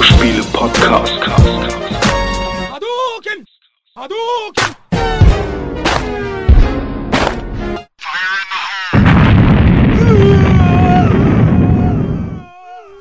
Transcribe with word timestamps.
der 0.00 0.08
Videospiele-Podcast. 0.08 1.12
Hadouken! 2.70 3.44
Hadouken! 3.94 4.76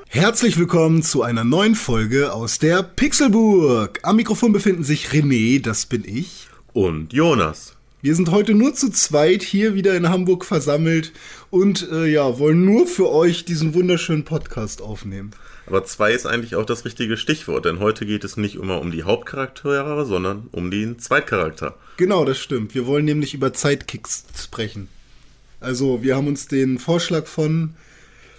Herzlich 0.10 0.58
willkommen 0.58 1.02
zu 1.02 1.24
einer 1.24 1.46
neuen 1.46 1.76
Folge 1.76 2.34
aus 2.34 2.60
der 2.60 2.84
Pixelburg. 2.84 4.00
Am 4.04 4.18
Mikrofon 4.18 4.52
befinden 4.52 4.84
sich 4.84 5.08
René, 5.08 5.62
das 5.62 5.86
bin 5.86 6.04
ich. 6.06 6.50
Und 6.74 7.14
Jonas. 7.14 7.78
Wir 8.02 8.16
sind 8.16 8.32
heute 8.32 8.54
nur 8.54 8.74
zu 8.74 8.90
zweit 8.92 9.44
hier 9.44 9.74
wieder 9.74 9.96
in 9.96 10.10
Hamburg 10.10 10.44
versammelt 10.46 11.14
und 11.50 11.90
äh, 11.92 12.08
ja, 12.08 12.40
wollen 12.40 12.66
nur 12.66 12.88
für 12.88 13.10
euch 13.10 13.46
diesen 13.46 13.74
wunderschönen 13.74 14.24
Podcast 14.26 14.82
aufnehmen. 14.82 15.32
Aber 15.70 15.86
zwei 15.86 16.14
ist 16.14 16.26
eigentlich 16.26 16.56
auch 16.56 16.66
das 16.66 16.84
richtige 16.84 17.16
Stichwort, 17.16 17.66
denn 17.66 17.80
heute 17.80 18.08
geht 18.08 18.24
es 18.24 18.38
nicht 18.38 18.56
immer 18.56 18.82
um 18.82 18.92
die 18.92 19.04
Hauptcharaktere, 19.04 20.04
sondern 20.04 20.48
um 20.52 20.72
den 20.72 20.98
Zweitcharakter. 20.98 21.78
Genau, 21.98 22.26
das 22.26 22.40
stimmt. 22.40 22.74
Wir 22.74 22.88
wollen 22.88 23.06
nämlich 23.06 23.36
über 23.36 23.54
Sidekicks 23.54 24.26
sprechen. 24.36 24.88
Also, 25.60 26.02
wir 26.02 26.16
haben 26.16 26.26
uns 26.26 26.48
den 26.48 26.80
Vorschlag 26.80 27.28
von, 27.28 27.76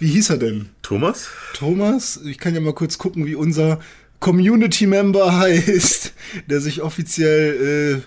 wie 0.01 0.09
hieß 0.09 0.31
er 0.31 0.39
denn? 0.39 0.71
Thomas? 0.83 1.29
Thomas, 1.55 2.21
ich 2.25 2.39
kann 2.39 2.55
ja 2.55 2.61
mal 2.61 2.75
kurz 2.75 2.99
gucken, 2.99 3.27
wie 3.27 3.37
unser 3.37 3.79
Community-Member 4.19 5.37
heißt, 5.39 6.13
der 6.49 6.61
sich 6.61 6.83
offiziell 6.83 8.03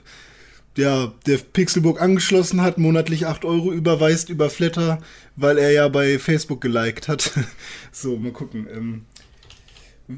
äh, 0.75 0.81
ja, 0.81 1.13
der 1.27 1.37
Pixelburg 1.37 2.01
angeschlossen 2.01 2.61
hat, 2.61 2.77
monatlich 2.77 3.27
8 3.27 3.45
Euro 3.45 3.71
überweist 3.71 4.29
über 4.29 4.49
Flatter, 4.49 5.01
weil 5.35 5.57
er 5.57 5.71
ja 5.71 5.87
bei 5.87 6.19
Facebook 6.19 6.61
geliked 6.61 7.07
hat. 7.07 7.31
so, 7.91 8.17
mal 8.17 8.31
gucken. 8.31 8.67
Ähm, 8.73 9.05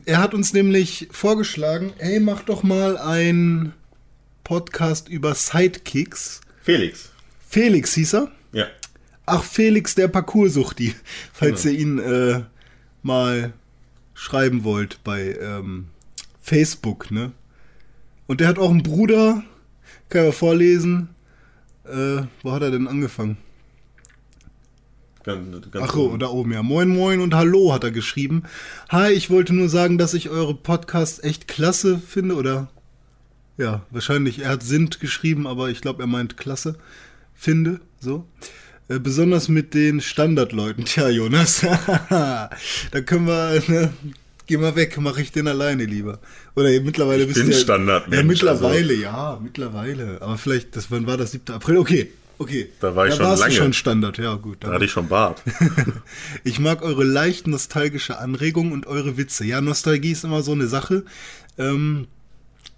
er 0.05 0.19
hat 0.19 0.33
uns 0.33 0.53
nämlich 0.53 1.08
vorgeschlagen, 1.11 1.94
ey, 2.00 2.19
mach 2.19 2.44
doch 2.44 2.64
mal 2.64 2.97
ein 2.97 3.73
Podcast 4.44 5.09
über 5.09 5.36
Sidekicks. 5.36 6.41
Felix. 6.61 7.11
Felix 7.47 7.94
hieß 7.94 8.16
er. 8.16 8.31
Ja. 8.52 8.67
Ach, 9.25 9.44
Felix 9.44 9.95
der 9.95 10.08
Parcoursuchti, 10.08 10.95
falls 11.33 11.66
ihr 11.66 11.72
ihn 11.72 12.00
äh, 12.00 12.44
mal 13.03 13.53
schreiben 14.13 14.63
wollt 14.63 15.03
bei 15.03 15.38
ähm, 15.39 15.88
Facebook, 16.41 17.11
ne? 17.11 17.31
Und 18.28 18.39
der 18.39 18.47
hat 18.47 18.58
auch 18.58 18.72
einen 18.72 18.83
Bruder, 18.83 19.44
kann 20.09 20.22
ich 20.22 20.28
mal 20.28 20.31
vorlesen. 20.31 21.09
Äh, 21.83 22.23
wo 22.41 22.52
hat 22.52 22.63
er 22.63 22.72
denn 22.72 22.88
angefangen? 22.88 23.38
Ganz, 25.26 25.72
ganz 25.72 25.90
Ach, 25.90 25.95
oh, 25.95 26.16
da 26.18 26.28
oben, 26.28 26.52
ja. 26.54 26.62
Moin, 26.62 26.88
moin 26.90 27.20
und 27.20 27.34
hallo 27.34 27.73
hat 27.73 27.84
er 27.84 27.90
geschrieben. 27.92 28.44
Hi, 28.90 29.12
ich 29.12 29.30
wollte 29.31 29.54
nur 29.54 29.70
sagen, 29.70 29.98
dass 29.98 30.14
ich 30.14 30.30
eure 30.30 30.54
Podcasts 30.54 31.18
echt 31.23 31.48
klasse 31.48 31.98
finde, 32.00 32.36
oder? 32.36 32.68
Ja, 33.58 33.81
wahrscheinlich, 33.90 34.40
er 34.40 34.50
hat 34.50 34.64
sind 34.64 35.00
geschrieben, 35.00 35.48
aber 35.48 35.70
ich 35.70 35.81
glaube, 35.81 36.03
er 36.03 36.08
meint 36.08 36.38
klasse 36.38 36.76
finde, 37.34 37.80
so. 38.00 38.28
Äh, 38.88 39.00
besonders 39.00 39.50
mit 39.50 39.73
den 39.73 40.00
Standardleuten. 40.00 40.86
Tja, 40.86 41.09
Jonas, 41.09 41.62
da 42.09 42.50
können 43.03 43.26
wir, 43.26 43.64
ne, 43.68 43.94
geh 44.46 44.58
mal 44.58 44.76
weg, 44.76 44.96
mache 45.00 45.22
ich 45.23 45.31
den 45.31 45.48
alleine 45.48 45.85
lieber. 45.85 46.19
Oder 46.56 46.69
ihr 46.69 46.81
mittlerweile 46.81 47.24
Ich 47.24 47.30
bist 47.30 47.40
bin 47.41 47.50
ihr- 47.52 47.58
Standardmensch, 47.58 48.22
Ja, 48.22 48.28
mittlerweile, 48.28 48.90
also. 48.91 49.02
ja, 49.02 49.40
mittlerweile. 49.41 50.22
Aber 50.22 50.38
vielleicht, 50.38 50.75
das, 50.75 50.91
wann 50.91 51.08
war 51.08 51.18
das? 51.18 51.31
7. 51.31 51.52
April? 51.56 51.78
Okay, 51.78 52.12
okay. 52.38 52.69
Da 52.79 52.96
war 52.96 53.07
ich 53.07 53.16
schon 53.16 53.25
warst 53.25 53.41
du 53.41 53.47
lange. 53.47 53.56
schon 53.56 53.73
Standard, 53.73 54.18
ja 54.18 54.35
gut. 54.35 54.57
Da 54.62 54.73
hatte 54.73 54.85
ich 54.85 54.91
schon 54.91 55.07
Bart. 55.07 55.41
ich 56.44 56.59
mag 56.59 56.81
eure 56.81 57.03
leicht 57.03 57.47
nostalgische 57.47 58.18
Anregungen 58.18 58.73
und 58.73 58.88
eure 58.88 59.18
Witze. 59.18 59.46
Ja, 59.46 59.62
Nostalgie 59.62 60.12
ist 60.12 60.23
immer 60.23 60.44
so 60.44 60.51
eine 60.51 60.68
Sache. 60.68 61.06
Ähm, 61.57 62.07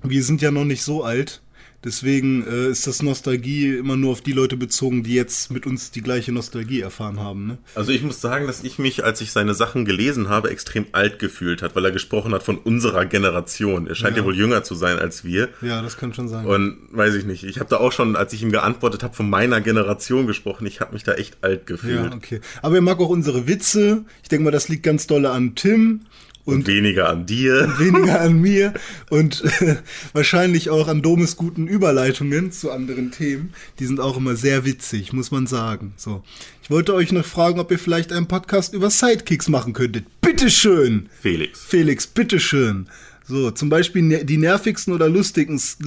wir 0.04 0.24
sind 0.24 0.42
ja 0.42 0.52
noch 0.52 0.66
nicht 0.66 0.84
so 0.84 1.04
alt. 1.04 1.42
Deswegen 1.88 2.46
äh, 2.46 2.68
ist 2.68 2.86
das 2.86 3.02
Nostalgie 3.02 3.78
immer 3.78 3.96
nur 3.96 4.12
auf 4.12 4.20
die 4.20 4.34
Leute 4.34 4.58
bezogen, 4.58 5.04
die 5.04 5.14
jetzt 5.14 5.52
mit 5.52 5.66
uns 5.66 5.90
die 5.90 6.02
gleiche 6.02 6.34
Nostalgie 6.34 6.82
erfahren 6.82 7.18
haben. 7.18 7.48
Ne? 7.48 7.58
Also 7.76 7.94
ich 7.94 8.04
muss 8.04 8.20
sagen, 8.20 8.46
dass 8.46 8.62
ich 8.66 8.78
mich, 8.78 9.06
als 9.06 9.22
ich 9.22 9.32
seine 9.32 9.54
Sachen 9.54 9.86
gelesen 9.86 10.28
habe, 10.28 10.50
extrem 10.50 10.86
alt 10.92 11.18
gefühlt 11.18 11.62
hat, 11.62 11.78
weil 11.78 11.86
er 11.86 11.92
gesprochen 11.92 12.34
hat 12.34 12.44
von 12.44 12.58
unserer 12.58 13.06
Generation. 13.06 13.88
Er 13.88 13.96
scheint 13.96 14.18
ja, 14.18 14.22
Ja. 14.22 14.26
wohl 14.28 14.36
jünger 14.36 14.64
zu 14.66 14.76
sein 14.76 15.00
als 15.00 15.24
wir. 15.24 15.48
Ja, 15.62 15.82
das 15.82 15.96
kann 15.96 16.14
schon 16.14 16.28
sein. 16.28 16.46
Und 16.46 16.78
weiß 16.92 17.14
ich 17.16 17.24
nicht, 17.24 17.46
ich 17.46 17.58
habe 17.62 17.70
da 17.70 17.78
auch 17.78 17.94
schon, 17.94 18.18
als 18.18 18.34
ich 18.34 18.42
ihm 18.44 18.52
geantwortet 18.52 19.02
habe, 19.04 19.16
von 19.16 19.30
meiner 19.30 19.62
Generation 19.62 20.28
gesprochen. 20.28 20.66
Ich 20.68 20.82
habe 20.82 20.92
mich 20.94 21.04
da 21.04 21.14
echt 21.14 21.38
alt 21.42 21.68
gefühlt. 21.68 22.04
ja, 22.12 22.14
okay. 22.14 22.42
Aber 22.62 22.76
er 22.76 22.82
mag 22.82 23.00
auch 23.00 23.08
unsere 23.10 23.48
Witze. 23.48 24.04
Ich 24.24 24.28
denke 24.28 24.44
mal, 24.44 24.52
das 24.52 24.68
liegt 24.68 24.84
ganz 24.84 25.08
dolle 25.08 25.30
an 25.32 25.56
Tim. 25.56 26.02
Und 26.48 26.68
weniger 26.68 27.10
an 27.10 27.26
dir. 27.26 27.74
weniger 27.78 28.22
an 28.22 28.40
mir 28.40 28.74
und 29.10 29.44
äh, 29.60 29.76
wahrscheinlich 30.14 30.70
auch 30.70 30.88
an 30.88 31.02
Domes 31.02 31.36
guten 31.36 31.68
Überleitungen 31.68 32.52
zu 32.52 32.72
anderen 32.72 33.12
Themen. 33.12 33.54
Die 33.80 33.86
sind 33.86 34.00
auch 34.00 34.18
immer 34.18 34.36
sehr 34.36 34.64
witzig, 34.64 35.12
muss 35.14 35.30
man 35.30 35.46
sagen. 35.46 35.94
So, 35.98 36.24
ich 36.64 36.70
wollte 36.70 36.94
euch 36.94 37.12
noch 37.12 37.26
fragen, 37.26 37.60
ob 37.60 37.70
ihr 37.72 37.80
vielleicht 37.80 38.14
einen 38.14 38.28
Podcast 38.28 38.74
über 38.74 38.90
Sidekicks 38.90 39.50
machen 39.50 39.74
könntet. 39.74 40.06
Bitteschön, 40.22 41.10
Felix. 41.22 41.64
Felix, 41.64 42.08
bitteschön. 42.08 42.88
So, 43.30 43.52
zum 43.52 43.68
Beispiel 43.68 44.04
ne- 44.04 44.24
die 44.24 44.38
nervigsten 44.38 44.94
oder 44.94 45.10
lustigsten 45.10 45.80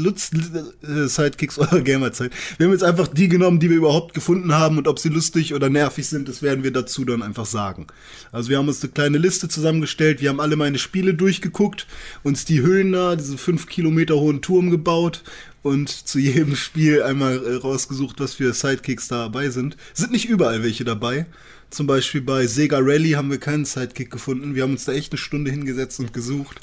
äh, 0.82 1.08
Sidekicks 1.08 1.58
eurer 1.58 1.80
Gamerzeit. 1.80 2.32
Wir 2.58 2.66
haben 2.66 2.72
jetzt 2.72 2.84
einfach 2.84 3.08
die 3.08 3.28
genommen, 3.28 3.60
die 3.60 3.70
wir 3.70 3.78
überhaupt 3.78 4.12
gefunden 4.12 4.52
haben 4.54 4.76
und 4.76 4.86
ob 4.86 4.98
sie 4.98 5.08
lustig 5.08 5.54
oder 5.54 5.70
nervig 5.70 6.06
sind, 6.06 6.28
das 6.28 6.42
werden 6.42 6.64
wir 6.64 6.70
dazu 6.70 7.04
dann 7.06 7.22
einfach 7.22 7.46
sagen. 7.46 7.86
Also 8.30 8.50
wir 8.50 8.58
haben 8.58 8.68
uns 8.68 8.82
eine 8.82 8.92
kleine 8.92 9.16
Liste 9.16 9.48
zusammengestellt, 9.48 10.20
wir 10.20 10.28
haben 10.28 10.40
alle 10.40 10.56
meine 10.56 10.78
Spiele 10.78 11.14
durchgeguckt, 11.14 11.86
uns 12.22 12.44
die 12.44 12.60
Höhen 12.60 12.92
da, 12.92 13.16
diesen 13.16 13.38
fünf 13.38 13.66
Kilometer 13.66 14.16
hohen 14.16 14.42
Turm 14.42 14.70
gebaut 14.70 15.22
und 15.62 15.88
zu 15.88 16.18
jedem 16.18 16.56
Spiel 16.56 17.02
einmal 17.02 17.42
äh, 17.42 17.54
rausgesucht, 17.54 18.20
was 18.20 18.34
für 18.34 18.52
Sidekicks 18.52 19.08
dabei 19.08 19.48
sind. 19.48 19.78
Sind 19.94 20.12
nicht 20.12 20.28
überall 20.28 20.62
welche 20.62 20.84
dabei. 20.84 21.24
Zum 21.70 21.86
Beispiel 21.86 22.20
bei 22.20 22.46
Sega 22.46 22.78
Rally 22.80 23.12
haben 23.12 23.30
wir 23.30 23.38
keinen 23.38 23.64
Sidekick 23.64 24.10
gefunden. 24.10 24.54
Wir 24.54 24.64
haben 24.64 24.72
uns 24.72 24.84
da 24.84 24.92
echt 24.92 25.12
eine 25.12 25.18
Stunde 25.18 25.50
hingesetzt 25.52 26.00
und 26.00 26.12
gesucht. 26.12 26.60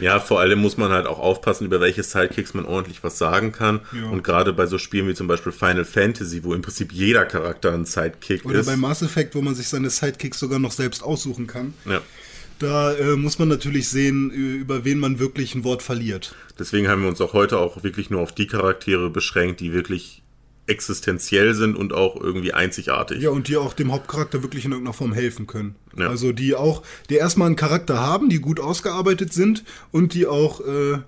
Ja, 0.00 0.20
vor 0.20 0.40
allem 0.40 0.58
muss 0.60 0.76
man 0.76 0.90
halt 0.90 1.06
auch 1.06 1.18
aufpassen, 1.18 1.64
über 1.64 1.80
welche 1.80 2.02
Sidekicks 2.02 2.54
man 2.54 2.64
ordentlich 2.64 3.02
was 3.02 3.18
sagen 3.18 3.52
kann. 3.52 3.80
Ja. 3.92 4.08
Und 4.08 4.22
gerade 4.22 4.52
bei 4.52 4.66
so 4.66 4.78
Spielen 4.78 5.08
wie 5.08 5.14
zum 5.14 5.26
Beispiel 5.26 5.52
Final 5.52 5.84
Fantasy, 5.84 6.44
wo 6.44 6.54
im 6.54 6.62
Prinzip 6.62 6.92
jeder 6.92 7.24
Charakter 7.24 7.72
ein 7.72 7.84
Sidekick 7.84 8.44
Oder 8.44 8.60
ist. 8.60 8.66
bei 8.66 8.76
Mass 8.76 9.02
Effect, 9.02 9.34
wo 9.34 9.42
man 9.42 9.54
sich 9.54 9.68
seine 9.68 9.90
Sidekicks 9.90 10.38
sogar 10.38 10.58
noch 10.58 10.72
selbst 10.72 11.02
aussuchen 11.02 11.46
kann. 11.46 11.74
ja. 11.84 12.00
Da 12.58 12.92
äh, 12.94 13.14
muss 13.14 13.38
man 13.38 13.46
natürlich 13.46 13.88
sehen, 13.88 14.30
über 14.30 14.84
wen 14.84 14.98
man 14.98 15.20
wirklich 15.20 15.54
ein 15.54 15.62
Wort 15.62 15.80
verliert. 15.80 16.34
Deswegen 16.58 16.88
haben 16.88 17.02
wir 17.02 17.08
uns 17.08 17.20
auch 17.20 17.32
heute 17.32 17.58
auch 17.58 17.84
wirklich 17.84 18.10
nur 18.10 18.20
auf 18.20 18.32
die 18.32 18.48
Charaktere 18.48 19.10
beschränkt, 19.10 19.60
die 19.60 19.72
wirklich 19.72 20.22
existenziell 20.68 21.54
sind 21.54 21.76
und 21.76 21.92
auch 21.92 22.20
irgendwie 22.20 22.52
einzigartig. 22.52 23.22
Ja, 23.22 23.30
und 23.30 23.48
die 23.48 23.56
auch 23.56 23.72
dem 23.72 23.92
Hauptcharakter 23.92 24.42
wirklich 24.42 24.64
in 24.64 24.72
irgendeiner 24.72 24.94
Form 24.94 25.12
helfen 25.12 25.46
können. 25.46 25.74
Ja. 25.96 26.08
Also 26.08 26.32
die 26.32 26.54
auch, 26.54 26.82
die 27.10 27.14
erstmal 27.16 27.46
einen 27.46 27.56
Charakter 27.56 27.98
haben, 27.98 28.28
die 28.28 28.38
gut 28.40 28.60
ausgearbeitet 28.60 29.32
sind 29.32 29.64
und 29.90 30.14
die 30.14 30.26
auch 30.26 30.60
äh, 30.60 30.98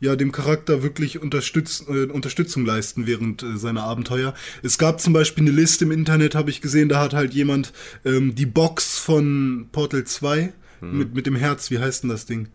ja 0.00 0.16
dem 0.16 0.32
Charakter 0.32 0.82
wirklich 0.82 1.20
unterstütz, 1.20 1.84
äh, 1.88 2.06
Unterstützung 2.06 2.64
leisten 2.64 3.06
während 3.06 3.42
äh, 3.42 3.56
seiner 3.56 3.82
Abenteuer. 3.82 4.34
Es 4.62 4.78
gab 4.78 5.00
zum 5.00 5.12
Beispiel 5.12 5.44
eine 5.44 5.50
Liste 5.50 5.84
im 5.84 5.90
Internet, 5.90 6.34
habe 6.34 6.50
ich 6.50 6.60
gesehen, 6.60 6.88
da 6.88 7.00
hat 7.00 7.12
halt 7.12 7.34
jemand 7.34 7.72
ähm, 8.04 8.34
die 8.34 8.46
Box 8.46 8.98
von 8.98 9.68
Portal 9.72 10.04
2 10.04 10.52
Mhm. 10.80 10.98
mit, 10.98 11.14
mit 11.14 11.26
dem 11.26 11.36
Herz, 11.36 11.70
wie 11.70 11.78
heißt 11.78 12.04
denn 12.04 12.08
das 12.10 12.24
Ding? 12.24 12.48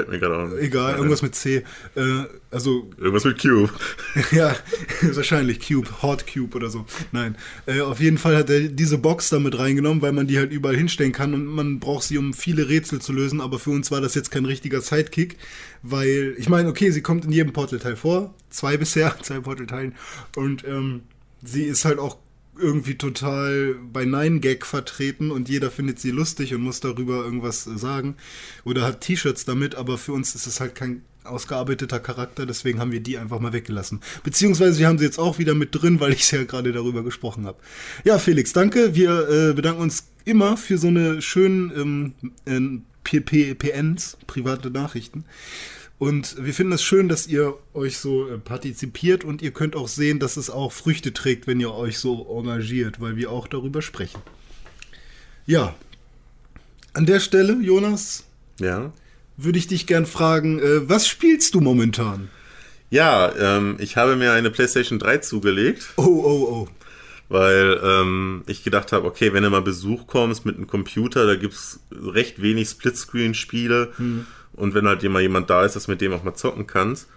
Fällt 0.00 0.08
mir 0.08 0.18
gerade 0.18 0.38
auch 0.38 0.56
Egal, 0.56 0.96
irgendwas 0.96 1.20
mit 1.20 1.34
C. 1.34 1.56
Äh, 1.94 2.24
also 2.50 2.88
Irgendwas 2.96 3.24
mit 3.24 3.40
Q. 3.40 3.68
ja, 4.32 4.56
wahrscheinlich 5.02 5.60
Cube, 5.60 5.88
Hot 6.02 6.24
Cube 6.26 6.56
oder 6.56 6.70
so. 6.70 6.86
Nein, 7.12 7.36
äh, 7.66 7.82
auf 7.82 8.00
jeden 8.00 8.16
Fall 8.16 8.36
hat 8.36 8.48
er 8.48 8.60
diese 8.60 8.96
Box 8.96 9.28
da 9.28 9.38
mit 9.38 9.58
reingenommen, 9.58 10.00
weil 10.00 10.12
man 10.12 10.26
die 10.26 10.38
halt 10.38 10.52
überall 10.52 10.76
hinstellen 10.76 11.12
kann 11.12 11.34
und 11.34 11.44
man 11.44 11.80
braucht 11.80 12.04
sie, 12.04 12.16
um 12.16 12.32
viele 12.32 12.70
Rätsel 12.70 13.02
zu 13.02 13.12
lösen. 13.12 13.42
Aber 13.42 13.58
für 13.58 13.70
uns 13.70 13.90
war 13.90 14.00
das 14.00 14.14
jetzt 14.14 14.30
kein 14.30 14.46
richtiger 14.46 14.80
Sidekick, 14.80 15.36
weil 15.82 16.34
ich 16.38 16.48
meine, 16.48 16.70
okay, 16.70 16.90
sie 16.90 17.02
kommt 17.02 17.26
in 17.26 17.32
jedem 17.32 17.52
Portal-Teil 17.52 17.96
vor, 17.96 18.34
zwei 18.48 18.78
bisher, 18.78 19.14
zwei 19.22 19.40
Portal-Teilen 19.40 19.94
und 20.36 20.64
ähm, 20.66 21.02
sie 21.42 21.64
ist 21.64 21.84
halt 21.84 21.98
auch 21.98 22.16
irgendwie 22.58 22.96
total 22.96 23.76
bei 23.92 24.04
Nine 24.04 24.40
Gag 24.40 24.66
vertreten 24.66 25.30
und 25.30 25.48
jeder 25.48 25.70
findet 25.70 25.98
sie 25.98 26.10
lustig 26.10 26.54
und 26.54 26.62
muss 26.62 26.80
darüber 26.80 27.24
irgendwas 27.24 27.66
äh, 27.66 27.78
sagen 27.78 28.16
oder 28.64 28.82
hat 28.82 29.00
T-Shirts 29.00 29.44
damit, 29.44 29.74
aber 29.74 29.98
für 29.98 30.12
uns 30.12 30.34
ist 30.34 30.46
es 30.46 30.60
halt 30.60 30.74
kein 30.74 31.02
ausgearbeiteter 31.24 32.00
Charakter, 32.00 32.46
deswegen 32.46 32.80
haben 32.80 32.92
wir 32.92 33.00
die 33.00 33.18
einfach 33.18 33.40
mal 33.40 33.52
weggelassen. 33.52 34.00
Beziehungsweise 34.24 34.78
wir 34.78 34.88
haben 34.88 34.98
sie 34.98 35.04
jetzt 35.04 35.18
auch 35.18 35.38
wieder 35.38 35.54
mit 35.54 35.68
drin, 35.72 36.00
weil 36.00 36.12
ich 36.12 36.30
ja 36.30 36.44
gerade 36.44 36.72
darüber 36.72 37.02
gesprochen 37.04 37.46
habe. 37.46 37.58
Ja, 38.04 38.18
Felix, 38.18 38.52
danke. 38.52 38.94
Wir 38.94 39.28
äh, 39.28 39.52
bedanken 39.52 39.82
uns 39.82 40.04
immer 40.24 40.56
für 40.56 40.78
so 40.78 40.88
eine 40.88 41.20
schönen 41.20 41.72
ähm, 41.76 42.12
ähm, 42.46 42.82
P- 43.04 43.20
P- 43.20 43.54
PNs, 43.54 44.16
private 44.26 44.70
Nachrichten. 44.70 45.24
Und 46.00 46.42
wir 46.42 46.54
finden 46.54 46.72
es 46.72 46.82
schön, 46.82 47.08
dass 47.10 47.26
ihr 47.26 47.54
euch 47.74 47.98
so 47.98 48.26
äh, 48.26 48.38
partizipiert 48.38 49.22
und 49.22 49.42
ihr 49.42 49.50
könnt 49.50 49.76
auch 49.76 49.86
sehen, 49.86 50.18
dass 50.18 50.38
es 50.38 50.48
auch 50.48 50.72
Früchte 50.72 51.12
trägt, 51.12 51.46
wenn 51.46 51.60
ihr 51.60 51.74
euch 51.74 51.98
so 51.98 52.26
engagiert, 52.38 53.00
weil 53.02 53.16
wir 53.16 53.30
auch 53.30 53.46
darüber 53.46 53.82
sprechen. 53.82 54.20
Ja, 55.44 55.74
an 56.94 57.04
der 57.04 57.20
Stelle, 57.20 57.58
Jonas, 57.60 58.24
Ja. 58.58 58.92
würde 59.36 59.58
ich 59.58 59.66
dich 59.66 59.86
gern 59.86 60.06
fragen, 60.06 60.58
äh, 60.58 60.88
was 60.88 61.06
spielst 61.06 61.54
du 61.54 61.60
momentan? 61.60 62.30
Ja, 62.88 63.32
ähm, 63.58 63.76
ich 63.78 63.96
habe 63.98 64.16
mir 64.16 64.32
eine 64.32 64.50
PlayStation 64.50 64.98
3 64.98 65.18
zugelegt, 65.18 65.90
Oh, 65.96 66.02
oh, 66.06 66.48
oh. 66.64 66.68
weil 67.28 67.78
ähm, 67.84 68.42
ich 68.46 68.64
gedacht 68.64 68.92
habe, 68.92 69.06
okay, 69.06 69.34
wenn 69.34 69.42
du 69.42 69.50
mal 69.50 69.60
Besuch 69.60 70.06
kommst 70.06 70.46
mit 70.46 70.56
einem 70.56 70.66
Computer, 70.66 71.26
da 71.26 71.36
gibt's 71.36 71.78
recht 71.92 72.40
wenig 72.40 72.68
Splitscreen-Spiele. 72.70 73.92
Und 74.60 74.74
wenn 74.74 74.86
halt 74.86 75.02
mal 75.04 75.22
jemand 75.22 75.50
da 75.50 75.64
ist, 75.64 75.74
dass 75.74 75.88
mit 75.88 76.00
dem 76.00 76.12
auch 76.12 76.22
mal 76.22 76.34
zocken 76.34 76.66
kannst. 76.66 77.08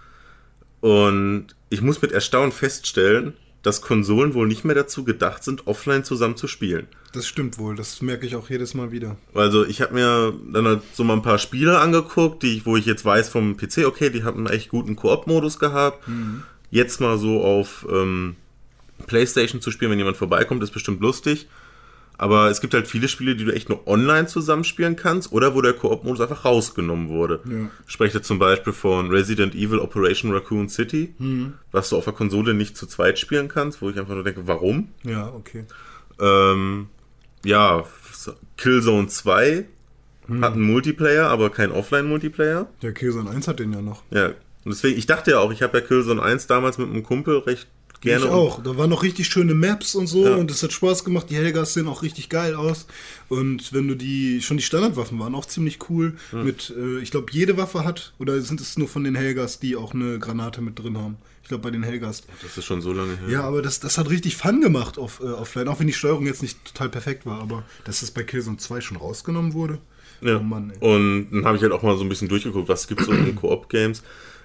Und 0.80 1.48
ich 1.70 1.82
muss 1.82 2.02
mit 2.02 2.12
Erstaunen 2.12 2.52
feststellen, 2.52 3.34
dass 3.62 3.80
Konsolen 3.80 4.34
wohl 4.34 4.46
nicht 4.46 4.64
mehr 4.64 4.74
dazu 4.74 5.04
gedacht 5.04 5.42
sind, 5.42 5.66
offline 5.66 6.04
zusammen 6.04 6.36
zu 6.36 6.46
spielen. 6.46 6.86
Das 7.12 7.26
stimmt 7.26 7.58
wohl, 7.58 7.76
das 7.76 8.02
merke 8.02 8.26
ich 8.26 8.36
auch 8.36 8.50
jedes 8.50 8.74
Mal 8.74 8.92
wieder. 8.92 9.16
Also 9.34 9.64
ich 9.64 9.80
habe 9.80 9.94
mir 9.94 10.34
dann 10.52 10.66
halt 10.66 10.82
so 10.92 11.04
mal 11.04 11.14
ein 11.14 11.22
paar 11.22 11.38
Spiele 11.38 11.78
angeguckt, 11.78 12.42
die 12.42 12.56
ich, 12.56 12.66
wo 12.66 12.76
ich 12.76 12.84
jetzt 12.84 13.04
weiß 13.04 13.30
vom 13.30 13.56
PC, 13.56 13.86
okay, 13.86 14.10
die 14.10 14.24
haben 14.24 14.46
einen 14.46 14.54
echt 14.54 14.68
guten 14.68 14.96
Koop-Modus 14.96 15.58
gehabt. 15.58 16.04
Jetzt 16.70 17.00
mal 17.00 17.18
so 17.18 17.42
auf 17.42 17.86
ähm, 17.90 18.36
Playstation 19.06 19.60
zu 19.62 19.70
spielen, 19.70 19.90
wenn 19.92 19.98
jemand 19.98 20.16
vorbeikommt, 20.16 20.62
ist 20.62 20.72
bestimmt 20.72 21.00
lustig. 21.00 21.46
Aber 22.16 22.48
es 22.48 22.60
gibt 22.60 22.74
halt 22.74 22.86
viele 22.86 23.08
Spiele, 23.08 23.34
die 23.34 23.44
du 23.44 23.52
echt 23.52 23.68
nur 23.68 23.86
online 23.88 24.26
zusammenspielen 24.26 24.94
kannst 24.94 25.32
oder 25.32 25.54
wo 25.54 25.60
der 25.62 25.72
Koop-Modus 25.72 26.20
einfach 26.20 26.44
rausgenommen 26.44 27.08
wurde. 27.08 27.40
Ja. 27.44 27.70
Ich 27.86 27.92
spreche 27.92 28.22
zum 28.22 28.38
Beispiel 28.38 28.72
von 28.72 29.10
Resident 29.10 29.54
Evil 29.54 29.80
Operation 29.80 30.32
Raccoon 30.32 30.68
City, 30.68 31.14
was 31.72 31.88
du 31.88 31.96
auf 31.96 32.04
der 32.04 32.12
Konsole 32.12 32.54
nicht 32.54 32.76
zu 32.76 32.86
zweit 32.86 33.18
spielen 33.18 33.48
kannst, 33.48 33.82
wo 33.82 33.90
ich 33.90 33.98
einfach 33.98 34.14
nur 34.14 34.22
denke, 34.24 34.46
warum? 34.46 34.88
Ja, 35.02 35.28
okay. 35.34 35.64
Ähm, 36.20 36.86
ja, 37.44 37.84
Killzone 38.56 39.08
2 39.08 39.66
Hm. 40.26 40.42
hat 40.42 40.54
einen 40.54 40.62
Multiplayer, 40.62 41.28
aber 41.28 41.50
keinen 41.50 41.72
Offline-Multiplayer. 41.72 42.66
Der 42.80 42.92
Killzone 42.94 43.28
1 43.28 43.46
hat 43.46 43.58
den 43.58 43.74
ja 43.74 43.82
noch. 43.82 44.04
Ja, 44.10 44.28
und 44.28 44.34
deswegen, 44.72 44.96
ich 44.98 45.04
dachte 45.04 45.32
ja 45.32 45.38
auch, 45.40 45.52
ich 45.52 45.60
habe 45.62 45.78
ja 45.78 45.84
Killzone 45.84 46.22
1 46.22 46.46
damals 46.46 46.78
mit 46.78 46.88
einem 46.88 47.02
Kumpel 47.02 47.38
recht 47.40 47.68
gerne. 48.04 48.24
Ich 48.26 48.30
auch. 48.30 48.62
Da 48.62 48.76
waren 48.76 48.90
noch 48.90 49.02
richtig 49.02 49.26
schöne 49.26 49.54
Maps 49.54 49.94
und 49.94 50.06
so 50.06 50.24
Ja. 50.24 50.36
und 50.36 50.50
es 50.50 50.62
hat 50.62 50.72
Spaß 50.72 51.04
gemacht. 51.04 51.26
Die 51.30 51.36
Helgas 51.36 51.74
sehen 51.74 51.88
auch 51.88 52.02
richtig 52.02 52.28
geil 52.28 52.54
aus. 52.54 52.86
Und 53.28 53.72
wenn 53.72 53.88
du 53.88 53.94
die, 53.96 54.40
schon 54.42 54.56
die 54.56 54.62
Standardwaffen 54.62 55.18
waren 55.18 55.34
auch 55.34 55.46
ziemlich 55.46 55.78
cool. 55.90 56.14
Mit, 56.32 56.72
äh, 56.78 57.00
ich 57.00 57.10
glaube, 57.10 57.32
jede 57.32 57.56
Waffe 57.56 57.84
hat, 57.84 58.12
oder 58.18 58.40
sind 58.40 58.60
es 58.60 58.78
nur 58.78 58.86
von 58.88 59.02
den 59.04 59.14
Helgas, 59.16 59.58
die 59.58 59.74
auch 59.76 59.92
eine 59.94 60.18
Granate 60.18 60.60
mit 60.60 60.78
drin 60.78 60.96
haben? 60.96 61.16
Ich 61.42 61.48
glaube, 61.48 61.62
bei 61.64 61.70
den 61.70 61.82
Helgas. 61.82 62.22
Das 62.42 62.56
ist 62.56 62.64
schon 62.64 62.80
so 62.80 62.92
lange 62.92 63.18
her. 63.18 63.28
Ja, 63.28 63.42
aber 63.42 63.60
das, 63.60 63.78
das 63.80 63.98
hat 63.98 64.08
richtig 64.08 64.36
Fun 64.36 64.60
gemacht 64.62 64.96
auf, 64.96 65.20
äh, 65.20 65.24
offline, 65.24 65.68
auch 65.68 65.78
wenn 65.80 65.86
die 65.86 65.92
Steuerung 65.92 66.24
jetzt 66.26 66.40
nicht 66.40 66.64
total 66.64 66.88
perfekt 66.88 67.26
war, 67.26 67.42
aber 67.42 67.64
dass 67.84 68.00
das 68.00 68.10
bei 68.12 68.22
Killzone 68.22 68.56
2 68.56 68.80
schon 68.80 68.96
rausgenommen 68.96 69.52
wurde. 69.52 69.78
Ja. 70.22 70.38
Oh 70.38 70.42
Mann, 70.42 70.72
und 70.80 71.28
dann 71.32 71.44
habe 71.44 71.56
ich 71.58 71.62
halt 71.62 71.72
auch 71.72 71.82
mal 71.82 71.98
so 71.98 72.02
ein 72.04 72.08
bisschen 72.08 72.28
durchgeguckt, 72.28 72.68
was 72.68 72.86
gibt 72.88 73.02
es 73.02 73.06
so 73.08 73.12
in 73.12 73.36
Koop-Games. 73.36 74.02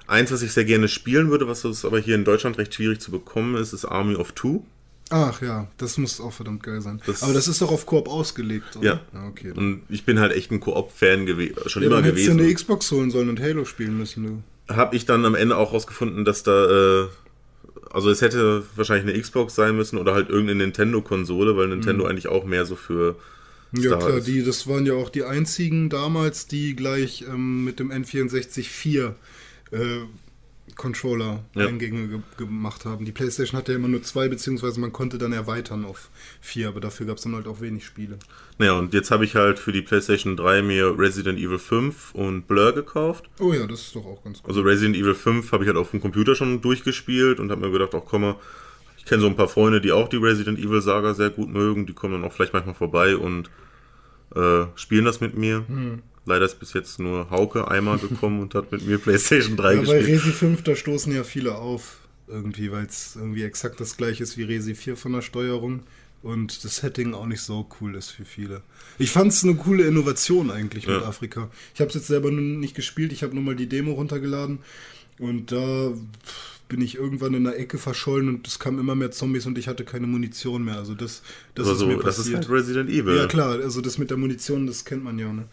Eins, 0.09 0.31
was 0.31 0.41
ich 0.41 0.51
sehr 0.51 0.65
gerne 0.65 0.87
spielen 0.87 1.29
würde, 1.29 1.47
was 1.47 1.63
es 1.63 1.85
aber 1.85 1.99
hier 1.99 2.15
in 2.15 2.25
Deutschland 2.25 2.57
recht 2.57 2.73
schwierig 2.73 2.99
zu 2.99 3.11
bekommen 3.11 3.55
ist, 3.55 3.73
ist 3.73 3.85
Army 3.85 4.15
of 4.15 4.31
Two. 4.33 4.63
Ach 5.11 5.41
ja, 5.41 5.67
das 5.77 5.97
muss 5.97 6.19
auch 6.21 6.33
verdammt 6.33 6.61
geil 6.63 6.81
sein. 6.81 7.01
Das- 7.05 7.23
aber 7.23 7.33
das 7.33 7.47
ist 7.47 7.61
doch 7.61 7.71
auf 7.71 7.85
Koop 7.85 8.07
ausgelegt, 8.07 8.75
oder? 8.77 9.01
Ja. 9.13 9.27
okay. 9.27 9.51
Und 9.55 9.81
ich 9.89 10.05
bin 10.05 10.19
halt 10.19 10.31
echt 10.33 10.51
ein 10.51 10.59
Koop-Fan 10.59 11.25
gewesen, 11.25 11.55
schon 11.67 11.81
ja, 11.83 11.87
immer 11.89 11.97
hättest 12.03 12.27
du 12.27 12.31
gewesen. 12.33 12.39
eine 12.45 12.53
Xbox 12.53 12.91
holen 12.91 13.09
sollen 13.11 13.29
und 13.29 13.39
Halo 13.39 13.65
spielen 13.65 13.97
müssen, 13.97 14.43
du. 14.67 14.73
habe 14.75 14.95
ich 14.95 15.05
dann 15.05 15.25
am 15.25 15.33
Ende 15.35 15.57
auch 15.57 15.73
rausgefunden, 15.73 16.25
dass 16.25 16.43
da, 16.43 17.03
äh, 17.03 17.07
also 17.91 18.11
es 18.11 18.21
hätte 18.21 18.63
wahrscheinlich 18.75 19.11
eine 19.11 19.19
Xbox 19.19 19.55
sein 19.55 19.75
müssen 19.75 19.97
oder 19.97 20.13
halt 20.13 20.29
irgendeine 20.29 20.63
Nintendo-Konsole, 20.63 21.57
weil 21.57 21.69
Nintendo 21.69 22.05
eigentlich 22.05 22.27
auch 22.27 22.45
mehr 22.45 22.65
so 22.67 22.75
für 22.75 23.15
Ja 23.71 23.97
Star 23.97 23.99
klar, 23.99 24.19
die, 24.21 24.43
das 24.43 24.67
waren 24.67 24.85
ja 24.85 24.93
auch 24.93 25.09
die 25.09 25.23
einzigen 25.23 25.89
damals, 25.89 26.45
die 26.45 26.75
gleich 26.75 27.23
ähm, 27.27 27.63
mit 27.63 27.79
dem 27.79 27.91
N64 27.91 28.63
4 28.63 29.15
äh, 29.71 30.01
Controller 30.75 31.43
Ja. 31.55 31.67
Eingänge 31.67 32.07
ge 32.07 32.19
gemacht 32.37 32.85
haben. 32.85 33.03
Die 33.05 33.11
PlayStation 33.11 33.57
hatte 33.57 33.73
ja 33.73 33.77
immer 33.77 33.87
nur 33.87 34.01
zwei, 34.01 34.29
beziehungsweise 34.29 34.79
man 34.79 34.93
konnte 34.93 35.17
dann 35.17 35.33
erweitern 35.33 35.83
auf 35.83 36.09
vier, 36.41 36.69
aber 36.69 36.79
dafür 36.79 37.05
gab 37.05 37.17
es 37.17 37.23
dann 37.23 37.35
halt 37.35 37.47
auch 37.47 37.59
wenig 37.59 37.85
Spiele. 37.85 38.17
Naja, 38.57 38.73
und 38.73 38.93
jetzt 38.93 39.11
habe 39.11 39.25
ich 39.25 39.35
halt 39.35 39.59
für 39.59 39.71
die 39.71 39.81
PlayStation 39.81 40.37
3 40.37 40.61
mir 40.61 40.97
Resident 40.97 41.37
Evil 41.37 41.59
5 41.59 42.13
und 42.15 42.47
Blur 42.47 42.71
gekauft. 42.73 43.29
Oh 43.39 43.51
ja, 43.53 43.67
das 43.67 43.81
ist 43.81 43.95
doch 43.95 44.05
auch 44.05 44.23
ganz 44.23 44.41
gut. 44.41 44.49
Also 44.49 44.61
Resident 44.61 44.95
Evil 44.95 45.15
5 45.15 45.51
habe 45.51 45.63
ich 45.63 45.67
halt 45.67 45.77
auf 45.77 45.91
dem 45.91 46.01
Computer 46.01 46.35
schon 46.35 46.61
durchgespielt 46.61 47.39
und 47.39 47.51
habe 47.51 47.61
mir 47.61 47.71
gedacht, 47.71 47.93
ach 47.93 48.03
komm 48.05 48.21
mal, 48.21 48.35
ich 48.97 49.05
kenne 49.05 49.21
so 49.21 49.27
ein 49.27 49.35
paar 49.35 49.49
Freunde, 49.49 49.81
die 49.81 49.91
auch 49.91 50.07
die 50.07 50.17
Resident 50.17 50.59
Evil 50.59 50.81
Saga 50.81 51.13
sehr 51.13 51.29
gut 51.29 51.49
mögen, 51.49 51.87
die 51.87 51.93
kommen 51.93 52.13
dann 52.13 52.23
auch 52.23 52.33
vielleicht 52.33 52.53
manchmal 52.53 52.75
vorbei 52.75 53.17
und 53.17 53.49
äh, 54.35 54.65
spielen 54.75 55.05
das 55.05 55.19
mit 55.19 55.35
mir. 55.37 55.65
Hm. 55.67 56.03
Leider 56.29 56.45
ist 56.45 56.59
bis 56.59 56.73
jetzt 56.73 56.99
nur 56.99 57.29
Hauke 57.29 57.67
einmal 57.69 57.97
gekommen 58.09 58.39
und 58.41 58.55
hat 58.55 58.71
mit 58.71 58.85
mir 58.85 58.97
PlayStation 58.99 59.57
3 59.57 59.73
Ja, 59.73 59.81
bei 59.81 59.97
gespielt. 59.97 60.07
Resi 60.21 60.31
5, 60.31 60.61
da 60.63 60.75
stoßen 60.75 61.13
ja 61.13 61.23
viele 61.23 61.55
auf, 61.55 61.97
irgendwie, 62.27 62.71
weil 62.71 62.85
es 62.85 63.15
irgendwie 63.15 63.43
exakt 63.43 63.79
das 63.81 63.97
gleiche 63.97 64.23
ist 64.23 64.37
wie 64.37 64.43
Resi 64.43 64.75
4 64.75 64.95
von 64.95 65.11
der 65.13 65.21
Steuerung 65.21 65.81
und 66.21 66.63
das 66.63 66.77
Setting 66.77 67.13
auch 67.13 67.25
nicht 67.25 67.41
so 67.41 67.67
cool 67.81 67.95
ist 67.95 68.09
für 68.11 68.25
viele. 68.25 68.61
Ich 68.97 69.09
fand 69.11 69.31
es 69.31 69.43
eine 69.43 69.55
coole 69.55 69.83
Innovation 69.85 70.51
eigentlich 70.51 70.85
mit 70.85 70.97
Ja. 71.01 71.07
Afrika. 71.07 71.49
Ich 71.73 71.79
habe 71.81 71.89
es 71.89 71.95
jetzt 71.95 72.07
selber 72.07 72.29
nicht 72.31 72.75
gespielt, 72.75 73.11
ich 73.11 73.23
habe 73.23 73.33
nur 73.33 73.43
mal 73.43 73.55
die 73.55 73.67
Demo 73.67 73.93
runtergeladen 73.93 74.59
und 75.17 75.51
da 75.51 75.91
bin 76.67 76.81
ich 76.81 76.95
irgendwann 76.95 77.33
in 77.33 77.45
der 77.45 77.57
Ecke 77.57 77.79
verschollen 77.79 78.27
und 78.29 78.47
es 78.47 78.59
kamen 78.59 78.77
immer 78.77 78.93
mehr 78.93 79.09
Zombies 79.09 79.47
und 79.47 79.57
ich 79.57 79.67
hatte 79.67 79.83
keine 79.85 80.05
Munition 80.05 80.63
mehr. 80.63 80.75
Also 80.75 80.93
das, 80.93 81.23
das 81.55 81.65
Aber 81.65 81.73
ist 81.73 81.79
so, 81.79 81.87
mir 81.87 81.97
das 81.97 82.19
ist 82.19 82.25
passiert. 82.25 82.47
halt 82.47 82.49
Resident 82.51 82.89
Evil. 82.91 83.15
ja 83.17 83.25
klar, 83.25 83.53
also 83.59 83.81
das 83.81 83.97
mit 83.97 84.11
der 84.11 84.17
Munition, 84.17 84.67
das 84.67 84.85
kennt 84.85 85.03
man 85.03 85.17
ja. 85.17 85.33
Ne? 85.33 85.45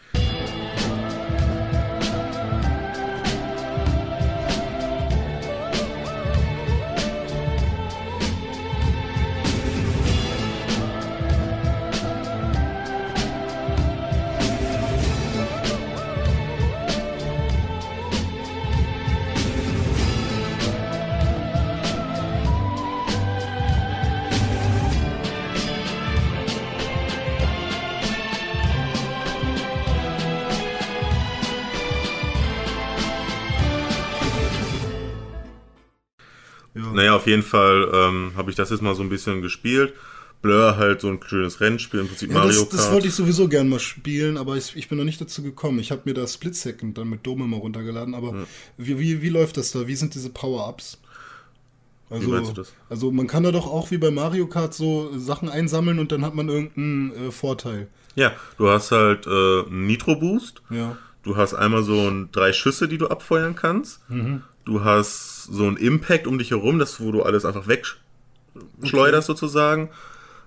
Auf 37.27 37.31
jeden 37.31 37.43
Fall 37.43 37.91
ähm, 37.93 38.33
habe 38.37 38.51
ich 38.51 38.57
das 38.57 38.71
jetzt 38.71 38.83
mal 38.83 38.95
so 38.95 39.03
ein 39.03 39.09
bisschen 39.09 39.43
gespielt. 39.43 39.95
Blur 40.43 40.77
halt 40.77 41.01
so 41.01 41.09
ein 41.09 41.19
schönes 41.27 41.61
Rennspiel, 41.61 42.01
im 42.01 42.07
Prinzip 42.09 42.29
Ja, 42.31 42.37
Mario 42.39 42.61
das, 42.61 42.69
das 42.69 42.81
Kart. 42.83 42.93
wollte 42.95 43.09
ich 43.09 43.15
sowieso 43.15 43.49
gern 43.49 43.69
mal 43.69 43.81
spielen, 43.81 44.37
aber 44.37 44.57
ich, 44.57 44.77
ich 44.77 44.89
bin 44.89 44.99
noch 44.99 45.05
nicht 45.05 45.21
dazu 45.21 45.43
gekommen. 45.43 45.81
Ich 45.81 45.91
habe 45.91 46.03
mir 46.05 46.15
das 46.15 46.35
Split 46.35 46.55
Second 46.55 46.97
dann 46.97 47.09
mit 47.09 47.27
Dome 47.27 47.47
mal 47.49 47.59
runtergeladen, 47.59 48.15
aber 48.15 48.47
wie, 48.77 48.99
wie, 48.99 49.23
wie 49.23 49.29
läuft 49.29 49.57
das 49.57 49.73
da? 49.73 49.89
Wie 49.89 49.97
sind 49.97 50.15
diese 50.15 50.31
Power-Ups? 50.31 50.99
Also, 52.11 52.29
meinst 52.31 52.51
du 52.51 52.55
das? 52.55 52.73
also 52.89 53.11
man 53.11 53.27
kann 53.27 53.43
da 53.43 53.51
doch 53.51 53.67
auch 53.67 53.91
wie 53.91 53.99
bei 53.99 54.13
Mario 54.13 54.47
Kart 54.47 54.73
so 54.75 55.11
Sachen 55.19 55.49
einsammeln 55.49 55.99
und 55.99 56.13
dann 56.13 56.25
hat 56.25 56.37
man 56.37 56.49
irgendeinen 56.49 57.29
äh, 57.29 57.33
Vorteil. 57.33 57.89
ja, 58.15 58.33
du 58.59 58.69
hast 58.69 58.93
halt 58.93 59.27
äh, 59.27 59.31
einen 59.67 59.87
Nitro 59.89 60.15
Boost. 60.15 60.63
Ja. 60.71 60.97
Du 61.25 61.37
hast 61.37 61.55
einmal 61.55 61.83
so 61.83 62.09
ein, 62.09 62.29
drei 62.31 62.53
Schüsse, 62.53 62.87
die 62.87 62.99
du 62.99 63.09
abfeuern 63.09 63.57
kannst. 63.57 64.09
Mhm. 64.09 64.43
Du 64.67 64.85
hast 64.85 65.45
so 65.45 65.67
ein 65.67 65.77
Impact 65.77 66.27
um 66.27 66.39
dich 66.39 66.51
herum, 66.51 66.79
das 66.79 67.01
wo 67.01 67.13
du 67.13 67.23
alles 67.23 67.45
einfach 67.45 67.67
wegschleuderst 67.69 69.27
sozusagen. 69.27 69.91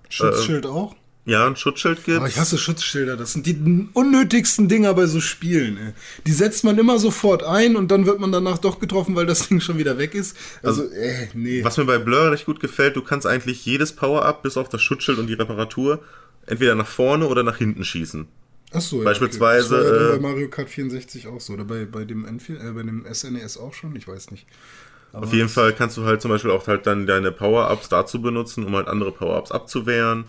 Schutzschild 0.10 0.66
auch? 0.66 0.96
Ja, 1.26 1.46
ein 1.46 1.56
Schutzschild 1.56 2.04
gibt. 2.06 2.18
Aber 2.18 2.28
ich 2.28 2.38
hasse 2.38 2.58
Schutzschilder. 2.58 3.16
Das 3.16 3.34
sind 3.34 3.46
die 3.46 3.88
unnötigsten 3.94 4.68
Dinger 4.68 4.94
bei 4.94 5.06
so 5.06 5.22
Spielen. 5.22 5.78
Ey. 5.78 5.94
Die 6.26 6.32
setzt 6.32 6.64
man 6.64 6.78
immer 6.78 6.98
sofort 6.98 7.44
ein 7.44 7.76
und 7.76 7.92
dann 7.92 8.06
wird 8.06 8.20
man 8.20 8.32
danach 8.32 8.58
doch 8.58 8.80
getroffen, 8.80 9.16
weil 9.16 9.26
das 9.26 9.48
Ding 9.50 9.62
schon 9.62 9.78
wieder 9.78 9.98
weg 9.98 10.16
ist. 10.16 10.36
Also, 10.64 10.84
äh, 10.84 11.28
nee. 11.34 11.64
Was 11.64 11.78
mir 11.78 11.86
bei 11.86 11.98
Blur 11.98 12.32
recht 12.32 12.46
gut 12.46 12.60
gefällt, 12.60 12.96
du 12.96 13.04
kannst 13.04 13.28
eigentlich 13.28 13.66
jedes 13.66 13.94
Power-Up 13.94 14.44
bis 14.44 14.58
auf 14.58 14.70
das 14.70 14.82
Schutzschild 14.82 15.20
und 15.20 15.28
die 15.28 15.34
Reparatur 15.34 16.00
entweder 16.46 16.76
nach 16.76 16.88
vorne 16.88 17.28
oder 17.28 17.44
nach 17.44 17.58
hinten 17.58 17.86
schießen. 17.86 18.28
Achso, 18.72 18.98
ja, 19.00 19.04
Beispielsweise, 19.04 19.76
Okay. 19.76 19.84
Das 19.84 19.92
war 19.92 20.00
ja 20.00 20.04
dann 20.10 20.16
äh, 20.16 20.22
bei 20.22 20.30
Mario 20.30 20.50
Kart 20.50 20.70
64 20.70 21.28
auch 21.28 21.42
so. 21.42 21.54
Oder 21.54 21.66
bei, 21.66 21.86
bei, 21.86 22.06
dem, 22.06 22.26
N4, 22.26 22.70
äh, 22.70 22.72
bei 22.72 22.84
dem 22.84 23.06
SNES 23.12 23.58
auch 23.58 23.74
schon? 23.74 23.96
Ich 23.96 24.08
weiß 24.08 24.32
nicht. 24.32 24.46
Aber 25.12 25.26
Auf 25.26 25.34
jeden 25.34 25.50
Fall 25.50 25.74
kannst 25.74 25.98
du 25.98 26.06
halt 26.06 26.22
zum 26.22 26.30
Beispiel 26.30 26.52
auch 26.52 26.68
halt 26.68 26.86
dann 26.86 27.08
deine 27.08 27.32
Power-Ups 27.32 27.90
dazu 27.90 28.22
benutzen, 28.22 28.66
um 28.66 28.76
halt 28.76 28.88
andere 28.88 29.12
Power-Ups 29.12 29.52
abzuwehren. 29.52 30.26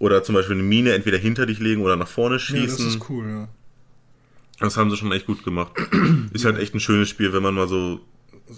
Oder 0.00 0.22
zum 0.24 0.34
Beispiel 0.34 0.56
eine 0.56 0.64
Mine 0.64 0.92
entweder 0.94 1.18
hinter 1.18 1.46
dich 1.46 1.60
legen 1.60 1.82
oder 1.82 1.94
nach 1.94 2.08
vorne 2.08 2.36
Ja, 2.36 2.38
das 2.38 2.46
schießen. 2.46 2.88
ist 2.88 3.10
cool, 3.10 3.28
ja. 3.28 3.48
Das 4.58 4.76
haben 4.76 4.90
sie 4.90 4.96
schon 4.96 5.12
echt 5.12 5.26
gut 5.26 5.44
gemacht. 5.44 5.72
Ist 6.34 6.44
halt 6.44 6.58
echt 6.58 6.74
ein 6.74 6.80
schönes 6.80 7.08
Spiel, 7.08 7.32
wenn 7.32 7.42
man 7.42 7.54
mal 7.54 7.66
so 7.66 8.00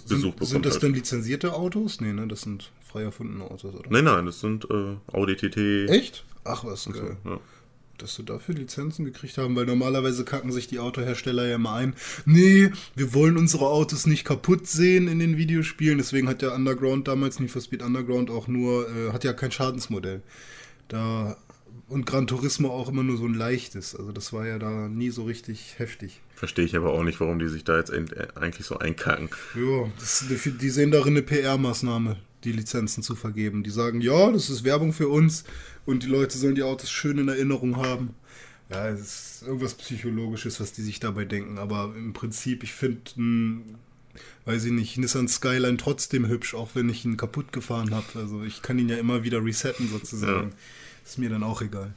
Besuch 0.09 0.33
bekommt. 0.33 0.49
Sind 0.49 0.65
das 0.65 0.73
halt. 0.73 0.83
denn 0.83 0.93
lizenzierte 0.93 1.53
Autos? 1.53 2.01
Nee, 2.01 2.11
ne, 2.11 2.27
das 2.27 2.41
sind 2.41 2.71
frei 2.85 3.03
erfundene 3.03 3.45
Autos, 3.45 3.73
oder? 3.73 3.89
Nein, 3.89 4.03
nein, 4.03 4.25
das 4.25 4.41
sind 4.41 4.65
äh, 4.69 4.97
Audi 5.13 5.35
TT. 5.37 5.89
Echt? 5.89 6.25
Ach, 6.43 6.65
was 6.65 6.89
geil. 6.91 7.17
Ja. 7.23 7.39
Dass 7.97 8.15
du 8.15 8.23
dafür 8.23 8.55
Lizenzen 8.55 9.05
gekriegt 9.05 9.37
haben, 9.37 9.55
weil 9.55 9.65
normalerweise 9.65 10.25
kacken 10.25 10.51
sich 10.51 10.67
die 10.67 10.79
Autohersteller 10.79 11.47
ja 11.47 11.55
immer 11.55 11.73
ein. 11.73 11.95
Nee, 12.25 12.71
wir 12.95 13.13
wollen 13.13 13.37
unsere 13.37 13.67
Autos 13.67 14.07
nicht 14.07 14.25
kaputt 14.25 14.67
sehen 14.67 15.07
in 15.07 15.19
den 15.19 15.37
Videospielen. 15.37 15.99
Deswegen 15.99 16.27
hat 16.27 16.41
der 16.41 16.55
Underground 16.55 17.07
damals, 17.07 17.39
Need 17.39 17.51
for 17.51 17.61
Speed 17.61 17.83
Underground, 17.83 18.29
auch 18.29 18.47
nur, 18.47 18.89
äh, 18.89 19.13
hat 19.13 19.23
ja 19.23 19.33
kein 19.33 19.51
Schadensmodell. 19.51 20.21
Da 20.87 21.37
und 21.87 22.05
Gran 22.05 22.27
Turismo 22.27 22.69
auch 22.69 22.89
immer 22.89 23.03
nur 23.03 23.17
so 23.17 23.25
ein 23.25 23.33
leichtes. 23.33 23.95
Also 23.95 24.11
das 24.11 24.33
war 24.33 24.47
ja 24.47 24.57
da 24.57 24.87
nie 24.87 25.09
so 25.09 25.23
richtig 25.23 25.75
heftig. 25.77 26.21
Verstehe 26.35 26.65
ich 26.65 26.75
aber 26.75 26.91
auch 26.91 27.03
nicht, 27.03 27.19
warum 27.19 27.39
die 27.39 27.47
sich 27.47 27.63
da 27.63 27.77
jetzt 27.77 27.91
äh, 27.91 28.03
eigentlich 28.35 28.65
so 28.65 28.79
einkacken. 28.79 29.29
Ja, 29.55 29.89
das, 29.99 30.25
die 30.29 30.69
sehen 30.69 30.91
darin 30.91 31.13
eine 31.13 31.21
PR-Maßnahme, 31.21 32.17
die 32.43 32.51
Lizenzen 32.51 33.03
zu 33.03 33.15
vergeben. 33.15 33.63
Die 33.63 33.69
sagen, 33.69 34.01
ja, 34.01 34.31
das 34.31 34.49
ist 34.49 34.63
Werbung 34.63 34.93
für 34.93 35.07
uns 35.07 35.43
und 35.85 36.03
die 36.03 36.07
Leute 36.07 36.37
sollen 36.37 36.55
die 36.55 36.63
Autos 36.63 36.89
schön 36.89 37.17
in 37.17 37.27
Erinnerung 37.27 37.77
haben. 37.77 38.15
Ja, 38.69 38.87
es 38.87 39.01
ist 39.01 39.43
irgendwas 39.45 39.75
Psychologisches, 39.75 40.59
was 40.59 40.71
die 40.71 40.81
sich 40.81 40.99
dabei 40.99 41.25
denken. 41.25 41.57
Aber 41.57 41.93
im 41.95 42.13
Prinzip, 42.13 42.63
ich 42.63 42.73
finde, 42.73 43.01
weiß 44.45 44.65
ich 44.65 44.71
nicht, 44.71 44.97
Nissan 44.97 45.27
Skyline 45.27 45.77
trotzdem 45.77 46.27
hübsch, 46.27 46.55
auch 46.55 46.69
wenn 46.73 46.89
ich 46.89 47.05
ihn 47.05 47.17
kaputt 47.17 47.51
gefahren 47.51 47.93
habe. 47.93 48.07
Also 48.15 48.43
ich 48.43 48.61
kann 48.61 48.79
ihn 48.79 48.89
ja 48.89 48.97
immer 48.97 49.23
wieder 49.23 49.43
resetten 49.43 49.89
sozusagen. 49.89 50.53
Ist 51.05 51.19
mir 51.19 51.29
dann 51.29 51.43
auch 51.43 51.61
egal. 51.61 51.93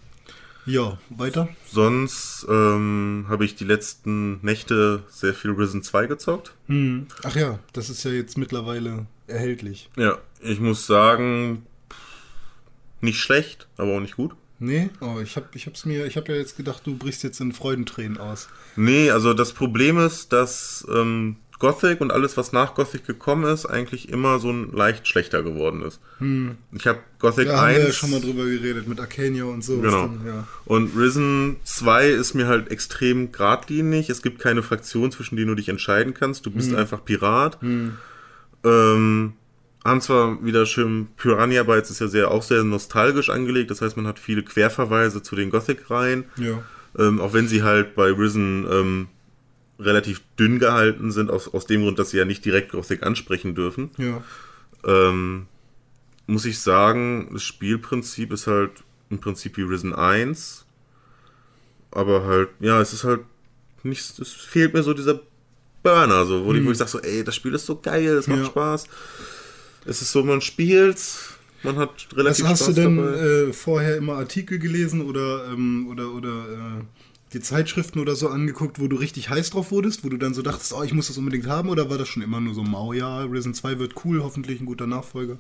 Ja, 0.67 0.99
weiter? 1.11 1.49
Sonst 1.71 2.45
ähm, 2.49 3.27
habe 3.29 3.45
ich 3.45 3.55
die 3.55 3.65
letzten 3.65 4.45
Nächte 4.45 5.05
sehr 5.09 5.33
viel 5.33 5.53
Risen 5.53 5.85
2 5.85 6.09
gezockt. 6.09 6.55
Hm. 6.67 7.07
Ach 7.23 7.37
ja, 7.37 7.61
das 7.73 7.89
ist 7.89 8.03
ja 8.03 8.11
jetzt 8.11 8.37
mittlerweile 8.37 9.07
erhältlich. 9.27 9.91
Ja, 9.97 10.19
ich 10.41 10.61
muss 10.61 10.87
sagen, 10.87 11.67
nicht 13.01 13.21
schlecht, 13.21 13.67
aber 13.77 13.97
auch 13.97 14.01
nicht 14.01 14.17
gut. 14.17 14.33
Nee, 14.59 14.89
oh, 15.01 15.21
ich 15.23 15.37
hab, 15.37 15.55
ich 15.55 15.67
hab's 15.67 15.85
mir, 15.85 16.07
ich 16.07 16.17
hab 16.17 16.29
ja 16.29 16.35
jetzt 16.35 16.57
gedacht, 16.57 16.83
du 16.87 16.97
brichst 16.97 17.23
jetzt 17.23 17.41
in 17.41 17.53
Freudentränen 17.53 18.17
aus. 18.17 18.49
Nee, 18.75 19.11
also 19.11 19.35
das 19.35 19.53
Problem 19.53 19.99
ist, 19.99 20.33
dass 20.33 20.87
ähm, 20.91 21.37
Gothic 21.59 22.01
und 22.01 22.11
alles, 22.11 22.37
was 22.37 22.53
nach 22.53 22.75
Gothic 22.75 23.07
gekommen 23.07 23.45
ist, 23.45 23.67
eigentlich 23.67 24.09
immer 24.09 24.39
so 24.39 24.51
ein 24.51 24.73
leicht 24.73 25.09
schlechter 25.09 25.43
geworden 25.43 25.83
ist. 25.83 26.01
Ich 26.73 26.87
habe 26.87 26.99
Gothic 27.19 27.49
Da 27.49 27.59
haben 27.59 27.67
1. 27.69 27.79
wir 27.79 27.87
ja 27.87 27.93
schon 27.93 28.11
mal 28.11 28.21
drüber 28.21 28.45
geredet, 28.45 28.89
mit 28.89 29.01
Arcania 29.01 29.45
und 29.45 29.63
so. 29.63 29.81
Genau. 29.81 30.09
Dann, 30.09 30.27
ja. 30.27 30.49
Und 30.67 30.97
Risen 30.97 31.57
2 31.65 32.09
ist 32.11 32.35
mir 32.35 32.47
halt 32.47 32.71
extrem 32.71 33.33
geradlinig. 33.33 34.11
Es 34.11 34.23
gibt 34.23 34.39
keine 34.39 34.63
Fraktion, 34.63 35.11
zwischen 35.13 35.37
denen 35.37 35.49
du 35.49 35.55
dich 35.55 35.69
entscheiden 35.69 36.13
kannst. 36.15 36.45
Du 36.45 36.51
bist 36.51 36.75
einfach 36.75 37.05
Pirat. 37.05 37.59
Ähm, 38.67 39.35
haben 39.85 40.01
zwar 40.01 40.45
wieder 40.45 40.67
schön 40.67 41.07
Piranha 41.17 41.63
Bytes 41.63 41.91
ist 41.91 42.01
ja 42.01 42.09
sehr 42.09 42.31
auch 42.33 42.43
sehr 42.43 42.65
nostalgisch 42.65 43.31
angelegt. 43.31 43.71
Das 43.71 43.81
heißt, 43.81 43.97
man 43.97 44.07
hat 44.07 44.19
viele 44.19 44.43
Querverweise 44.43 45.23
zu 45.23 45.37
den 45.37 45.51
Gothic-Reihen. 45.51 46.25
ja. 46.37 46.63
Ähm, 46.99 47.21
auch 47.21 47.35
wenn 47.35 47.47
sie 47.47 47.63
halt 47.63 47.95
bei 47.95 48.11
Risen 48.11 48.67
ähm, 48.71 49.09
relativ 49.79 50.23
dünn 50.39 50.59
gehalten 50.59 51.13
sind, 51.13 51.31
aus, 51.31 51.53
aus 51.53 51.67
dem 51.67 51.83
Grund, 51.83 51.99
dass 51.99 52.09
sie 52.09 52.17
ja 52.17 52.25
nicht 52.25 52.43
direkt 52.43 52.73
Gothic 52.73 53.03
ansprechen 53.03 53.55
dürfen. 53.55 53.91
Ja. 53.99 54.23
Ähm, 54.83 55.47
muss 56.27 56.47
ich 56.47 56.59
sagen, 56.59 57.29
das 57.33 57.43
Spielprinzip 57.43 58.33
ist 58.33 58.47
halt 58.47 58.71
im 59.11 59.19
Prinzip 59.19 59.59
wie 59.59 59.63
Risen 59.63 59.95
1. 59.95 60.65
Aber 61.91 62.25
halt, 62.25 62.49
ja, 62.61 62.81
es 62.81 62.95
ist 62.95 63.05
halt 63.05 63.21
nicht, 63.83 64.19
es 64.19 64.33
fehlt 64.33 64.75
mir 64.75 64.83
so 64.83 64.95
dieser 64.95 65.21
Burner, 65.87 66.27
so, 66.27 66.45
wo, 66.45 66.53
ich, 66.53 66.65
wo 66.65 66.73
ich 66.73 66.79
sage 66.79 66.91
so, 66.91 67.01
ey, 67.01 67.23
das 67.23 67.37
Spiel 67.37 67.55
ist 67.55 67.65
so 67.65 67.79
geil, 67.81 68.17
es 68.17 68.27
macht 68.27 68.41
Ja. 68.41 68.47
Spaß. 68.47 68.85
Es 69.85 70.03
ist 70.03 70.11
so, 70.11 70.25
man 70.25 70.41
spielt's, 70.41 71.35
man 71.63 71.77
hat 71.77 72.09
Was 72.11 72.19
relativ 72.19 72.47
hast 72.47 72.63
Spaß 72.65 72.75
du 72.75 72.81
denn 72.81 72.99
äh, 72.99 73.53
vorher 73.53 73.97
immer 73.97 74.15
Artikel 74.15 74.59
gelesen 74.59 75.03
oder, 75.03 75.47
ähm, 75.53 75.87
oder, 75.89 76.13
oder 76.13 76.29
äh, 76.29 76.85
die 77.33 77.41
Zeitschriften 77.41 78.01
oder 78.01 78.17
so 78.17 78.29
angeguckt, 78.29 78.81
wo 78.81 78.89
du 78.89 78.97
richtig 78.97 79.31
heiß 79.31 79.51
drauf 79.51 79.71
wurdest, 79.71 80.05
wo 80.05 80.09
du 80.09 80.17
dann 80.17 80.35
so 80.35 80.43
dachtest, 80.43 80.73
oh, 80.73 80.83
ich 80.83 80.93
muss 80.93 81.07
das 81.07 81.19
unbedingt 81.19 81.47
haben, 81.47 81.69
oder 81.69 81.89
war 81.89 81.99
das 81.99 82.09
schon 82.09 82.23
immer 82.23 82.41
nur 82.41 82.55
so 82.55 82.65
mau, 82.65 82.93
ja, 82.93 83.23
Risen 83.23 83.55
2 83.55 83.79
wird 83.79 83.95
cool, 84.05 84.23
hoffentlich 84.23 84.61
ein 84.61 84.67
guter 84.67 84.87
Nachfolger? 84.87 85.37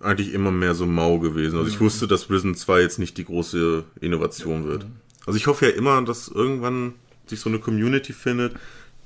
eigentlich 0.00 0.34
immer 0.34 0.50
mehr 0.50 0.74
so 0.74 0.86
mau 0.86 1.18
gewesen. 1.18 1.56
Also 1.56 1.70
ich 1.70 1.80
wusste, 1.80 2.06
dass 2.06 2.28
Risen 2.28 2.54
2 2.54 2.80
jetzt 2.80 2.98
nicht 2.98 3.16
die 3.16 3.24
große 3.24 3.84
Innovation 4.00 4.66
wird. 4.66 4.86
Also 5.24 5.36
ich 5.36 5.46
hoffe 5.46 5.66
ja 5.66 5.72
immer, 5.72 6.02
dass 6.02 6.28
irgendwann 6.28 6.94
sich 7.26 7.40
so 7.40 7.48
eine 7.48 7.58
Community 7.58 8.12
findet, 8.12 8.54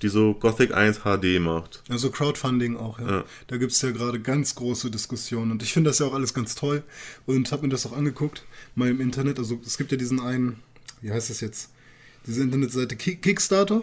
die 0.02 0.08
so 0.08 0.34
Gothic 0.34 0.74
1 0.74 1.00
HD 1.00 1.40
macht. 1.40 1.82
Also 1.88 2.10
Crowdfunding 2.10 2.76
auch, 2.76 2.98
ja. 2.98 3.10
Ja. 3.10 3.24
Da 3.46 3.56
gibt 3.56 3.72
es 3.72 3.82
ja 3.82 3.90
gerade 3.90 4.20
ganz 4.20 4.54
große 4.54 4.90
Diskussionen 4.90 5.50
und 5.50 5.62
ich 5.62 5.72
finde 5.72 5.90
das 5.90 5.98
ja 5.98 6.06
auch 6.06 6.14
alles 6.14 6.34
ganz 6.34 6.54
toll 6.54 6.82
und 7.26 7.50
habe 7.52 7.62
mir 7.62 7.68
das 7.68 7.86
auch 7.86 7.96
angeguckt, 7.96 8.44
mal 8.74 8.88
im 8.88 9.00
Internet. 9.00 9.38
Also 9.38 9.60
es 9.64 9.78
gibt 9.78 9.92
ja 9.92 9.98
diesen 9.98 10.20
einen, 10.20 10.60
wie 11.00 11.10
heißt 11.10 11.30
das 11.30 11.40
jetzt, 11.40 11.70
diese 12.26 12.42
Internetseite 12.42 12.96
Kick 12.96 13.22
Kickstarter 13.22 13.82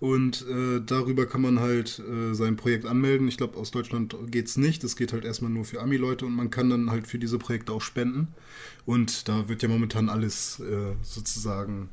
und 0.00 0.46
äh, 0.48 0.80
darüber 0.84 1.26
kann 1.26 1.42
man 1.42 1.60
halt 1.60 1.98
äh, 2.00 2.34
sein 2.34 2.56
Projekt 2.56 2.86
anmelden. 2.86 3.28
Ich 3.28 3.36
glaube, 3.36 3.58
aus 3.58 3.70
Deutschland 3.70 4.16
geht's 4.30 4.56
nicht. 4.56 4.82
Das 4.82 4.96
geht 4.96 5.12
halt 5.12 5.26
erstmal 5.26 5.50
nur 5.50 5.66
für 5.66 5.80
Ami-Leute 5.82 6.24
und 6.24 6.34
man 6.34 6.50
kann 6.50 6.70
dann 6.70 6.90
halt 6.90 7.06
für 7.06 7.18
diese 7.18 7.38
Projekte 7.38 7.72
auch 7.72 7.82
spenden. 7.82 8.28
Und 8.86 9.28
da 9.28 9.48
wird 9.50 9.62
ja 9.62 9.68
momentan 9.68 10.08
alles 10.08 10.58
äh, 10.60 10.94
sozusagen 11.02 11.90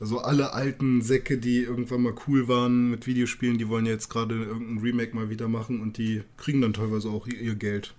also 0.00 0.18
alle 0.18 0.52
alten 0.52 1.02
Säcke, 1.02 1.38
die 1.38 1.62
irgendwann 1.62 2.02
mal 2.02 2.14
cool 2.26 2.46
waren 2.46 2.90
mit 2.90 3.06
Videospielen, 3.06 3.58
die 3.58 3.68
wollen 3.68 3.86
ja 3.86 3.92
jetzt 3.92 4.08
gerade 4.08 4.34
irgendein 4.36 4.78
Remake 4.78 5.14
mal 5.14 5.28
wieder 5.28 5.48
machen 5.48 5.80
und 5.80 5.98
die 5.98 6.22
kriegen 6.36 6.60
dann 6.60 6.72
teilweise 6.72 7.08
auch 7.08 7.26
ihr, 7.26 7.56
Geld. 7.56 7.94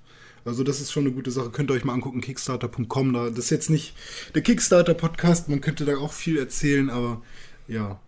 Also 0.45 0.63
das 0.63 0.79
ist 0.79 0.91
schon 0.91 1.05
eine 1.05 1.13
gute 1.13 1.31
Sache. 1.31 1.49
Könnt 1.49 1.69
ihr 1.69 1.73
euch 1.73 1.83
mal 1.83 1.93
angucken, 1.93 2.21
kickstarter.com. 2.21 3.13
Da, 3.13 3.29
das 3.29 3.39
ist 3.39 3.49
jetzt 3.49 3.69
nicht 3.69 3.93
der 4.33 4.41
Kickstarter-Podcast, 4.41 5.49
man 5.49 5.59
könnte 5.59 5.83
da 5.83 5.97
auch 5.97 6.13
viel 6.13 6.37
erzählen, 6.37 6.89
aber 6.89 7.21
ja, 7.67 7.99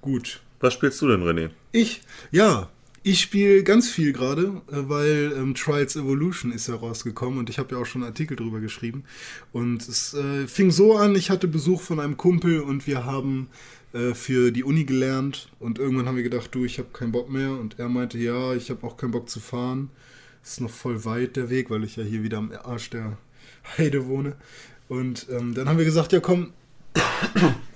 gut. 0.00 0.40
Was 0.60 0.74
spielst 0.74 1.02
du 1.02 1.08
denn, 1.08 1.22
René? 1.22 1.50
Ich, 1.72 2.02
ja, 2.30 2.70
ich 3.10 3.20
spiele 3.20 3.62
ganz 3.62 3.88
viel 3.88 4.12
gerade, 4.12 4.60
äh, 4.70 4.88
weil 4.88 5.32
ähm, 5.36 5.54
Trials 5.54 5.96
Evolution 5.96 6.52
ist 6.52 6.68
ja 6.68 6.74
rausgekommen 6.74 7.38
und 7.38 7.48
ich 7.48 7.58
habe 7.58 7.74
ja 7.74 7.80
auch 7.80 7.86
schon 7.86 8.02
einen 8.02 8.10
Artikel 8.10 8.36
drüber 8.36 8.60
geschrieben. 8.60 9.04
Und 9.52 9.88
es 9.88 10.12
äh, 10.14 10.46
fing 10.46 10.70
so 10.70 10.96
an, 10.96 11.14
ich 11.14 11.30
hatte 11.30 11.48
Besuch 11.48 11.80
von 11.80 12.00
einem 12.00 12.16
Kumpel 12.16 12.60
und 12.60 12.86
wir 12.86 13.06
haben 13.06 13.48
äh, 13.94 14.12
für 14.12 14.50
die 14.50 14.62
Uni 14.62 14.84
gelernt 14.84 15.48
und 15.58 15.78
irgendwann 15.78 16.06
haben 16.06 16.16
wir 16.16 16.22
gedacht, 16.22 16.54
du, 16.54 16.64
ich 16.64 16.78
habe 16.78 16.88
keinen 16.92 17.12
Bock 17.12 17.30
mehr 17.30 17.52
und 17.52 17.78
er 17.78 17.88
meinte, 17.88 18.18
ja, 18.18 18.54
ich 18.54 18.68
habe 18.68 18.86
auch 18.86 18.96
keinen 18.96 19.12
Bock 19.12 19.30
zu 19.30 19.40
fahren. 19.40 19.90
Ist 20.42 20.60
noch 20.60 20.70
voll 20.70 21.04
weit 21.04 21.36
der 21.36 21.50
Weg, 21.50 21.70
weil 21.70 21.84
ich 21.84 21.96
ja 21.96 22.04
hier 22.04 22.22
wieder 22.22 22.38
am 22.38 22.52
Arsch 22.52 22.90
der 22.90 23.16
Heide 23.78 24.06
wohne. 24.06 24.36
Und 24.88 25.26
ähm, 25.30 25.54
dann 25.54 25.68
haben 25.68 25.78
wir 25.78 25.84
gesagt, 25.84 26.12
ja 26.12 26.20
komm, 26.20 26.52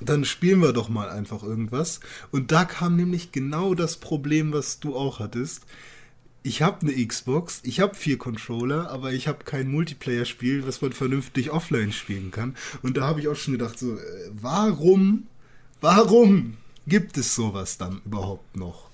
dann 0.01 0.25
spielen 0.25 0.61
wir 0.61 0.73
doch 0.73 0.89
mal 0.89 1.09
einfach 1.09 1.43
irgendwas. 1.43 2.01
Und 2.31 2.53
da 2.53 2.65
kam 2.65 2.97
nämlich 2.97 3.33
genau 3.33 3.75
das 3.75 3.97
Problem, 3.97 4.53
was 4.53 4.81
du 4.81 4.97
auch 4.97 5.19
hattest. 5.19 5.65
Ich 6.45 6.61
habe 6.61 6.83
eine 6.83 7.07
Xbox, 7.07 7.61
ich 7.63 7.79
habe 7.79 7.95
vier 7.95 8.19
Controller, 8.19 8.91
aber 8.91 9.13
ich 9.13 9.29
habe 9.29 9.45
kein 9.45 9.71
Multiplayer-Spiel, 9.71 10.67
was 10.67 10.83
man 10.83 10.93
vernünftig 10.93 11.51
offline 11.51 11.93
spielen 11.93 12.33
kann. 12.33 12.57
Und 12.83 12.97
da 12.97 13.07
habe 13.07 13.21
ich 13.21 13.29
auch 13.29 13.37
schon 13.37 13.53
gedacht, 13.53 13.79
so, 13.79 13.95
äh, 13.95 14.01
warum, 14.33 15.29
warum 15.81 16.57
gibt 16.87 17.17
es 17.17 17.35
sowas 17.37 17.79
dann 17.79 18.03
überhaupt 18.05 18.57
noch? 18.57 18.92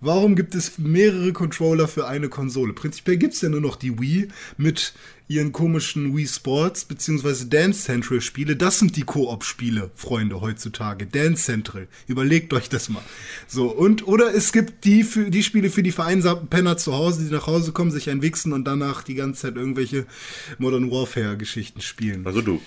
Warum 0.00 0.36
gibt 0.36 0.54
es 0.54 0.78
mehrere 0.78 1.32
Controller 1.32 1.88
für 1.88 2.06
eine 2.06 2.28
Konsole? 2.28 2.72
Prinzipiell 2.72 3.16
gibt 3.16 3.34
es 3.34 3.40
ja 3.40 3.48
nur 3.48 3.60
noch 3.60 3.74
die 3.74 3.98
Wii 3.98 4.28
mit 4.56 4.94
ihren 5.26 5.52
komischen 5.52 6.16
Wii 6.16 6.26
Sports 6.26 6.84
bzw. 6.84 7.46
Dance 7.48 7.82
Central 7.82 8.20
Spiele. 8.20 8.54
Das 8.54 8.78
sind 8.78 8.96
die 8.96 9.02
Koop-Spiele, 9.02 9.90
Freunde, 9.94 10.40
heutzutage. 10.40 11.06
Dance 11.06 11.44
Central. 11.44 11.88
Überlegt 12.06 12.52
euch 12.54 12.68
das 12.68 12.88
mal. 12.88 13.02
So, 13.48 13.66
und, 13.68 14.06
oder 14.06 14.32
es 14.34 14.52
gibt 14.52 14.84
die, 14.84 15.02
für, 15.02 15.30
die 15.30 15.42
Spiele 15.42 15.68
für 15.68 15.82
die 15.82 15.92
vereinsamten 15.92 16.46
Penner 16.46 16.76
zu 16.76 16.94
Hause, 16.94 17.24
die 17.24 17.32
nach 17.32 17.48
Hause 17.48 17.72
kommen, 17.72 17.90
sich 17.90 18.08
einwichsen 18.08 18.52
und 18.52 18.64
danach 18.64 19.02
die 19.02 19.14
ganze 19.14 19.42
Zeit 19.42 19.56
irgendwelche 19.56 20.06
Modern 20.58 20.90
Warfare-Geschichten 20.90 21.80
spielen. 21.80 22.24
Also 22.24 22.40
du. 22.40 22.60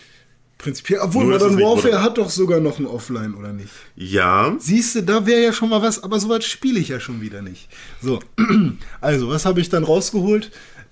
Prinzipiell, 0.62 1.00
obwohl 1.00 1.24
Nur 1.24 1.34
Modern 1.40 1.56
Warfare 1.60 1.88
Modern- 1.88 2.02
hat 2.04 2.18
doch 2.20 2.30
sogar 2.30 2.60
noch 2.60 2.78
ein 2.78 2.86
Offline, 2.86 3.34
oder 3.34 3.52
nicht? 3.52 3.72
Ja, 3.96 4.56
Siehst 4.60 4.94
du, 4.96 5.02
da 5.02 5.26
wäre 5.26 5.42
ja 5.42 5.54
schon 5.54 5.70
mal 5.70 5.82
was, 5.82 6.04
aber 6.04 6.20
sowas 6.20 6.46
spiele 6.46 6.80
ich 6.80 6.90
ja 6.90 7.00
schon 7.00 7.20
wieder 7.20 7.42
nicht. 7.42 7.68
So, 8.02 8.20
also, 9.02 9.30
was 9.30 9.46
habe 9.46 9.60
ich 9.60 9.70
dann 9.70 9.84
rausgeholt? 9.84 10.52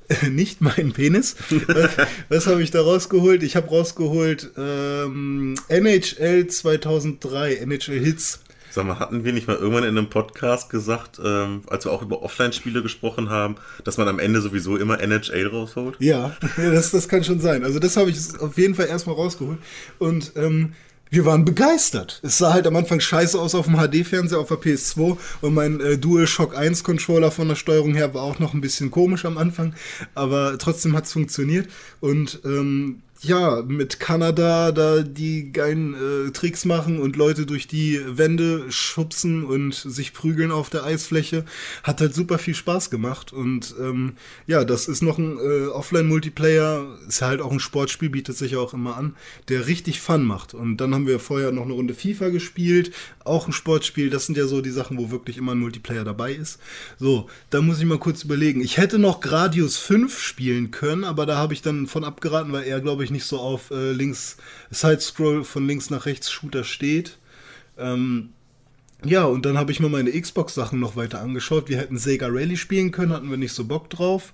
nicht 0.31 0.59
meinen 0.61 0.91
Penis. 0.91 1.35
was 1.67 1.91
was 2.29 2.47
habe 2.47 2.63
ich 2.63 2.71
da 2.71 2.81
rausgeholt? 2.81 3.43
Ich 3.43 3.55
habe 3.55 3.67
rausgeholt 3.69 4.49
ähm, 4.57 5.53
NHL 5.67 6.47
2003, 6.47 7.53
NHL 7.57 7.99
Hits. 7.99 8.39
Sag 8.69 8.85
mal, 8.85 8.99
hatten 8.99 9.23
wir 9.23 9.33
nicht 9.33 9.47
mal 9.47 9.55
irgendwann 9.55 9.83
in 9.83 9.97
einem 9.97 10.09
Podcast 10.09 10.69
gesagt, 10.69 11.19
ähm, 11.23 11.61
als 11.67 11.85
wir 11.85 11.91
auch 11.91 12.01
über 12.01 12.21
Offline-Spiele 12.21 12.81
gesprochen 12.81 13.29
haben, 13.29 13.55
dass 13.83 13.97
man 13.97 14.07
am 14.07 14.19
Ende 14.19 14.41
sowieso 14.41 14.77
immer 14.77 14.99
NHL 14.99 15.47
rausholt? 15.47 15.97
Ja, 16.09 16.35
das, 16.57 16.91
das 16.91 17.07
kann 17.07 17.23
schon 17.23 17.39
sein. 17.39 17.63
Also 17.63 17.77
das 17.77 17.95
habe 17.95 18.09
ich 18.09 18.17
auf 18.39 18.57
jeden 18.57 18.73
Fall 18.73 18.87
erstmal 18.87 19.15
rausgeholt. 19.15 19.59
Und 19.99 20.31
ähm, 20.35 20.73
wir 21.11 21.25
waren 21.25 21.43
begeistert. 21.43 22.19
Es 22.23 22.37
sah 22.37 22.53
halt 22.53 22.67
am 22.67 22.75
Anfang 22.75 22.99
scheiße 22.99 23.39
aus 23.39 23.55
auf 23.55 23.65
dem 23.65 23.77
HD-Fernseher 23.77 24.39
auf 24.39 24.49
der 24.49 24.57
PS2 24.57 25.17
und 25.41 25.53
mein 25.53 25.79
äh, 25.81 25.97
DualShock 25.97 26.55
1 26.55 26.83
Controller 26.83 27.31
von 27.31 27.47
der 27.47 27.55
Steuerung 27.55 27.95
her 27.95 28.13
war 28.13 28.21
auch 28.21 28.39
noch 28.39 28.53
ein 28.53 28.61
bisschen 28.61 28.91
komisch 28.91 29.25
am 29.25 29.37
Anfang, 29.37 29.73
aber 30.13 30.57
trotzdem 30.59 30.95
hat's 30.95 31.11
funktioniert 31.11 31.67
und 31.99 32.41
ähm, 32.45 33.01
ja, 33.21 33.63
mit 33.67 33.99
Kanada 33.99 34.71
da 34.71 35.01
die 35.01 35.51
geilen 35.51 35.93
äh, 35.93 36.31
Tricks 36.31 36.63
machen 36.63 36.99
und 36.99 37.17
Leute 37.17 37.45
durch 37.45 37.67
die 37.67 37.99
Wände 38.05 38.71
schubsen 38.71 39.43
und 39.43 39.73
sich 39.73 40.13
prügeln 40.13 40.51
auf 40.51 40.69
der 40.69 40.85
Eisfläche. 40.85 41.43
Hat 41.83 41.99
halt 41.99 42.15
super 42.15 42.37
viel 42.37 42.55
Spaß 42.55 42.89
gemacht. 42.89 43.33
Und 43.33 43.75
ähm, 43.79 44.13
ja, 44.47 44.63
das 44.63 44.87
ist 44.87 45.01
noch 45.01 45.17
ein 45.17 45.37
äh, 45.37 45.67
Offline-Multiplayer, 45.67 46.97
ist 47.07 47.21
halt 47.21 47.41
auch 47.41 47.51
ein 47.51 47.59
Sportspiel, 47.59 48.09
bietet 48.09 48.37
sich 48.37 48.53
ja 48.53 48.59
auch 48.59 48.73
immer 48.73 48.95
an, 48.95 49.15
der 49.49 49.67
richtig 49.67 49.99
Fun 49.99 50.23
macht. 50.23 50.53
Und 50.53 50.77
dann 50.77 50.95
haben 50.95 51.07
wir 51.07 51.19
vorher 51.19 51.51
noch 51.51 51.63
eine 51.63 51.73
Runde 51.73 51.93
FIFA 51.93 52.29
gespielt, 52.29 52.91
auch 53.25 53.47
ein 53.47 53.53
Sportspiel. 53.53 54.09
Das 54.09 54.27
sind 54.27 54.37
ja 54.37 54.47
so 54.47 54.61
die 54.61 54.69
Sachen, 54.69 54.97
wo 54.97 55.11
wirklich 55.11 55.37
immer 55.37 55.51
ein 55.51 55.59
Multiplayer 55.59 56.05
dabei 56.05 56.33
ist. 56.33 56.59
So, 56.97 57.29
da 57.49 57.61
muss 57.61 57.79
ich 57.79 57.85
mal 57.85 57.99
kurz 57.99 58.23
überlegen. 58.23 58.61
Ich 58.61 58.77
hätte 58.77 58.97
noch 58.97 59.19
Gradius 59.19 59.77
5 59.77 60.19
spielen 60.19 60.71
können, 60.71 61.03
aber 61.03 61.25
da 61.25 61.35
habe 61.35 61.53
ich 61.53 61.61
dann 61.61 61.87
von 61.87 62.05
abgeraten, 62.05 62.53
weil 62.53 62.63
er, 62.63 62.79
glaube 62.79 63.03
ich, 63.03 63.08
nicht 63.11 63.25
so 63.25 63.39
auf 63.39 63.71
äh, 63.71 63.91
links, 63.91 64.37
Side-Scroll 64.71 65.43
von 65.43 65.67
links 65.67 65.89
nach 65.89 66.05
rechts 66.05 66.31
Shooter 66.31 66.63
steht. 66.63 67.17
Ähm, 67.77 68.29
ja, 69.05 69.23
und 69.23 69.45
dann 69.45 69.57
habe 69.57 69.71
ich 69.71 69.79
mir 69.79 69.89
meine 69.89 70.11
Xbox-Sachen 70.11 70.79
noch 70.79 70.95
weiter 70.95 71.21
angeschaut. 71.21 71.69
Wir 71.69 71.77
hätten 71.77 71.97
Sega 71.97 72.27
Rally 72.27 72.57
spielen 72.57 72.91
können, 72.91 73.13
hatten 73.13 73.29
wir 73.29 73.37
nicht 73.37 73.53
so 73.53 73.63
Bock 73.65 73.89
drauf. 73.89 74.33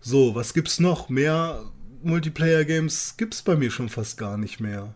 So, 0.00 0.34
was 0.34 0.54
gibt's 0.54 0.80
noch? 0.80 1.08
Mehr 1.08 1.64
Multiplayer-Games 2.02 3.14
gibt's 3.16 3.42
bei 3.42 3.56
mir 3.56 3.70
schon 3.70 3.88
fast 3.88 4.16
gar 4.18 4.36
nicht 4.36 4.58
mehr. 4.60 4.94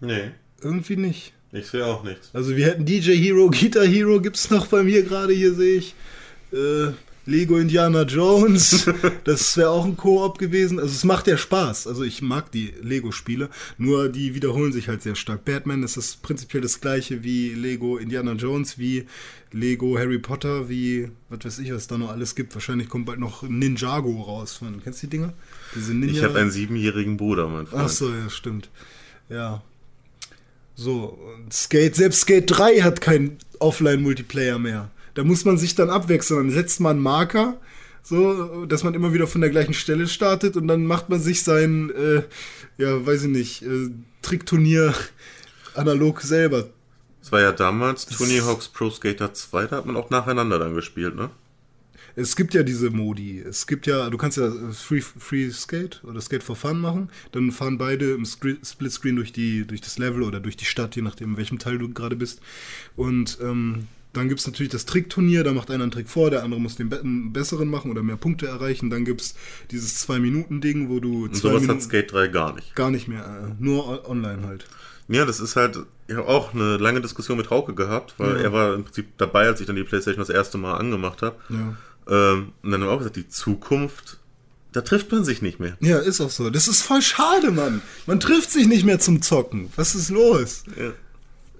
Nee, 0.00 0.30
Irgendwie 0.62 0.96
nicht. 0.96 1.32
ich 1.52 1.66
sehe 1.66 1.84
auch 1.84 2.02
nichts. 2.04 2.30
Also 2.32 2.56
wir 2.56 2.66
hätten 2.66 2.84
DJ 2.86 3.16
Hero, 3.16 3.50
Guitar 3.50 3.84
Hero 3.86 4.20
gibt's 4.20 4.50
noch 4.50 4.66
bei 4.68 4.82
mir 4.82 5.02
gerade, 5.02 5.32
hier 5.34 5.54
sehe 5.54 5.78
ich. 5.78 5.94
Äh, 6.52 6.92
Lego 7.26 7.56
Indiana 7.56 8.02
Jones, 8.02 8.90
das 9.24 9.56
wäre 9.56 9.70
auch 9.70 9.84
ein 9.84 9.96
Koop 9.96 10.38
gewesen. 10.38 10.78
Also 10.78 10.92
es 10.92 11.04
macht 11.04 11.26
ja 11.26 11.36
Spaß. 11.36 11.86
Also 11.86 12.02
ich 12.02 12.22
mag 12.22 12.52
die 12.52 12.74
Lego-Spiele, 12.82 13.48
nur 13.78 14.08
die 14.08 14.34
wiederholen 14.34 14.72
sich 14.72 14.88
halt 14.88 15.02
sehr 15.02 15.14
stark. 15.14 15.44
Batman 15.44 15.82
ist 15.82 15.96
das 15.96 16.16
prinzipiell 16.16 16.62
das 16.62 16.80
gleiche 16.80 17.24
wie 17.24 17.54
Lego 17.54 17.96
Indiana 17.96 18.32
Jones, 18.32 18.78
wie 18.78 19.06
Lego 19.52 19.96
Harry 19.98 20.18
Potter, 20.18 20.68
wie 20.68 21.08
was 21.28 21.44
weiß 21.44 21.58
ich, 21.60 21.72
was 21.72 21.86
da 21.86 21.96
noch 21.96 22.10
alles 22.10 22.34
gibt. 22.34 22.54
Wahrscheinlich 22.54 22.88
kommt 22.88 23.06
bald 23.06 23.20
noch 23.20 23.42
Ninjago 23.42 24.20
raus 24.20 24.54
von. 24.54 24.82
Kennst 24.82 25.02
du 25.02 25.06
die 25.06 25.16
Dinger? 25.16 25.32
Diese 25.74 25.94
Ninja. 25.94 26.14
Ich 26.14 26.24
habe 26.24 26.38
einen 26.38 26.50
siebenjährigen 26.50 27.16
Bruder, 27.16 27.48
mein 27.48 27.66
Freund. 27.66 27.84
Ach 27.86 27.88
so, 27.88 28.10
ja, 28.10 28.28
stimmt. 28.28 28.68
Ja. 29.28 29.62
So, 30.76 31.18
und 31.36 31.52
Skate, 31.52 31.94
selbst 31.94 32.22
Skate 32.22 32.50
3 32.50 32.80
hat 32.80 33.00
keinen 33.00 33.38
Offline-Multiplayer 33.60 34.58
mehr. 34.58 34.90
Da 35.14 35.24
muss 35.24 35.44
man 35.44 35.58
sich 35.58 35.74
dann 35.74 35.90
abwechseln. 35.90 36.48
Dann 36.48 36.50
setzt 36.50 36.80
man 36.80 36.92
einen 36.96 37.02
Marker, 37.02 37.58
so, 38.02 38.66
dass 38.66 38.84
man 38.84 38.94
immer 38.94 39.12
wieder 39.12 39.26
von 39.26 39.40
der 39.40 39.50
gleichen 39.50 39.74
Stelle 39.74 40.06
startet 40.06 40.56
und 40.56 40.68
dann 40.68 40.84
macht 40.86 41.08
man 41.08 41.20
sich 41.20 41.42
sein, 41.42 41.90
äh, 41.90 42.22
ja, 42.76 43.04
weiß 43.06 43.24
ich 43.24 43.30
nicht, 43.30 43.62
äh, 43.62 43.90
Trickturnier 44.22 44.94
analog 45.74 46.20
selber. 46.20 46.68
Das 47.20 47.32
war 47.32 47.40
ja 47.40 47.52
damals 47.52 48.04
Tony 48.04 48.38
Hawk's 48.38 48.68
Pro 48.68 48.90
Skater 48.90 49.32
2, 49.32 49.66
da 49.66 49.76
hat 49.76 49.86
man 49.86 49.96
auch 49.96 50.10
nacheinander 50.10 50.58
dann 50.58 50.74
gespielt, 50.74 51.14
ne? 51.16 51.30
Es 52.16 52.36
gibt 52.36 52.54
ja 52.54 52.62
diese 52.62 52.90
Modi. 52.90 53.40
Es 53.40 53.66
gibt 53.66 53.86
ja, 53.86 54.08
du 54.08 54.16
kannst 54.18 54.36
ja 54.36 54.48
Free, 54.72 55.00
Free 55.00 55.50
Skate 55.50 56.00
oder 56.04 56.20
Skate 56.20 56.44
for 56.44 56.54
Fun 56.54 56.80
machen. 56.80 57.08
Dann 57.32 57.50
fahren 57.50 57.76
beide 57.76 58.12
im 58.12 58.24
Screen- 58.24 58.58
Splitscreen 58.64 59.16
durch, 59.16 59.32
die, 59.32 59.66
durch 59.66 59.80
das 59.80 59.98
Level 59.98 60.22
oder 60.22 60.38
durch 60.38 60.56
die 60.56 60.64
Stadt, 60.64 60.94
je 60.94 61.02
nachdem, 61.02 61.30
in 61.30 61.36
welchem 61.38 61.58
Teil 61.58 61.78
du 61.78 61.88
gerade 61.88 62.14
bist. 62.14 62.40
Und 62.94 63.38
ähm, 63.42 63.88
dann 64.16 64.28
gibt 64.28 64.40
es 64.40 64.46
natürlich 64.46 64.72
das 64.72 64.86
Trickturnier, 64.86 65.44
da 65.44 65.52
macht 65.52 65.70
einer 65.70 65.82
einen 65.84 65.90
Trick 65.92 66.08
vor, 66.08 66.30
der 66.30 66.42
andere 66.42 66.60
muss 66.60 66.76
den 66.76 67.32
besseren 67.32 67.68
machen 67.68 67.90
oder 67.90 68.02
mehr 68.02 68.16
Punkte 68.16 68.46
erreichen. 68.46 68.88
Dann 68.90 69.04
gibt 69.04 69.20
es 69.20 69.34
dieses 69.70 69.96
Zwei-Minuten-Ding, 69.96 70.88
wo 70.88 71.00
du 71.00 71.24
Und 71.24 71.36
zwei 71.36 71.48
sowas 71.50 71.62
Minuten 71.62 71.80
hat 71.80 71.84
Skate 71.88 72.12
3 72.12 72.28
gar 72.28 72.54
nicht. 72.54 72.74
gar 72.74 72.90
nicht 72.90 73.08
mehr, 73.08 73.24
äh, 73.24 73.62
nur 73.62 74.08
online 74.08 74.46
halt. 74.46 74.66
Ja, 75.08 75.24
das 75.26 75.38
ist 75.40 75.54
halt, 75.56 75.78
ich 76.08 76.14
habe 76.16 76.26
auch 76.28 76.54
eine 76.54 76.78
lange 76.78 77.00
Diskussion 77.02 77.36
mit 77.36 77.50
Hauke 77.50 77.74
gehabt, 77.74 78.14
weil 78.18 78.36
Ja. 78.36 78.42
er 78.44 78.52
war 78.54 78.74
im 78.74 78.84
Prinzip 78.84 79.08
dabei, 79.18 79.46
als 79.46 79.60
ich 79.60 79.66
dann 79.66 79.76
die 79.76 79.84
Playstation 79.84 80.20
das 80.24 80.30
erste 80.34 80.56
Mal 80.56 80.74
angemacht 80.78 81.20
habe. 81.20 81.36
Ja. 81.50 81.76
Ähm, 82.06 82.52
und 82.62 82.70
dann 82.70 82.80
haben 82.80 82.88
wir 82.88 82.92
auch 82.92 82.98
gesagt, 82.98 83.16
die 83.16 83.28
Zukunft, 83.28 84.18
da 84.72 84.80
trifft 84.80 85.12
man 85.12 85.24
sich 85.24 85.42
nicht 85.42 85.60
mehr. 85.60 85.76
ja, 85.80 85.98
ist 85.98 86.20
auch 86.20 86.30
so. 86.30 86.50
Das 86.50 86.68
ist 86.68 86.82
voll 86.82 87.02
schade, 87.02 87.50
Mann. 87.50 87.82
Man 88.06 88.18
trifft 88.18 88.50
sich 88.50 88.66
nicht 88.66 88.84
mehr 88.84 88.98
zum 88.98 89.22
Zocken. 89.22 89.70
Was 89.76 89.94
ist 89.94 90.10
los? 90.10 90.64
Ja. 90.78 90.92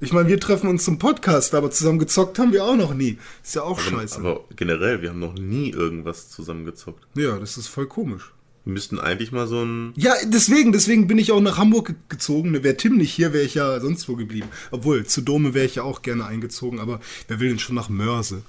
Ich 0.04 0.12
meine, 0.12 0.28
wir 0.28 0.38
treffen 0.38 0.68
uns 0.68 0.84
zum 0.84 0.98
Podcast, 0.98 1.54
aber 1.54 1.70
zusammen 1.70 1.98
gezockt 1.98 2.38
haben 2.38 2.52
wir 2.52 2.64
auch 2.64 2.76
noch 2.76 2.94
nie. 2.94 3.18
Ist 3.42 3.54
ja 3.54 3.62
auch 3.62 3.78
scheiße. 3.80 4.18
Aber 4.18 4.44
generell, 4.56 5.02
wir 5.02 5.10
haben 5.10 5.18
noch 5.20 5.34
nie 5.34 5.70
irgendwas 5.70 6.30
zusammen 6.30 6.64
gezockt. 6.64 7.06
ja, 7.16 7.38
das 7.38 7.56
ist 7.56 7.68
voll 7.68 7.86
komisch. 7.86 8.32
Wir 8.66 8.72
müssten 8.72 8.98
eigentlich 8.98 9.30
mal 9.32 9.46
so 9.46 9.62
ein. 9.62 9.92
Ja, 9.96 10.14
deswegen, 10.26 10.72
deswegen 10.72 11.06
bin 11.06 11.18
ich 11.18 11.32
auch 11.32 11.40
nach 11.40 11.58
Hamburg 11.58 11.86
ge- 11.88 11.96
gezogen. 12.08 12.52
Wäre 12.62 12.76
Tim 12.78 12.96
nicht 12.96 13.12
hier, 13.12 13.32
wäre 13.34 13.44
ich 13.44 13.54
ja 13.54 13.78
sonst 13.80 14.08
wo 14.08 14.16
geblieben. 14.16 14.48
Obwohl, 14.70 15.04
zu 15.04 15.20
Dome 15.20 15.52
wäre 15.52 15.66
ich 15.66 15.74
ja 15.74 15.82
auch 15.82 16.00
gerne 16.00 16.24
eingezogen, 16.24 16.80
aber 16.80 17.00
wer 17.28 17.40
will 17.40 17.48
denn 17.50 17.58
schon 17.58 17.74
nach 17.74 17.88
Mörse? 17.90 18.42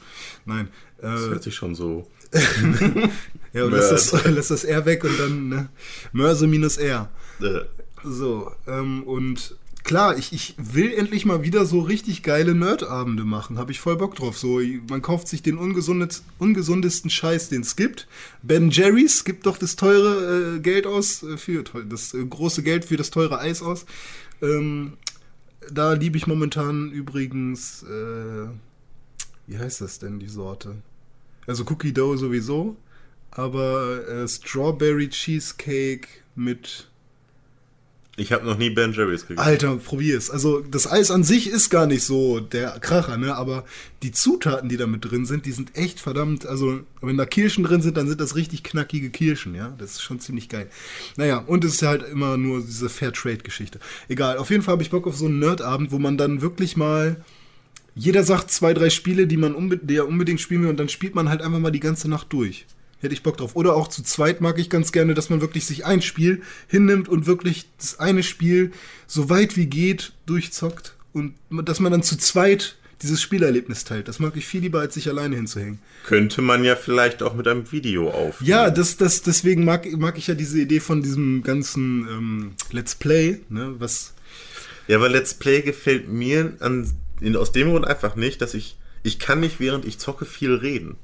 Nein. 0.45 0.69
Das 1.01 1.21
Äh, 1.21 1.29
hört 1.31 1.43
sich 1.43 1.55
schon 1.55 1.75
so. 1.75 2.07
ja, 3.53 3.65
lass 3.65 3.89
das, 3.89 4.25
lass 4.25 4.47
das 4.49 4.63
R 4.63 4.85
weg 4.85 5.03
und 5.03 5.19
dann 5.19 5.49
ne? 5.49 5.69
Mörse 6.13 6.47
minus 6.47 6.77
R. 6.77 7.09
Äh, 7.41 7.61
So, 8.03 8.51
ähm, 8.67 9.03
und 9.03 9.55
klar, 9.85 10.17
ich, 10.17 10.33
ich 10.33 10.55
will 10.57 10.91
endlich 10.93 11.25
mal 11.25 11.43
wieder 11.43 11.65
so 11.65 11.79
richtig 11.79 12.23
geile 12.23 12.53
Nerdabende 12.53 13.23
machen. 13.23 13.57
Habe 13.57 13.71
ich 13.71 13.79
voll 13.79 13.95
Bock 13.95 14.15
drauf. 14.15 14.37
So, 14.37 14.59
man 14.89 15.01
kauft 15.01 15.29
sich 15.29 15.41
den 15.43 15.57
ungesundesten 15.57 17.09
Scheiß, 17.09 17.47
den 17.49 17.61
es 17.61 17.77
gibt. 17.77 18.07
Ben 18.41 18.71
Jerry's 18.71 19.23
gibt 19.23 19.45
doch 19.45 19.57
das 19.57 19.77
teure 19.77 20.55
äh, 20.55 20.59
Geld 20.59 20.85
aus, 20.87 21.23
äh, 21.23 21.37
für 21.37 21.63
das 21.63 22.13
äh, 22.13 22.25
große 22.25 22.63
Geld 22.63 22.83
für 22.83 22.97
das 22.97 23.11
teure 23.11 23.39
Eis 23.39 23.61
aus. 23.61 23.85
Ähm, 24.41 24.97
da 25.71 25.93
liebe 25.93 26.17
ich 26.17 26.27
momentan 26.27 26.91
übrigens, 26.91 27.83
äh, 27.83 28.47
wie 29.47 29.57
heißt 29.57 29.81
das 29.81 29.99
denn, 29.99 30.19
die 30.19 30.27
Sorte? 30.27 30.75
Also 31.47 31.63
Cookie 31.69 31.93
Dough 31.93 32.17
sowieso, 32.17 32.75
aber 33.31 34.07
äh, 34.07 34.27
Strawberry 34.27 35.09
Cheesecake 35.09 36.07
mit 36.35 36.89
ich 38.17 38.31
habe 38.31 38.45
noch 38.45 38.57
nie 38.57 38.69
Ben 38.69 38.93
Jerry's 38.93 39.27
gegessen. 39.27 39.45
Alter, 39.45 39.75
probier's. 39.75 40.29
Also 40.29 40.61
das 40.61 40.89
Eis 40.89 41.11
an 41.11 41.23
sich 41.23 41.47
ist 41.47 41.69
gar 41.69 41.85
nicht 41.85 42.03
so 42.03 42.39
der 42.39 42.79
Kracher, 42.79 43.17
ne? 43.17 43.35
Aber 43.35 43.65
die 44.03 44.11
Zutaten, 44.11 44.69
die 44.69 44.77
da 44.77 44.87
mit 44.87 45.03
drin 45.03 45.25
sind, 45.25 45.45
die 45.45 45.51
sind 45.51 45.75
echt 45.75 45.99
verdammt. 45.99 46.45
Also 46.45 46.79
wenn 47.01 47.17
da 47.17 47.25
Kirschen 47.25 47.65
drin 47.65 47.81
sind, 47.81 47.97
dann 47.97 48.07
sind 48.07 48.21
das 48.21 48.35
richtig 48.35 48.63
knackige 48.63 49.09
Kirschen, 49.09 49.53
ja? 49.53 49.73
Das 49.77 49.91
ist 49.91 50.01
schon 50.01 50.21
ziemlich 50.21 50.47
geil. 50.47 50.69
Naja, 51.17 51.39
und 51.39 51.65
es 51.65 51.75
ist 51.75 51.81
halt 51.81 52.03
immer 52.07 52.37
nur 52.37 52.61
diese 52.61 52.89
Fairtrade-Geschichte. 52.89 53.79
Egal. 54.07 54.37
Auf 54.37 54.49
jeden 54.49 54.63
Fall 54.63 54.73
habe 54.73 54.83
ich 54.83 54.91
Bock 54.91 55.07
auf 55.07 55.17
so 55.17 55.25
einen 55.25 55.39
Nerdabend, 55.39 55.91
wo 55.91 55.99
man 55.99 56.17
dann 56.17 56.41
wirklich 56.41 56.77
mal 56.77 57.17
jeder 57.95 58.23
sagt 58.23 58.51
zwei, 58.51 58.73
drei 58.73 58.89
Spiele, 58.89 59.25
die 59.25 59.37
man 59.37 59.55
unbe 59.55 59.77
die 59.77 59.95
er 59.95 60.07
unbedingt 60.07 60.41
spielen 60.41 60.63
will, 60.63 60.69
und 60.69 60.79
dann 60.79 60.89
spielt 60.89 61.15
man 61.15 61.29
halt 61.29 61.41
einfach 61.41 61.59
mal 61.59 61.71
die 61.71 61.79
ganze 61.79 62.09
Nacht 62.09 62.31
durch. 62.33 62.65
Hätte 63.01 63.13
ich 63.13 63.23
Bock 63.23 63.37
drauf. 63.37 63.55
Oder 63.55 63.75
auch 63.75 63.87
zu 63.87 64.03
zweit 64.03 64.41
mag 64.41 64.57
ich 64.57 64.69
ganz 64.69 64.91
gerne, 64.91 65.13
dass 65.13 65.29
man 65.29 65.41
wirklich 65.41 65.65
sich 65.65 65.85
ein 65.85 66.01
Spiel 66.01 66.41
hinnimmt 66.67 67.09
und 67.09 67.27
wirklich 67.27 67.65
das 67.77 67.99
eine 67.99 68.23
Spiel 68.23 68.71
so 69.07 69.29
weit 69.29 69.57
wie 69.57 69.67
geht 69.67 70.13
durchzockt 70.25 70.95
und 71.13 71.35
dass 71.49 71.79
man 71.79 71.91
dann 71.91 72.03
zu 72.03 72.17
zweit 72.17 72.77
dieses 73.01 73.21
Spielerlebnis 73.21 73.83
teilt. 73.83 74.07
Das 74.07 74.19
mag 74.19 74.35
ich 74.35 74.45
viel 74.45 74.61
lieber, 74.61 74.79
als 74.79 74.93
sich 74.93 75.07
alleine 75.09 75.35
hinzuhängen. 75.35 75.79
Könnte 76.05 76.41
man 76.41 76.63
ja 76.63 76.75
vielleicht 76.75 77.23
auch 77.23 77.33
mit 77.33 77.47
einem 77.47 77.71
Video 77.71 78.09
aufnehmen. 78.09 78.49
Ja, 78.49 78.69
das, 78.69 78.97
das, 78.97 79.21
deswegen 79.21 79.65
mag, 79.65 79.85
mag 79.97 80.17
ich 80.17 80.27
ja 80.27 80.35
diese 80.35 80.59
Idee 80.59 80.79
von 80.79 81.01
diesem 81.01 81.43
ganzen 81.43 82.07
ähm, 82.07 82.51
Let's 82.71 82.95
Play, 82.95 83.41
ne, 83.49 83.75
was 83.79 84.13
Ja, 84.87 84.97
aber 84.97 85.09
Let's 85.09 85.33
Play 85.33 85.61
gefällt 85.61 86.09
mir 86.09 86.53
an, 86.59 86.91
in, 87.21 87.35
aus 87.35 87.51
dem 87.51 87.69
Grund 87.69 87.85
einfach 87.85 88.15
nicht, 88.15 88.41
dass 88.41 88.53
ich, 88.53 88.77
ich 89.03 89.19
kann 89.19 89.39
nicht 89.39 89.59
während 89.59 89.85
ich 89.85 89.99
zocke 89.99 90.25
viel 90.25 90.53
reden. 90.53 90.95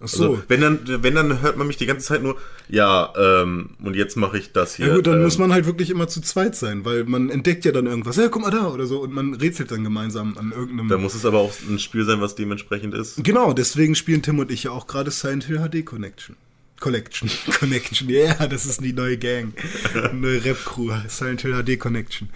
Ach 0.00 0.08
so. 0.08 0.30
Also, 0.30 0.42
wenn 0.48 0.60
dann, 0.60 0.78
wenn 1.02 1.14
dann 1.14 1.42
hört 1.42 1.56
man 1.56 1.66
mich 1.66 1.76
die 1.76 1.86
ganze 1.86 2.06
Zeit 2.06 2.22
nur, 2.22 2.36
ja, 2.68 3.12
ähm, 3.16 3.70
und 3.82 3.96
jetzt 3.96 4.16
mache 4.16 4.38
ich 4.38 4.52
das 4.52 4.76
hier. 4.76 4.86
Ja 4.86 4.94
gut, 4.96 5.06
dann 5.06 5.16
ähm, 5.16 5.24
muss 5.24 5.38
man 5.38 5.52
halt 5.52 5.66
wirklich 5.66 5.90
immer 5.90 6.06
zu 6.08 6.20
zweit 6.20 6.54
sein, 6.54 6.84
weil 6.84 7.04
man 7.04 7.30
entdeckt 7.30 7.64
ja 7.64 7.72
dann 7.72 7.86
irgendwas. 7.86 8.16
Ja, 8.16 8.28
guck 8.28 8.42
mal 8.42 8.50
da 8.50 8.68
oder 8.68 8.86
so 8.86 9.00
und 9.00 9.12
man 9.12 9.34
rätselt 9.34 9.70
dann 9.70 9.84
gemeinsam 9.84 10.36
an 10.38 10.52
irgendeinem. 10.52 10.88
Da 10.88 10.98
muss 10.98 11.14
es 11.14 11.24
aber 11.24 11.38
auch 11.38 11.52
ein 11.68 11.78
Spiel 11.78 12.04
sein, 12.04 12.20
was 12.20 12.34
dementsprechend 12.34 12.94
ist. 12.94 13.22
Genau, 13.24 13.52
deswegen 13.52 13.94
spielen 13.94 14.22
Tim 14.22 14.38
und 14.38 14.50
ich 14.50 14.64
ja 14.64 14.70
auch 14.70 14.86
gerade 14.86 15.10
Silent 15.10 15.44
Hill 15.44 15.58
HD 15.58 15.84
Connection. 15.84 16.36
Collection. 16.80 17.30
Connection, 17.58 18.08
ja, 18.08 18.20
yeah, 18.20 18.46
das 18.46 18.66
ist 18.66 18.82
die 18.82 18.92
neue 18.92 19.18
Gang. 19.18 19.52
Eine 19.94 20.44
Rap-Crew. 20.44 20.92
Silent 21.08 21.42
Hill 21.42 21.62
HD 21.62 21.78
Connection. 21.78 22.28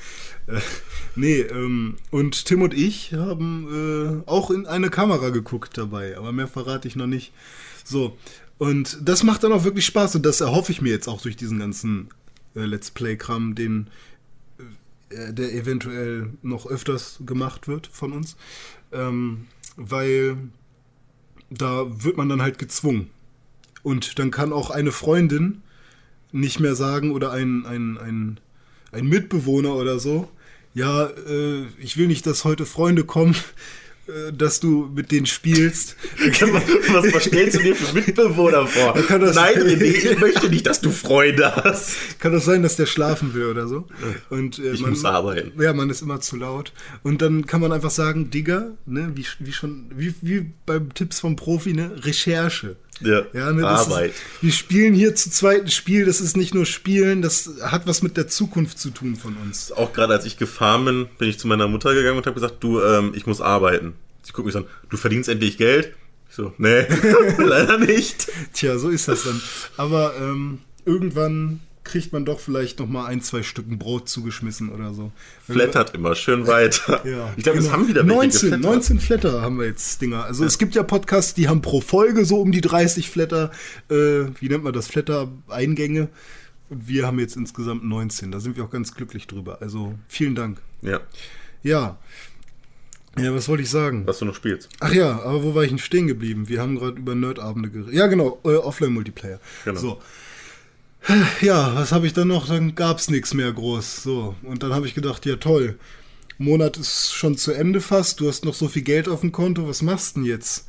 Äh, 0.46 0.61
nee, 1.14 1.40
ähm, 1.40 1.96
und 2.11 2.44
Tim 2.44 2.62
und 2.62 2.74
ich 2.74 3.12
haben 3.12 4.22
äh, 4.26 4.28
auch 4.28 4.50
in 4.50 4.66
eine 4.66 4.90
Kamera 4.90 5.31
geguckt 5.31 5.78
dabei, 5.78 6.16
aber 6.16 6.33
mehr 6.33 6.48
verrate 6.48 6.88
ich 6.88 6.96
noch 6.96 7.07
nicht. 7.07 7.33
So, 7.85 8.16
und 8.59 8.98
das 9.02 9.22
macht 9.22 9.44
dann 9.44 9.52
auch 9.52 9.64
wirklich 9.64 9.87
Spaß 9.87 10.16
und 10.16 10.26
das 10.26 10.40
erhoffe 10.40 10.72
ich 10.72 10.81
mir 10.81 10.90
jetzt 10.90 11.09
auch 11.09 11.20
durch 11.20 11.37
diesen 11.37 11.59
ganzen 11.59 12.09
äh, 12.55 12.61
Let's 12.61 12.90
Play-Kram, 12.90 13.55
den 13.55 13.88
äh, 15.11 15.33
der 15.33 15.52
eventuell 15.52 16.31
noch 16.42 16.66
öfters 16.66 17.18
gemacht 17.24 17.68
wird 17.68 17.87
von 17.87 18.12
uns, 18.12 18.37
ähm, 18.92 19.46
weil 19.76 20.37
da 21.50 21.87
wird 22.02 22.16
man 22.16 22.28
dann 22.28 22.42
halt 22.42 22.59
gezwungen. 22.59 23.11
Und 23.82 24.18
dann 24.18 24.30
kann 24.30 24.52
auch 24.52 24.70
eine 24.70 24.92
Freundin 24.92 25.62
nicht 26.30 26.60
mehr 26.60 26.74
sagen 26.74 27.10
oder 27.12 27.32
ein, 27.32 27.66
ein, 27.66 27.98
ein, 27.98 28.40
ein 28.92 29.06
Mitbewohner 29.06 29.74
oder 29.74 29.98
so, 29.98 30.28
ja, 30.74 31.06
äh, 31.06 31.64
ich 31.78 31.96
will 31.98 32.06
nicht, 32.06 32.26
dass 32.26 32.44
heute 32.44 32.64
Freunde 32.64 33.04
kommen, 33.04 33.34
äh, 34.06 34.32
dass 34.32 34.58
du 34.60 34.88
mit 34.94 35.10
denen 35.10 35.26
spielst. 35.26 35.96
Was, 36.92 37.12
was 37.12 37.24
stellst 37.24 37.58
du 37.58 37.62
dir 37.62 37.76
für 37.76 37.92
Mitbewohner 37.94 38.66
vor? 38.66 38.94
kann 39.06 39.20
das- 39.20 39.36
Nein, 39.36 39.54
René, 39.58 39.82
ich 39.84 40.18
möchte 40.18 40.48
nicht, 40.48 40.66
dass 40.66 40.80
du 40.80 40.90
Freunde 40.90 41.54
hast. 41.56 42.18
Kann 42.20 42.32
das 42.32 42.44
sein, 42.46 42.62
dass 42.62 42.76
der 42.76 42.86
schlafen 42.86 43.34
will 43.34 43.46
oder 43.46 43.66
so? 43.68 43.86
Und, 44.30 44.58
äh, 44.58 44.72
Ich 44.72 44.86
muss 44.86 45.04
arbeiten. 45.04 45.60
Ja, 45.60 45.72
man 45.74 45.90
ist 45.90 46.00
immer 46.02 46.20
zu 46.20 46.36
laut. 46.36 46.72
Und 47.02 47.20
dann 47.20 47.46
kann 47.46 47.60
man 47.60 47.72
einfach 47.72 47.90
sagen, 47.90 48.30
Digga, 48.30 48.70
ne, 48.86 49.12
wie, 49.14 49.26
wie 49.40 49.52
schon, 49.52 49.90
wie, 49.94 50.14
wie 50.22 50.52
beim 50.64 50.94
Tipps 50.94 51.20
vom 51.20 51.36
Profi, 51.36 51.72
ne, 51.74 51.90
Recherche. 52.04 52.76
Ja, 53.00 53.22
Ja, 53.33 53.52
ne, 53.52 53.66
Arbeit. 53.66 54.11
Ist, 54.11 54.42
wir 54.42 54.52
spielen 54.52 54.94
hier 54.94 55.14
zu 55.14 55.31
zweiten 55.31 55.68
Spiel, 55.70 56.05
das 56.05 56.20
ist 56.20 56.37
nicht 56.37 56.55
nur 56.55 56.66
Spielen, 56.66 57.22
das 57.22 57.50
hat 57.62 57.87
was 57.87 58.02
mit 58.02 58.16
der 58.16 58.28
Zukunft 58.28 58.78
zu 58.78 58.90
tun 58.90 59.16
von 59.16 59.37
uns. 59.37 59.72
Auch 59.72 59.92
gerade 59.92 60.12
als 60.12 60.24
ich 60.24 60.37
gefahren 60.37 60.85
bin, 60.85 61.09
bin 61.18 61.28
ich 61.28 61.38
zu 61.38 61.48
meiner 61.48 61.68
Mutter 61.68 61.94
gegangen 61.94 62.18
und 62.18 62.26
habe 62.26 62.35
gesagt, 62.35 62.62
du, 62.62 62.81
ähm, 62.81 63.12
ich 63.16 63.26
muss 63.26 63.40
arbeiten. 63.40 63.94
Sie 64.22 64.33
guckt 64.33 64.46
mich 64.46 64.52
so 64.52 64.61
an, 64.61 64.66
du 64.90 64.96
verdienst 64.96 65.28
endlich 65.28 65.59
Geld? 65.59 65.94
Ich 66.28 66.37
so, 66.37 66.52
nee, 66.59 66.87
leider 67.38 67.78
nicht. 67.78 68.31
Tja, 68.52 68.78
so 68.78 68.88
ist 68.88 69.09
das 69.09 69.24
dann. 69.24 69.40
Aber 69.76 70.14
ähm, 70.18 70.61
irgendwann 70.85 71.61
kriegt 71.92 72.12
man 72.12 72.24
doch 72.24 72.40
vielleicht 72.40 72.78
noch 72.78 72.88
mal 72.88 73.05
ein, 73.05 73.20
zwei 73.20 73.42
Stücken 73.42 73.78
Brot 73.78 74.09
zugeschmissen 74.09 74.70
oder 74.70 74.94
so. 74.94 75.12
Flattert 75.44 75.94
immer 75.94 76.14
schön 76.14 76.46
weiter. 76.46 77.02
Ja, 77.12 77.33
ich 77.37 77.42
glaube, 77.42 77.59
es 77.59 77.66
genau. 77.66 77.76
haben 77.76 77.88
wieder 77.88 78.07
welche 78.07 78.16
19, 78.16 78.40
geflattert. 78.40 78.62
19 78.62 79.00
Flatter 79.00 79.42
haben 79.42 79.59
wir 79.59 79.66
jetzt, 79.66 80.00
Dinger. 80.00 80.24
Also 80.24 80.44
es 80.44 80.57
gibt 80.57 80.74
ja 80.74 80.83
Podcasts, 80.83 81.35
die 81.35 81.48
haben 81.48 81.61
pro 81.61 81.81
Folge 81.81 82.24
so 82.24 82.40
um 82.40 82.52
die 82.52 82.61
30 82.62 83.11
Flatter, 83.11 83.50
äh, 83.90 83.94
wie 84.40 84.48
nennt 84.48 84.64
man 84.64 84.72
das, 84.72 84.87
Flatter-Eingänge. 84.87 86.09
Und 86.70 86.88
wir 86.88 87.07
haben 87.07 87.18
jetzt 87.18 87.37
insgesamt 87.37 87.85
19. 87.85 88.33
Da 88.33 88.40
sind 88.40 88.57
wir 88.57 88.64
auch 88.64 88.70
ganz 88.70 88.94
glücklich 88.94 89.26
drüber. 89.26 89.61
Also 89.61 89.94
vielen 90.09 90.35
Dank. 90.35 90.59
Ja, 90.81 91.00
Ja. 91.62 91.98
Ja, 93.18 93.35
was 93.35 93.46
wollte 93.48 93.62
ich 93.62 93.68
sagen? 93.68 94.07
was 94.07 94.20
du 94.20 94.24
noch 94.24 94.35
spielst. 94.35 94.70
Ach 94.81 94.94
ja, 94.94 95.20
aber 95.20 95.42
wo 95.42 95.55
war 95.55 95.64
ich 95.64 95.68
denn 95.68 95.78
stehen 95.78 96.07
geblieben? 96.07 96.48
Wir 96.48 96.62
haben 96.62 96.76
gerade 96.78 96.96
über 96.96 97.14
Nerdabende 97.14 97.68
geredet. 97.68 97.92
Ja, 97.92 98.07
genau, 98.07 98.40
äh, 98.44 98.57
Offline-Multiplayer. 98.57 99.38
Genau. 99.66 99.81
So. 99.81 100.02
Ja, 101.40 101.74
was 101.74 101.92
habe 101.92 102.06
ich 102.06 102.12
dann 102.12 102.28
noch? 102.28 102.46
Dann 102.46 102.74
gab's 102.74 103.10
nichts 103.10 103.34
mehr 103.34 103.52
groß. 103.52 104.02
So. 104.02 104.36
Und 104.42 104.62
dann 104.62 104.72
habe 104.72 104.86
ich 104.86 104.94
gedacht, 104.94 105.26
ja 105.26 105.36
toll. 105.36 105.78
Monat 106.38 106.76
ist 106.76 107.12
schon 107.12 107.36
zu 107.36 107.52
Ende 107.52 107.80
fast. 107.80 108.20
Du 108.20 108.28
hast 108.28 108.44
noch 108.44 108.54
so 108.54 108.68
viel 108.68 108.82
Geld 108.82 109.08
auf 109.08 109.20
dem 109.20 109.32
Konto. 109.32 109.68
Was 109.68 109.82
machst 109.82 110.16
du 110.16 110.20
denn 110.20 110.28
jetzt? 110.28 110.66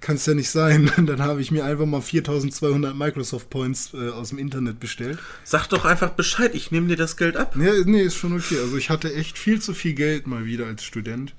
Kann's 0.00 0.26
ja 0.26 0.34
nicht 0.34 0.50
sein. 0.50 0.90
Dann 1.06 1.22
habe 1.22 1.40
ich 1.40 1.50
mir 1.50 1.64
einfach 1.64 1.86
mal 1.86 2.00
4200 2.00 2.94
Microsoft 2.94 3.48
Points 3.50 3.92
äh, 3.94 4.10
aus 4.10 4.28
dem 4.28 4.38
Internet 4.38 4.78
bestellt. 4.78 5.18
Sag 5.42 5.68
doch 5.68 5.84
einfach 5.84 6.10
Bescheid, 6.10 6.54
ich 6.54 6.70
nehme 6.70 6.88
dir 6.88 6.96
das 6.96 7.16
Geld 7.16 7.36
ab. 7.36 7.56
Ja, 7.56 7.72
nee, 7.84 8.02
ist 8.02 8.16
schon 8.16 8.34
okay. 8.34 8.58
Also 8.58 8.76
ich 8.76 8.90
hatte 8.90 9.14
echt 9.14 9.38
viel 9.38 9.60
zu 9.60 9.72
viel 9.72 9.94
Geld 9.94 10.26
mal 10.26 10.44
wieder 10.44 10.66
als 10.66 10.84
Student. 10.84 11.34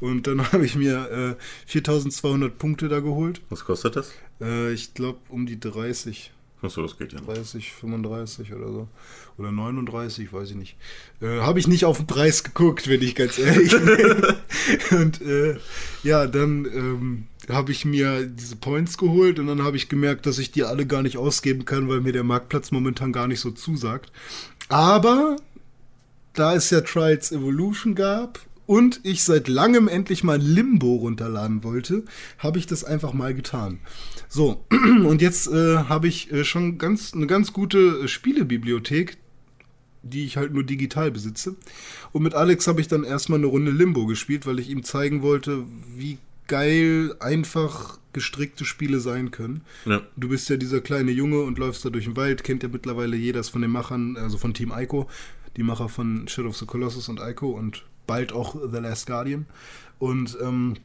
Und 0.00 0.26
dann 0.26 0.52
habe 0.52 0.66
ich 0.66 0.74
mir 0.74 1.36
äh, 1.38 1.70
4200 1.70 2.58
Punkte 2.58 2.88
da 2.88 3.00
geholt. 3.00 3.40
Was 3.50 3.64
kostet 3.64 3.96
das? 3.96 4.12
Äh, 4.40 4.72
ich 4.72 4.94
glaube 4.94 5.20
um 5.28 5.46
die 5.46 5.60
30. 5.60 6.32
Achso, 6.62 6.82
das 6.82 6.96
geht 6.96 7.12
ja 7.12 7.20
noch. 7.20 7.34
30, 7.34 7.72
35 7.72 8.52
oder 8.54 8.68
so. 8.68 8.88
Oder 9.36 9.50
39, 9.50 10.32
weiß 10.32 10.50
ich 10.50 10.56
nicht. 10.56 10.76
Äh, 11.20 11.40
Habe 11.40 11.58
ich 11.58 11.66
nicht 11.66 11.84
auf 11.84 11.96
den 11.96 12.06
Preis 12.06 12.44
geguckt, 12.44 12.88
wenn 12.88 13.02
ich 13.02 13.14
ganz 13.14 13.38
ehrlich 13.38 13.72
bin. 13.72 14.24
Und 14.98 15.20
äh, 15.22 15.56
ja, 16.04 16.26
dann 16.26 16.64
ähm, 16.66 17.26
habe 17.48 17.72
ich 17.72 17.84
mir 17.84 18.26
diese 18.26 18.56
Points 18.56 18.96
geholt 18.98 19.38
und 19.38 19.48
dann 19.48 19.64
habe 19.64 19.76
ich 19.76 19.88
gemerkt, 19.88 20.26
dass 20.26 20.38
ich 20.38 20.52
die 20.52 20.62
alle 20.62 20.86
gar 20.86 21.02
nicht 21.02 21.16
ausgeben 21.16 21.64
kann, 21.64 21.88
weil 21.88 22.00
mir 22.00 22.12
der 22.12 22.22
Marktplatz 22.22 22.70
momentan 22.70 23.12
gar 23.12 23.26
nicht 23.26 23.40
so 23.40 23.50
zusagt. 23.50 24.12
Aber 24.68 25.36
da 26.34 26.54
es 26.54 26.70
ja 26.70 26.80
Trials 26.82 27.32
Evolution 27.32 27.94
gab 27.94 28.38
und 28.66 29.00
ich 29.02 29.24
seit 29.24 29.48
langem 29.48 29.88
endlich 29.88 30.24
mal 30.24 30.40
Limbo 30.40 30.96
runterladen 30.96 31.64
wollte, 31.64 32.04
habe 32.38 32.58
ich 32.58 32.66
das 32.66 32.84
einfach 32.84 33.12
mal 33.12 33.34
getan. 33.34 33.80
So, 34.34 34.64
und 34.70 35.20
jetzt 35.20 35.46
äh, 35.48 35.76
habe 35.76 36.08
ich 36.08 36.32
äh, 36.32 36.42
schon 36.42 36.78
ganz, 36.78 37.12
eine 37.12 37.26
ganz 37.26 37.52
gute 37.52 38.04
äh, 38.04 38.08
Spielebibliothek, 38.08 39.18
die 40.02 40.24
ich 40.24 40.38
halt 40.38 40.54
nur 40.54 40.64
digital 40.64 41.10
besitze. 41.10 41.54
Und 42.12 42.22
mit 42.22 42.32
Alex 42.32 42.66
habe 42.66 42.80
ich 42.80 42.88
dann 42.88 43.04
erstmal 43.04 43.40
eine 43.40 43.48
Runde 43.48 43.70
Limbo 43.70 44.06
gespielt, 44.06 44.46
weil 44.46 44.58
ich 44.58 44.70
ihm 44.70 44.84
zeigen 44.84 45.20
wollte, 45.20 45.66
wie 45.94 46.16
geil 46.48 47.14
einfach 47.20 47.98
gestrickte 48.14 48.64
Spiele 48.64 49.00
sein 49.00 49.32
können. 49.32 49.64
Ja. 49.84 50.00
Du 50.16 50.30
bist 50.30 50.48
ja 50.48 50.56
dieser 50.56 50.80
kleine 50.80 51.10
Junge 51.10 51.42
und 51.42 51.58
läufst 51.58 51.84
da 51.84 51.90
durch 51.90 52.06
den 52.06 52.16
Wald, 52.16 52.42
kennt 52.42 52.62
ja 52.62 52.70
mittlerweile 52.70 53.16
jeder 53.16 53.44
von 53.44 53.60
den 53.60 53.70
Machern, 53.70 54.16
also 54.16 54.38
von 54.38 54.54
Team 54.54 54.72
Ico, 54.74 55.10
die 55.58 55.62
Macher 55.62 55.90
von 55.90 56.26
Shadow 56.26 56.48
of 56.48 56.56
the 56.56 56.64
Colossus 56.64 57.10
und 57.10 57.20
Ico 57.20 57.50
und 57.50 57.84
bald 58.06 58.32
auch 58.32 58.56
The 58.72 58.78
Last 58.78 59.06
Guardian. 59.06 59.44
Und 59.98 60.38
ähm, 60.40 60.76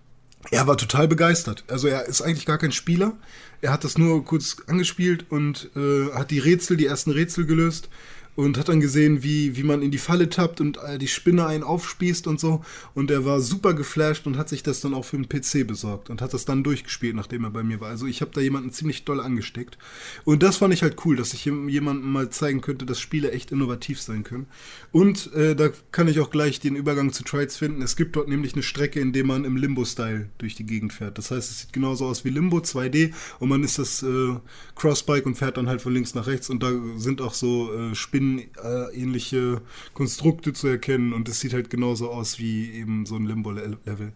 er 0.52 0.68
war 0.68 0.78
total 0.78 1.08
begeistert. 1.08 1.64
Also 1.68 1.88
er 1.88 2.06
ist 2.06 2.22
eigentlich 2.22 2.46
gar 2.46 2.58
kein 2.58 2.72
Spieler. 2.72 3.14
Er 3.62 3.72
hat 3.72 3.84
das 3.84 3.98
nur 3.98 4.24
kurz 4.24 4.58
angespielt 4.68 5.26
und 5.30 5.70
äh, 5.76 6.14
hat 6.14 6.32
die 6.32 6.40
Rätsel, 6.40 6.78
die 6.78 6.86
ersten 6.86 7.12
Rätsel 7.12 7.46
gelöst 7.46 7.90
und 8.38 8.58
hat 8.58 8.70
dann 8.70 8.80
gesehen, 8.80 9.24
wie, 9.24 9.58
wie 9.58 9.64
man 9.64 9.82
in 9.82 9.92
die 9.92 9.98
Falle 9.98 10.30
tappt 10.30 10.62
und 10.62 10.78
äh, 10.78 10.98
die 10.98 11.08
Spinne 11.10 11.46
einen 11.48 11.64
aufspießt 11.64 12.28
und 12.28 12.40
so. 12.40 12.62
Und 12.94 13.12
er 13.12 13.26
war 13.26 13.42
super 13.42 13.74
geflasht 13.74 14.28
und 14.28 14.38
hat 14.38 14.48
sich 14.48 14.64
das 14.64 14.80
dann 14.80 14.94
auch 14.94 15.04
für 15.04 15.18
den 15.18 15.28
PC 15.28 15.68
besorgt 15.68 16.10
und 16.10 16.22
hat 16.22 16.34
das 16.34 16.46
dann 16.46 16.64
durchgespielt, 16.64 17.16
nachdem 17.16 17.44
er 17.44 17.50
bei 17.50 17.64
mir 17.64 17.82
war. 17.82 17.90
Also 17.90 18.06
ich 18.06 18.22
habe 18.22 18.32
da 18.34 18.40
jemanden 18.40 18.72
ziemlich 18.72 19.04
doll 19.06 19.20
angesteckt. 19.20 19.78
Und 20.24 20.44
das 20.44 20.58
fand 20.58 20.74
ich 20.74 20.84
halt 20.84 20.98
cool, 21.04 21.16
dass 21.16 21.34
ich 21.34 21.44
jem- 21.46 21.68
jemandem 21.68 22.12
mal 22.12 22.30
zeigen 22.30 22.62
könnte, 22.62 22.86
dass 22.86 23.00
Spiele 23.02 23.32
echt 23.32 23.52
innovativ 23.52 24.00
sein 24.00 24.24
können. 24.24 24.46
Und 24.92 25.34
äh, 25.34 25.56
da 25.56 25.70
kann 25.92 26.08
ich 26.08 26.20
auch 26.20 26.30
gleich 26.30 26.60
den 26.60 26.76
Übergang 26.76 27.12
zu 27.12 27.24
Trials 27.24 27.58
finden. 27.58 27.82
Es 27.82 27.96
gibt 27.96 28.16
dort 28.16 28.28
nämlich 28.30 28.54
eine 28.54 28.64
Strecke, 28.64 29.00
in 29.00 29.14
der 29.14 29.26
man 29.26 29.46
im 29.46 29.58
Limbo-Style 29.58 30.30
durch 30.38 30.54
die 30.56 30.66
Gegend 30.66 30.94
fährt. 30.94 31.18
Das 31.18 31.32
heißt, 31.32 31.50
es 31.50 31.62
sieht 31.62 31.74
genauso 31.74 32.06
aus 32.06 32.24
wie 32.24 32.30
Limbo 32.30 32.58
2D 32.60 33.14
und 33.40 33.50
man 33.50 33.64
ist 33.64 33.80
das 33.80 34.04
äh, 34.04 34.36
Crossbike 34.76 35.26
und 35.26 35.36
fährt 35.36 35.58
dann 35.58 35.68
halt 35.68 35.82
von 35.82 35.92
links 35.94 36.14
nach 36.14 36.28
rechts 36.28 36.50
und 36.52 36.62
da 36.62 36.72
sind 36.98 37.20
auch 37.22 37.34
so 37.34 37.74
äh, 37.74 37.96
spinnenähnliche 38.28 39.62
Konstrukte 39.94 40.54
zu 40.54 40.68
erkennen 40.68 41.14
und 41.14 41.30
es 41.30 41.40
sieht 41.40 41.54
halt 41.54 41.70
genauso 41.70 42.10
aus 42.10 42.40
wie 42.40 42.72
eben 42.72 43.06
so 43.06 43.16
ein 43.16 43.26
Limbo-Level. 43.26 44.14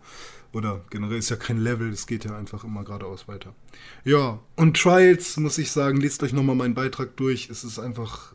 Oder 0.54 0.82
generell 0.89 1.17
ist 1.17 1.30
ja 1.30 1.38
kein 1.38 1.60
Level, 1.60 1.89
es 1.89 2.08
geht 2.08 2.26
ja 2.26 2.38
einfach 2.38 2.65
immer 2.65 2.84
geradeaus 2.84 3.28
weiter. 3.28 3.56
Ja, 4.04 4.39
und 4.58 4.76
Trials, 4.78 5.38
muss 5.38 5.58
ich 5.58 5.71
sagen, 5.71 6.02
lest 6.02 6.24
euch 6.24 6.34
nochmal 6.34 6.58
meinen 6.58 6.74
Beitrag 6.74 7.15
durch. 7.15 7.50
Es 7.50 7.63
ist 7.63 7.80
einfach 7.80 8.34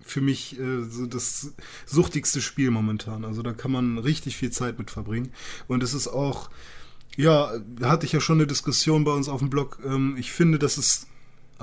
für 0.00 0.20
mich 0.20 0.60
äh, 0.60 0.82
so 0.82 1.06
das 1.06 1.54
suchtigste 1.86 2.42
Spiel 2.42 2.70
momentan. 2.70 3.24
Also 3.24 3.42
da 3.42 3.54
kann 3.54 3.72
man 3.72 3.96
richtig 3.96 4.36
viel 4.36 4.50
Zeit 4.50 4.78
mit 4.78 4.90
verbringen. 4.90 5.32
Und 5.66 5.82
es 5.82 5.94
ist 5.94 6.08
auch, 6.08 6.50
ja, 7.16 7.50
hatte 7.80 8.04
ich 8.04 8.12
ja 8.12 8.20
schon 8.20 8.36
eine 8.36 8.46
Diskussion 8.46 9.04
bei 9.04 9.12
uns 9.12 9.30
auf 9.30 9.40
dem 9.40 9.48
Blog. 9.48 9.78
Ähm, 9.86 10.16
ich 10.18 10.32
finde, 10.32 10.58
dass 10.58 10.76
es 10.76 11.06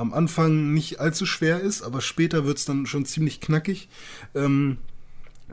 am 0.01 0.13
Anfang 0.13 0.73
nicht 0.73 0.99
allzu 0.99 1.25
schwer 1.25 1.61
ist, 1.61 1.83
aber 1.83 2.01
später 2.01 2.45
wird 2.45 2.57
es 2.57 2.65
dann 2.65 2.87
schon 2.87 3.05
ziemlich 3.05 3.39
knackig. 3.39 3.87
Ähm, 4.35 4.77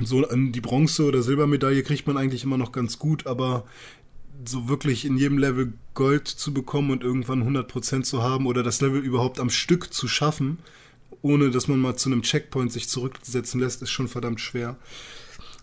so 0.01 0.25
die 0.25 0.61
Bronze- 0.61 1.05
oder 1.05 1.23
Silbermedaille 1.23 1.83
kriegt 1.83 2.07
man 2.07 2.17
eigentlich 2.17 2.45
immer 2.45 2.57
noch 2.57 2.73
ganz 2.73 2.99
gut, 2.99 3.27
aber 3.27 3.65
so 4.45 4.69
wirklich 4.69 5.05
in 5.05 5.17
jedem 5.17 5.39
Level 5.39 5.73
Gold 5.95 6.29
zu 6.29 6.55
bekommen 6.55 6.91
und 6.91 7.03
irgendwann 7.03 7.43
100% 7.43 8.05
zu 8.05 8.23
haben 8.23 8.47
oder 8.47 8.63
das 8.63 8.81
Level 8.81 9.01
überhaupt 9.01 9.41
am 9.41 9.51
Stück 9.51 9.93
zu 9.93 10.09
schaffen, 10.09 10.59
ohne 11.23 11.51
dass 11.51 11.69
man 11.69 11.81
mal 11.81 11.97
zu 11.97 12.09
einem 12.09 12.23
Checkpoint 12.23 12.73
sich 12.73 12.89
zurücksetzen 12.89 13.61
lässt, 13.61 13.83
ist 13.83 13.91
schon 13.91 14.09
verdammt 14.09 14.41
schwer. 14.41 14.77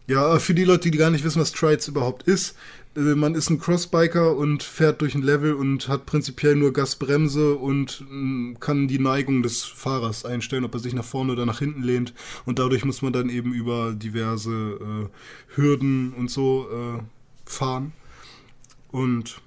Ja, 0.07 0.37
für 0.37 0.53
die 0.53 0.65
Leute, 0.65 0.91
die 0.91 0.97
gar 0.97 1.09
nicht 1.09 1.23
wissen, 1.23 1.41
was 1.41 1.53
Trials 1.53 1.87
überhaupt 1.87 2.23
ist, 2.23 2.55
man 2.95 3.35
ist 3.35 3.49
ein 3.49 3.59
Crossbiker 3.59 4.35
und 4.37 4.63
fährt 4.63 5.01
durch 5.01 5.15
ein 5.15 5.21
Level 5.21 5.53
und 5.53 5.89
hat 5.89 6.05
prinzipiell 6.05 6.55
nur 6.55 6.71
Gasbremse 6.71 7.55
und 7.55 8.05
mh, 8.09 8.59
kann 8.59 8.87
die 8.87 8.99
Neigung 8.99 9.43
des 9.43 9.63
Fahrers 9.63 10.23
einstellen, 10.23 10.63
ob 10.63 10.73
er 10.73 10.79
sich 10.79 10.93
nach 10.93 11.03
vorne 11.03 11.33
oder 11.33 11.45
nach 11.45 11.59
hinten 11.59 11.83
lehnt. 11.83 12.13
Und 12.45 12.59
dadurch 12.59 12.85
muss 12.85 13.01
man 13.01 13.11
dann 13.11 13.29
eben 13.29 13.53
über 13.53 13.93
diverse 13.93 14.51
äh, 14.51 15.55
Hürden 15.55 16.13
und 16.13 16.31
so 16.31 16.67
äh, 16.71 17.03
fahren. 17.45 17.91
Und 18.91 19.41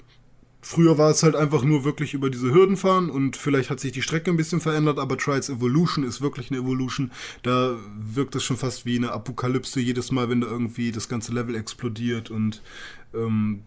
früher 0.60 0.98
war 0.98 1.10
es 1.10 1.22
halt 1.22 1.36
einfach 1.36 1.62
nur 1.62 1.84
wirklich 1.84 2.14
über 2.14 2.30
diese 2.30 2.52
Hürden 2.52 2.76
fahren 2.76 3.10
und 3.10 3.36
vielleicht 3.36 3.70
hat 3.70 3.80
sich 3.80 3.92
die 3.92 4.02
Strecke 4.02 4.30
ein 4.30 4.36
bisschen 4.36 4.60
verändert, 4.60 4.98
aber 4.98 5.16
Trials 5.16 5.48
Evolution 5.48 6.04
ist 6.04 6.20
wirklich 6.20 6.50
eine 6.50 6.60
Evolution. 6.60 7.10
Da 7.42 7.76
wirkt 7.98 8.34
es 8.34 8.44
schon 8.44 8.56
fast 8.56 8.84
wie 8.84 8.96
eine 8.96 9.12
Apokalypse 9.12 9.80
jedes 9.80 10.10
Mal, 10.12 10.28
wenn 10.28 10.40
da 10.40 10.48
irgendwie 10.48 10.92
das 10.92 11.08
ganze 11.08 11.32
Level 11.32 11.54
explodiert 11.54 12.30
und 12.30 12.62
ähm, 13.14 13.62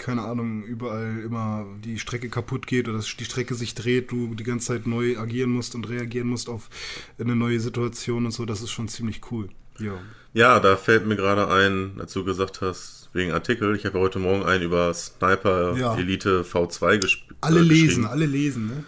keine 0.00 0.22
Ahnung, 0.22 0.64
überall 0.64 1.20
immer 1.24 1.66
die 1.84 1.98
Strecke 1.98 2.30
kaputt 2.30 2.66
geht 2.66 2.88
oder 2.88 2.98
die 2.98 3.24
Strecke 3.24 3.54
sich 3.54 3.74
dreht, 3.74 4.10
du 4.10 4.34
die 4.34 4.44
ganze 4.44 4.68
Zeit 4.68 4.86
neu 4.86 5.18
agieren 5.18 5.50
musst 5.50 5.74
und 5.74 5.88
reagieren 5.88 6.26
musst 6.26 6.48
auf 6.48 6.70
eine 7.18 7.36
neue 7.36 7.60
Situation 7.60 8.24
und 8.24 8.32
so, 8.32 8.46
das 8.46 8.62
ist 8.62 8.70
schon 8.70 8.88
ziemlich 8.88 9.20
cool. 9.30 9.50
Jo. 9.78 9.98
Ja, 10.32 10.58
da 10.58 10.76
fällt 10.76 11.06
mir 11.06 11.16
gerade 11.16 11.48
ein, 11.48 12.00
als 12.00 12.12
du 12.12 12.24
gesagt 12.24 12.60
hast, 12.60 12.99
wegen 13.12 13.32
Artikel, 13.32 13.74
ich 13.76 13.84
habe 13.86 13.98
ja 13.98 14.04
heute 14.04 14.18
Morgen 14.18 14.44
einen 14.44 14.62
über 14.64 14.92
Sniper 14.94 15.76
Ja. 15.76 15.96
Elite 15.96 16.42
V2 16.50 16.98
gesp 16.98 17.20
Alle 17.40 17.60
äh, 17.60 17.62
lesen, 17.62 18.04
alle 18.06 18.26
lesen, 18.26 18.66
ne? 18.68 18.84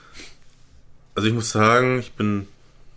Also 1.15 1.29
ich 1.29 1.35
muss 1.35 1.51
sagen, 1.51 1.99
ich 1.99 2.13
bin 2.13 2.47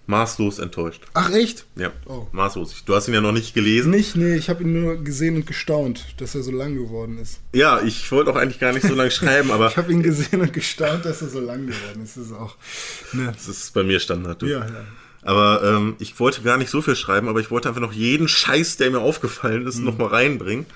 maßlos 0.07 0.59
enttäuscht. 0.59 1.01
Ach, 1.15 1.31
echt? 1.31 1.65
Ja, 1.75 1.91
Oh. 2.05 2.27
maßlos. 2.31 2.83
Du 2.85 2.93
hast 2.95 3.07
ihn 3.07 3.13
ja 3.15 3.21
noch 3.21 3.31
nicht 3.31 3.53
gelesen. 3.55 3.89
Nicht, 3.89 4.15
nee, 4.15 4.35
ich 4.35 4.49
habe 4.49 4.61
ihn 4.63 4.79
nur 4.79 5.03
gesehen 5.03 5.35
und 5.35 5.47
gestaunt, 5.47 6.05
dass 6.17 6.35
er 6.35 6.43
so 6.43 6.51
lang 6.51 6.75
geworden 6.75 7.17
ist. 7.17 7.39
Ja, 7.53 7.81
ich 7.81 8.09
wollte 8.11 8.29
auch 8.31 8.35
eigentlich 8.35 8.59
gar 8.59 8.71
nicht 8.71 8.85
so 8.87 8.93
lange 8.93 9.09
schreiben, 9.19 9.49
aber 9.51 9.69
Ich 9.69 9.77
habe 9.77 9.91
ihn 9.91 10.03
gesehen 10.03 10.41
und 10.41 10.53
gestaunt, 10.53 11.05
dass 11.05 11.21
er 11.23 11.29
so 11.29 11.39
lang 11.39 11.65
geworden 11.65 12.03
ist. 12.03 12.17
Das 12.17 12.25
ist 12.27 12.33
auch. 12.33 12.55
Ne. 13.13 13.31
das 13.33 13.47
ist 13.47 13.73
bei 13.73 13.83
mir 13.83 13.99
Standard. 13.99 14.41
Du. 14.43 14.45
Ja, 14.45 14.59
ja. 14.59 14.85
Aber 15.23 15.63
ähm, 15.63 15.95
ich 15.97 16.17
wollte 16.19 16.43
gar 16.43 16.57
nicht 16.57 16.69
so 16.69 16.83
viel 16.83 16.95
schreiben, 16.95 17.27
aber 17.27 17.39
ich 17.39 17.49
wollte 17.49 17.67
einfach 17.67 17.81
noch 17.81 17.93
jeden 17.93 18.27
Scheiß, 18.27 18.77
der 18.77 18.91
mir 18.91 18.99
aufgefallen 18.99 19.65
ist, 19.65 19.79
noch 19.79 19.97
mal 19.97 20.07
reinbringen. 20.07 20.67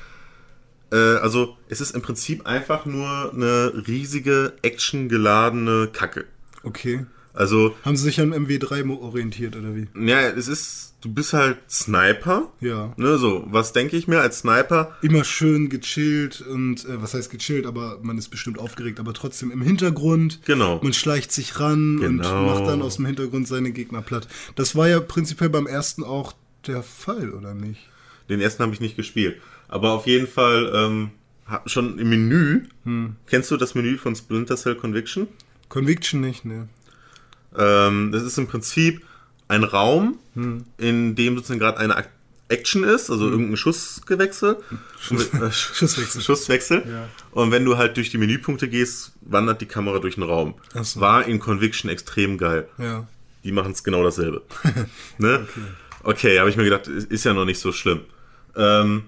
Äh, 0.91 0.95
also 0.95 1.56
es 1.69 1.82
ist 1.82 1.95
im 1.95 2.02
Prinzip 2.02 2.45
einfach 2.47 2.86
nur 2.86 3.32
eine 3.34 3.73
riesige, 3.88 4.54
actiongeladene 4.62 5.89
Kacke. 5.93 6.25
Okay. 6.63 7.06
Also, 7.34 7.75
Haben 7.86 7.95
sie 7.95 8.04
sich 8.06 8.19
an 8.19 8.34
MW3 8.34 8.84
mo- 8.84 8.99
orientiert, 9.02 9.56
oder 9.56 9.73
wie? 9.75 9.88
ja, 10.10 10.19
es 10.30 10.47
ist, 10.47 10.95
du 10.99 11.13
bist 11.13 11.32
halt 11.32 11.58
Sniper. 11.69 12.52
Ja. 12.60 12.91
Ne, 12.97 13.17
so, 13.17 13.45
was 13.49 13.71
denke 13.71 13.95
ich 13.95 14.08
mir 14.08 14.19
als 14.19 14.39
Sniper? 14.39 14.97
Immer 15.04 15.23
schön 15.23 15.69
gechillt 15.69 16.41
und, 16.41 16.84
äh, 16.86 17.02
was 17.02 17.13
heißt 17.13 17.30
gechillt, 17.30 17.65
aber 17.65 17.99
man 18.02 18.17
ist 18.17 18.30
bestimmt 18.30 18.58
aufgeregt, 18.60 18.99
aber 18.99 19.13
trotzdem 19.13 19.52
im 19.52 19.62
Hintergrund. 19.62 20.39
Genau. 20.45 20.80
Man 20.84 20.91
schleicht 20.91 21.32
sich 21.32 21.60
ran 21.60 21.99
und 21.99 22.17
Genau. 22.17 22.45
macht 22.47 22.65
dann 22.67 22.82
aus 22.82 22.95
dem 22.97 23.06
Hintergrund 23.06 23.47
seine 23.47 23.71
Gegner 23.71 24.02
platt. 24.02 24.28
Das 24.56 24.75
war 24.75 24.89
ja 24.89 24.99
prinzipiell 24.99 25.49
beim 25.52 25.67
ersten 25.67 26.04
auch 26.04 26.34
der 26.67 26.84
Fall, 26.84 27.30
oder 27.30 27.54
nicht? 27.54 27.88
Den 28.28 28.41
ersten 28.41 28.63
habe 28.63 28.73
ich 28.73 28.82
nicht 28.82 28.97
gespielt. 28.97 29.39
Aber 29.69 29.91
auf 29.91 30.05
jeden 30.08 30.27
Fall 30.27 30.71
ähm, 30.73 31.12
schon 31.65 31.97
im 31.97 32.10
Menü. 32.10 32.63
Kennst 33.27 33.51
du 33.51 33.58
das 33.58 33.75
Menü 33.75 33.97
von 33.97 34.15
Splinter 34.15 34.58
Cell 34.58 34.75
Conviction? 34.75 35.27
Conviction 35.69 36.21
nicht, 36.21 36.43
ne? 36.43 36.67
Ähm, 37.58 38.12
das 38.12 38.23
ist 38.23 38.38
im 38.38 38.47
Prinzip 38.47 39.05
ein 39.47 39.63
Raum, 39.63 40.19
in 40.77 41.15
dem 41.15 41.36
sozusagen 41.36 41.60
gerade 41.60 41.77
eine 41.79 41.95
Action 42.49 42.84
ist, 42.84 43.10
also 43.10 43.29
irgendein 43.29 43.58
Schussgewechsel. 43.58 44.58
Schuss, 44.99 45.34
äh, 45.34 45.51
Schusswechsel. 45.51 46.21
Schusswechsel. 46.21 46.84
Ja. 46.88 47.10
Und 47.32 47.51
wenn 47.51 47.63
du 47.63 47.77
halt 47.77 47.95
durch 47.97 48.10
die 48.10 48.17
Menüpunkte 48.17 48.67
gehst, 48.67 49.13
wandert 49.21 49.62
die 49.62 49.67
Kamera 49.67 49.99
durch 49.99 50.15
den 50.15 50.23
Raum. 50.23 50.55
So. 50.82 50.99
War 50.99 51.25
in 51.25 51.39
Conviction 51.39 51.89
extrem 51.89 52.38
geil. 52.38 52.67
Ja. 52.77 53.08
Die 53.43 53.51
machen 53.51 53.71
es 53.71 53.84
genau 53.84 54.03
dasselbe. 54.03 54.41
ne? 55.19 55.47
Okay, 56.03 56.39
habe 56.39 56.49
ich 56.49 56.58
mir 56.58 56.63
gedacht, 56.63 56.88
ist 56.88 57.12
ist 57.12 57.23
ja 57.23 57.34
noch 57.34 57.45
nicht 57.45 57.60
so 57.60 57.71
schlimm. 57.71 58.01
Ähm, 58.55 59.03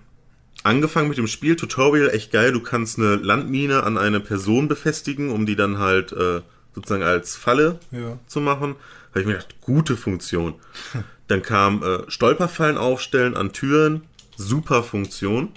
angefangen 0.63 1.09
mit 1.09 1.17
dem 1.17 1.27
Spiel, 1.27 1.55
Tutorial, 1.55 2.09
echt 2.09 2.31
geil. 2.31 2.51
Du 2.51 2.61
kannst 2.61 2.97
eine 2.97 3.15
Landmine 3.15 3.83
an 3.83 3.97
eine 3.97 4.19
Person 4.19 4.67
befestigen, 4.67 5.29
um 5.31 5.45
die 5.45 5.55
dann 5.55 5.77
halt 5.79 6.11
äh, 6.11 6.41
sozusagen 6.73 7.03
als 7.03 7.35
Falle 7.35 7.79
Ja. 7.91 8.17
zu 8.27 8.41
machen. 8.41 8.75
Habe 9.09 9.21
ich 9.21 9.25
mir 9.25 9.33
gedacht, 9.33 9.55
gute 9.61 9.97
Funktion. 9.97 10.55
Dann 11.27 11.41
kam 11.41 11.81
äh, 11.83 11.99
Stolperfallen 12.09 12.77
aufstellen 12.77 13.35
an 13.37 13.53
Türen, 13.53 14.01
super 14.37 14.83
Funktion. 14.83 15.49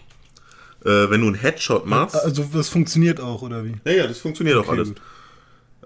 Äh, 0.84 1.08
wenn 1.10 1.20
du 1.20 1.26
einen 1.28 1.34
Headshot 1.36 1.86
machst. 1.86 2.14
Also 2.16 2.44
das 2.52 2.68
funktioniert 2.68 3.18
auch, 3.20 3.42
oder 3.42 3.64
wie? 3.64 3.74
Ja, 3.84 3.92
ja, 3.92 4.06
das 4.06 4.18
funktioniert 4.18 4.56
auch 4.56 4.68
Okay, 4.68 4.76
alles. 4.76 4.88
gut. 4.88 5.00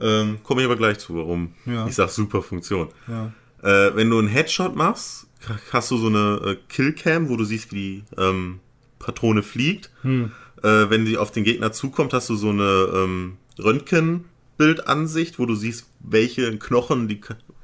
Ähm, 0.00 0.38
Komme 0.44 0.60
ich 0.62 0.66
aber 0.66 0.76
gleich 0.76 0.98
zu, 0.98 1.14
warum. 1.16 1.54
Ja. 1.66 1.86
Ich 1.86 1.94
sag 1.94 2.08
super 2.10 2.42
Funktion. 2.42 2.88
Ja. 3.06 3.32
Äh, 3.62 3.94
wenn 3.96 4.10
du 4.10 4.18
einen 4.18 4.28
Headshot 4.28 4.76
machst, 4.76 5.26
hast 5.72 5.90
du 5.90 5.96
so 5.96 6.06
eine 6.08 6.40
äh, 6.52 6.56
Killcam, 6.68 7.28
wo 7.28 7.36
du 7.36 7.44
siehst, 7.44 7.72
wie 7.72 7.76
die 7.76 8.04
ähm, 8.20 8.60
Patrone 8.98 9.42
fliegt. 9.42 9.90
Hm. 10.02 10.32
Äh, 10.62 10.90
wenn 10.90 11.04
die 11.04 11.16
auf 11.18 11.30
den 11.30 11.44
Gegner 11.44 11.72
zukommt, 11.72 12.12
hast 12.12 12.28
du 12.28 12.36
so 12.36 12.50
eine 12.50 12.88
ähm, 12.94 13.36
Röntgenbildansicht, 13.58 15.38
wo 15.38 15.46
du 15.46 15.54
siehst, 15.54 15.86
welche 16.00 16.56
Knochen 16.58 17.08
die 17.08 17.20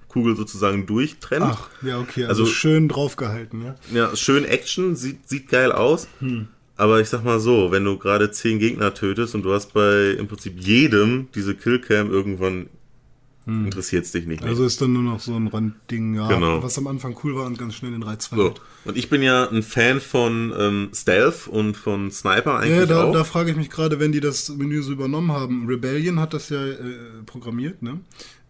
Kugel 0.08 0.36
sozusagen 0.36 0.86
durchtrennt. 0.86 1.44
Ach, 1.46 1.68
ja, 1.82 1.98
okay. 1.98 2.24
Also, 2.24 2.42
Also- 2.44 2.52
schön 2.52 2.88
draufgehalten, 2.88 3.62
ja. 3.62 3.74
Ja, 3.92 4.16
schön 4.16 4.44
Action, 4.44 4.94
sieht, 4.96 5.28
sieht 5.28 5.48
geil 5.48 5.72
aus. 5.72 6.06
Hm. 6.20 6.48
Aber 6.76 7.00
ich 7.00 7.08
sag 7.08 7.24
mal 7.24 7.38
so, 7.38 7.70
wenn 7.70 7.84
du 7.84 7.98
gerade 7.98 8.30
zehn 8.32 8.58
Gegner 8.58 8.94
tötest 8.94 9.34
und 9.36 9.42
du 9.44 9.52
hast 9.52 9.72
bei 9.74 10.10
im 10.18 10.26
Prinzip 10.26 10.54
jedem 10.58 11.28
diese 11.34 11.54
Killcam, 11.54 12.10
irgendwann 12.10 12.68
interessiert 13.46 14.04
es 14.06 14.12
dich 14.12 14.26
nicht 14.26 14.40
mehr. 14.40 14.48
Hm. 14.48 14.54
Also 14.56 14.64
ist 14.64 14.80
dann 14.80 14.92
nur 14.92 15.02
noch 15.02 15.20
so 15.20 15.34
ein 15.34 15.48
Randding, 15.48 16.14
ja, 16.14 16.28
Genau. 16.28 16.62
was 16.62 16.78
am 16.78 16.86
Anfang 16.86 17.14
cool 17.24 17.34
war 17.36 17.44
und 17.46 17.58
ganz 17.58 17.74
schnell 17.74 17.90
den 17.92 18.02
Reiz 18.02 18.24
so. 18.30 18.36
verliert. 18.36 18.60
Und 18.86 18.96
ich 18.96 19.10
bin 19.10 19.22
ja 19.22 19.48
ein 19.50 19.62
Fan 19.62 20.00
von 20.00 20.52
ähm, 20.58 20.88
Stealth 20.94 21.46
und 21.48 21.76
von 21.76 22.10
Sniper 22.10 22.58
eigentlich 22.58 22.78
Ja, 22.80 22.86
da, 22.86 23.04
auch. 23.04 23.12
da 23.12 23.24
frage 23.24 23.50
ich 23.50 23.56
mich 23.56 23.68
gerade, 23.70 24.00
wenn 24.00 24.12
die 24.12 24.20
das 24.20 24.48
Menü 24.48 24.82
so 24.82 24.92
übernommen 24.92 25.32
haben. 25.32 25.66
Rebellion 25.66 26.20
hat 26.20 26.32
das 26.34 26.48
ja 26.48 26.64
äh, 26.66 26.76
programmiert, 27.26 27.82
ne? 27.82 28.00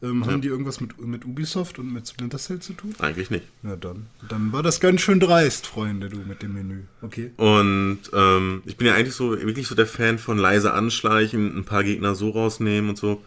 Ähm, 0.02 0.26
Haben 0.26 0.42
die 0.42 0.48
irgendwas 0.48 0.80
mit, 0.82 1.00
mit 1.04 1.24
Ubisoft 1.24 1.78
und 1.78 1.90
mit 1.90 2.06
Splinter 2.06 2.36
Cell 2.36 2.58
zu 2.60 2.74
tun? 2.74 2.94
eigentlich 2.98 3.30
nicht. 3.30 3.44
Na 3.62 3.74
dann. 3.76 4.06
Dann 4.28 4.52
war 4.52 4.62
das 4.62 4.78
ganz 4.80 5.00
schön 5.00 5.18
dreist, 5.18 5.66
Freunde, 5.66 6.10
du, 6.10 6.18
mit 6.18 6.42
dem 6.42 6.52
Menü. 6.52 6.80
Okay. 7.00 7.30
Und 7.38 8.00
ähm, 8.12 8.62
ich 8.66 8.76
bin 8.76 8.86
ja 8.86 8.94
eigentlich 8.94 9.14
so 9.14 9.30
wirklich 9.30 9.66
so 9.66 9.74
der 9.74 9.86
Fan 9.86 10.18
von 10.18 10.36
leise 10.36 10.74
anschleichen, 10.74 11.56
ein 11.56 11.64
paar 11.64 11.84
Gegner 11.84 12.14
so 12.14 12.30
rausnehmen 12.30 12.90
und 12.90 12.98
so. 12.98 13.22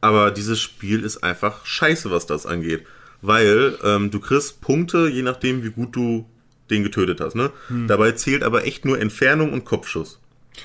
Aber 0.00 0.30
dieses 0.30 0.60
Spiel 0.60 1.02
ist 1.02 1.18
einfach 1.24 1.66
scheiße, 1.66 2.10
was 2.10 2.26
das 2.26 2.46
angeht. 2.46 2.84
Weil 3.20 3.76
ähm, 3.82 4.10
du 4.10 4.20
kriegst 4.20 4.60
Punkte, 4.60 5.08
je 5.08 5.22
nachdem, 5.22 5.64
wie 5.64 5.70
gut 5.70 5.96
du 5.96 6.24
den 6.70 6.82
getötet 6.84 7.20
hast. 7.20 7.34
Ne? 7.34 7.50
Dabei 7.88 8.12
zählt 8.12 8.42
aber 8.42 8.64
echt 8.64 8.84
nur 8.84 9.00
Entfernung 9.00 9.52
und 9.52 9.64
Kopfschuss. 9.64 10.20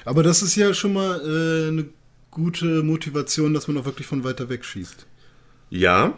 Aber 0.05 0.21
das 0.21 0.41
ist 0.41 0.55
ja 0.55 0.73
schon 0.73 0.93
mal 0.93 1.19
äh, 1.21 1.69
eine 1.69 1.85
gute 2.29 2.83
Motivation, 2.83 3.53
dass 3.53 3.67
man 3.67 3.77
auch 3.77 3.85
wirklich 3.85 4.05
von 4.05 4.23
weiter 4.23 4.49
weg 4.49 4.65
schießt. 4.65 5.05
Ja, 5.69 6.17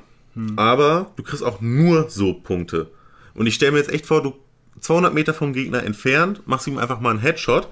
aber 0.57 1.11
du 1.15 1.23
kriegst 1.23 1.43
auch 1.43 1.61
nur 1.61 2.09
so 2.09 2.33
Punkte. 2.33 2.91
Und 3.33 3.47
ich 3.47 3.55
stelle 3.55 3.73
mir 3.73 3.77
jetzt 3.77 3.91
echt 3.91 4.05
vor, 4.05 4.21
du 4.23 4.33
200 4.79 5.13
Meter 5.13 5.33
vom 5.33 5.53
Gegner 5.53 5.83
entfernt, 5.83 6.41
machst 6.45 6.67
ihm 6.67 6.77
einfach 6.77 6.99
mal 6.99 7.11
einen 7.11 7.19
Headshot. 7.19 7.69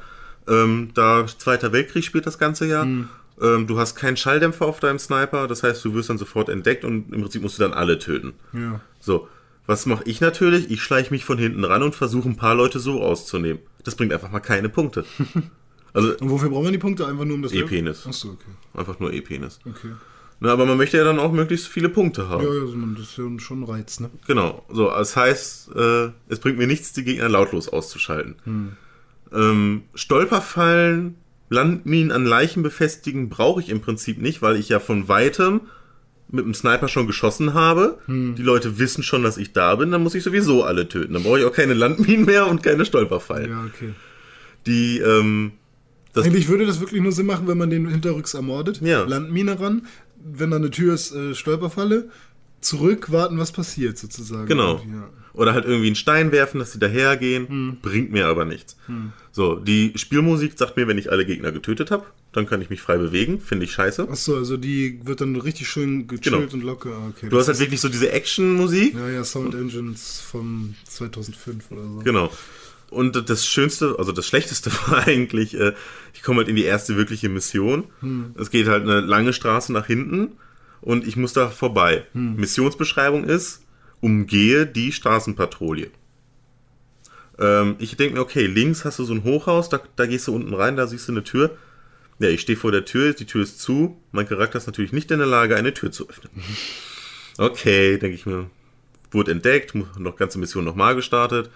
Ähm, 0.47 0.89
da 0.93 1.25
Zweiter 1.25 1.71
Weltkrieg 1.71 2.03
spielt 2.03 2.25
das 2.25 2.37
ganze 2.37 2.65
Jahr. 2.67 2.85
Ähm, 3.41 3.67
du 3.67 3.79
hast 3.79 3.95
keinen 3.95 4.17
Schalldämpfer 4.17 4.65
auf 4.65 4.79
deinem 4.79 4.99
Sniper, 4.99 5.47
das 5.47 5.63
heißt, 5.63 5.83
du 5.83 5.93
wirst 5.93 6.09
dann 6.09 6.17
sofort 6.17 6.49
entdeckt 6.49 6.85
und 6.85 7.11
im 7.13 7.21
Prinzip 7.21 7.41
musst 7.41 7.57
du 7.59 7.63
dann 7.63 7.73
alle 7.73 7.99
töten. 7.99 8.33
Ja. 8.53 8.79
So, 8.99 9.27
was 9.65 9.85
mache 9.85 10.03
ich 10.05 10.21
natürlich? 10.21 10.69
Ich 10.69 10.81
schleiche 10.81 11.11
mich 11.11 11.25
von 11.25 11.37
hinten 11.37 11.63
ran 11.63 11.83
und 11.83 11.95
versuche 11.95 12.29
ein 12.29 12.35
paar 12.35 12.55
Leute 12.55 12.79
so 12.79 12.97
rauszunehmen. 12.97 13.61
Das 13.83 13.95
bringt 13.95 14.13
einfach 14.13 14.31
mal 14.31 14.39
keine 14.39 14.69
Punkte. 14.69 15.05
Also 15.95 16.09
Und 16.17 16.31
wofür 16.31 16.49
braucht 16.49 16.63
man 16.63 16.73
die 16.73 16.79
Punkte? 16.79 17.05
Einfach 17.05 17.23
nur 17.23 17.35
um 17.35 17.43
das 17.43 17.51
E-Penis. 17.51 18.07
Achso, 18.07 18.29
okay. 18.29 18.49
einfach 18.73 18.99
nur 18.99 19.13
E-Penis. 19.13 19.59
Okay. 19.63 19.91
Na, 20.39 20.51
aber 20.51 20.65
man 20.65 20.75
möchte 20.75 20.97
ja 20.97 21.03
dann 21.03 21.19
auch 21.19 21.31
möglichst 21.31 21.67
viele 21.67 21.87
Punkte 21.87 22.27
haben. 22.29 22.43
Ja, 22.43 22.51
ja, 22.51 22.61
also 22.61 22.75
das 22.97 23.03
ist 23.03 23.17
ja 23.17 23.25
schon 23.39 23.61
ein 23.61 23.63
Reiz, 23.63 23.99
ne? 23.99 24.09
Genau, 24.27 24.65
so, 24.69 24.89
das 24.89 25.15
heißt, 25.15 25.75
äh, 25.75 26.09
es 26.29 26.39
bringt 26.39 26.57
mir 26.57 26.65
nichts, 26.67 26.93
die 26.93 27.03
Gegner 27.03 27.29
lautlos 27.29 27.69
auszuschalten. 27.69 28.35
Ähm, 29.31 29.83
Stolperfallen, 29.93 31.15
Landminen 31.53 32.11
an 32.11 32.25
Leichen 32.25 32.63
befestigen 32.63 33.29
brauche 33.29 33.61
ich 33.61 33.69
im 33.69 33.81
Prinzip 33.81 34.21
nicht, 34.21 34.41
weil 34.41 34.57
ich 34.57 34.69
ja 34.69 34.79
von 34.79 35.07
weitem 35.07 35.61
mit 36.29 36.45
dem 36.45 36.53
Sniper 36.53 36.87
schon 36.87 37.05
geschossen 37.05 37.53
habe. 37.53 37.99
Die 38.07 38.41
Leute 38.41 38.79
wissen 38.79 39.03
schon, 39.03 39.21
dass 39.21 39.37
ich 39.37 39.53
da 39.53 39.75
bin, 39.75 39.91
dann 39.91 40.01
muss 40.01 40.15
ich 40.15 40.23
sowieso 40.23 40.63
alle 40.63 40.89
töten. 40.89 41.13
Dann 41.13 41.23
brauche 41.23 41.39
ich 41.39 41.45
auch 41.45 41.53
keine 41.53 41.75
Landminen 41.75 42.25
mehr 42.25 42.47
und 42.47 42.63
keine 42.63 42.85
Stolperfallen. 42.85 43.51
Ja, 43.51 43.65
okay. 43.65 43.93
Die, 44.65 44.97
ähm, 44.97 45.51
das, 46.13 46.25
Eigentlich 46.25 46.47
würde 46.47 46.65
das 46.65 46.79
wirklich 46.79 47.01
nur 47.01 47.11
Sinn 47.11 47.27
machen, 47.27 47.47
wenn 47.47 47.57
man 47.57 47.69
den 47.69 47.87
hinterrücks 47.87 48.33
ermordet. 48.33 48.81
Ja. 48.81 49.03
Landmine 49.03 49.59
ran, 49.59 49.87
wenn 50.23 50.49
da 50.49 50.57
eine 50.57 50.71
Tür 50.71 50.95
ist, 50.95 51.13
äh, 51.13 51.35
Stolperfalle, 51.35 52.09
zurück, 52.61 53.11
warten, 53.11 53.37
was 53.37 53.51
passiert 53.51 53.97
sozusagen. 53.97 54.47
Genau. 54.47 54.77
Ja. 54.77 55.09
Oder 55.33 55.53
halt 55.53 55.65
irgendwie 55.65 55.87
einen 55.87 55.95
Stein 55.95 56.31
werfen, 56.31 56.59
dass 56.59 56.73
sie 56.73 56.79
dahergehen. 56.79 57.79
Bringt 57.81 58.11
mir 58.11 58.27
aber 58.27 58.45
nichts. 58.45 58.77
So, 59.31 59.55
die 59.55 59.93
Spielmusik 59.95 60.53
sagt 60.57 60.77
mir, 60.77 60.87
wenn 60.87 60.97
ich 60.99 61.11
alle 61.11 61.25
Gegner 61.25 61.51
getötet 61.51 61.89
habe, 61.89 62.05
dann 62.33 62.45
kann 62.45 62.61
ich 62.61 62.69
mich 62.69 62.81
frei 62.81 62.97
bewegen. 62.97 63.39
Finde 63.39 63.65
ich 63.65 63.71
scheiße. 63.71 64.07
Achso, 64.09 64.35
also 64.37 64.57
die 64.57 64.99
wird 65.05 65.21
dann 65.21 65.35
richtig 65.35 65.67
schön 65.67 66.07
gechillt 66.07 66.23
Genau. 66.23 66.53
und 66.53 66.63
locker. 66.63 66.91
Ah, 66.91 67.07
Okay. 67.09 67.29
Du 67.29 67.37
hast 67.39 67.47
halt 67.47 67.59
wirklich 67.59 67.81
so 67.81 67.89
diese 67.89 68.11
Action-Musik. 68.11 68.95
ja, 68.95 69.09
ja, 69.09 69.23
Sound 69.23 69.55
Engines 69.55 70.19
von 70.21 70.75
2005 70.87 71.71
oder 71.71 71.81
so. 71.83 71.99
Genau. 72.03 72.31
Und 72.91 73.27
das 73.27 73.47
Schönste, 73.47 73.95
also 73.97 74.11
das 74.11 74.27
Schlechteste 74.27 74.71
war 74.87 75.07
eigentlich, 75.07 75.55
äh, 75.59 75.73
ich 76.13 76.21
komme 76.21 76.37
halt 76.39 76.47
in 76.47 76.55
die 76.55 76.63
erste 76.63 76.95
wirkliche 76.95 77.27
Mission. 77.29 77.85
Es 78.37 78.51
geht 78.51 78.67
halt 78.67 78.83
eine 78.83 78.99
lange 79.01 79.33
Straße 79.33 79.73
nach 79.73 79.87
hinten 79.87 80.33
und 80.81 81.07
ich 81.07 81.15
muss 81.15 81.33
da 81.33 81.49
vorbei. 81.49 82.05
Missionsbeschreibung 82.13 83.23
ist, 83.23 83.61
umgehe 84.03 84.67
die 84.67 84.91
Straßenpatrouille. 84.91 85.89
Ähm, 87.39 87.75
ich 87.79 87.95
denke 87.95 88.15
mir, 88.15 88.21
okay, 88.21 88.45
links 88.45 88.83
hast 88.83 88.99
du 88.99 89.05
so 89.05 89.13
ein 89.13 89.23
Hochhaus, 89.23 89.69
da, 89.69 89.79
da 89.95 90.05
gehst 90.05 90.27
du 90.27 90.35
unten 90.35 90.53
rein, 90.53 90.75
da 90.75 90.87
siehst 90.87 91.07
du 91.07 91.13
eine 91.13 91.23
Tür. 91.23 91.57
Ja, 92.19 92.27
ich 92.27 92.41
stehe 92.41 92.57
vor 92.57 92.71
der 92.71 92.83
Tür, 92.83 93.13
die 93.13 93.25
Tür 93.25 93.43
ist 93.43 93.61
zu. 93.61 93.97
Mein 94.11 94.27
Charakter 94.27 94.57
ist 94.57 94.67
natürlich 94.67 94.91
nicht 94.91 95.09
in 95.09 95.19
der 95.19 95.27
Lage, 95.27 95.55
eine 95.55 95.73
Tür 95.73 95.91
zu 95.91 96.09
öffnen. 96.09 96.31
Okay, 97.37 97.97
denke 97.97 98.15
ich 98.15 98.25
mir, 98.25 98.49
wurde 99.09 99.31
entdeckt, 99.31 99.73
noch 99.73 100.17
ganze 100.17 100.37
Mission 100.37 100.65
nochmal 100.65 100.95
gestartet. 100.95 101.49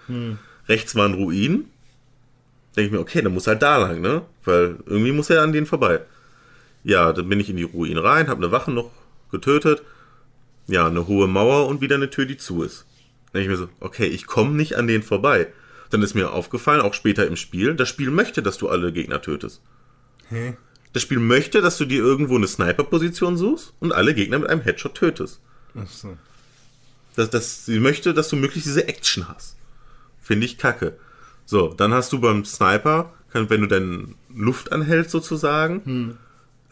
Rechts 0.68 0.96
war 0.96 1.06
ein 1.06 1.14
Ruin. 1.14 1.66
Denke 2.76 2.86
ich 2.86 2.92
mir, 2.92 3.00
okay, 3.00 3.22
dann 3.22 3.34
muss 3.34 3.46
halt 3.46 3.62
da 3.62 3.76
lang, 3.76 4.00
ne? 4.00 4.22
Weil 4.44 4.78
irgendwie 4.86 5.12
muss 5.12 5.30
er 5.30 5.42
an 5.42 5.52
denen 5.52 5.66
vorbei. 5.66 6.00
Ja, 6.82 7.12
dann 7.12 7.28
bin 7.28 7.40
ich 7.40 7.50
in 7.50 7.56
die 7.56 7.62
Ruinen 7.62 7.98
rein, 7.98 8.28
habe 8.28 8.42
eine 8.42 8.52
Wache 8.52 8.70
noch 8.70 8.90
getötet. 9.30 9.82
Ja, 10.68 10.86
eine 10.86 11.06
hohe 11.06 11.26
Mauer 11.26 11.66
und 11.66 11.80
wieder 11.80 11.96
eine 11.96 12.10
Tür, 12.10 12.26
die 12.26 12.36
zu 12.36 12.62
ist. 12.62 12.86
Dann 13.32 13.40
denke 13.40 13.52
ich 13.52 13.58
mir 13.58 13.66
so, 13.66 13.70
okay, 13.80 14.06
ich 14.06 14.26
komme 14.26 14.54
nicht 14.54 14.76
an 14.76 14.86
denen 14.86 15.02
vorbei. 15.02 15.48
Dann 15.90 16.02
ist 16.02 16.14
mir 16.14 16.32
aufgefallen, 16.32 16.82
auch 16.82 16.94
später 16.94 17.26
im 17.26 17.36
Spiel, 17.36 17.74
das 17.74 17.88
Spiel 17.88 18.10
möchte, 18.10 18.42
dass 18.42 18.58
du 18.58 18.68
alle 18.68 18.92
Gegner 18.92 19.22
tötest. 19.22 19.62
Hä? 20.28 20.56
Das 20.92 21.02
Spiel 21.02 21.18
möchte, 21.18 21.60
dass 21.62 21.78
du 21.78 21.84
dir 21.84 22.02
irgendwo 22.02 22.36
eine 22.36 22.46
Sniper-Position 22.46 23.36
suchst 23.36 23.72
und 23.80 23.92
alle 23.92 24.14
Gegner 24.14 24.38
mit 24.38 24.50
einem 24.50 24.60
Headshot 24.60 24.94
tötest. 24.94 25.40
Achso. 25.74 26.16
Das, 27.16 27.30
das, 27.30 27.66
sie 27.66 27.80
möchte, 27.80 28.14
dass 28.14 28.28
du 28.28 28.36
möglichst 28.36 28.68
diese 28.68 28.86
Action 28.86 29.28
hast. 29.28 29.56
Finde 30.20 30.46
ich 30.46 30.58
kacke. 30.58 30.98
So, 31.46 31.68
dann 31.68 31.92
hast 31.92 32.12
du 32.12 32.20
beim 32.20 32.44
Sniper, 32.44 33.12
kann, 33.32 33.50
wenn 33.50 33.62
du 33.62 33.66
deine 33.66 34.08
Luft 34.34 34.72
anhältst 34.72 35.10
sozusagen, 35.10 36.18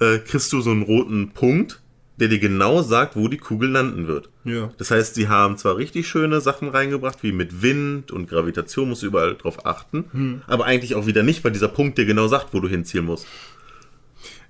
äh, 0.01 0.19
kriegst 0.19 0.53
du 0.53 0.61
so 0.61 0.71
einen 0.71 0.83
roten 0.83 1.31
Punkt, 1.31 1.81
der 2.19 2.29
dir 2.29 2.39
genau 2.39 2.83
sagt, 2.83 3.17
wo 3.17 3.29
die 3.29 3.37
Kugel 3.37 3.71
landen 3.71 4.07
wird. 4.07 4.31
Ja. 4.45 4.73
Das 4.79 4.91
heißt, 4.91 5.15
sie 5.15 5.29
haben 5.29 5.59
zwar 5.59 5.77
richtig 5.77 6.09
schöne 6.09 6.41
Sachen 6.41 6.69
reingebracht, 6.69 7.23
wie 7.23 7.33
mit 7.33 7.63
Wind 7.63 8.11
und 8.11 8.29
Gravitation, 8.29 8.89
musst 8.89 9.03
du 9.03 9.07
überall 9.07 9.35
drauf 9.35 9.67
achten, 9.67 10.43
aber 10.47 10.65
eigentlich 10.65 10.95
auch 10.95 11.07
wieder 11.07 11.23
nicht, 11.23 11.45
weil 11.45 11.53
dieser 11.53 11.69
Punkt 11.69 11.99
dir 11.99 12.07
genau 12.07 12.29
sagt, 12.29 12.55
wo 12.55 12.61
du 12.61 12.69
hinzielen 12.69 13.05
musst. 13.05 13.27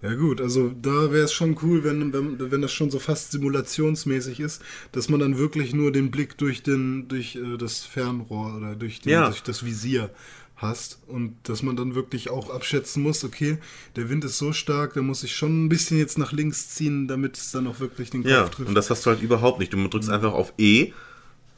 Ja 0.02 0.14
gut, 0.14 0.40
also 0.42 0.72
da 0.81 1.11
wäre 1.11 1.24
es 1.24 1.33
schon 1.33 1.57
cool, 1.62 1.83
wenn, 1.83 2.12
wenn, 2.12 2.50
wenn 2.50 2.61
das 2.62 2.72
schon 2.72 2.90
so 2.90 2.98
fast 2.98 3.33
simulationsmäßig 3.33 4.40
ist, 4.40 4.62
dass 4.92 5.09
man 5.09 5.20
dann 5.20 5.38
wirklich 5.38 5.74
nur 5.74 5.90
den 5.90 6.11
Blick 6.11 6.37
durch, 6.37 6.62
den, 6.62 7.09
durch 7.09 7.37
äh, 7.37 7.57
das 7.57 7.85
Fernrohr 7.85 8.55
oder 8.57 8.74
durch, 8.76 9.00
den, 9.00 9.12
Ja. 9.12 9.26
durch 9.26 9.42
das 9.42 9.64
Visier 9.64 10.11
hast 10.57 10.99
und 11.07 11.37
dass 11.45 11.62
man 11.62 11.77
dann 11.77 11.95
wirklich 11.95 12.31
auch 12.31 12.49
abschätzen 12.51 13.03
muss, 13.03 13.23
okay, 13.25 13.59
der 13.95 14.09
Wind 14.09 14.25
ist 14.25 14.38
so 14.38 14.53
stark, 14.53 14.95
da 14.95 15.03
muss 15.03 15.23
ich 15.23 15.37
schon 15.37 15.64
ein 15.66 15.69
bisschen 15.69 15.99
jetzt 15.99 16.16
nach 16.19 16.33
links 16.33 16.71
ziehen, 16.71 17.09
damit 17.09 17.37
es 17.37 17.51
dann 17.53 17.66
auch 17.66 17.79
wirklich 17.81 18.11
den 18.11 18.23
Kopf 18.23 18.31
Ja, 18.33 18.49
trifft. 18.49 18.69
und 18.69 18.75
das 18.75 18.88
hast 18.90 19.05
du 19.05 19.11
halt 19.11 19.21
überhaupt 19.23 19.59
nicht. 19.59 19.73
Du 19.73 19.87
drückst 19.88 20.09
einfach 20.11 20.33
auf 20.33 20.55
E, 20.59 20.92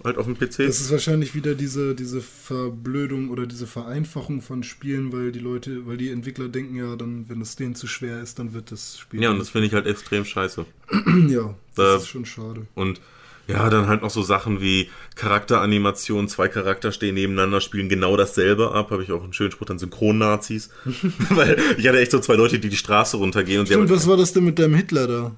halt 0.02 0.16
auf 0.18 0.26
dem 0.26 0.36
PC. 0.36 0.58
Das 0.66 0.80
ist 0.80 0.90
wahrscheinlich 0.90 1.34
wieder 1.34 1.54
diese, 1.54 1.94
diese 1.94 2.20
Verblödung 2.20 3.30
oder 3.30 3.46
diese 3.46 3.66
Vereinfachung 3.68 4.42
von 4.42 4.62
Spielen, 4.62 5.12
weil 5.12 5.32
die 5.32 5.38
Leute, 5.38 5.86
weil 5.86 5.96
die 5.96 6.10
Entwickler 6.10 6.48
denken 6.48 6.76
ja, 6.76 6.96
dann, 6.96 7.28
wenn 7.28 7.40
es 7.40 7.56
denen 7.56 7.74
zu 7.76 7.86
schwer 7.86 8.20
ist, 8.20 8.38
dann 8.38 8.52
wird 8.52 8.72
das 8.72 8.98
Spiel. 8.98 9.22
ja, 9.22 9.30
und 9.30 9.38
das 9.38 9.50
finde 9.50 9.66
ich 9.68 9.74
halt 9.74 9.86
extrem 9.86 10.24
scheiße. 10.24 10.66
ja, 11.28 11.54
das 11.76 11.84
Äh, 11.86 11.96
ist 11.98 12.08
schon 12.08 12.26
schade. 12.26 12.66
Und 12.74 13.00
ja, 13.48 13.70
dann 13.70 13.88
halt 13.88 14.02
noch 14.02 14.10
so 14.10 14.22
Sachen 14.22 14.60
wie 14.60 14.90
Charakteranimation, 15.14 16.28
zwei 16.28 16.48
Charakter 16.48 16.92
stehen 16.92 17.14
nebeneinander, 17.14 17.62
spielen 17.62 17.88
genau 17.88 18.16
dasselbe 18.16 18.72
ab. 18.72 18.90
Habe 18.90 19.02
ich 19.02 19.10
auch 19.10 19.24
einen 19.24 19.32
schönen 19.32 19.52
Spruch 19.52 19.70
an 19.70 19.78
Synchron-Nazis. 19.78 20.68
Weil 21.30 21.58
ich 21.78 21.88
hatte 21.88 21.98
echt 21.98 22.10
so 22.10 22.18
zwei 22.18 22.34
Leute, 22.34 22.58
die 22.58 22.68
die 22.68 22.76
Straße 22.76 23.16
runtergehen 23.16 23.60
und 23.60 23.66
Stimmt, 23.66 23.88
was 23.88 24.06
war 24.06 24.18
das 24.18 24.34
denn 24.34 24.44
mit 24.44 24.58
deinem 24.58 24.74
Hitler 24.74 25.06
da? 25.06 25.32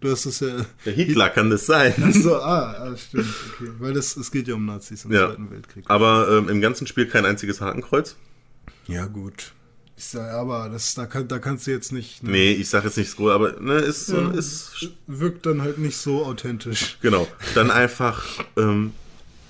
Du 0.00 0.10
hast 0.10 0.26
das 0.26 0.40
ja. 0.40 0.66
der 0.84 0.92
Hitler 0.92 1.30
kann 1.30 1.50
das 1.50 1.64
sein. 1.64 1.94
So, 2.12 2.34
ah, 2.34 2.72
ah, 2.72 2.96
stimmt, 2.96 3.28
okay. 3.54 3.70
Weil 3.78 3.94
das, 3.94 4.16
es 4.16 4.32
geht 4.32 4.48
ja 4.48 4.54
um 4.54 4.66
Nazis 4.66 5.04
im 5.04 5.12
Ja. 5.12 5.28
Zweiten 5.28 5.50
Weltkrieg. 5.52 5.84
Aber 5.86 6.28
ähm, 6.28 6.48
im 6.48 6.60
ganzen 6.60 6.88
Spiel 6.88 7.06
kein 7.06 7.24
einziges 7.24 7.60
Hakenkreuz. 7.60 8.16
Ja, 8.88 9.06
gut. 9.06 9.52
Ist 9.96 10.14
ja, 10.14 10.30
aber 10.40 10.68
das, 10.70 10.94
da, 10.94 11.06
kann, 11.06 11.28
da 11.28 11.38
kannst 11.38 11.66
du 11.66 11.70
jetzt 11.70 11.92
nicht. 11.92 12.22
Ne, 12.22 12.30
Nee, 12.32 12.52
ich 12.52 12.68
sage 12.68 12.86
jetzt 12.86 12.96
nicht 12.96 13.10
Scroll, 13.10 13.32
aber 13.32 13.60
ne, 13.60 13.74
ist, 13.74 14.06
so, 14.06 14.16
Ja. 14.20 14.30
ist 14.30 14.88
Wirkt 15.06 15.46
dann 15.46 15.62
halt 15.62 15.78
nicht 15.78 15.96
so 15.96 16.24
authentisch. 16.24 16.98
Genau. 17.02 17.28
Dann 17.54 17.70
einfach 17.70 18.24
ähm, 18.56 18.92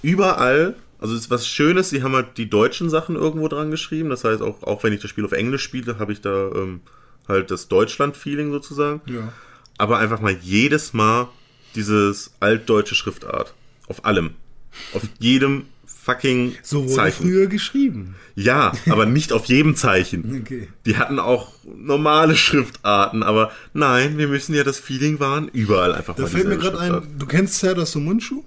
überall, 0.03 0.75
also 0.99 1.15
ist 1.15 1.31
was 1.31 1.47
Schönes, 1.47 1.91
sie 1.91 2.03
haben 2.03 2.15
halt 2.15 2.37
die 2.39 2.51
deutschen 2.51 2.91
Sachen 2.91 3.17
irgendwo 3.17 3.49
dran 3.49 3.71
geschrieben. 3.71 4.11
Das 4.11 4.25
heißt, 4.25 4.43
auch, 4.43 4.63
auch 4.63 4.83
wenn 4.85 4.93
ich 4.93 5.01
das 5.01 5.11
Spiel 5.11 5.25
auf 5.25 5.33
Englisch 5.33 5.63
spiele, 5.63 5.99
habe 5.99 6.13
ich 6.13 6.21
da 6.21 6.51
ähm, 6.55 6.81
halt 7.29 7.51
das 7.51 7.69
Deutschland-Feeling 7.69 8.51
sozusagen. 8.53 9.01
Ja. 9.07 9.33
Aber 9.79 9.99
einfach 9.99 10.21
mal 10.21 10.37
jedes 10.43 10.93
Mal 10.93 11.29
dieses 11.75 12.33
altdeutsche 12.41 12.95
Schriftart. 12.95 13.55
Auf 13.89 14.05
allem. 14.05 14.35
Auf 14.93 15.03
jedem 15.19 15.67
fucking 16.03 16.55
So 16.63 16.85
wurde 16.85 16.95
Zeichen. 16.95 17.23
früher 17.23 17.47
geschrieben. 17.47 18.15
Ja, 18.35 18.73
aber 18.89 19.07
nicht 19.07 19.33
auf 19.33 19.45
jedem 19.47 19.77
Zeichen. 19.77 20.39
Okay. 20.43 20.69
Die 20.87 20.97
hatten 20.97 21.19
auch 21.19 21.53
normale 21.77 22.35
Schriftarten, 22.37 23.23
aber 23.23 23.53
nein, 23.75 24.19
wir 24.19 24.27
müssen 24.29 24.55
ja 24.55 24.65
das 24.65 24.79
Feeling 24.81 25.21
wahren, 25.21 25.49
überall 25.53 25.95
einfach 25.95 26.17
Da 26.17 26.27
fällt 26.27 26.49
mir 26.49 26.59
gerade 26.59 26.79
ein, 26.81 27.03
du 27.19 27.27
kennst 27.27 27.59
Serdar 27.61 27.87
Sumunchu? 27.87 28.43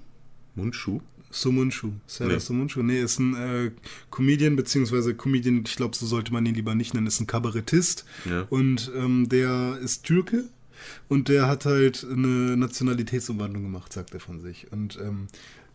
Mundschuh? 0.54 1.00
Sumunchu. 1.30 1.92
Serdar 2.06 2.36
Nee. 2.36 2.40
Sumunchu. 2.40 2.82
Nee, 2.82 3.00
ist 3.00 3.18
ein 3.18 3.34
äh, 3.34 3.70
Comedian, 4.10 4.56
beziehungsweise 4.56 5.14
Comedian, 5.14 5.64
ich 5.66 5.76
glaube, 5.76 5.96
so 5.96 6.06
sollte 6.06 6.32
man 6.32 6.44
ihn 6.46 6.54
lieber 6.54 6.74
nicht 6.74 6.94
nennen, 6.94 7.06
ist 7.06 7.20
ein 7.20 7.26
Kabarettist. 7.26 8.04
Ja. 8.28 8.46
Und 8.50 8.90
ähm, 8.96 9.28
der 9.28 9.78
ist 9.82 10.04
Türke 10.04 10.44
und 11.08 11.28
der 11.28 11.46
hat 11.48 11.64
halt 11.66 12.06
eine 12.10 12.56
Nationalitätsumwandlung 12.56 13.62
gemacht, 13.64 13.92
sagt 13.92 14.14
er 14.14 14.20
von 14.20 14.40
sich. 14.40 14.66
Und 14.72 14.98
ähm, 15.02 15.26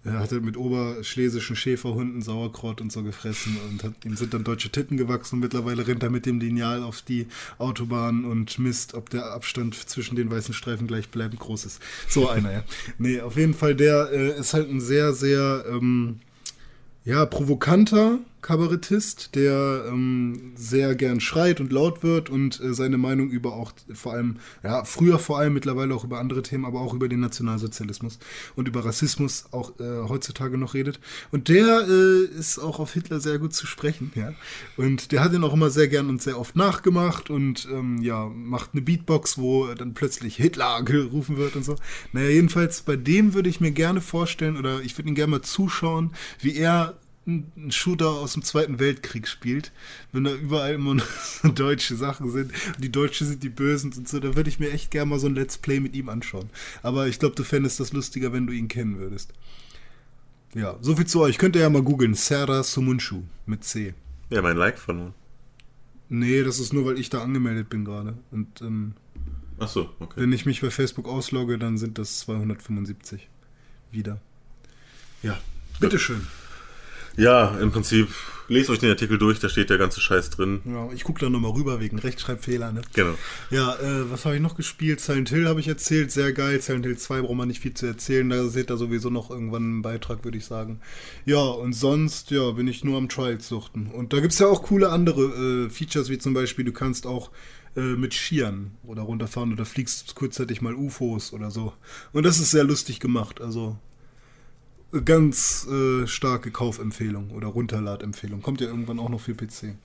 er 0.03 0.19
hat 0.19 0.31
mit 0.31 0.57
oberschlesischen 0.57 1.55
Schäferhunden 1.55 2.23
Sauerkraut 2.23 2.81
und 2.81 2.91
so 2.91 3.03
gefressen 3.03 3.57
und 3.69 3.83
hat, 3.83 3.93
ihm 4.03 4.15
sind 4.15 4.33
dann 4.33 4.43
deutsche 4.43 4.71
Titten 4.71 4.97
gewachsen. 4.97 5.35
Und 5.35 5.41
mittlerweile 5.41 5.85
rennt 5.85 6.01
er 6.01 6.09
mit 6.09 6.25
dem 6.25 6.39
Lineal 6.39 6.81
auf 6.81 7.03
die 7.03 7.27
Autobahn 7.59 8.25
und 8.25 8.57
misst, 8.57 8.95
ob 8.95 9.11
der 9.11 9.31
Abstand 9.31 9.75
zwischen 9.75 10.15
den 10.15 10.31
weißen 10.31 10.55
Streifen 10.55 10.87
gleichbleibend 10.87 11.39
groß 11.39 11.65
ist. 11.65 11.81
So 12.07 12.27
einer, 12.29 12.51
ja. 12.51 12.63
Nee, 12.97 13.21
auf 13.21 13.37
jeden 13.37 13.53
Fall, 13.53 13.75
der 13.75 14.09
äh, 14.11 14.39
ist 14.39 14.55
halt 14.55 14.69
ein 14.69 14.81
sehr, 14.81 15.13
sehr 15.13 15.65
ähm, 15.69 16.19
ja, 17.05 17.25
provokanter 17.27 18.19
Kabarettist, 18.41 19.35
der 19.35 19.85
ähm, 19.87 20.53
sehr 20.55 20.95
gern 20.95 21.19
schreit 21.19 21.59
und 21.59 21.71
laut 21.71 22.03
wird 22.03 22.29
und 22.29 22.59
äh, 22.59 22.73
seine 22.73 22.97
Meinung 22.97 23.29
über 23.29 23.53
auch 23.53 23.71
vor 23.93 24.13
allem, 24.13 24.37
ja, 24.63 24.83
früher 24.83 25.19
vor 25.19 25.39
allem, 25.39 25.53
mittlerweile 25.53 25.93
auch 25.93 26.03
über 26.03 26.19
andere 26.19 26.41
Themen, 26.41 26.65
aber 26.65 26.81
auch 26.81 26.93
über 26.93 27.07
den 27.07 27.19
Nationalsozialismus 27.19 28.19
und 28.55 28.67
über 28.67 28.83
Rassismus 28.83 29.45
auch 29.51 29.79
äh, 29.79 30.07
heutzutage 30.07 30.57
noch 30.57 30.73
redet. 30.73 30.99
Und 31.31 31.49
der 31.49 31.87
äh, 31.87 32.25
ist 32.25 32.59
auch 32.59 32.79
auf 32.79 32.93
Hitler 32.93 33.19
sehr 33.19 33.37
gut 33.37 33.53
zu 33.53 33.67
sprechen, 33.67 34.11
ja. 34.15 34.33
Und 34.77 35.11
der 35.11 35.23
hat 35.23 35.33
ihn 35.33 35.43
auch 35.43 35.53
immer 35.53 35.69
sehr 35.69 35.87
gern 35.87 36.09
und 36.09 36.21
sehr 36.21 36.39
oft 36.39 36.55
nachgemacht 36.55 37.29
und 37.29 37.67
ähm, 37.71 38.01
ja, 38.01 38.25
macht 38.27 38.71
eine 38.73 38.81
Beatbox, 38.81 39.37
wo 39.37 39.67
dann 39.67 39.93
plötzlich 39.93 40.35
Hitler 40.35 40.81
gerufen 40.83 41.37
wird 41.37 41.55
und 41.55 41.63
so. 41.63 41.75
Naja, 42.11 42.29
jedenfalls 42.29 42.81
bei 42.81 42.95
dem 42.95 43.33
würde 43.33 43.49
ich 43.49 43.61
mir 43.61 43.71
gerne 43.71 44.01
vorstellen 44.01 44.57
oder 44.57 44.81
ich 44.81 44.97
würde 44.97 45.09
ihn 45.09 45.15
gerne 45.15 45.31
mal 45.31 45.41
zuschauen, 45.41 46.11
wie 46.39 46.55
er 46.55 46.97
einen 47.27 47.71
Shooter 47.71 48.09
aus 48.09 48.33
dem 48.33 48.43
Zweiten 48.43 48.79
Weltkrieg 48.79 49.27
spielt, 49.27 49.71
wenn 50.11 50.23
da 50.23 50.33
überall 50.33 50.73
immer 50.73 50.95
nur 50.95 51.05
so 51.41 51.49
deutsche 51.49 51.95
Sachen 51.95 52.31
sind 52.31 52.51
und 52.75 52.83
die 52.83 52.91
Deutschen 52.91 53.27
sind 53.27 53.43
die 53.43 53.49
Bösen 53.49 53.93
und 53.93 54.07
so, 54.07 54.19
da 54.19 54.35
würde 54.35 54.49
ich 54.49 54.59
mir 54.59 54.71
echt 54.71 54.91
gerne 54.91 55.09
mal 55.11 55.19
so 55.19 55.27
ein 55.27 55.35
Let's 55.35 55.57
Play 55.57 55.79
mit 55.79 55.95
ihm 55.95 56.09
anschauen. 56.09 56.49
Aber 56.81 57.07
ich 57.07 57.19
glaube, 57.19 57.35
du 57.35 57.43
fändest 57.43 57.79
das 57.79 57.93
lustiger, 57.93 58.33
wenn 58.33 58.47
du 58.47 58.53
ihn 58.53 58.67
kennen 58.67 58.97
würdest. 58.97 59.33
Ja, 60.53 60.77
so 60.81 60.95
viel 60.95 61.07
zu 61.07 61.21
euch. 61.21 61.37
Könnt 61.37 61.55
ihr 61.55 61.61
ja 61.61 61.69
mal 61.69 61.81
googeln. 61.81 62.13
Serdar 62.13 62.63
Sumunchu 62.63 63.23
mit 63.45 63.63
C. 63.63 63.93
Ja, 64.29 64.41
mein 64.41 64.57
Like 64.57 64.77
verloren. 64.77 65.13
Nee, 66.09 66.43
das 66.43 66.59
ist 66.59 66.73
nur, 66.73 66.85
weil 66.85 66.99
ich 66.99 67.09
da 67.09 67.21
angemeldet 67.23 67.69
bin 67.69 67.85
gerade. 67.85 68.17
Und 68.31 68.61
ähm, 68.61 68.95
Ach 69.59 69.69
so, 69.69 69.89
okay. 69.99 70.19
wenn 70.19 70.33
ich 70.33 70.45
mich 70.45 70.59
bei 70.59 70.69
Facebook 70.69 71.07
auslogge, 71.07 71.57
dann 71.57 71.77
sind 71.77 71.97
das 71.97 72.19
275 72.19 73.29
wieder. 73.91 74.19
Ja, 75.23 75.39
bitteschön. 75.79 76.21
Ja, 76.21 76.40
im 77.17 77.71
Prinzip, 77.71 78.09
lest 78.47 78.69
euch 78.69 78.79
den 78.79 78.89
Artikel 78.89 79.17
durch, 79.17 79.39
da 79.39 79.49
steht 79.49 79.69
der 79.69 79.77
ganze 79.77 80.01
Scheiß 80.01 80.29
drin. 80.29 80.61
Ja, 80.65 80.89
ich 80.93 81.03
gucke 81.03 81.21
da 81.21 81.29
nochmal 81.29 81.51
rüber 81.51 81.79
wegen 81.79 81.97
Rechtschreibfehler, 81.99 82.71
ne? 82.71 82.81
Genau. 82.93 83.15
Ja, 83.49 83.75
äh, 83.75 84.11
was 84.11 84.25
habe 84.25 84.35
ich 84.35 84.41
noch 84.41 84.55
gespielt? 84.55 84.99
Silent 84.99 85.29
Hill 85.29 85.47
habe 85.47 85.59
ich 85.59 85.67
erzählt, 85.67 86.11
sehr 86.11 86.33
geil. 86.33 86.61
Silent 86.61 86.85
Hill 86.85 86.97
2 86.97 87.21
braucht 87.21 87.35
man 87.35 87.47
nicht 87.47 87.61
viel 87.61 87.73
zu 87.73 87.85
erzählen, 87.85 88.29
da 88.29 88.47
seht 88.47 88.69
ihr 88.69 88.77
sowieso 88.77 89.09
noch 89.09 89.29
irgendwann 89.29 89.63
einen 89.63 89.81
Beitrag, 89.81 90.23
würde 90.23 90.37
ich 90.37 90.45
sagen. 90.45 90.81
Ja, 91.25 91.41
und 91.41 91.73
sonst, 91.73 92.31
ja, 92.31 92.51
bin 92.51 92.67
ich 92.67 92.83
nur 92.83 92.97
am 92.97 93.09
Trials 93.09 93.47
suchten. 93.47 93.87
Und 93.87 94.13
da 94.13 94.19
gibt 94.19 94.33
es 94.33 94.39
ja 94.39 94.47
auch 94.47 94.63
coole 94.63 94.89
andere 94.89 95.67
äh, 95.67 95.69
Features, 95.69 96.09
wie 96.09 96.17
zum 96.17 96.33
Beispiel, 96.33 96.65
du 96.65 96.73
kannst 96.73 97.07
auch 97.07 97.31
äh, 97.75 97.79
mit 97.79 98.13
Skiern 98.13 98.71
oder 98.83 99.03
runterfahren 99.03 99.53
oder 99.53 99.63
fliegst 99.63 100.15
kurzzeitig 100.15 100.61
mal 100.61 100.75
UFOs 100.75 101.31
oder 101.31 101.51
so. 101.51 101.73
Und 102.11 102.25
das 102.25 102.39
ist 102.39 102.51
sehr 102.51 102.65
lustig 102.65 102.99
gemacht, 102.99 103.39
also 103.39 103.77
ganz 105.05 105.65
äh, 105.67 106.05
starke 106.07 106.51
Kaufempfehlung 106.51 107.31
oder 107.31 107.47
Runterladempfehlung. 107.47 108.41
Kommt 108.41 108.59
ja 108.61 108.67
irgendwann 108.67 108.99
auch 108.99 109.09
noch 109.09 109.21
für 109.21 109.33
PC. 109.33 109.75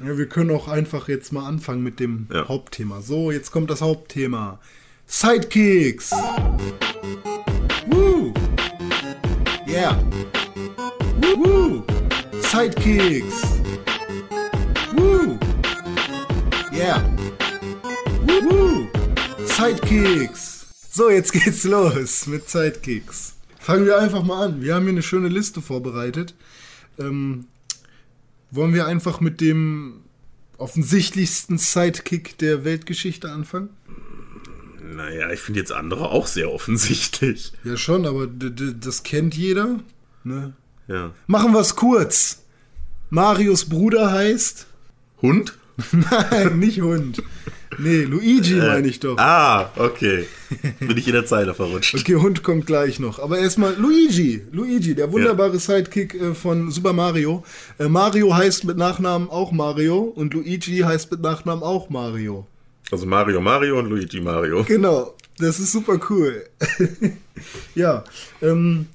Ja, 0.00 0.16
wir 0.16 0.26
können 0.28 0.50
auch 0.50 0.66
einfach 0.68 1.08
jetzt 1.08 1.32
mal 1.32 1.46
anfangen 1.46 1.82
mit 1.82 2.00
dem 2.00 2.26
Ja. 2.32 2.48
Hauptthema. 2.48 3.02
So, 3.02 3.30
jetzt 3.30 3.50
kommt 3.50 3.70
das 3.70 3.82
Hauptthema. 3.82 4.58
Sidekicks! 5.06 6.10
Woo! 7.86 8.32
Yeah! 9.66 10.02
Woo! 11.36 11.82
Sidekicks! 12.40 13.42
Woo! 14.96 15.38
Yeah! 16.72 17.04
Woo! 18.26 18.88
Sidekicks! 19.44 20.66
So, 20.90 21.10
jetzt 21.10 21.32
geht's 21.32 21.64
los 21.64 22.26
mit 22.26 22.48
Sidekicks. 22.48 23.31
Fangen 23.62 23.86
wir 23.86 23.96
einfach 23.96 24.24
mal 24.24 24.44
an. 24.44 24.60
Wir 24.60 24.74
haben 24.74 24.82
hier 24.82 24.90
eine 24.90 25.04
schöne 25.04 25.28
Liste 25.28 25.62
vorbereitet. 25.62 26.34
Ähm, 26.98 27.46
wollen 28.50 28.74
wir 28.74 28.86
einfach 28.86 29.20
mit 29.20 29.40
dem 29.40 30.00
offensichtlichsten 30.58 31.58
Sidekick 31.58 32.36
der 32.38 32.64
Weltgeschichte 32.64 33.30
anfangen? 33.30 33.70
Naja, 34.82 35.30
ich 35.30 35.38
finde 35.38 35.60
jetzt 35.60 35.70
andere 35.70 36.10
auch 36.10 36.26
sehr 36.26 36.52
offensichtlich. 36.52 37.52
Ja, 37.62 37.76
schon, 37.76 38.04
aber 38.04 38.26
das 38.26 39.04
kennt 39.04 39.36
jeder. 39.36 39.78
Ne? 40.24 40.54
Ja. 40.88 41.12
Machen 41.28 41.52
wir 41.52 41.60
es 41.60 41.76
kurz. 41.76 42.42
Marios 43.10 43.66
Bruder 43.66 44.10
heißt. 44.10 44.66
Hund? 45.22 45.56
Nein, 45.92 46.58
nicht 46.58 46.80
Hund. 46.80 47.22
Nee, 47.78 48.02
Luigi 48.02 48.54
meine 48.56 48.86
ich 48.86 49.00
doch. 49.00 49.16
Ah, 49.18 49.72
okay. 49.76 50.26
Bin 50.78 50.96
ich 50.96 51.06
in 51.06 51.14
der 51.14 51.24
Zeile 51.24 51.54
verrutscht. 51.54 51.94
Okay, 51.94 52.16
Hund 52.16 52.42
kommt 52.42 52.66
gleich 52.66 53.00
noch. 53.00 53.18
Aber 53.18 53.38
erstmal 53.38 53.74
Luigi. 53.74 54.42
Luigi, 54.52 54.94
der 54.94 55.10
wunderbare 55.10 55.58
Sidekick 55.58 56.14
äh, 56.14 56.34
von 56.34 56.70
Super 56.70 56.92
Mario. 56.92 57.44
Äh, 57.78 57.88
Mario 57.88 58.34
heißt 58.34 58.64
mit 58.64 58.76
Nachnamen 58.76 59.30
auch 59.30 59.52
Mario 59.52 60.00
und 60.00 60.34
Luigi 60.34 60.78
heißt 60.80 61.10
mit 61.10 61.22
Nachnamen 61.22 61.62
auch 61.62 61.88
Mario. 61.88 62.46
Also 62.90 63.06
Mario 63.06 63.40
Mario 63.40 63.78
und 63.78 63.88
Luigi 63.88 64.20
Mario. 64.20 64.64
Genau, 64.64 65.14
das 65.38 65.58
ist 65.58 65.72
super 65.72 65.98
cool. 66.10 66.44
ja, 67.74 68.04
ähm, 68.42 68.86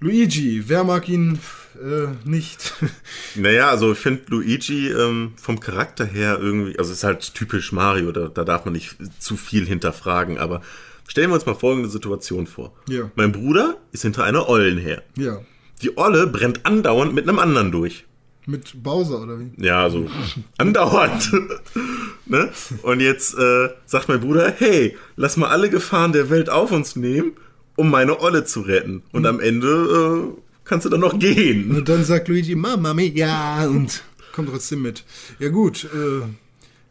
Luigi, 0.00 0.64
wer 0.66 0.84
mag 0.84 1.08
ihn 1.08 1.38
äh, 1.76 2.08
nicht? 2.28 2.74
Naja, 3.34 3.70
also 3.70 3.92
ich 3.92 3.98
finde 3.98 4.22
Luigi 4.28 4.88
ähm, 4.90 5.32
vom 5.36 5.58
Charakter 5.60 6.04
her 6.04 6.38
irgendwie, 6.40 6.78
also 6.78 6.90
es 6.90 6.98
ist 6.98 7.04
halt 7.04 7.34
typisch 7.34 7.72
Mario, 7.72 8.12
da, 8.12 8.28
da 8.28 8.44
darf 8.44 8.64
man 8.64 8.74
nicht 8.74 8.96
zu 9.18 9.36
viel 9.36 9.66
hinterfragen, 9.66 10.36
aber 10.38 10.60
stellen 11.08 11.30
wir 11.30 11.34
uns 11.34 11.46
mal 11.46 11.54
folgende 11.54 11.88
Situation 11.88 12.46
vor. 12.46 12.72
Ja. 12.88 13.10
Mein 13.14 13.32
Bruder 13.32 13.76
ist 13.92 14.02
hinter 14.02 14.24
einer 14.24 14.48
Ollen 14.48 14.78
her. 14.78 15.02
ja, 15.16 15.40
Die 15.82 15.96
Olle 15.96 16.26
brennt 16.26 16.66
andauernd 16.66 17.14
mit 17.14 17.28
einem 17.28 17.38
anderen 17.38 17.72
durch. 17.72 18.04
mit 18.46 18.82
Bowser 18.82 19.22
oder 19.22 19.38
wie? 19.40 19.52
Ja, 19.56 19.88
so 19.88 20.08
andauernd. 20.58 21.32
ne? 22.26 22.50
Und 22.82 23.00
jetzt 23.00 23.34
äh, 23.38 23.70
sagt 23.86 24.08
mein 24.08 24.20
Bruder, 24.20 24.52
hey, 24.56 24.96
lass 25.16 25.36
mal 25.36 25.48
alle 25.48 25.70
Gefahren 25.70 26.12
der 26.12 26.28
Welt 26.28 26.50
auf 26.50 26.70
uns 26.72 26.96
nehmen, 26.96 27.32
um 27.76 27.90
meine 27.90 28.20
Olle 28.20 28.44
zu 28.44 28.60
retten. 28.60 29.02
Und 29.12 29.24
am 29.26 29.40
Ende 29.40 30.34
äh, 30.36 30.40
kannst 30.72 30.86
du 30.86 30.88
dann 30.88 31.00
noch 31.00 31.18
gehen. 31.18 31.70
Und 31.76 31.86
dann 31.86 32.02
sagt 32.02 32.28
Luigi, 32.28 32.54
Mama 32.54 32.94
mia, 32.94 33.66
und 33.66 34.02
kommt 34.32 34.48
trotzdem 34.48 34.80
mit. 34.80 35.04
Ja 35.38 35.50
gut, 35.50 35.84
äh, 35.84 36.22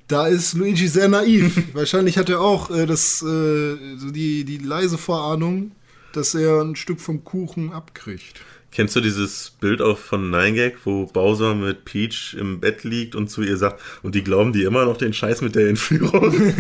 da 0.08 0.28
ist 0.28 0.54
Luigi 0.54 0.88
sehr 0.88 1.08
naiv. 1.08 1.64
Wahrscheinlich 1.74 2.20
hat 2.20 2.30
er 2.30 2.42
auch 2.42 2.70
äh, 2.70 2.86
das, 2.86 3.24
äh, 3.24 3.76
so 3.98 4.12
die, 4.12 4.44
die 4.44 4.60
leise 4.60 5.00
Vorahnung, 5.00 5.72
dass 6.14 6.36
er 6.36 6.62
ein 6.62 6.76
Stück 6.76 7.02
vom 7.02 7.24
Kuchen 7.24 7.74
abkriegt. 7.74 8.42
Kennst 8.72 8.96
du 8.96 9.02
dieses 9.02 9.50
Bild 9.60 9.82
auch 9.82 9.98
von 9.98 10.30
Nine 10.30 10.54
Gag, 10.54 10.78
wo 10.86 11.08
Bowser 11.08 11.56
mit 11.56 11.84
Peach 11.84 12.36
im 12.40 12.60
Bett 12.60 12.84
liegt 12.84 13.16
und 13.16 13.30
zu 13.30 13.42
ihr 13.42 13.58
sagt, 13.58 13.82
und 14.04 14.14
die 14.14 14.24
glauben 14.24 14.54
die 14.54 14.62
immer 14.62 14.86
noch 14.86 14.98
den 14.98 15.12
Scheiß 15.12 15.42
mit 15.42 15.56
der 15.56 15.68
Entführung? 15.68 16.36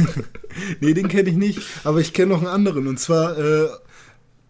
Nee, 0.81 0.93
den 0.93 1.07
kenne 1.07 1.29
ich 1.29 1.37
nicht, 1.37 1.61
aber 1.85 2.01
ich 2.01 2.11
kenne 2.11 2.33
noch 2.33 2.39
einen 2.39 2.47
anderen, 2.47 2.87
und 2.87 2.99
zwar 2.99 3.37
äh, 3.37 3.69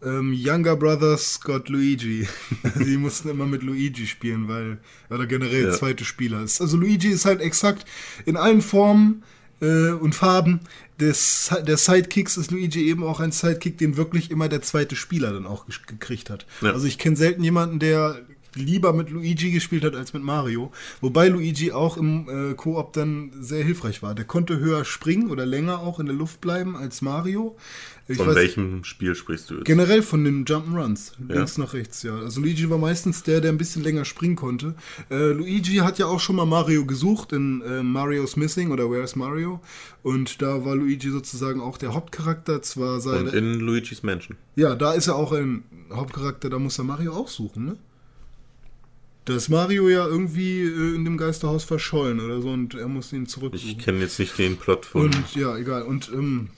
ähm, 0.03 0.33
Younger 0.33 0.75
Brothers 0.75 1.39
Got 1.41 1.69
Luigi. 1.69 2.27
Die 2.85 2.97
mussten 2.97 3.29
immer 3.29 3.45
mit 3.45 3.63
Luigi 3.63 4.07
spielen, 4.07 4.47
weil, 4.47 4.79
weil 5.09 5.19
er 5.19 5.27
generell 5.27 5.65
Ja. 5.65 5.71
zweite 5.71 6.05
Spieler 6.05 6.43
ist. 6.43 6.61
Also 6.61 6.77
Luigi 6.77 7.09
ist 7.09 7.25
halt 7.25 7.41
exakt 7.41 7.85
in 8.25 8.37
allen 8.37 8.61
Formen 8.61 9.23
äh, 9.61 9.89
und 9.89 10.15
Farben 10.15 10.61
des, 10.99 11.51
der 11.67 11.77
Sidekicks 11.77 12.37
ist 12.37 12.51
Luigi 12.51 12.87
eben 12.87 13.03
auch 13.03 13.19
ein 13.19 13.31
Sidekick, 13.31 13.77
den 13.77 13.97
wirklich 13.97 14.31
immer 14.31 14.49
der 14.49 14.61
zweite 14.61 14.95
Spieler 14.95 15.33
dann 15.33 15.45
auch 15.45 15.65
gekriegt 15.87 16.29
hat. 16.29 16.45
Ja. 16.61 16.71
Also 16.73 16.85
ich 16.87 16.97
kenne 16.97 17.15
selten 17.15 17.43
jemanden, 17.43 17.79
der 17.79 18.21
lieber 18.53 18.91
mit 18.91 19.09
Luigi 19.09 19.51
gespielt 19.51 19.83
hat 19.85 19.95
als 19.95 20.13
mit 20.13 20.23
Mario. 20.23 20.71
Wobei 20.99 21.29
Luigi 21.29 21.71
auch 21.71 21.95
im 21.95 22.27
äh, 22.51 22.53
Koop 22.53 22.91
dann 22.93 23.31
sehr 23.39 23.63
hilfreich 23.63 24.03
war. 24.03 24.13
Der 24.13 24.25
konnte 24.25 24.59
höher 24.59 24.83
springen 24.83 25.31
oder 25.31 25.45
länger 25.45 25.79
auch 25.79 25.99
in 26.01 26.05
der 26.05 26.15
Luft 26.15 26.41
bleiben 26.41 26.75
als 26.75 27.01
Mario. 27.01 27.55
Ich 28.07 28.17
Von 28.17 28.27
weiß- 28.29 28.35
welchem 28.35 28.83
Spiel 28.83 29.15
sprichst 29.15 29.49
du 29.49 29.55
jetzt? 29.55 29.65
Generell 29.65 30.01
von 30.01 30.23
den 30.25 30.43
Jump'n'Runs, 30.43 31.13
Ja. 31.29 31.35
links 31.35 31.57
nach 31.57 31.73
rechts, 31.73 32.03
ja. 32.03 32.15
Also 32.17 32.41
Luigi 32.41 32.69
war 32.69 32.77
meistens 32.77 33.23
der, 33.23 33.39
der 33.41 33.51
ein 33.51 33.57
bisschen 33.57 33.83
länger 33.83 34.03
springen 34.05 34.35
konnte. 34.35 34.73
Äh, 35.09 35.31
Luigi 35.31 35.75
hat 35.77 35.97
ja 35.99 36.07
auch 36.07 36.19
schon 36.19 36.35
mal 36.35 36.45
Mario 36.45 36.85
gesucht 36.85 37.31
in 37.31 37.61
äh, 37.61 37.83
Mario's 37.83 38.35
Missing 38.35 38.71
oder 38.71 38.89
Where's 38.91 39.15
Mario. 39.15 39.61
Und 40.03 40.41
da 40.41 40.65
war 40.65 40.75
Luigi 40.75 41.09
sozusagen 41.09 41.61
auch 41.61 41.77
der 41.77 41.93
Hauptcharakter. 41.93 42.61
Zwar 42.61 42.99
sei 42.99 43.17
Und 43.19 43.33
in 43.33 43.59
Luigi's 43.61 44.03
Mansion. 44.03 44.35
ja, 44.55 44.75
da 44.75 44.93
ist 44.93 45.07
er 45.07 45.15
auch 45.15 45.31
ein 45.31 45.63
Hauptcharakter, 45.93 46.49
da 46.49 46.59
muss 46.59 46.77
er 46.79 46.83
Mario 46.85 47.13
auch 47.13 47.27
suchen, 47.29 47.65
ne? 47.65 47.77
Da 49.25 49.35
ist 49.35 49.49
Mario 49.49 49.87
ja 49.87 50.07
irgendwie 50.07 50.61
äh, 50.61 50.95
in 50.95 51.05
dem 51.05 51.15
Geisterhaus 51.15 51.63
verschollen 51.63 52.19
oder 52.19 52.41
so 52.41 52.49
und 52.49 52.73
er 52.73 52.87
muss 52.87 53.13
ihn 53.13 53.23
Ich 53.23 53.29
zurücksuchen. 53.29 53.77
kenne 53.77 53.99
jetzt 53.99 54.17
nicht 54.19 54.35
den 54.39 54.57
Plot 54.57 54.85
von. 54.85 55.03
Und 55.03 55.35
ja, 55.35 55.55
egal. 55.57 55.83
Und 55.83 56.09
ähm, 56.11 56.49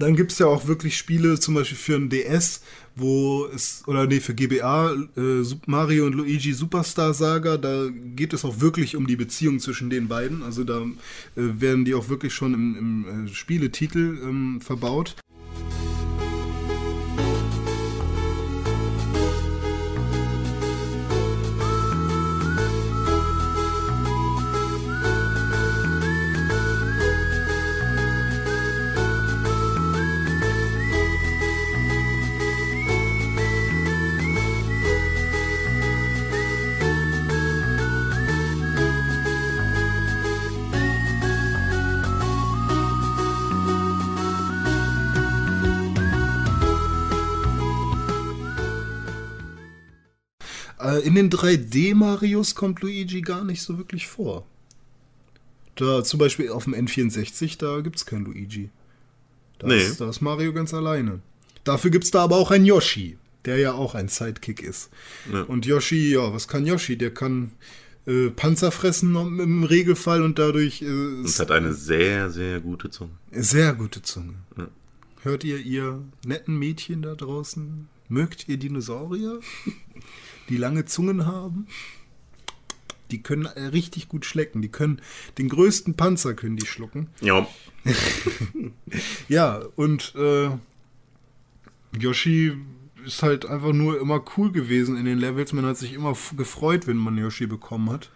dann 0.00 0.16
gibt 0.16 0.32
es 0.32 0.38
ja 0.38 0.46
auch 0.46 0.66
wirklich 0.66 0.96
Spiele, 0.96 1.38
zum 1.38 1.54
Beispiel 1.54 1.78
für 1.78 1.96
ein 1.96 2.08
DS, 2.08 2.62
wo 2.96 3.46
es, 3.46 3.82
oder 3.86 4.06
nee, 4.06 4.20
für 4.20 4.34
GBA, 4.34 4.92
äh, 5.16 5.44
Mario 5.66 6.06
und 6.06 6.14
Luigi 6.14 6.52
Superstar 6.52 7.14
Saga, 7.14 7.56
da 7.56 7.88
geht 8.16 8.32
es 8.32 8.44
auch 8.44 8.60
wirklich 8.60 8.96
um 8.96 9.06
die 9.06 9.16
Beziehung 9.16 9.60
zwischen 9.60 9.90
den 9.90 10.08
beiden. 10.08 10.42
Also 10.42 10.64
da 10.64 10.80
äh, 10.80 10.86
werden 11.36 11.84
die 11.84 11.94
auch 11.94 12.08
wirklich 12.08 12.34
schon 12.34 12.54
im, 12.54 12.76
im 12.76 13.26
äh, 13.26 13.28
Spieletitel 13.34 14.18
ähm, 14.22 14.60
verbaut. 14.60 15.16
In 51.08 51.14
den 51.14 51.30
3D-Marios 51.30 52.54
kommt 52.54 52.80
Luigi 52.82 53.20
gar 53.22 53.44
nicht 53.44 53.62
so 53.62 53.78
wirklich 53.78 54.06
vor. 54.06 54.44
Da 55.76 56.02
zum 56.04 56.18
Beispiel 56.18 56.50
auf 56.50 56.64
dem 56.64 56.74
N64, 56.74 57.58
da 57.58 57.80
gibt 57.80 57.96
es 57.96 58.06
keinen 58.06 58.24
Luigi. 58.24 58.70
Da, 59.58 59.68
Nee. 59.68 59.78
ist, 59.82 60.00
da 60.00 60.08
ist 60.08 60.20
Mario 60.20 60.52
ganz 60.52 60.74
alleine. 60.74 61.20
Dafür 61.64 61.90
gibt 61.90 62.04
es 62.04 62.10
da 62.10 62.22
aber 62.24 62.36
auch 62.36 62.50
einen 62.50 62.64
Yoshi, 62.66 63.16
der 63.44 63.58
ja 63.58 63.72
auch 63.72 63.94
ein 63.94 64.08
Sidekick 64.08 64.62
ist. 64.62 64.90
Ja. 65.32 65.42
Und 65.42 65.66
Yoshi, 65.66 66.12
ja, 66.12 66.32
was 66.32 66.48
kann 66.48 66.66
Yoshi? 66.66 66.96
Der 66.98 67.12
kann 67.12 67.52
äh, 68.06 68.30
Panzer 68.30 68.70
fressen 68.72 69.14
im 69.16 69.64
Regelfall 69.64 70.22
und 70.22 70.38
dadurch 70.38 70.82
äh, 70.82 70.86
Und 70.86 71.38
hat 71.38 71.50
eine 71.50 71.74
sehr, 71.74 72.30
sehr 72.30 72.60
gute 72.60 72.90
Zunge. 72.90 73.10
sehr 73.32 73.72
gute 73.74 74.02
Zunge. 74.02 74.34
Ja. 74.56 74.68
Hört 75.22 75.44
ihr, 75.44 75.58
ihr 75.58 76.02
netten 76.24 76.58
Mädchen 76.58 77.02
da 77.02 77.14
draußen? 77.14 77.88
Mögt 78.08 78.48
ihr 78.48 78.56
Dinosaurier, 78.56 79.40
die 80.48 80.56
lange 80.56 80.84
Zungen 80.84 81.26
haben? 81.26 81.66
Die 83.10 83.22
können 83.22 83.46
äh, 83.46 83.62
richtig 83.66 84.08
gut 84.08 84.24
schlecken. 84.24 84.62
Die 84.62 84.68
können 84.68 85.00
den 85.38 85.48
größten 85.48 85.94
Panzer 85.94 86.34
können 86.34 86.56
die 86.56 86.66
schlucken. 86.66 87.08
Ja. 87.20 87.46
Ja, 89.28 89.62
und 89.76 90.14
äh, 90.16 90.48
Yoshi 91.98 92.56
ist 93.04 93.22
halt 93.22 93.46
einfach 93.46 93.72
nur 93.72 94.00
immer 94.00 94.24
cool 94.36 94.52
gewesen 94.52 94.96
in 94.96 95.04
den 95.04 95.18
Levels. 95.18 95.52
Man 95.52 95.66
hat 95.66 95.76
sich 95.76 95.92
immer 95.92 96.16
gefreut, 96.36 96.86
wenn 96.86 96.96
man 96.96 97.18
Yoshi 97.18 97.46
bekommen 97.46 97.90
hat. 97.90 98.10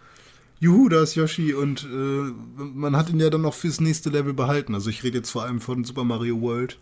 Juhu, 0.60 0.88
da 0.88 1.02
ist 1.02 1.16
Yoshi 1.16 1.54
und 1.54 1.84
äh, 1.84 2.32
man 2.56 2.96
hat 2.96 3.10
ihn 3.10 3.20
ja 3.20 3.30
dann 3.30 3.44
auch 3.44 3.54
fürs 3.54 3.80
nächste 3.80 4.10
Level 4.10 4.32
behalten. 4.32 4.74
Also 4.74 4.90
ich 4.90 5.02
rede 5.02 5.18
jetzt 5.18 5.30
vor 5.30 5.42
allem 5.42 5.60
von 5.60 5.84
Super 5.84 6.04
Mario 6.04 6.40
World. 6.40 6.78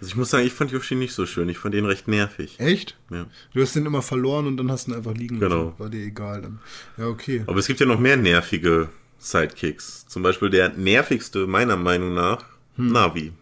Also 0.00 0.08
ich 0.08 0.16
muss 0.16 0.30
sagen, 0.30 0.46
ich 0.46 0.52
fand 0.54 0.70
Yoshi 0.72 0.94
nicht 0.94 1.12
so 1.12 1.26
schön. 1.26 1.48
Ich 1.50 1.58
fand 1.58 1.74
ihn 1.74 1.84
recht 1.84 2.08
nervig. 2.08 2.58
Echt? 2.58 2.96
Ja. 3.10 3.26
Du 3.52 3.60
hast 3.62 3.76
den 3.76 3.84
immer 3.86 4.00
verloren 4.02 4.46
und 4.46 4.56
dann 4.56 4.70
hast 4.70 4.86
du 4.86 4.92
ihn 4.92 4.96
einfach 4.96 5.14
liegen 5.14 5.38
lassen. 5.38 5.50
Genau. 5.50 5.74
War 5.78 5.90
dir 5.90 6.02
egal 6.04 6.40
dann. 6.42 6.58
Ja, 6.96 7.06
okay. 7.06 7.44
Aber 7.46 7.58
es 7.58 7.66
gibt 7.66 7.80
ja 7.80 7.86
noch 7.86 8.00
mehr 8.00 8.16
nervige 8.16 8.88
Sidekicks. 9.18 10.06
Zum 10.08 10.22
Beispiel 10.22 10.48
der 10.50 10.70
nervigste, 10.70 11.46
meiner 11.46 11.76
Meinung 11.76 12.14
nach, 12.14 12.44
Hm. 12.76 12.92
Navi. 12.92 13.32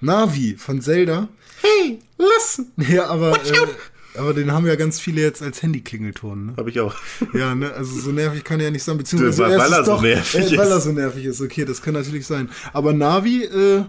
Navi 0.00 0.54
von 0.56 0.80
Zelda. 0.80 1.28
Hey, 1.62 1.98
lass! 2.18 2.62
Ja, 2.88 3.06
aber, 3.06 3.32
äh, 3.44 4.18
aber 4.18 4.34
den 4.34 4.52
haben 4.52 4.66
ja 4.66 4.76
ganz 4.76 5.00
viele 5.00 5.22
jetzt 5.22 5.42
als 5.42 5.62
Handyklingelton, 5.62 6.46
ne? 6.46 6.54
Habe 6.56 6.70
ich 6.70 6.78
auch. 6.80 6.94
Ja, 7.34 7.54
ne, 7.54 7.72
also 7.72 7.98
so 7.98 8.12
nervig 8.12 8.44
kann 8.44 8.60
er 8.60 8.70
nicht 8.70 8.82
sein, 8.84 8.98
beziehungsweise 8.98 9.42
Weil- 9.42 9.52
er 9.52 9.58
weil 9.58 9.72
er 9.72 9.84
so 9.84 9.92
doch, 9.92 10.02
nervig 10.02 10.34
äh, 10.52 10.56
Weil 10.58 10.66
ist. 10.66 10.72
er 10.72 10.80
so 10.80 10.92
nervig 10.92 11.24
ist, 11.24 11.40
okay, 11.40 11.64
das 11.64 11.82
kann 11.82 11.94
natürlich 11.94 12.26
sein. 12.26 12.50
Aber 12.72 12.92
Navi 12.92 13.44
äh, 13.44 13.84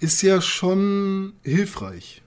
ist 0.00 0.22
ja 0.22 0.40
schon 0.40 1.32
hilfreich. 1.42 2.22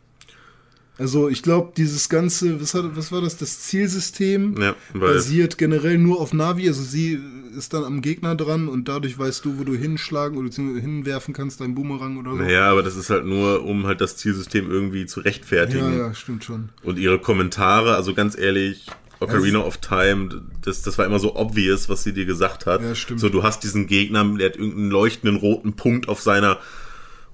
Also 0.97 1.29
ich 1.29 1.41
glaube, 1.41 1.73
dieses 1.75 2.09
ganze, 2.09 2.61
was, 2.61 2.75
hat, 2.75 2.95
was 2.95 3.11
war 3.11 3.21
das, 3.21 3.37
das 3.37 3.61
Zielsystem 3.61 4.55
Ja, 4.61 4.75
basiert 4.93 5.57
generell 5.57 5.97
nur 5.97 6.19
auf 6.21 6.31
Navi. 6.31 6.67
Also 6.67 6.83
sie 6.83 7.19
ist 7.57 7.73
dann 7.73 7.83
am 7.83 8.01
Gegner 8.01 8.35
dran 8.35 8.67
und 8.67 8.87
dadurch 8.87 9.17
weißt 9.17 9.43
du, 9.43 9.57
wo 9.57 9.63
du 9.63 9.73
hinschlagen 9.73 10.37
oder 10.37 10.49
hinwerfen 10.53 11.33
kannst, 11.33 11.59
dein 11.59 11.73
Boomerang 11.73 12.17
oder 12.17 12.31
so. 12.31 12.37
Naja, 12.37 12.69
aber 12.69 12.83
das 12.83 12.95
ist 12.95 13.09
halt 13.09 13.25
nur, 13.25 13.63
um 13.63 13.87
halt 13.87 13.99
das 13.99 14.17
Zielsystem 14.17 14.69
irgendwie 14.69 15.07
zu 15.07 15.21
rechtfertigen. 15.21 15.91
ja, 15.91 16.07
ja, 16.07 16.13
stimmt 16.13 16.43
schon. 16.43 16.69
Und 16.83 16.99
ihre 16.99 17.19
Kommentare, 17.19 17.95
also 17.95 18.13
ganz 18.13 18.37
ehrlich, 18.37 18.85
Ocarina 19.19 19.59
Ja, 19.59 19.65
of 19.65 19.77
Time, 19.77 20.43
das, 20.63 20.81
das 20.81 20.97
war 20.97 21.05
immer 21.05 21.19
so 21.19 21.35
obvious, 21.35 21.89
was 21.89 22.03
sie 22.03 22.13
dir 22.13 22.25
gesagt 22.25 22.65
hat. 22.65 22.81
Ja, 22.81 22.95
stimmt. 22.95 23.19
So, 23.19 23.29
du 23.29 23.43
hast 23.43 23.63
diesen 23.63 23.87
Gegner, 23.87 24.23
der 24.37 24.49
hat 24.49 24.55
irgendeinen 24.55 24.91
leuchtenden 24.91 25.37
roten 25.37 25.73
Punkt 25.73 26.09
auf 26.09 26.21
seiner 26.21 26.59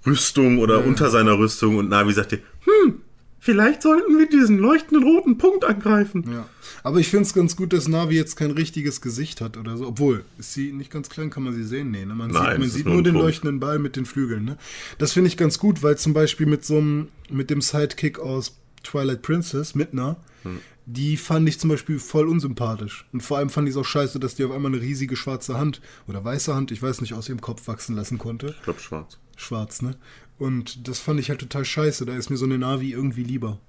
Rüstung 0.07 0.57
oder 0.59 0.83
unter 0.85 1.09
seiner 1.11 1.37
Rüstung 1.37 1.77
und 1.77 1.89
Navi 1.89 2.13
sagt 2.13 2.31
dir, 2.31 2.39
hm, 2.63 3.01
vielleicht 3.39 3.81
sollten 3.83 4.17
wir 4.17 4.27
diesen 4.27 4.57
leuchtenden 4.57 5.03
roten 5.07 5.37
Punkt 5.37 5.65
angreifen. 5.65 6.23
Ja. 6.31 6.47
Aber 6.83 6.99
ich 6.99 7.09
finde 7.09 7.23
es 7.25 7.33
ganz 7.33 7.55
gut, 7.55 7.73
dass 7.73 7.87
Navi 7.87 8.15
jetzt 8.15 8.35
kein 8.37 8.51
richtiges 8.51 9.01
Gesicht 9.01 9.41
hat 9.41 9.57
oder 9.57 9.75
so. 9.77 9.87
Obwohl, 9.87 10.23
ist 10.39 10.53
sie 10.53 10.71
nicht 10.71 10.89
ganz 10.91 11.09
klein, 11.09 11.29
kann 11.29 11.43
man 11.43 11.53
sie 11.53 11.63
sehen? 11.63 11.91
Nee, 11.91 12.05
ne? 12.05 12.15
Man 12.15 12.31
Nein, 12.31 12.51
sieht, 12.51 12.59
man 12.59 12.69
sieht 12.69 12.85
nur 12.85 12.93
nur 12.95 13.03
den 13.03 13.13
Punkt. 13.13 13.25
leuchtenden 13.27 13.59
Ball 13.59 13.77
mit 13.79 13.95
den 13.95 14.05
Flügeln, 14.05 14.45
ne? 14.45 14.57
Das 14.97 15.11
finde 15.13 15.27
ich 15.27 15.35
ganz 15.37 15.59
gut, 15.59 15.83
weil 15.83 15.97
zum 15.97 16.13
Beispiel 16.13 16.45
mit 16.47 16.63
so 16.63 16.77
einem, 16.77 17.09
mit 17.29 17.49
dem 17.49 17.61
Sidekick 17.61 18.19
aus 18.19 18.57
Twilight 18.83 19.21
Princess, 19.21 19.75
Midna, 19.75 20.15
Hm. 20.43 20.59
Die 20.89 21.17
fand 21.17 21.47
ich 21.49 21.59
zum 21.59 21.69
Beispiel 21.69 21.99
voll 21.99 22.29
unsympathisch. 22.29 23.05
Und 23.11 23.21
vor 23.21 23.37
allem 23.37 23.49
fand 23.49 23.67
ich 23.67 23.73
es 23.75 23.77
auch 23.77 23.85
scheiße, 23.85 24.19
dass 24.21 24.35
die 24.35 24.45
auf 24.45 24.51
einmal 24.51 24.71
eine 24.71 24.81
riesige 24.81 25.17
schwarze 25.17 25.57
Hand 25.57 25.81
oder 26.07 26.23
weiße 26.23 26.55
Hand, 26.55 26.71
ich 26.71 26.81
weiß 26.81 27.01
nicht, 27.01 27.13
aus 27.13 27.27
ihrem 27.27 27.41
Kopf 27.41 27.67
wachsen 27.67 27.95
lassen 27.95 28.17
konnte. 28.17 28.55
Ich 28.57 28.63
glaube 28.63 28.79
schwarz. 28.79 29.19
Schwarz, 29.35 29.81
ne? 29.81 29.97
Und 30.39 30.87
das 30.87 30.99
fand 30.99 31.19
ich 31.19 31.29
halt 31.29 31.41
total 31.41 31.65
scheiße. 31.65 32.05
Da 32.05 32.15
ist 32.15 32.29
mir 32.29 32.37
so 32.37 32.45
eine 32.45 32.57
Navi 32.57 32.93
irgendwie 32.93 33.23
lieber. 33.23 33.59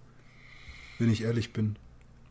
Wenn 1.00 1.10
ich 1.10 1.22
ehrlich 1.22 1.52
bin. 1.52 1.76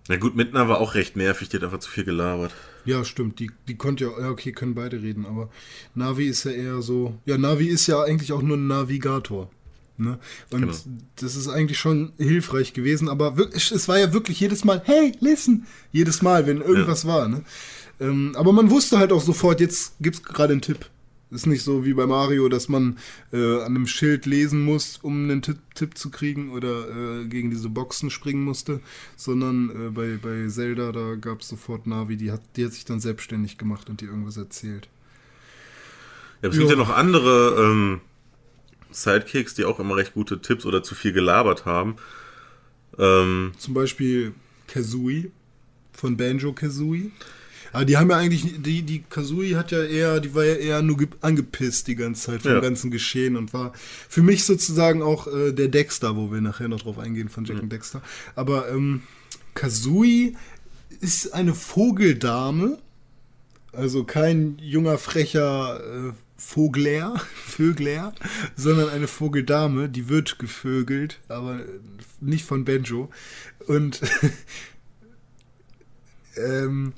Na 0.08 0.16
gut, 0.16 0.38
Midna 0.38 0.70
war 0.70 0.80
auch 0.80 0.96
recht 0.96 1.18
nervig, 1.18 1.50
die 1.50 1.58
hat 1.58 1.66
einfach 1.66 1.80
zu 1.80 1.90
viel 1.90 2.06
gelabert. 2.06 2.54
Ja, 2.86 3.04
stimmt. 3.04 3.40
Die, 3.40 3.52
die 3.68 3.76
konnte 3.76 4.06
ja, 4.06 4.22
ja, 4.22 4.30
okay, 4.30 4.54
können 4.54 4.74
beide 4.74 5.02
reden, 5.02 5.26
aber 5.26 5.50
Navi 5.96 6.28
ist 6.28 6.46
ja 6.46 6.52
eher 6.52 6.82
so. 6.82 7.20
Ja, 7.26 7.38
Navi 7.38 7.68
ist 7.68 7.88
ja 7.88 8.02
eigentlich 8.02 8.32
auch 8.32 8.42
nur 8.42 8.56
ein 8.56 8.68
Navigator. 8.68 9.50
Ne? 9.98 10.20
Und 10.52 10.62
Genau. 10.62 10.74
das 11.16 11.36
ist 11.36 11.48
eigentlich 11.48 11.80
schon 11.80 12.14
hilfreich 12.18 12.74
gewesen, 12.74 13.10
aber 13.10 13.36
wirklich, 13.38 13.72
es 13.72 13.88
war 13.88 13.98
ja 13.98 14.14
wirklich 14.14 14.40
jedes 14.40 14.64
Mal, 14.64 14.82
hey, 14.86 15.14
listen! 15.20 15.66
Jedes 15.92 16.22
Mal, 16.22 16.46
wenn 16.46 16.62
irgendwas 16.62 17.06
war. 17.06 17.28
Ne? 17.28 17.44
Ähm, 18.00 18.34
aber 18.38 18.52
man 18.54 18.70
wusste 18.70 19.00
halt 19.00 19.12
auch 19.12 19.22
sofort, 19.24 19.60
jetzt 19.60 19.94
gibt's 20.00 20.22
gerade 20.24 20.52
einen 20.54 20.62
Tipp. 20.62 20.86
Ist 21.30 21.46
nicht 21.46 21.64
so 21.64 21.84
wie 21.84 21.94
bei 21.94 22.06
Mario, 22.06 22.48
dass 22.48 22.70
man 22.70 22.98
äh, 23.34 23.58
an 23.58 23.76
einem 23.76 23.88
Schild 23.88 24.26
lesen 24.26 24.64
muss, 24.64 24.98
um 25.02 25.24
einen 25.24 25.42
Tipp, 25.42 25.58
Tipp 25.76 25.98
zu 25.98 26.10
kriegen 26.10 26.52
oder 26.52 27.22
äh, 27.22 27.26
gegen 27.26 27.50
diese 27.50 27.68
Boxen 27.68 28.10
springen 28.12 28.44
musste, 28.44 28.80
sondern 29.18 29.70
äh, 29.70 29.90
bei, 29.90 30.18
bei 30.22 30.48
Zelda, 30.48 30.94
da 30.94 31.16
gab 31.16 31.42
es 31.42 31.50
sofort 31.50 31.86
Navi, 31.86 32.16
die 32.16 32.32
hat, 32.32 32.42
die 32.56 32.64
hat 32.64 32.72
sich 32.72 32.86
dann 32.86 33.02
selbstständig 33.02 33.58
gemacht 33.58 33.90
und 33.90 34.00
dir 34.00 34.06
irgendwas 34.08 34.38
erzählt. 34.38 34.88
Ja, 36.42 36.50
es 36.50 36.56
gibt 36.56 36.70
Ja. 36.70 36.76
ja 36.76 36.78
noch 36.78 36.96
andere 36.96 37.62
ähm, 37.72 38.00
Sidekicks, 38.92 39.54
die 39.56 39.66
auch 39.66 39.80
immer 39.80 39.96
recht 39.96 40.14
gute 40.14 40.42
Tipps 40.42 40.66
oder 40.66 40.84
zu 40.84 40.96
viel 40.96 41.14
gelabert 41.14 41.66
haben. 41.66 41.96
Ähm, 42.98 43.52
Zum 43.58 43.74
Beispiel 43.74 44.34
Kazooie 44.68 45.32
von 45.94 46.18
Banjo 46.18 46.54
Kazooie. 46.54 47.12
Aber 47.74 47.84
die 47.86 47.98
haben 47.98 48.10
ja 48.10 48.16
eigentlich, 48.18 48.62
die, 48.62 48.82
die 48.82 49.04
Kazooie 49.10 49.56
hat 49.58 49.72
ja 49.72 49.84
eher, 49.84 50.20
die 50.22 50.34
war 50.34 50.46
ja 50.46 50.54
eher 50.56 50.82
nur 50.82 50.98
ge- 50.98 51.10
angepisst 51.22 51.88
die 51.88 51.96
ganze 51.96 52.28
Zeit 52.32 52.42
vom 52.44 52.52
Ja. 52.52 52.60
ganzen 52.62 52.92
Geschehen 52.92 53.36
und 53.36 53.54
war 53.54 53.74
für 54.10 54.24
mich 54.24 54.46
sozusagen 54.46 55.02
auch 55.02 55.28
äh, 55.28 55.52
der 55.52 55.68
Dexter, 55.68 56.16
wo 56.16 56.32
wir 56.32 56.40
nachher 56.42 56.70
noch 56.70 56.82
drauf 56.82 56.98
eingehen 56.98 57.30
von 57.30 57.44
Jack 57.46 57.62
und 57.62 57.70
Dexter. 57.72 58.02
Aber 58.36 58.70
ähm, 58.70 59.04
Kazooie 59.54 60.34
ist 61.02 61.34
eine 61.34 61.54
Vogeldame, 61.54 62.78
also 63.74 64.06
kein 64.06 64.58
junger, 64.60 64.98
frecher 64.98 65.82
äh, 66.10 66.14
Vogler, 66.38 67.20
Vögler, 67.36 68.14
sondern 68.56 68.90
eine 68.90 69.08
Vogeldame, 69.08 69.90
die 69.90 70.10
wird 70.10 70.40
gevögelt, 70.40 71.20
aber 71.28 71.62
nicht 72.22 72.46
von 72.46 72.64
Benjo. 72.64 73.10
Und 73.68 74.02
ähm, 76.38 76.94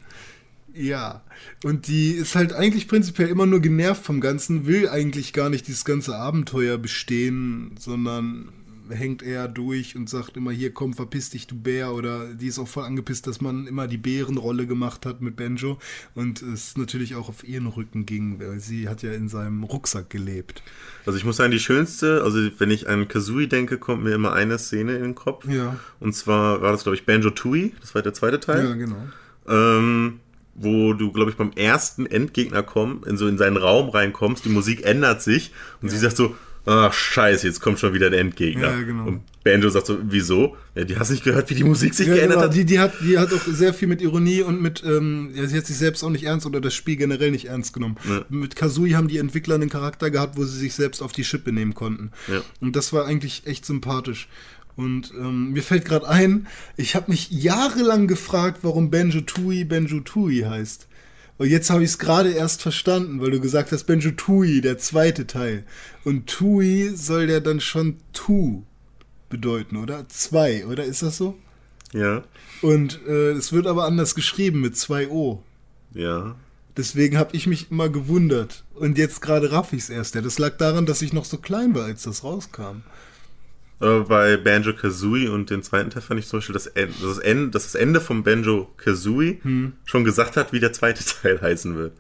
ja, 0.74 1.24
und 1.64 1.88
die 1.88 2.12
ist 2.12 2.36
halt 2.36 2.54
eigentlich 2.54 2.88
prinzipiell 2.88 3.30
immer 3.30 3.46
nur 3.46 3.60
genervt 3.60 4.04
vom 4.04 4.22
Ganzen, 4.22 4.66
will 4.66 4.88
eigentlich 4.88 5.34
gar 5.34 5.50
nicht 5.50 5.68
dieses 5.68 5.84
ganze 5.84 6.16
Abenteuer 6.16 6.78
bestehen, 6.78 7.76
sondern 7.80 8.50
hängt 8.90 9.24
eher 9.24 9.48
durch 9.48 9.96
und 9.96 10.10
sagt 10.10 10.38
immer, 10.38 10.52
hier 10.52 10.74
komm, 10.74 10.94
verpiss 10.94 11.30
dich, 11.30 11.48
du 11.48 11.56
Bär. 11.56 11.94
Oder 11.94 12.34
die 12.34 12.48
ist 12.48 12.60
auch 12.60 12.68
voll 12.68 12.84
angepisst, 12.84 13.28
dass 13.28 13.42
man 13.42 13.68
immer 13.68 13.88
die 13.88 13.98
Bärenrolle 13.98 14.68
gemacht 14.68 15.06
hat 15.06 15.22
mit 15.22 15.36
Benjo 15.36 15.78
und 16.16 16.42
es 16.42 16.78
natürlich 16.78 17.16
auch 17.16 17.30
auf 17.30 17.48
ihren 17.48 17.68
Rücken 17.68 18.06
ging, 18.06 18.40
weil 18.40 18.60
sie 18.60 18.90
hat 18.90 19.02
ja 19.02 19.12
in 19.12 19.30
seinem 19.30 19.64
Rucksack 19.64 20.10
gelebt. 20.10 20.62
also 21.06 21.18
ich 21.18 21.26
muss 21.26 21.38
sagen, 21.38 21.52
die 21.52 21.60
schönste, 21.60 22.24
also 22.24 22.40
wenn 22.58 22.72
ich 22.72 22.88
an 22.88 23.08
Kazooie 23.08 23.48
denke, 23.48 23.78
kommt 23.78 24.04
mir 24.04 24.14
immer 24.14 24.34
eine 24.34 24.58
Szene 24.58 24.96
in 24.96 25.04
den 25.04 25.16
Kopf. 25.16 25.48
Ja. 25.48 25.80
Und 26.00 26.14
zwar 26.14 26.62
war 26.62 26.72
das, 26.72 26.84
glaube 26.84 26.96
ich, 26.96 27.06
Banjo 27.06 27.30
Tooie, 27.30 27.72
das 27.82 27.96
war 27.96 28.02
der 28.02 28.14
zweite 28.14 28.40
Teil. 28.40 28.66
Ja, 28.66 28.74
genau. 28.76 29.08
ähm, 29.48 30.20
wo 30.56 30.94
du, 30.94 31.12
glaube 31.12 31.32
ich, 31.32 31.38
beim 31.38 31.52
ersten 31.56 32.06
Endgegner 32.06 32.64
komm, 32.64 33.04
in 33.06 33.18
so 33.18 33.28
in 33.28 33.38
seinen 33.38 33.58
Raum 33.58 33.90
reinkommst, 33.90 34.44
die 34.44 34.50
Musik 34.50 34.86
ändert 34.86 35.22
sich 35.22 35.54
und 35.82 35.90
sie 35.90 35.98
sagt 35.98 36.18
so, 36.18 36.36
ach 36.66 36.94
scheiße, 36.94 37.48
jetzt 37.48 37.60
kommt 37.62 37.80
schon 37.80 37.94
wieder 37.94 38.10
der 38.10 38.20
Endgegner. 38.20 38.72
Ja, 38.72 38.82
genau. 38.82 39.06
Und 39.08 39.22
Banjo 39.44 39.70
sagt 39.70 39.88
so, 39.88 39.98
wieso? 40.04 40.58
Ja, 40.76 40.84
die 40.84 40.98
hast 40.98 41.10
nicht 41.10 41.24
gehört, 41.24 41.50
wie 41.50 41.56
die 41.56 41.64
Musik 41.64 41.94
sich 41.94 42.08
Ja, 42.08 42.16
geändert 42.16 42.38
genau. 42.38 42.50
hat. 42.50 42.56
Die, 42.56 42.66
die, 42.66 42.80
hat, 42.80 42.94
die 43.02 43.18
hat 43.18 43.34
auch 43.34 43.42
sehr 43.42 43.74
viel 43.74 43.88
mit 43.88 44.02
Ironie 44.02 44.42
und 44.42 44.62
mit, 44.62 44.84
ähm, 44.86 45.32
ja, 45.34 45.48
sie 45.48 45.58
hat 45.58 45.66
sich 45.66 45.78
selbst 45.78 46.04
auch 46.04 46.10
nicht 46.10 46.26
ernst 46.26 46.46
oder 46.46 46.62
das 46.62 46.74
Spiel 46.74 46.98
generell 46.98 47.32
nicht 47.32 47.46
ernst 47.46 47.74
genommen. 47.74 47.98
Ja. 48.08 48.26
Mit 48.30 48.56
Kazooie 48.56 48.96
haben 48.96 49.08
die 49.08 49.18
Entwickler 49.18 49.56
einen 49.56 49.70
Charakter 49.70 50.12
gehabt, 50.12 50.38
wo 50.38 50.44
sie 50.44 50.58
sich 50.58 50.74
selbst 50.74 51.02
auf 51.02 51.12
die 51.14 51.24
Schippe 51.24 51.52
nehmen 51.52 51.74
konnten. 51.74 52.12
Und 52.60 52.76
das 52.76 52.94
war 52.94 53.06
eigentlich 53.06 53.48
echt 53.48 53.66
sympathisch. 53.66 54.28
Und 54.76 55.12
ähm, 55.18 55.52
mir 55.52 55.64
fällt 55.64 55.84
gerade 55.84 56.08
ein, 56.08 56.48
ich 56.78 56.96
habe 56.96 57.12
mich 57.12 57.32
jahrelang 57.32 58.08
gefragt, 58.08 58.60
warum 58.62 58.90
Benjo 58.90 59.22
Tui 59.22 59.66
Benjo 59.66 60.00
Tui 60.00 60.46
heißt. 60.48 60.88
Und 61.40 61.48
jetzt 61.48 61.70
habe 61.70 61.84
ich 61.84 61.92
es 61.92 61.98
gerade 61.98 62.32
erst 62.32 62.62
verstanden, 62.62 63.22
weil 63.22 63.32
du 63.32 63.40
gesagt 63.40 63.72
hast, 63.72 63.86
Benjo 63.86 64.12
Tui, 64.12 64.60
der 64.62 64.78
zweite 64.78 65.26
Teil. 65.26 65.64
Und 66.04 66.28
Tui 66.28 66.92
soll 66.94 67.30
ja 67.30 67.40
dann 67.40 67.62
schon 67.62 67.96
Tu 68.14 68.64
bedeuten, 69.30 69.78
oder? 69.78 70.08
Zwei, 70.10 70.66
oder 70.68 70.84
ist 70.84 71.02
das 71.02 71.18
so? 71.18 71.36
Ja, 71.94 72.24
Und 72.62 73.00
äh, 73.08 73.32
es 73.32 73.52
wird 73.54 73.66
aber 73.68 73.86
anders 73.86 74.14
geschrieben 74.14 74.62
mit 74.62 74.78
zwei 74.78 75.10
O. 75.10 75.42
ja. 75.94 76.36
Deswegen 76.78 77.18
habe 77.18 77.36
ich 77.36 77.46
mich 77.46 77.72
immer 77.72 77.90
gewundert. 77.90 78.64
Und 78.74 78.98
jetzt 78.98 79.22
gerade 79.22 79.52
raff 79.52 79.74
ich 79.74 79.80
es 79.80 79.90
erst. 79.90 80.16
Ja, 80.16 80.22
das 80.22 80.40
lag 80.40 80.56
daran, 80.58 80.86
dass 80.86 81.02
ich 81.02 81.12
noch 81.12 81.26
so 81.26 81.38
klein 81.38 81.76
war, 81.76 81.84
als 81.84 82.04
das 82.04 82.24
rauskam. 82.24 82.84
Aber 83.80 84.04
bei 84.06 84.36
Banjo 84.38 84.74
Kazooie 84.74 85.30
und 85.32 85.50
den 85.50 85.64
zweiten 85.64 85.90
Teil 85.90 86.02
fand 86.02 86.20
ich 86.20 86.28
zum 86.28 86.40
Beispiel, 86.40 86.54
dass, 86.54 86.66
das, 87.02 87.18
Ende, 87.18 87.50
dass 87.50 87.64
das 87.64 87.76
Ende 87.76 88.02
von 88.02 88.24
Banjo 88.24 88.70
Kazooie 88.78 89.40
Hm. 89.42 89.74
schon 89.86 90.04
gesagt 90.04 90.36
hat, 90.38 90.52
wie 90.52 90.60
der 90.60 90.74
zweite 90.74 91.04
Teil 91.22 91.40
heißen 91.42 91.76
wird. 91.76 91.94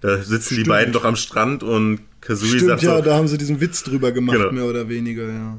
Da 0.00 0.18
sitzen 0.22 0.50
die 0.50 0.60
Stimmt. 0.60 0.68
beiden 0.68 0.92
doch 0.92 1.04
am 1.04 1.16
Strand 1.16 1.62
und 1.62 2.00
Kazooie 2.20 2.48
Stimmt, 2.50 2.66
sagt 2.66 2.82
ja, 2.82 2.96
so, 2.98 3.02
da 3.02 3.16
haben 3.16 3.26
sie 3.28 3.38
diesen 3.38 3.60
Witz 3.60 3.82
drüber 3.82 4.12
gemacht, 4.12 4.36
Genau. 4.38 4.52
mehr 4.52 4.64
oder 4.66 4.88
weniger, 4.88 5.28
ja. 5.28 5.58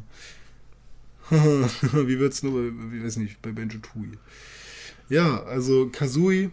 wie 1.32 2.20
wird's 2.20 2.42
nur 2.44 2.54
bei, 2.54 2.72
wie 2.92 3.04
weiß 3.04 3.18
nicht, 3.18 3.42
bei 3.42 3.52
Benjo 3.52 3.80
Tui. 3.80 4.12
Ja, 5.10 5.44
also 5.44 5.90
Kazooie 5.92 6.52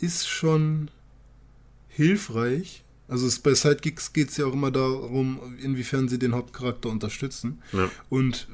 ist 0.00 0.28
schon 0.28 0.90
hilfreich. 1.88 2.84
Also 3.08 3.26
es, 3.26 3.38
bei 3.38 3.54
Sidekicks 3.54 4.12
geht 4.12 4.28
es 4.30 4.36
ja 4.36 4.46
auch 4.46 4.52
immer 4.52 4.70
darum, 4.70 5.40
inwiefern 5.62 6.08
sie 6.08 6.18
den 6.18 6.34
Hauptcharakter 6.34 6.88
unterstützen. 6.90 7.62
Ja. 7.72 7.90
Und 8.10 8.48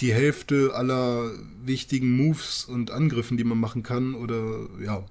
die 0.00 0.12
Hälfte 0.12 0.72
aller 0.74 1.30
wichtigen 1.64 2.16
Moves 2.16 2.64
und 2.64 2.90
Angriffen, 2.90 3.36
die 3.36 3.44
man 3.44 3.58
machen 3.58 3.84
kann, 3.84 4.14
oder 4.14 4.66
ja, 4.84 5.04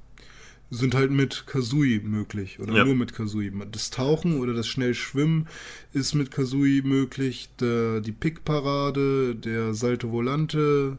sind 0.70 0.96
halt 0.96 1.12
mit 1.12 1.46
Kazooie 1.48 2.00
möglich. 2.02 2.60
Oder 2.60 2.74
Ja. 2.74 2.84
nur 2.86 2.96
mit 2.96 3.14
Kazooie. 3.14 3.52
Das 3.72 3.92
Tauchen 3.92 4.38
oder 4.40 4.54
das 4.54 4.68
Schnellschwimmen 4.68 5.48
ist 5.94 6.16
mit 6.16 6.32
Kazooie 6.32 6.82
möglich. 6.82 7.50
Der, 7.60 8.02
die 8.02 8.12
Pickparade, 8.12 9.36
der 9.36 9.74
Salto 9.74 10.12
Volante, 10.12 10.98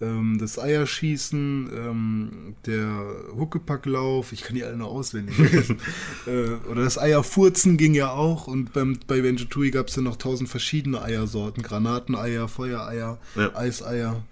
ähm, 0.00 0.38
das 0.38 0.58
Eierschießen, 0.58 1.70
ähm, 1.74 2.54
der 2.66 3.06
Huckepacklauf, 3.36 4.32
ich 4.32 4.42
kann 4.42 4.54
die 4.54 4.64
alle 4.64 4.76
noch 4.76 4.88
auswendig 4.88 5.38
lesen. 5.38 5.78
äh, 6.26 6.70
oder 6.70 6.84
das 6.84 6.98
Eierfurzen 6.98 7.76
ging 7.76 7.94
ja 7.94 8.10
auch. 8.10 8.46
Und 8.46 8.72
beim, 8.72 8.98
bei 9.06 9.20
Benjo 9.20 9.46
Tui 9.46 9.70
gab 9.70 9.88
es 9.88 9.96
ja 9.96 10.02
noch 10.02 10.16
tausend 10.16 10.48
verschiedene 10.48 11.00
Eiersorten. 11.02 11.62
Granateneier, 11.62 12.48
Feuereier, 12.48 13.18
Ja. 13.34 13.54
Eiseier, 13.56 14.22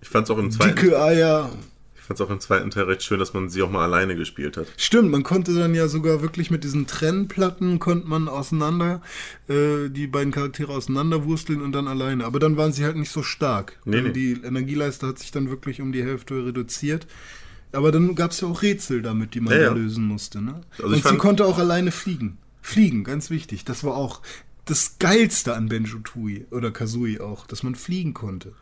ich 0.00 0.08
fand 0.08 0.26
es 0.26 0.30
auch 0.30 0.38
im 0.38 0.50
zweiten 0.50 0.76
dicke 0.76 1.00
Eier. 1.00 1.50
Ich 2.08 2.10
fand 2.10 2.20
es 2.20 2.26
auch 2.26 2.30
im 2.30 2.40
zweiten 2.40 2.70
Teil 2.70 2.84
recht 2.84 3.02
schön, 3.02 3.18
dass 3.18 3.34
man 3.34 3.50
sie 3.50 3.60
auch 3.60 3.70
mal 3.70 3.84
alleine 3.84 4.16
gespielt 4.16 4.56
hat. 4.56 4.66
Stimmt, 4.78 5.10
man 5.10 5.24
konnte 5.24 5.52
dann 5.52 5.74
ja 5.74 5.88
sogar 5.88 6.22
wirklich 6.22 6.50
mit 6.50 6.64
diesen 6.64 6.86
Trennplatten 6.86 7.78
konnte 7.80 8.08
man 8.08 8.28
auseinander, 8.28 9.02
äh, 9.46 9.90
die 9.90 10.06
beiden 10.06 10.32
Charaktere 10.32 10.72
auseinanderwursteln 10.72 11.60
und 11.60 11.72
dann 11.72 11.86
alleine. 11.86 12.24
Aber 12.24 12.38
dann 12.38 12.56
waren 12.56 12.72
sie 12.72 12.84
halt 12.86 12.96
nicht 12.96 13.10
so 13.10 13.22
stark. 13.22 13.78
Nee, 13.84 14.00
nee. 14.00 14.12
Die 14.12 14.40
Energieleiste 14.42 15.06
hat 15.06 15.18
sich 15.18 15.32
dann 15.32 15.50
wirklich 15.50 15.82
um 15.82 15.92
die 15.92 16.02
Hälfte 16.02 16.46
reduziert. 16.46 17.06
Aber 17.72 17.92
dann 17.92 18.14
gab 18.14 18.30
es 18.30 18.40
ja 18.40 18.48
auch 18.48 18.62
Rätsel 18.62 19.02
damit, 19.02 19.34
die 19.34 19.40
man 19.40 19.52
Ja, 19.52 19.60
ja. 19.64 19.72
lösen 19.74 20.04
musste. 20.04 20.40
Ne? 20.40 20.62
Also 20.82 20.94
und 20.94 21.06
sie 21.06 21.16
konnte 21.18 21.44
auch 21.44 21.58
alleine 21.58 21.90
fliegen. 21.92 22.38
Fliegen, 22.62 23.04
ganz 23.04 23.28
wichtig. 23.28 23.66
Das 23.66 23.84
war 23.84 23.94
auch 23.94 24.22
das 24.64 24.98
Geilste 24.98 25.54
an 25.54 25.68
Benjo-Tooie 25.68 26.46
oder 26.52 26.70
Kazooie 26.70 27.20
auch, 27.20 27.46
dass 27.46 27.62
man 27.62 27.74
fliegen 27.74 28.14
konnte. 28.14 28.54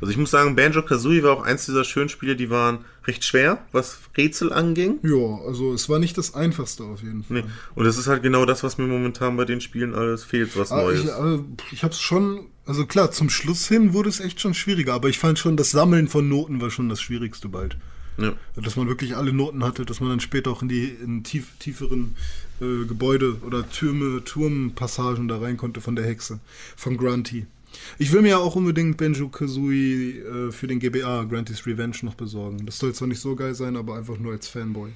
Also 0.00 0.10
ich 0.12 0.16
muss 0.16 0.30
sagen, 0.30 0.54
Banjo 0.54 0.82
Kazooie 0.82 1.22
war 1.22 1.32
auch 1.32 1.42
eins 1.42 1.66
dieser 1.66 1.84
schönen 1.84 2.08
Spiele, 2.08 2.36
die 2.36 2.50
waren 2.50 2.84
recht 3.06 3.24
schwer, 3.24 3.64
was 3.72 3.98
Rätsel 4.16 4.52
anging. 4.52 4.98
Ja, 5.02 5.38
also 5.46 5.72
es 5.74 5.88
war 5.88 5.98
nicht 5.98 6.16
das 6.18 6.34
Einfachste 6.34 6.84
auf 6.84 7.02
jeden 7.02 7.24
Fall. 7.24 7.42
Nee. 7.42 7.48
Und 7.74 7.84
das 7.84 7.98
ist 7.98 8.06
halt 8.06 8.22
genau 8.22 8.44
das, 8.44 8.62
was 8.62 8.78
mir 8.78 8.86
momentan 8.86 9.36
bei 9.36 9.44
den 9.44 9.60
Spielen 9.60 9.94
alles 9.94 10.22
fehlt, 10.24 10.56
was 10.56 10.70
Ah, 10.70 10.82
Neues. 10.82 11.00
ich, 11.04 11.08
äh, 11.08 11.38
ich 11.72 11.82
hab's 11.82 12.00
schon, 12.00 12.46
also 12.64 12.86
klar, 12.86 13.10
zum 13.10 13.28
Schluss 13.30 13.66
hin 13.66 13.92
wurde 13.92 14.08
es 14.08 14.20
echt 14.20 14.40
schon 14.40 14.54
schwieriger, 14.54 14.94
aber 14.94 15.08
ich 15.08 15.18
fand 15.18 15.38
schon, 15.38 15.56
das 15.56 15.70
Sammeln 15.72 16.06
von 16.08 16.28
Noten 16.28 16.60
war 16.60 16.70
schon 16.70 16.88
das 16.88 17.00
Schwierigste 17.00 17.48
bald. 17.48 17.76
Ja. 18.18 18.32
Dass 18.56 18.74
man 18.76 18.88
wirklich 18.88 19.16
alle 19.16 19.32
Noten 19.32 19.62
hatte, 19.64 19.84
dass 19.84 20.00
man 20.00 20.10
dann 20.10 20.18
später 20.20 20.50
auch 20.50 20.62
in 20.62 20.68
die 20.68 20.86
in 20.88 21.22
tief, 21.22 21.46
tieferen 21.60 22.16
äh, 22.60 22.84
Gebäude 22.84 23.36
oder 23.46 23.68
Türme, 23.70 24.24
Turmpassagen 24.24 25.28
da 25.28 25.38
rein 25.38 25.56
konnte 25.56 25.80
von 25.80 25.94
der 25.96 26.04
Hexe, 26.04 26.40
von 26.76 26.96
Grunty. 26.96 27.46
Ich 27.98 28.12
will 28.12 28.22
mir 28.22 28.28
ja 28.28 28.38
auch 28.38 28.56
unbedingt 28.56 28.96
Benjo 28.96 29.28
Kazooie 29.28 30.18
äh, 30.18 30.52
für 30.52 30.66
den 30.66 30.78
GBA, 30.78 31.24
Granty's 31.24 31.66
Revenge, 31.66 31.96
noch 32.02 32.14
besorgen. 32.14 32.64
Das 32.66 32.78
soll 32.78 32.94
zwar 32.94 33.08
nicht 33.08 33.20
so 33.20 33.34
geil 33.34 33.54
sein, 33.54 33.76
aber 33.76 33.96
einfach 33.96 34.18
nur 34.18 34.32
als 34.32 34.48
Fanboy. 34.48 34.90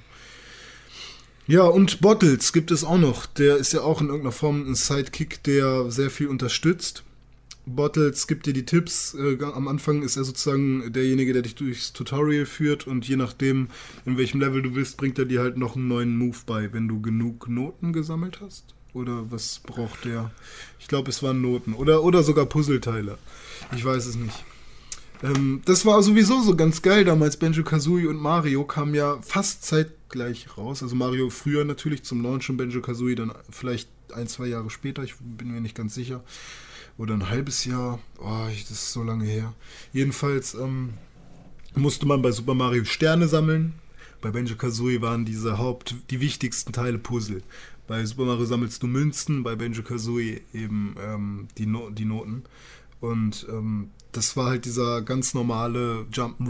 Ja, 1.45 1.63
und 1.63 1.99
Bottles 1.99 2.53
gibt 2.53 2.71
es 2.71 2.85
auch 2.85 2.97
noch. 2.97 3.25
Der 3.25 3.57
ist 3.57 3.73
ja 3.73 3.81
auch 3.81 3.99
in 3.99 4.07
irgendeiner 4.07 4.31
Form 4.31 4.65
ein 4.65 4.75
Sidekick, 4.75 5.43
der 5.43 5.91
sehr 5.91 6.09
viel 6.09 6.27
unterstützt. 6.27 7.03
Bottles 7.65 8.27
gibt 8.27 8.45
dir 8.45 8.53
die 8.53 8.65
Tipps. 8.65 9.13
Äh, 9.13 9.37
am 9.43 9.67
Anfang 9.67 10.03
ist 10.03 10.17
er 10.17 10.23
sozusagen 10.23 10.91
derjenige, 10.91 11.33
der 11.33 11.41
dich 11.41 11.55
durchs 11.55 11.93
Tutorial 11.93 12.45
führt 12.45 12.87
und 12.87 13.07
je 13.07 13.15
nachdem, 13.15 13.67
in 14.05 14.17
welchem 14.17 14.39
Level 14.39 14.61
du 14.61 14.71
bist, 14.71 14.97
bringt 14.97 15.19
er 15.19 15.25
dir 15.25 15.41
halt 15.41 15.57
noch 15.57 15.75
einen 15.75 15.87
neuen 15.87 16.17
Move 16.17 16.37
bei, 16.45 16.71
wenn 16.73 16.87
du 16.87 17.01
genug 17.01 17.47
Noten 17.47 17.93
gesammelt 17.93 18.39
hast. 18.41 18.72
Oder 18.93 19.31
was 19.31 19.59
braucht 19.59 20.05
der? 20.05 20.31
Ich 20.79 20.87
glaube, 20.87 21.09
es 21.09 21.23
waren 21.23 21.41
Noten. 21.41 21.73
Oder, 21.73 22.03
oder 22.03 22.23
sogar 22.23 22.45
Puzzleteile. 22.45 23.17
Ich 23.75 23.83
weiß 23.83 24.05
es 24.05 24.15
nicht. 24.15 24.45
Ähm, 25.23 25.61
das 25.65 25.85
war 25.85 26.03
sowieso 26.03 26.41
so 26.41 26.55
ganz 26.55 26.81
geil 26.81 27.05
damals. 27.05 27.37
Benjo 27.37 27.63
Kazooie 27.63 28.07
und 28.07 28.17
Mario 28.17 28.65
kamen 28.65 28.93
ja 28.93 29.17
fast 29.21 29.63
zeitgleich 29.65 30.57
raus. 30.57 30.83
Also 30.83 30.95
Mario 30.95 31.29
früher 31.29 31.63
natürlich 31.63 32.03
zum 32.03 32.21
Launch 32.21 32.49
und 32.49 32.57
Benjo 32.57 32.81
Kazooie 32.81 33.15
dann 33.15 33.33
vielleicht 33.49 33.89
ein, 34.13 34.27
zwei 34.27 34.47
Jahre 34.47 34.69
später. 34.69 35.03
Ich 35.03 35.15
bin 35.19 35.51
mir 35.51 35.61
nicht 35.61 35.75
ganz 35.75 35.95
sicher. 35.95 36.23
Oder 36.97 37.15
ein 37.15 37.29
halbes 37.29 37.65
Jahr. 37.65 37.99
Oh, 38.19 38.47
ich, 38.51 38.63
das 38.63 38.71
ist 38.71 38.93
so 38.93 39.01
lange 39.01 39.25
her. 39.25 39.53
Jedenfalls 39.93 40.53
ähm, 40.53 40.93
musste 41.73 42.05
man 42.05 42.21
bei 42.21 42.31
Super 42.31 42.53
Mario 42.53 42.83
Sterne 42.85 43.27
sammeln. 43.27 43.73
Bei 44.21 44.31
Benjo 44.31 44.55
Kazooie 44.55 45.01
waren 45.01 45.25
diese 45.25 45.57
Haupt, 45.57 45.95
die 46.09 46.21
wichtigsten 46.21 46.71
Teile 46.71 46.97
Puzzle. 46.97 47.43
Bei 47.87 48.05
Super 48.05 48.25
Mario 48.25 48.45
sammelst 48.45 48.81
du 48.81 48.87
Münzen, 48.87 49.43
bei 49.43 49.55
Benjo 49.55 49.83
Kazooie 49.83 50.41
eben 50.53 50.95
ähm, 51.01 51.47
die, 51.57 51.65
no 51.65 51.89
die 51.89 52.05
Noten. 52.05 52.43
Und 53.01 53.45
ähm, 53.49 53.89
das 54.13 54.37
war 54.37 54.45
halt 54.45 54.63
dieser 54.63 55.01
ganz 55.01 55.33
normale 55.33 56.05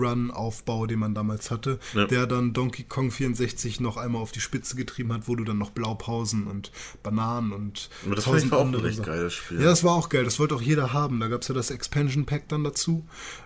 Jump'n'Run-Aufbau, 0.07 0.85
den 0.85 0.99
man 0.99 1.15
damals 1.15 1.49
hatte, 1.49 1.79
Ja. 1.93 2.05
der 2.05 2.27
dann 2.27 2.53
Donkey 2.53 2.83
Kong 2.83 3.09
64 3.09 3.79
noch 3.79 3.97
einmal 3.97 4.21
auf 4.21 4.31
die 4.31 4.41
Spitze 4.41 4.75
getrieben 4.75 5.13
hat, 5.13 5.27
wo 5.27 5.35
du 5.35 5.43
dann 5.43 5.57
noch 5.57 5.71
Blaupausen 5.71 6.45
und 6.45 6.71
Bananen 7.01 7.51
und 7.53 7.89
Aber 8.05 8.15
das 8.15 8.25
ich 8.27 8.51
war 8.51 8.59
auch 8.59 8.61
ein 8.61 8.67
andere 8.67 8.83
recht 8.83 8.97
Sachen- 8.97 9.05
geiles 9.11 9.33
Spiel. 9.33 9.59
ja, 9.59 9.65
das 9.65 9.83
war 9.83 9.93
auch 9.93 10.09
geil. 10.09 10.23
Das 10.25 10.39
wollte 10.39 10.55
auch 10.55 10.61
jeder 10.61 10.93
haben. 10.93 11.19
Da 11.19 11.27
gab 11.27 11.41
es 11.41 11.47
ja 11.47 11.55
das 11.55 11.71
Expansion 11.71 12.25
Pack 12.25 12.47
dann 12.49 12.63
dazu. 12.63 13.05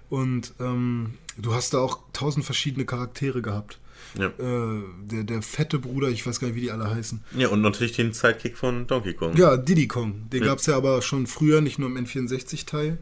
Und 0.10 0.54
ähm, 0.60 1.14
du 1.38 1.54
hast 1.54 1.74
da 1.74 1.80
auch 1.80 2.00
tausend 2.14 2.44
verschiedene 2.44 2.86
Charaktere 2.86 3.42
gehabt. 3.42 3.80
Ja. 4.18 4.28
Äh, 4.28 4.82
der, 5.12 5.24
der 5.24 5.42
fette 5.42 5.80
Bruder, 5.80 6.10
ich 6.10 6.26
weiß 6.26 6.40
gar 6.40 6.48
nicht, 6.48 6.56
wie 6.56 6.62
die 6.62 6.72
alle 6.72 6.90
heißen. 6.90 7.22
ja, 7.38 7.48
und 7.50 7.62
natürlich 7.62 7.94
den 7.94 8.14
Sidekick 8.14 8.58
von 8.58 8.88
Donkey 8.88 9.14
Kong. 9.14 9.36
Ja, 9.38 9.58
Diddy 9.58 9.88
Kong. 9.88 10.30
Den 10.32 10.42
Ja. 10.44 10.50
gab 10.50 10.60
es 10.60 10.66
ja 10.66 10.76
aber 10.78 11.02
schon 11.02 11.28
früher, 11.28 11.62
nicht 11.62 11.80
nur 11.80 11.90
im 11.90 11.98
N64-Teil. 11.98 12.98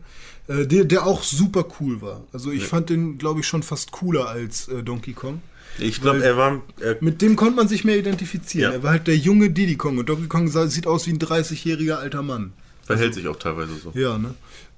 Äh, 0.48 0.68
der, 0.68 0.86
der 0.86 1.06
auch 1.06 1.24
super 1.24 1.66
cool 1.80 2.02
war. 2.02 2.24
Also 2.32 2.52
ich 2.52 2.66
fand 2.68 2.90
den, 2.90 3.18
glaube 3.18 3.40
ich, 3.40 3.48
schon 3.48 3.64
fast 3.64 3.92
cooler 3.92 4.28
als 4.30 4.68
äh, 4.68 4.84
Donkey 4.84 5.14
Kong. 5.14 5.42
Ich 5.80 6.00
glaube, 6.02 6.24
er 6.24 6.38
war. 6.38 6.62
Er, 6.80 6.98
Mit 7.02 7.22
dem 7.22 7.36
konnte 7.36 7.56
man 7.56 7.68
sich 7.68 7.84
mehr 7.84 7.98
identifizieren. 7.98 8.72
Ja. 8.72 8.78
Er 8.78 8.84
war 8.84 8.92
halt 8.92 9.08
der 9.08 9.18
junge 9.18 9.50
Diddy 9.50 9.76
Kong. 9.76 9.98
Und 9.98 10.08
Donkey 10.08 10.28
Kong 10.28 10.48
sah, 10.48 10.68
sieht 10.68 10.88
aus 10.88 11.06
wie 11.08 11.12
ein 11.12 11.20
30-jähriger 11.20 11.96
alter 11.96 12.22
Mann. 12.22 12.54
verhält 12.86 13.14
sich 13.16 13.28
auch 13.28 13.36
teilweise 13.38 13.76
so. 13.76 13.92
Ja, 13.94 14.18
ne? 14.18 14.36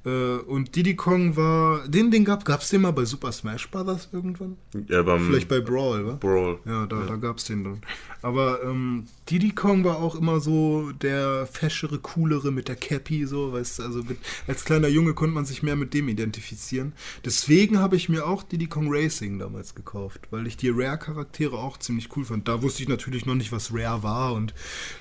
Äh, 0.07 0.37
und 0.37 0.73
Diddy 0.75 0.95
Kong 0.95 1.35
war. 1.35 1.85
Den, 1.87 2.11
den 2.11 2.23
gab 2.23 2.47
es 2.47 2.69
den 2.69 2.81
mal 2.81 2.91
bei 2.91 3.03
Super 3.03 3.33
Smash 3.33 3.69
Brothers 3.69 4.07
irgendwann? 4.13 4.55
Ja, 4.87 5.03
beim 5.03 5.27
Vielleicht 5.27 5.49
bei 5.49 5.59
Brawl, 5.59 6.05
wa? 6.05 6.13
Brawl. 6.13 6.59
Ja, 6.65 6.85
da, 6.85 7.03
da 7.05 7.15
gab 7.17 7.37
es 7.37 7.43
den 7.43 7.65
dann. 7.65 7.81
Aber 8.21 8.63
ähm, 8.63 9.05
Diddy 9.29 9.51
Kong 9.51 9.83
war 9.83 9.97
auch 9.97 10.15
immer 10.15 10.39
so 10.39 10.91
der 11.01 11.45
feschere, 11.45 11.99
coolere 11.99 12.51
mit 12.51 12.69
der 12.69 12.77
Cappy, 12.77 13.25
so, 13.25 13.51
weißt 13.51 13.79
du, 13.79 13.83
also 13.83 14.03
mit, 14.03 14.17
als 14.47 14.63
kleiner 14.63 14.87
Junge 14.87 15.13
konnte 15.13 15.35
man 15.35 15.45
sich 15.45 15.61
mehr 15.61 15.75
mit 15.75 15.93
dem 15.93 16.07
identifizieren. 16.07 16.93
Deswegen 17.25 17.79
habe 17.79 17.97
ich 17.97 18.07
mir 18.07 18.25
auch 18.25 18.43
Diddy 18.43 18.67
Kong 18.67 18.87
Racing 18.89 19.39
damals 19.39 19.75
gekauft, 19.75 20.27
weil 20.31 20.47
ich 20.47 20.55
die 20.55 20.69
Rare-Charaktere 20.69 21.57
auch 21.57 21.77
ziemlich 21.77 22.15
cool 22.15 22.23
fand. 22.23 22.47
Da 22.47 22.61
wusste 22.61 22.81
ich 22.81 22.89
natürlich 22.89 23.25
noch 23.25 23.35
nicht, 23.35 23.51
was 23.51 23.73
Rare 23.73 24.03
war 24.03 24.33
und 24.33 24.53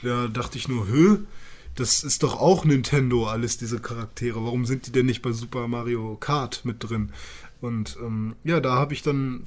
da 0.03 0.27
dachte 0.27 0.59
ich 0.59 0.69
nur, 0.69 0.89
hö, 0.89 1.19
das 1.77 2.03
ist 2.03 2.23
doch 2.23 2.41
auch 2.41 2.65
Nintendo, 2.65 3.27
alles 3.27 3.59
diese 3.59 3.79
Charaktere. 3.81 4.43
Warum 4.43 4.65
sind 4.65 4.87
die 4.87 4.93
denn 4.93 5.07
nicht 5.07 5.23
bei 5.23 5.33
Super 5.33 5.69
Mario 5.69 6.17
Kart 6.17 6.65
mit 6.65 6.83
drin? 6.83 7.13
Und 7.61 7.97
ähm, 8.03 8.35
ja, 8.45 8.61
da 8.61 8.75
habe 8.75 8.95
ich 8.95 9.03
dann 9.03 9.47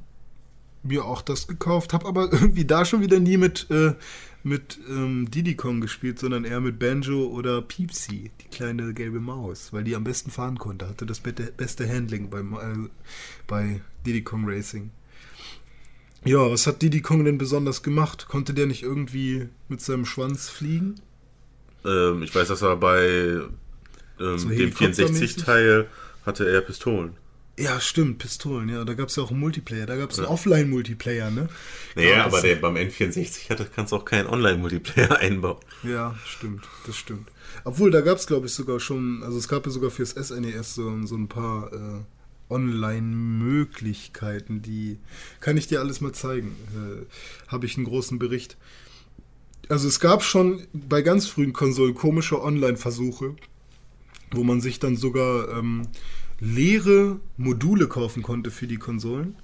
mir 0.83 1.05
auch 1.05 1.21
das 1.21 1.47
gekauft, 1.47 1.93
habe 1.93 2.07
aber 2.07 2.31
irgendwie 2.31 2.65
da 2.65 2.85
schon 2.85 3.01
wieder 3.01 3.19
nie 3.19 3.37
mit, 3.37 3.67
äh, 3.69 3.93
mit 4.43 4.79
ähm, 4.87 5.29
Diddy 5.29 5.55
Kong 5.55 5.81
gespielt, 5.81 6.19
sondern 6.19 6.45
eher 6.45 6.61
mit 6.61 6.79
Banjo 6.79 7.25
oder 7.27 7.61
Peepsy, 7.61 8.31
die 8.41 8.47
kleine 8.47 8.93
gelbe 8.93 9.19
Maus, 9.19 9.73
weil 9.73 9.83
die 9.83 9.95
am 9.95 10.03
besten 10.03 10.31
fahren 10.31 10.57
konnte, 10.57 10.87
hatte 10.87 11.05
das 11.05 11.19
beste, 11.19 11.89
Handling 11.89 12.29
beim, 12.29 12.53
äh, 12.53 12.89
bei 13.47 13.81
Diddy 14.05 14.23
Kong 14.23 14.43
Racing. 14.47 14.91
Ja, 16.25 16.49
was 16.51 16.67
hat 16.67 16.81
Diddy 16.81 17.01
Kong 17.01 17.23
denn 17.23 17.37
besonders 17.37 17.81
gemacht? 17.81 18.27
Konnte 18.27 18.53
der 18.53 18.65
nicht 18.65 18.83
irgendwie 18.83 19.47
mit 19.67 19.81
seinem 19.81 20.05
Schwanz 20.05 20.49
fliegen? 20.49 20.95
Ähm, 21.85 22.23
ich 22.23 22.33
weiß, 22.33 22.47
dass 22.49 22.61
er 22.61 22.75
bei 22.77 23.41
ähm, 24.19 24.19
dem 24.19 24.49
helikoptermäßig? 24.49 25.37
64-Teil 25.37 25.87
hatte 26.25 26.49
er 26.49 26.61
Pistolen. 26.61 27.15
Ja, 27.57 27.79
stimmt, 27.81 28.19
Pistolen, 28.19 28.69
ja. 28.69 28.85
Da 28.85 28.93
gab 28.93 29.09
es 29.09 29.17
ja 29.17 29.23
auch 29.23 29.31
einen 29.31 29.41
Multiplayer. 29.41 29.85
Da 29.85 29.97
gab 29.97 30.11
es 30.11 30.19
einen 30.19 30.29
Offline-Multiplayer, 30.29 31.29
ne? 31.29 31.49
Naja, 31.95 32.09
Ja, 32.09 32.25
aber 32.25 32.41
der, 32.41 32.55
beim 32.55 32.77
N64 32.77 33.49
hatte, 33.49 33.67
kannst 33.73 33.91
du 33.91 33.97
auch 33.97 34.05
keinen 34.05 34.27
Online-Multiplayer 34.27 35.17
einbauen. 35.19 35.57
Ja, 35.83 36.15
stimmt, 36.25 36.63
das 36.85 36.95
stimmt. 36.95 37.27
Obwohl, 37.65 37.91
da 37.91 37.99
gab 37.99 38.17
es, 38.17 38.27
glaube 38.27 38.47
ich, 38.47 38.53
sogar 38.53 38.79
schon, 38.79 39.23
also 39.23 39.37
es 39.37 39.49
gab 39.49 39.65
ja 39.65 39.71
sogar 39.73 39.91
fürs 39.91 40.11
SNES 40.11 40.75
so, 40.75 41.05
so 41.05 41.15
ein 41.15 41.27
paar 41.27 41.73
äh, 41.73 41.99
Online-Möglichkeiten, 42.49 44.61
die 44.61 44.97
kann 45.41 45.57
ich 45.57 45.67
dir 45.67 45.79
alles 45.79 46.01
mal 46.01 46.13
zeigen. 46.13 46.55
Äh, 46.75 47.05
Habe 47.47 47.65
ich 47.65 47.77
einen 47.77 47.85
großen 47.85 48.19
Bericht. 48.19 48.57
Also 49.69 49.87
es 49.87 49.99
gab 49.99 50.23
schon 50.23 50.67
bei 50.73 51.03
ganz 51.03 51.27
frühen 51.27 51.53
Konsolen 51.53 51.93
komische 51.93 52.41
Online-Versuche, 52.41 53.35
wo 54.31 54.43
man 54.43 54.61
sich 54.61 54.79
dann 54.79 54.97
sogar 54.97 55.57
ähm, 55.57 55.87
leere 56.39 57.19
Module 57.37 57.87
kaufen 57.87 58.23
konnte 58.23 58.49
für 58.49 58.65
die 58.65 58.77
Konsolen, 58.77 59.35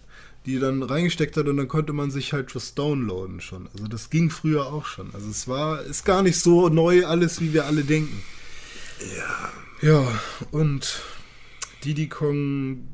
die 0.48 0.58
dann 0.58 0.82
reingesteckt 0.82 1.38
hat 1.38 1.48
und 1.48 1.58
dann 1.58 1.68
konnte 1.68 1.94
man 1.94 2.10
sich 2.10 2.34
halt 2.34 2.56
was 2.56 2.74
downloaden 2.74 3.40
schon. 3.40 3.70
Also 3.74 3.88
das 3.88 4.10
ging 4.10 4.32
früher 4.32 4.66
auch 4.66 4.86
schon. 4.86 5.14
Also 5.14 5.30
es 5.30 5.48
war, 5.48 5.84
ist 5.84 6.06
gar 6.06 6.24
nicht 6.24 6.40
so 6.40 6.70
neu 6.70 7.06
alles, 7.06 7.40
wie 7.40 7.54
wir 7.54 7.66
alle 7.66 7.84
denken. 7.84 8.24
Ja. 9.16 9.52
Ja, 9.82 10.20
und 10.52 11.04
Diddy 11.84 12.08
Kong 12.08 12.88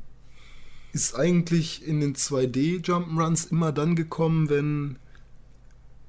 ist 0.92 1.16
eigentlich 1.16 1.88
in 1.88 2.02
den 2.02 2.16
2D 2.16 2.84
Jump'n'Runs 2.84 3.50
immer 3.50 3.72
dann 3.72 3.96
gekommen, 3.96 4.50
wenn 4.50 4.98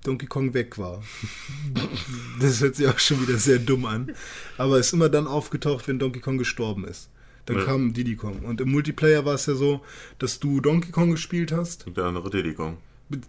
Donkey 0.04 0.26
Kong 0.26 0.52
weg 0.54 0.78
war. 0.78 1.02
Das 2.40 2.60
hört 2.60 2.76
sich 2.76 2.86
auch 2.88 2.98
schon 2.98 3.22
wieder 3.26 3.38
sehr 3.38 3.58
dumm 3.58 3.84
an. 3.86 4.12
Aber 4.58 4.78
ist 4.78 4.92
immer 4.92 5.08
dann 5.08 5.26
aufgetaucht, 5.26 5.88
wenn 5.88 5.98
Donkey 5.98 6.20
Kong 6.20 6.38
gestorben 6.38 6.84
ist. 6.86 7.08
Dann 7.46 7.56
Ja. 7.58 7.64
kam 7.64 7.92
Diddy 7.92 8.16
Kong. 8.16 8.40
Und 8.40 8.60
im 8.60 8.70
Multiplayer 8.70 9.24
war 9.24 9.34
es 9.34 9.46
ja 9.46 9.54
so, 9.54 9.80
dass 10.18 10.38
du 10.38 10.60
Donkey 10.60 10.90
Kong 10.92 11.10
gespielt 11.10 11.52
hast. 11.52 11.86
Und 11.86 11.96
der 11.96 12.04
andere 12.04 12.30
Diddy 12.30 12.54
Kong. 12.54 12.78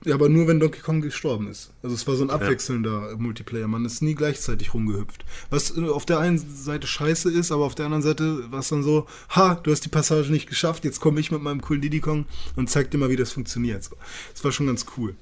Ja, 0.05 0.15
aber 0.15 0.30
nur 0.30 0.47
wenn 0.47 0.59
Donkey 0.61 0.80
Kong 0.80 1.01
gestorben 1.01 1.47
ist. 1.49 1.71
Also 1.82 1.93
es 1.95 2.07
war 2.07 2.15
so 2.15 2.24
ein 2.24 2.30
abwechselnder 2.30 3.17
Multiplayer. 3.17 3.67
Man 3.67 3.84
ist 3.84 4.01
nie 4.01 4.15
gleichzeitig 4.15 4.74
rumgehüpft. 4.74 5.26
Was 5.49 5.76
äh, 5.76 5.89
auf 5.89 6.05
der 6.05 6.19
einen 6.19 6.38
Seite 6.38 6.88
scheiße 6.88 7.30
ist, 7.30 7.51
aber 7.51 7.65
auf 7.65 7.76
der 7.76 7.86
anderen 7.88 8.03
Seite 8.03 8.49
war 8.51 8.59
es 8.59 8.69
dann 8.69 8.82
so, 8.84 9.07
ha, 9.30 9.55
du 9.55 9.71
hast 9.71 9.84
die 9.84 9.89
Passage 9.89 10.32
nicht 10.32 10.47
geschafft, 10.47 10.86
jetzt 10.86 11.01
komme 11.01 11.19
ich 11.19 11.32
mit 11.32 11.41
meinem 11.41 11.59
coolen 11.61 11.82
Diddy 11.82 11.99
Kong 11.99 12.26
und 12.55 12.69
zeig 12.69 12.91
dir 12.91 12.97
mal, 12.97 13.09
wie 13.09 13.17
das 13.17 13.34
funktioniert. 13.34 13.89
Das 14.34 14.43
war 14.43 14.51
schon 14.53 14.67
ganz 14.67 14.86
cool. 14.95 15.15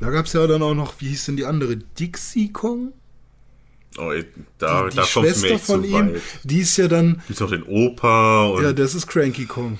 Da 0.00 0.10
gab 0.10 0.26
es 0.26 0.32
ja 0.32 0.46
dann 0.46 0.62
auch 0.62 0.74
noch, 0.74 0.94
wie 1.00 1.08
hieß 1.08 1.26
denn 1.26 1.36
die 1.36 1.44
andere? 1.44 1.76
Dixie 1.76 2.52
Kong? 2.52 2.92
Oh, 3.96 4.12
da, 4.58 4.88
die 4.88 4.96
da 4.96 5.02
du 5.02 5.20
mir 5.20 5.34
Schwester 5.34 5.58
von 5.58 5.82
ihm, 5.82 6.14
weit. 6.14 6.22
die 6.44 6.60
ist 6.60 6.76
ja 6.76 6.88
dann 6.88 7.22
Gibt's 7.26 7.40
noch 7.40 7.50
den 7.50 7.64
Opa 7.64 8.46
und 8.46 8.62
Ja, 8.62 8.72
das 8.72 8.94
ist 8.94 9.08
Cranky 9.08 9.46
Kong. 9.46 9.78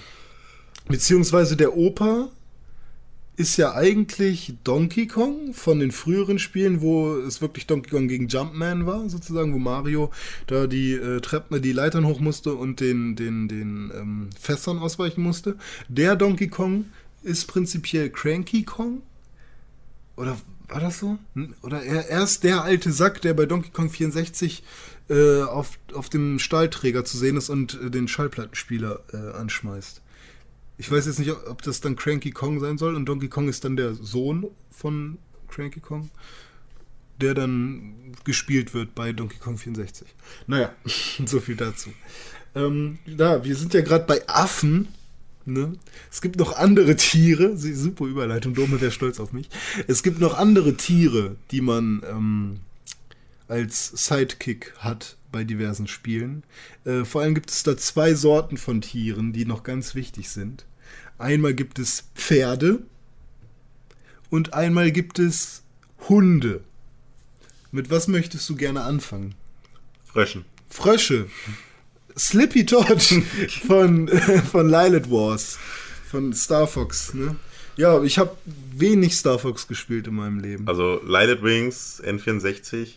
Beziehungsweise 0.89 1.57
der 1.57 1.77
Opa 1.77 2.31
ist 3.37 3.57
ja 3.57 3.75
eigentlich 3.75 4.55
Donkey 4.65 5.07
Kong 5.07 5.55
von 5.55 5.79
den 5.79 5.93
früheren 5.93 6.41
Spielen, 6.41 6.81
wo 6.81 7.17
es 7.19 7.41
wirklich 7.41 7.69
Donkey 7.69 7.91
Kong 7.91 8.09
gegen 8.09 8.27
Jumpman 8.27 8.85
war, 8.87 9.09
sozusagen, 9.09 9.55
wo 9.55 9.59
Mario 9.59 10.11
da 10.49 10.67
die 10.67 10.95
äh, 10.95 11.21
Treppen, 11.21 11.63
die 11.63 11.71
Leitern 11.73 12.05
hoch 12.05 12.19
musste 12.19 12.55
und 12.55 12.81
den, 12.81 13.15
den, 13.15 13.47
den 13.47 13.93
ähm, 13.95 14.31
Fässern 14.39 14.79
ausweichen 14.79 15.23
musste. 15.23 15.57
Der 15.89 16.17
Donkey 16.17 16.49
Kong 16.49 16.87
ist 17.23 17.47
prinzipiell 17.47 18.11
Cranky 18.11 18.65
Kong. 18.65 19.03
Oder 20.19 20.37
war 20.67 20.81
das 20.81 20.99
so? 20.99 21.19
Hm? 21.35 21.55
Oder 21.63 21.83
er, 21.83 22.09
er 22.09 22.25
ist 22.25 22.45
der 22.45 22.63
alte 22.63 22.93
Sack, 22.93 23.23
der 23.23 23.35
bei 23.35 23.47
Donkey 23.47 23.71
Kong 23.71 23.89
64 23.89 24.63
äh, 25.09 25.43
auf, 25.43 25.79
auf 25.95 26.09
dem 26.09 26.39
Stahlträger 26.39 27.05
zu 27.05 27.17
sehen 27.17 27.37
ist 27.37 27.49
und 27.49 27.81
äh, 27.81 27.91
den 27.91 28.09
Schallplattenspieler 28.09 29.01
äh, 29.13 29.37
anschmeißt. 29.37 30.03
Ich 30.77 30.91
weiß 30.91 31.07
jetzt 31.07 31.19
nicht, 31.19 31.31
ob 31.31 31.63
das 31.63 31.81
dann 31.81 31.97
Cranky 31.97 32.31
Kong 32.33 32.61
sein 32.61 32.79
soll 32.79 32.95
und 32.95 33.07
Donkey 33.07 33.29
Kong 33.29 33.49
ist 33.49 33.65
dann 33.65 33.77
der 33.77 33.95
Sohn 33.95 34.47
von 34.71 35.19
Cranky 35.49 35.81
Kong, 35.81 36.11
der 37.21 37.35
dann 37.35 38.13
gespielt 38.25 38.75
wird 38.75 38.95
bei 38.95 39.13
Donkey 39.13 39.39
Kong 39.39 39.57
64. 39.57 40.07
Naja, 40.47 40.73
so 41.27 41.41
viel 41.41 41.57
dazu. 41.57 41.91
Ähm, 42.55 42.99
da, 43.07 43.45
wir 43.45 43.57
sind 43.57 43.73
ja 43.73 43.81
gerade 43.81 44.05
bei 44.05 44.29
Affen. 44.29 44.89
Ne? 45.53 45.73
Es 46.11 46.21
gibt 46.21 46.39
noch 46.39 46.57
andere 46.57 46.97
Tiere, 46.97 47.57
super 47.57 48.05
Überleitung, 48.05 48.55
Dome 48.55 48.81
wäre 48.81 48.93
stolz 48.93 49.19
auf 49.21 49.33
mich. 49.33 49.49
Es 49.87 50.03
gibt 50.03 50.21
noch 50.21 50.37
andere 50.37 50.75
Tiere, 50.75 51.37
die 51.51 51.61
man 51.61 52.03
ähm, 52.09 52.61
als 53.49 53.89
Sidekick 53.89 54.75
hat 54.79 55.17
bei 55.33 55.45
diversen 55.45 55.89
Spielen. 55.89 56.43
Äh, 56.85 57.05
vor 57.05 57.23
allem 57.23 57.35
gibt 57.35 57.51
es 57.51 57.63
da 57.63 57.77
zwei 57.77 58.15
Sorten 58.15 58.57
von 58.57 58.81
Tieren, 58.81 59.33
die 59.33 59.45
noch 59.45 59.63
ganz 59.63 59.95
wichtig 59.95 60.29
sind. 60.29 60.65
Einmal 61.19 61.55
gibt 61.55 61.79
es 61.79 62.05
Pferde 62.15 62.83
und 64.31 64.55
einmal 64.55 64.93
gibt 64.93 65.19
es 65.19 65.63
Hunde. 66.09 66.63
Mit 67.71 67.91
was 67.91 68.09
möchtest 68.09 68.49
du 68.49 68.57
gerne 68.57 68.83
anfangen? 68.83 69.35
Fröschen. 70.07 70.45
Frösche. 70.71 71.29
Slippy 72.19 72.67
Todd 72.67 73.03
von, 73.67 74.09
von 74.51 74.69
Lilith 74.69 75.11
Wars. 75.11 75.59
Von 76.11 76.33
Star 76.33 76.67
Fox, 76.67 77.15
ne? 77.15 77.37
Ja, 77.77 78.03
ich 78.03 78.19
habe 78.19 78.37
wenig 78.73 79.17
Star 79.17 79.39
Fox 79.39 79.69
gespielt 79.69 80.07
in 80.09 80.15
meinem 80.15 80.41
Leben. 80.41 80.67
Also 80.67 81.01
Lighted 81.05 81.43
Wings, 81.43 82.03
N64. 82.05 82.95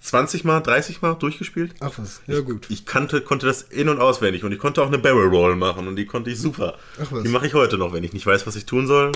20 0.00 0.44
Mal, 0.44 0.60
30 0.60 1.02
Mal 1.02 1.14
durchgespielt. 1.14 1.74
Ach 1.80 1.92
was, 1.96 2.20
ja 2.26 2.40
gut. 2.40 2.66
Ich 2.70 2.86
kannte, 2.86 3.20
konnte 3.20 3.46
das 3.46 3.62
in- 3.62 3.88
und 3.88 3.98
auswendig 4.00 4.44
und 4.44 4.52
ich 4.52 4.58
konnte 4.58 4.82
auch 4.82 4.86
eine 4.86 4.98
Barrel 4.98 5.28
Roll 5.28 5.56
machen 5.56 5.88
und 5.88 5.96
die 5.96 6.06
konnte 6.06 6.30
ich 6.30 6.38
super. 6.38 6.78
Ach 7.02 7.10
was. 7.10 7.24
Die 7.24 7.28
mache 7.28 7.46
ich 7.46 7.54
heute 7.54 7.76
noch, 7.76 7.92
wenn 7.92 8.04
ich 8.04 8.12
nicht 8.12 8.24
weiß, 8.24 8.46
was 8.46 8.54
ich 8.56 8.64
tun 8.66 8.86
soll. 8.86 9.12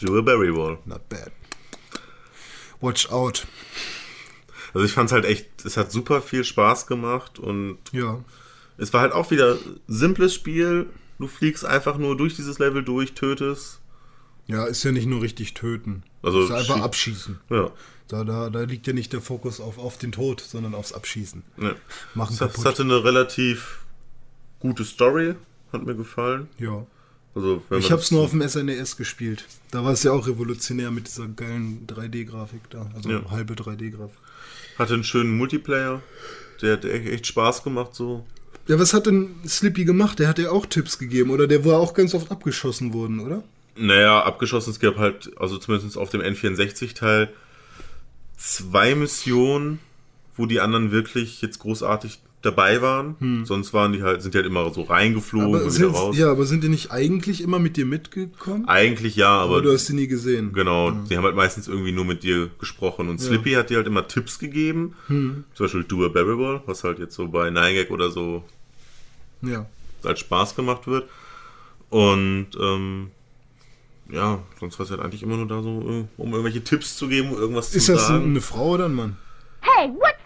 Do 0.00 0.18
a 0.18 0.22
Barrel 0.22 0.50
Roll. 0.50 0.78
Not 0.86 1.08
bad. 1.08 1.30
Watch 2.80 3.08
out. 3.10 3.46
Also 4.74 4.84
ich 4.86 4.92
fand 4.92 5.08
es 5.08 5.12
halt 5.12 5.24
echt, 5.24 5.64
es 5.64 5.76
hat 5.76 5.90
super 5.90 6.22
viel 6.22 6.44
Spaß 6.44 6.86
gemacht 6.86 7.38
und 7.38 7.78
Ja. 7.92 8.22
es 8.78 8.92
war 8.92 9.00
halt 9.00 9.12
auch 9.12 9.30
wieder 9.30 9.56
simples 9.88 10.34
Spiel. 10.34 10.86
Du 11.18 11.26
fliegst 11.26 11.64
einfach 11.64 11.98
nur 11.98 12.16
durch 12.16 12.36
dieses 12.36 12.58
Level 12.58 12.82
durch, 12.82 13.12
tötest. 13.14 13.80
Ja, 14.46 14.64
ist 14.64 14.82
ja 14.84 14.92
nicht 14.92 15.06
nur 15.06 15.22
richtig 15.22 15.54
töten. 15.54 16.02
Also 16.22 16.42
ist 16.44 16.50
einfach 16.50 16.76
schie- 16.76 16.82
abschießen. 16.82 17.38
Ja. 17.50 17.70
Da, 18.08 18.24
da, 18.24 18.50
da 18.50 18.62
liegt 18.62 18.86
ja 18.88 18.92
nicht 18.92 19.12
der 19.12 19.20
Fokus 19.20 19.60
auf, 19.60 19.78
auf 19.78 19.96
den 19.98 20.10
Tod, 20.12 20.40
sondern 20.40 20.74
aufs 20.74 20.92
Abschießen. 20.92 21.42
ja. 21.58 21.74
Machen 22.14 22.34
Es, 22.34 22.40
es 22.40 22.64
hatte 22.64 22.82
eine 22.82 23.04
relativ 23.04 23.80
gute 24.58 24.84
Story, 24.84 25.34
hat 25.72 25.84
mir 25.86 25.94
gefallen. 25.94 26.48
Ja. 26.58 26.84
Also, 27.34 27.62
Ich 27.78 27.92
hab's 27.92 28.04
das- 28.04 28.10
nur 28.10 28.22
auf 28.22 28.30
dem 28.30 28.42
SNES 28.42 28.96
gespielt. 28.96 29.44
Da 29.70 29.84
war 29.84 29.92
es 29.92 30.02
ja 30.02 30.10
auch 30.10 30.26
revolutionär 30.26 30.90
mit 30.90 31.06
dieser 31.06 31.28
geilen 31.28 31.86
3D-Grafik 31.86 32.68
da. 32.70 32.90
Also 32.94 33.08
Ja. 33.10 33.30
halbe 33.30 33.54
3D-Grafik. 33.54 34.18
Hatte 34.80 34.94
einen 34.94 35.04
schönen 35.04 35.36
Multiplayer. 35.36 36.00
Der 36.62 36.72
hat 36.72 36.86
echt 36.86 37.26
Spaß 37.26 37.64
gemacht 37.64 37.94
so. 37.94 38.24
Ja, 38.66 38.78
was 38.78 38.94
hat 38.94 39.04
denn 39.04 39.34
Slippy 39.46 39.84
gemacht? 39.84 40.18
Der 40.18 40.26
hat 40.26 40.38
ja 40.38 40.50
auch 40.50 40.64
Tipps 40.64 40.98
gegeben, 40.98 41.30
oder? 41.30 41.46
Der 41.46 41.66
war 41.66 41.78
auch 41.78 41.92
ganz 41.92 42.14
oft 42.14 42.30
abgeschossen 42.30 42.94
worden, 42.94 43.20
oder? 43.20 43.44
Naja, 43.76 44.22
abgeschossen, 44.22 44.70
es 44.70 44.80
gab 44.80 44.96
halt, 44.96 45.32
also 45.36 45.58
zumindest 45.58 45.98
auf 45.98 46.08
dem 46.08 46.22
N64-Teil, 46.22 47.28
zwei 48.38 48.94
Missionen, 48.94 49.80
wo 50.34 50.46
die 50.46 50.60
anderen 50.60 50.92
wirklich 50.92 51.42
jetzt 51.42 51.58
großartig 51.58 52.20
dabei 52.42 52.80
waren. 52.80 53.44
Sonst 53.44 53.74
waren 53.74 53.92
die 53.92 54.02
halt, 54.02 54.22
sind 54.22 54.32
die 54.34 54.38
halt 54.38 54.46
immer 54.46 54.72
so 54.72 54.82
reingeflogen 54.82 55.48
Hm. 55.48 55.54
Aber 55.56 55.64
und 55.64 55.74
wieder 55.74 55.86
sind, 55.88 55.94
raus. 55.94 56.16
ja, 56.16 56.30
aber 56.30 56.46
sind 56.46 56.64
die 56.64 56.68
nicht 56.70 56.90
eigentlich 56.90 57.42
immer 57.42 57.58
mit 57.58 57.76
dir 57.76 57.84
mitgekommen? 57.84 58.66
Eigentlich 58.66 59.14
ja, 59.16 59.28
aber, 59.28 59.56
Aber 59.56 59.62
du 59.62 59.72
hast 59.72 59.86
sie 59.86 59.94
nie 59.94 60.06
gesehen. 60.06 60.52
genau, 60.54 60.90
die 60.90 61.16
haben 61.16 61.24
halt 61.24 61.36
meistens 61.36 61.68
irgendwie 61.68 61.92
nur 61.92 62.04
mit 62.06 62.22
dir 62.22 62.48
gesprochen. 62.58 63.08
Und 63.10 63.20
Slippy 63.20 63.52
hat 63.52 63.68
dir 63.70 63.76
halt 63.76 63.86
immer 63.86 64.08
Tipps 64.08 64.38
gegeben. 64.38 64.94
Hm. 65.08 65.44
Zum 65.54 65.64
Beispiel 65.66 65.84
Do 65.84 66.04
a 66.06 66.08
Barrel 66.08 66.34
Roll, 66.34 66.62
was 66.66 66.82
halt 66.82 66.98
jetzt 66.98 67.14
so 67.14 67.28
bei 67.28 67.48
9gag 67.48 67.90
oder 67.90 68.10
so 68.10 68.42
Ja. 69.42 69.66
als 70.02 70.20
Spaß 70.20 70.56
gemacht 70.56 70.86
wird. 70.86 71.08
Und 71.90 72.48
ähm, 72.60 73.10
ja, 74.10 74.38
sonst 74.58 74.78
war 74.78 74.84
es 74.84 74.90
halt 74.90 75.00
eigentlich 75.00 75.22
immer 75.22 75.36
nur 75.36 75.46
da 75.46 75.62
so, 75.62 75.80
äh, 75.80 76.04
um 76.16 76.30
irgendwelche 76.32 76.64
Tipps 76.64 76.96
zu 76.96 77.06
geben, 77.08 77.32
irgendwas 77.32 77.74
Ist 77.74 77.86
zu 77.86 77.92
das 77.92 78.08
sagen. 78.08 78.24
eine 78.24 78.40
Frau 78.40 78.70
oder 78.70 78.86
ein 78.86 78.94
Mann? 78.94 79.16
Hey, 79.60 79.88
big 79.88 80.16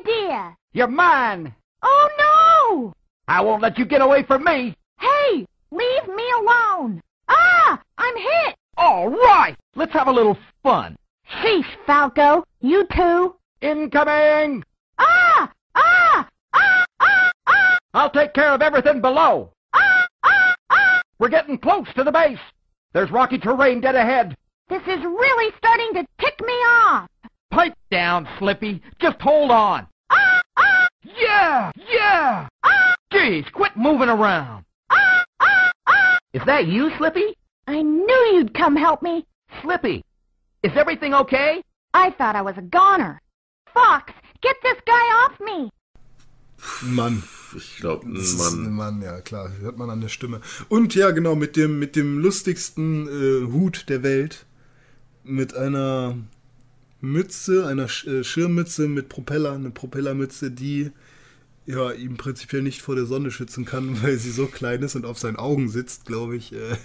idea? 0.00 0.56
You're 0.72 0.88
mine. 0.88 1.54
Oh 1.82 2.08
no! 2.18 2.92
I 3.28 3.40
won't 3.40 3.62
let 3.62 3.78
you 3.78 3.84
get 3.84 4.00
away 4.00 4.24
from 4.24 4.44
me. 4.44 4.76
Hey, 5.00 5.46
leave 5.70 6.08
me 6.08 6.24
alone! 6.40 7.00
Ah, 7.28 7.80
I'm 7.98 8.16
hit! 8.16 8.56
All 8.76 9.08
right. 9.08 9.56
Let's 9.74 9.92
have 9.92 10.08
a 10.08 10.12
little 10.12 10.36
fun. 10.62 10.96
Sheesh, 11.40 11.66
Falco, 11.86 12.44
you 12.60 12.86
too. 12.94 13.34
Incoming. 13.60 14.64
Ah, 14.98 15.50
ah, 15.74 16.28
ah, 16.52 16.84
ah, 17.00 17.30
ah, 17.46 17.78
I'll 17.94 18.10
take 18.10 18.34
care 18.34 18.52
of 18.52 18.62
everything 18.62 19.00
below. 19.00 19.52
ah, 19.72 20.06
ah, 20.24 20.54
ah! 20.70 21.02
We're 21.18 21.28
getting 21.28 21.58
close 21.58 21.86
to 21.94 22.04
the 22.04 22.12
base. 22.12 22.38
There's 22.92 23.10
rocky 23.10 23.38
terrain 23.38 23.80
dead 23.80 23.94
ahead. 23.94 24.36
This 24.68 24.82
is 24.82 25.02
really 25.04 25.54
starting 25.58 25.94
to 25.94 26.06
tick 26.18 26.40
me 26.40 26.52
off. 26.52 27.08
Pipe 27.52 27.74
down, 27.90 28.26
Slippy. 28.38 28.80
Just 29.00 29.20
hold 29.20 29.50
on. 29.50 29.86
Ah, 30.10 30.42
ah, 30.56 30.86
Yeah, 31.04 31.70
yeah. 31.92 32.48
ah, 32.64 32.94
Geez, 33.12 33.44
quit 33.52 33.76
moving 33.76 34.08
around. 34.08 34.64
ah, 34.90 35.24
ah, 35.40 35.70
ah! 35.86 36.18
Is 36.32 36.42
that 36.46 36.66
you, 36.66 36.90
Slippy? 36.96 37.36
I 37.68 37.82
knew 37.82 38.22
you'd 38.34 38.54
come 38.54 38.74
help 38.76 39.02
me. 39.02 39.24
Slippy, 39.62 40.02
is 40.62 40.72
everything 40.76 41.12
okay? 41.14 41.62
I 41.94 42.10
thought 42.10 42.36
I 42.36 42.42
was 42.42 42.56
a 42.56 42.62
goner. 42.62 43.20
Fox, 43.74 44.12
get 44.40 44.56
this 44.62 44.78
guy 44.86 45.04
off 45.24 45.38
me. 45.40 45.70
Ein 46.82 46.94
Mann. 46.94 47.22
Ich 47.54 47.76
glaube, 47.80 48.06
Das 48.14 48.24
ist 48.24 48.40
ein 48.54 48.74
Mann. 48.74 49.00
Mann, 49.00 49.02
ja 49.02 49.20
klar, 49.20 49.50
hört 49.60 49.76
man 49.76 49.90
an 49.90 50.00
der 50.00 50.08
Stimme. 50.08 50.40
Und 50.70 50.94
ja, 50.94 51.10
genau, 51.10 51.34
mit 51.34 51.56
dem, 51.56 51.78
mit 51.78 51.96
dem 51.96 52.18
lustigsten 52.18 53.06
äh, 53.08 53.52
Hut 53.52 53.88
der 53.90 54.02
Welt. 54.02 54.46
Mit 55.22 55.54
einer 55.54 56.16
Mütze, 57.02 57.66
einer 57.66 57.84
äh, 58.06 58.24
Schirmmütze 58.24 58.88
mit 58.88 59.08
Propeller, 59.08 59.52
eine 59.52 59.70
Propellermütze, 59.70 60.50
die 60.50 60.90
ja 61.66 61.92
ihm 61.92 62.16
prinzipiell 62.16 62.62
nicht 62.62 62.80
vor 62.80 62.94
der 62.94 63.06
Sonne 63.06 63.30
schützen 63.30 63.64
kann, 63.64 64.02
weil 64.02 64.16
sie 64.16 64.30
so 64.30 64.46
klein 64.46 64.82
ist 64.82 64.94
und 64.96 65.04
auf 65.04 65.18
seinen 65.18 65.36
Augen 65.36 65.68
sitzt, 65.68 66.06
glaube 66.06 66.36
ich. 66.36 66.52
Äh, 66.52 66.76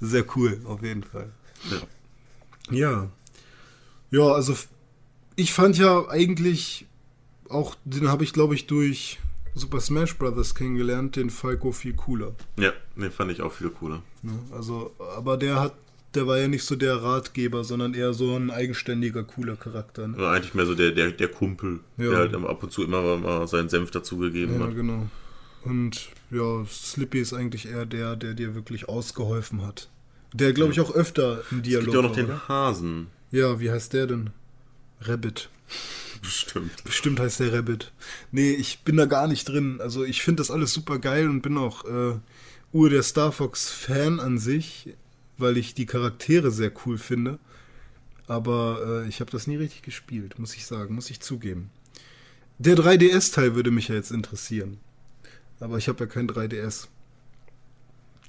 sehr 0.00 0.24
cool, 0.36 0.60
auf 0.64 0.82
jeden 0.82 1.02
Fall. 1.02 1.30
Ja. 2.70 3.10
Ja, 4.10 4.32
also 4.32 4.56
ich 5.36 5.52
fand 5.52 5.76
ja 5.76 6.08
eigentlich 6.08 6.86
auch, 7.48 7.74
den 7.84 8.08
habe 8.08 8.24
ich 8.24 8.32
glaube 8.32 8.54
ich 8.54 8.66
durch 8.66 9.18
Super 9.54 9.80
Smash 9.80 10.16
Bros. 10.16 10.54
kennengelernt, 10.54 11.16
den 11.16 11.30
Falco 11.30 11.72
viel 11.72 11.94
cooler. 11.94 12.34
Ja, 12.58 12.72
den 12.96 13.10
fand 13.10 13.32
ich 13.32 13.42
auch 13.42 13.52
viel 13.52 13.70
cooler. 13.70 14.02
Ne? 14.22 14.38
Also, 14.52 14.94
aber 15.16 15.36
der 15.36 15.60
hat, 15.60 15.74
der 16.14 16.26
war 16.26 16.38
ja 16.38 16.48
nicht 16.48 16.64
so 16.64 16.74
der 16.76 17.02
Ratgeber, 17.02 17.64
sondern 17.64 17.94
eher 17.94 18.14
so 18.14 18.34
ein 18.36 18.50
eigenständiger, 18.50 19.24
cooler 19.24 19.56
Charakter. 19.56 20.08
Ne? 20.08 20.16
Oder 20.16 20.30
eigentlich 20.30 20.54
mehr 20.54 20.66
so 20.66 20.74
der, 20.74 20.92
der, 20.92 21.10
der 21.12 21.28
Kumpel, 21.28 21.80
Ja. 21.96 22.10
der 22.10 22.18
halt 22.18 22.34
ab 22.34 22.62
und 22.62 22.72
zu 22.72 22.82
immer 22.82 23.16
mal 23.18 23.46
seinen 23.46 23.68
Senf 23.68 23.90
dazugegeben 23.90 24.58
Ja, 24.58 24.66
hat. 24.66 24.74
genau. 24.74 25.06
Und 25.64 26.08
ja, 26.30 26.64
Slippy 26.66 27.20
ist 27.20 27.34
eigentlich 27.34 27.66
eher 27.68 27.84
der, 27.84 28.16
der 28.16 28.34
dir 28.34 28.54
wirklich 28.54 28.88
ausgeholfen 28.88 29.66
hat. 29.66 29.88
Der, 30.32 30.52
glaube 30.52 30.72
ich, 30.72 30.80
auch 30.80 30.94
öfter 30.94 31.42
im 31.50 31.58
Es 31.58 31.64
Dialog 31.64 31.84
gibt 31.84 31.94
ja 31.94 32.00
auch 32.00 32.04
noch 32.04 32.14
den 32.16 32.24
oder? 32.26 32.48
Hasen. 32.48 33.06
Ja, 33.30 33.60
wie 33.60 33.70
heißt 33.70 33.92
der 33.92 34.06
denn? 34.06 34.30
Rabbit. 35.00 35.48
Bestimmt. 36.22 36.84
Bestimmt 36.84 37.20
heißt 37.20 37.40
der 37.40 37.52
Rabbit. 37.52 37.92
Nee, 38.32 38.52
ich 38.52 38.80
bin 38.80 38.96
da 38.96 39.04
gar 39.04 39.26
nicht 39.28 39.48
drin. 39.48 39.78
Also 39.80 40.04
ich 40.04 40.22
finde 40.22 40.40
das 40.40 40.50
alles 40.50 40.72
super 40.72 40.98
geil 40.98 41.28
und 41.28 41.42
bin 41.42 41.56
auch 41.56 41.84
äh, 41.84 42.14
Ur 42.72 42.90
der 42.90 43.02
Star 43.02 43.30
Fox 43.32 43.70
Fan 43.70 44.20
an 44.20 44.38
sich, 44.38 44.88
weil 45.38 45.56
ich 45.56 45.74
die 45.74 45.86
Charaktere 45.86 46.50
sehr 46.50 46.72
cool 46.84 46.98
finde. 46.98 47.38
Aber 48.26 49.04
äh, 49.04 49.08
ich 49.08 49.20
habe 49.20 49.30
das 49.30 49.46
nie 49.46 49.56
richtig 49.56 49.82
gespielt, 49.82 50.38
muss 50.38 50.54
ich 50.54 50.66
sagen, 50.66 50.94
muss 50.94 51.10
ich 51.10 51.20
zugeben. 51.20 51.70
Der 52.58 52.76
3DS-Teil 52.76 53.54
würde 53.54 53.70
mich 53.70 53.88
ja 53.88 53.94
jetzt 53.94 54.10
interessieren. 54.10 54.78
Aber 55.60 55.78
ich 55.78 55.88
habe 55.88 56.00
ja 56.00 56.06
kein 56.06 56.28
3DS. 56.28 56.88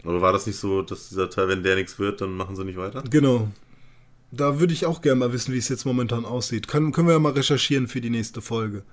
Aber 0.03 0.21
war 0.21 0.31
das 0.31 0.47
nicht 0.47 0.57
so, 0.57 0.81
dass 0.81 1.09
dieser 1.09 1.29
Teil, 1.29 1.49
wenn 1.49 1.63
der 1.63 1.75
nichts 1.75 1.99
wird, 1.99 2.21
dann 2.21 2.33
machen 2.37 2.55
sie 2.55 2.63
nicht 2.63 2.77
weiter? 2.77 3.03
Genau. 3.09 3.51
Da 4.31 4.59
würde 4.59 4.73
ich 4.73 4.85
auch 4.85 5.01
gerne 5.01 5.19
mal 5.19 5.33
wissen, 5.33 5.53
wie 5.53 5.57
es 5.57 5.69
jetzt 5.69 5.85
momentan 5.85 6.23
aussieht. 6.23 6.67
Kann, 6.67 6.91
können 6.91 7.07
wir 7.07 7.13
ja 7.13 7.19
mal 7.19 7.33
recherchieren 7.33 7.87
für 7.87 7.99
die 7.99 8.11
nächste 8.11 8.41
Folge. 8.41 8.83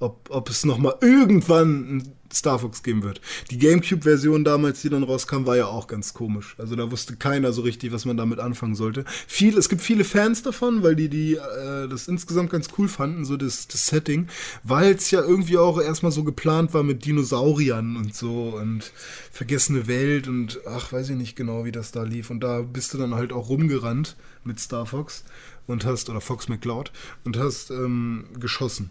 Ob, 0.00 0.28
ob 0.30 0.50
es 0.50 0.64
nochmal 0.64 0.96
irgendwann 1.00 1.96
ein 1.96 2.12
Star 2.32 2.58
Fox 2.58 2.82
geben 2.82 3.02
wird. 3.02 3.20
Die 3.50 3.58
Gamecube-Version 3.58 4.44
damals, 4.44 4.82
die 4.82 4.88
dann 4.88 5.02
rauskam, 5.02 5.46
war 5.46 5.56
ja 5.56 5.66
auch 5.66 5.86
ganz 5.86 6.14
komisch. 6.14 6.54
Also 6.58 6.76
da 6.76 6.90
wusste 6.90 7.16
keiner 7.16 7.52
so 7.52 7.62
richtig, 7.62 7.92
was 7.92 8.04
man 8.04 8.16
damit 8.16 8.38
anfangen 8.38 8.74
sollte. 8.74 9.04
Viel, 9.26 9.58
es 9.58 9.68
gibt 9.68 9.82
viele 9.82 10.04
Fans 10.04 10.42
davon, 10.42 10.82
weil 10.82 10.96
die, 10.96 11.08
die 11.08 11.34
äh, 11.34 11.88
das 11.88 12.08
insgesamt 12.08 12.50
ganz 12.50 12.68
cool 12.78 12.88
fanden, 12.88 13.24
so 13.24 13.36
das, 13.36 13.68
das 13.68 13.86
Setting, 13.86 14.28
weil 14.62 14.94
es 14.94 15.10
ja 15.10 15.20
irgendwie 15.20 15.58
auch 15.58 15.80
erstmal 15.80 16.12
so 16.12 16.24
geplant 16.24 16.72
war 16.72 16.82
mit 16.82 17.04
Dinosauriern 17.04 17.96
und 17.96 18.14
so 18.14 18.56
und 18.60 18.92
vergessene 19.32 19.86
Welt 19.86 20.28
und 20.28 20.60
ach, 20.66 20.92
weiß 20.92 21.10
ich 21.10 21.16
nicht 21.16 21.36
genau, 21.36 21.64
wie 21.64 21.72
das 21.72 21.92
da 21.92 22.02
lief. 22.04 22.30
Und 22.30 22.40
da 22.40 22.62
bist 22.62 22.94
du 22.94 22.98
dann 22.98 23.14
halt 23.14 23.32
auch 23.32 23.48
rumgerannt 23.48 24.16
mit 24.44 24.60
Star 24.60 24.86
Fox 24.86 25.24
und 25.66 25.84
hast, 25.84 26.10
oder 26.10 26.20
Fox 26.20 26.48
McCloud, 26.48 26.92
und 27.24 27.36
hast 27.36 27.70
ähm, 27.70 28.24
geschossen 28.38 28.90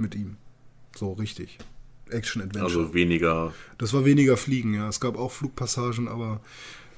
mit 0.00 0.14
ihm. 0.14 0.36
So 0.96 1.12
richtig. 1.12 1.58
Action-Adventure. 2.10 2.64
Also 2.64 2.94
weniger. 2.94 3.52
Das 3.76 3.92
war 3.92 4.04
weniger 4.04 4.36
Fliegen, 4.36 4.74
ja. 4.74 4.88
Es 4.88 5.00
gab 5.00 5.16
auch 5.18 5.32
Flugpassagen, 5.32 6.08
aber 6.08 6.40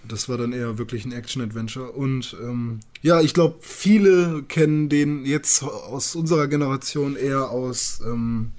das 0.07 0.29
war 0.29 0.39
dann 0.39 0.53
eher 0.53 0.79
wirklich 0.79 1.05
ein 1.05 1.13
Action-Adventure. 1.13 1.93
Und 1.93 2.37
ähm, 2.41 2.81
ja, 3.03 3.21
ich 3.21 3.35
glaube, 3.35 3.57
viele 3.61 4.43
kennen 4.45 4.89
den 4.89 5.25
jetzt 5.25 5.63
aus 5.63 6.15
unserer 6.15 6.49
Generation 6.49 7.17
eher 7.17 7.51
aus 7.51 8.01
ähm, 8.05 8.53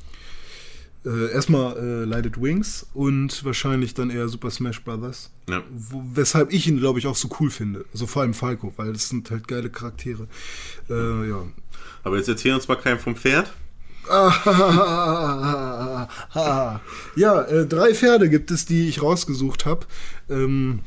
äh, 1.05 1.31
erstmal 1.31 1.77
äh, 1.77 2.05
Lighted 2.05 2.39
Wings 2.39 2.85
und 2.93 3.43
wahrscheinlich 3.43 3.93
dann 3.93 4.09
eher 4.09 4.27
Super 4.27 4.51
Smash 4.51 4.83
Brothers. 4.83 5.31
Ja. 5.49 5.63
Wo, 5.71 6.03
weshalb 6.13 6.53
ich 6.53 6.67
ihn, 6.67 6.77
glaube 6.77 6.99
ich, 6.99 7.07
auch 7.07 7.15
so 7.15 7.29
cool 7.39 7.49
finde. 7.49 7.85
Also 7.91 8.05
vor 8.05 8.21
allem 8.21 8.33
Falco, 8.33 8.73
weil 8.77 8.93
das 8.93 9.09
sind 9.09 9.31
halt 9.31 9.47
geile 9.47 9.69
Charaktere. 9.69 10.27
Äh, 10.89 11.29
ja. 11.29 11.43
Aber 12.03 12.17
jetzt 12.17 12.29
erzählen 12.29 12.55
uns 12.55 12.67
mal 12.67 12.75
keinem 12.75 12.99
vom 12.99 13.15
Pferd. 13.15 13.51
ja, 17.15 17.41
äh, 17.43 17.67
drei 17.67 17.93
Pferde 17.93 18.29
gibt 18.29 18.51
es, 18.51 18.65
die 18.65 18.89
ich 18.89 19.01
rausgesucht 19.01 19.65
habe, 19.65 19.85
ähm, 20.29 20.81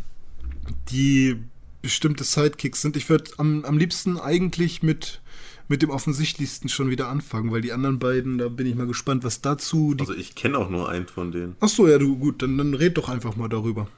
die 0.91 1.37
bestimmte 1.83 2.25
Sidekicks 2.25 2.83
sind. 2.83 2.97
Ich 2.97 3.09
würde 3.09 3.31
am, 3.37 3.65
am 3.65 3.79
liebsten 3.79 4.19
eigentlich 4.19 4.83
mit, 4.83 5.21
mit 5.69 5.83
dem 5.83 5.91
offensichtlichsten 5.91 6.69
schon 6.69 6.91
wieder 6.91 7.09
anfangen, 7.09 7.53
weil 7.53 7.61
die 7.61 7.73
anderen 7.73 7.99
beiden, 7.99 8.39
da 8.39 8.49
bin 8.49 8.67
ich 8.67 8.75
mal 8.75 8.87
gespannt, 8.87 9.23
was 9.23 9.43
dazu. 9.43 9.95
Also 10.01 10.15
ich 10.15 10.35
kenne 10.35 10.59
auch 10.59 10.71
nur 10.71 10.89
einen 10.89 11.07
von 11.07 11.31
denen. 11.31 11.57
Ach 11.61 11.69
so, 11.69 11.87
ja, 11.87 11.99
du, 11.99 12.17
gut, 12.17 12.43
dann, 12.43 12.59
dann 12.59 12.75
red 12.75 12.97
doch 12.97 13.09
einfach 13.09 13.37
mal 13.37 13.49
darüber. 13.49 13.89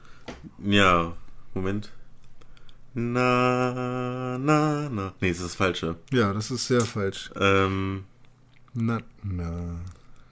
Ja, 0.63 1.15
Moment. 1.53 1.91
Na, 2.93 4.37
na, 4.39 4.89
na. 4.89 5.13
Nee, 5.21 5.29
das 5.29 5.37
ist 5.37 5.45
das 5.45 5.55
Falsche. 5.55 5.95
Ja, 6.11 6.33
das 6.33 6.51
ist 6.51 6.67
sehr 6.67 6.81
falsch. 6.81 7.31
Ähm, 7.39 8.03
Na, 8.79 8.99
na, 9.23 9.79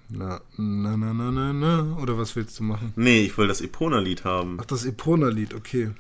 na, 0.10 0.40
na, 0.58 0.98
na, 0.98 1.14
na, 1.14 1.32
na, 1.32 1.52
na. 1.54 1.98
Oder 2.00 2.16
was 2.18 2.36
willst 2.36 2.60
du 2.60 2.64
machen? 2.64 2.94
nee, 2.96 3.24
ich 3.26 3.36
will 3.40 3.48
das 3.48 3.60
Epona-Lied 3.62 4.24
haben. 4.24 4.60
Ach, 4.62 4.66
das 4.66 4.86
Epona-Lied, 4.86 5.56
okay. 5.56 5.92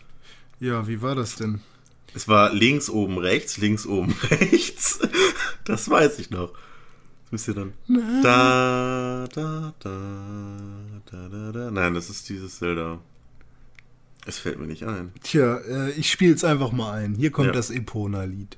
Ja, 0.59 0.87
wie 0.87 1.01
war 1.01 1.15
das 1.15 1.35
denn? 1.37 1.61
Es 2.13 2.27
war 2.27 2.53
links 2.53 2.87
oben 2.89 3.17
rechts, 3.17 3.57
links 3.57 3.87
oben 3.87 4.13
rechts. 4.29 4.99
Das 5.65 5.89
weiß 5.89 6.19
ich 6.19 6.29
noch. 6.29 6.51
Das 7.23 7.31
müsst 7.31 7.47
ihr 7.47 7.55
dann. 7.55 7.73
Da, 8.21 9.27
da, 9.33 9.73
da, 9.79 9.99
da, 11.09 11.27
da, 11.29 11.51
da. 11.51 11.71
Nein, 11.71 11.95
das 11.95 12.09
ist 12.11 12.29
dieses 12.29 12.59
Zelda. 12.59 12.99
Es 14.27 14.37
fällt 14.37 14.59
mir 14.59 14.67
nicht 14.67 14.83
ein. 14.83 15.11
Tja, 15.23 15.57
äh, 15.57 15.91
ich 15.93 16.11
spiel's 16.11 16.43
einfach 16.43 16.71
mal 16.71 16.91
ein. 16.93 17.15
Hier 17.15 17.31
kommt 17.31 17.47
Ja. 17.47 17.53
das 17.53 17.71
Epona-Lied. 17.71 18.57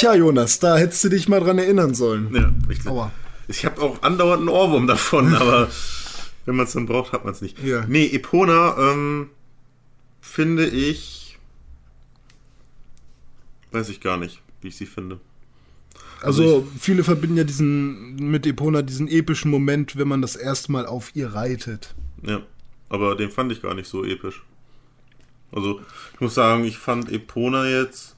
Tja, 0.00 0.14
Jonas, 0.14 0.58
da 0.58 0.78
hättest 0.78 1.04
du 1.04 1.10
dich 1.10 1.28
mal 1.28 1.40
dran 1.40 1.58
erinnern 1.58 1.92
sollen. 1.92 2.34
Ja, 2.34 2.50
ich, 2.70 2.86
Aua. 2.86 3.12
ich 3.48 3.66
habe 3.66 3.82
auch 3.82 4.02
andauernd 4.02 4.40
einen 4.40 4.48
Ohrwurm 4.48 4.86
davon, 4.86 5.34
aber 5.34 5.68
wenn 6.46 6.56
man 6.56 6.64
es 6.64 6.72
dann 6.72 6.86
braucht, 6.86 7.12
hat 7.12 7.26
man 7.26 7.34
es 7.34 7.42
nicht. 7.42 7.62
Ja. 7.62 7.84
Nee, 7.86 8.06
Epona, 8.06 8.78
ähm, 8.78 9.28
finde 10.22 10.66
ich. 10.66 11.38
Weiß 13.72 13.90
ich 13.90 14.00
gar 14.00 14.16
nicht, 14.16 14.40
wie 14.62 14.68
ich 14.68 14.76
sie 14.76 14.86
finde. 14.86 15.20
Also, 16.22 16.66
viele 16.78 17.04
verbinden 17.04 17.36
ja 17.36 17.44
diesen 17.44 18.16
mit 18.16 18.46
Epona 18.46 18.80
diesen 18.80 19.06
epischen 19.06 19.50
Moment, 19.50 19.96
wenn 19.96 20.08
man 20.08 20.22
das 20.22 20.34
erste 20.34 20.72
Mal 20.72 20.86
auf 20.86 21.14
ihr 21.14 21.34
reitet. 21.34 21.94
Ja, 22.22 22.40
aber 22.88 23.16
den 23.16 23.30
fand 23.30 23.52
ich 23.52 23.60
gar 23.60 23.74
nicht 23.74 23.88
so 23.88 24.02
episch. 24.02 24.42
Also, 25.52 25.82
ich 26.14 26.20
muss 26.22 26.32
sagen, 26.32 26.64
ich 26.64 26.78
fand 26.78 27.12
Epona 27.12 27.68
jetzt. 27.68 28.16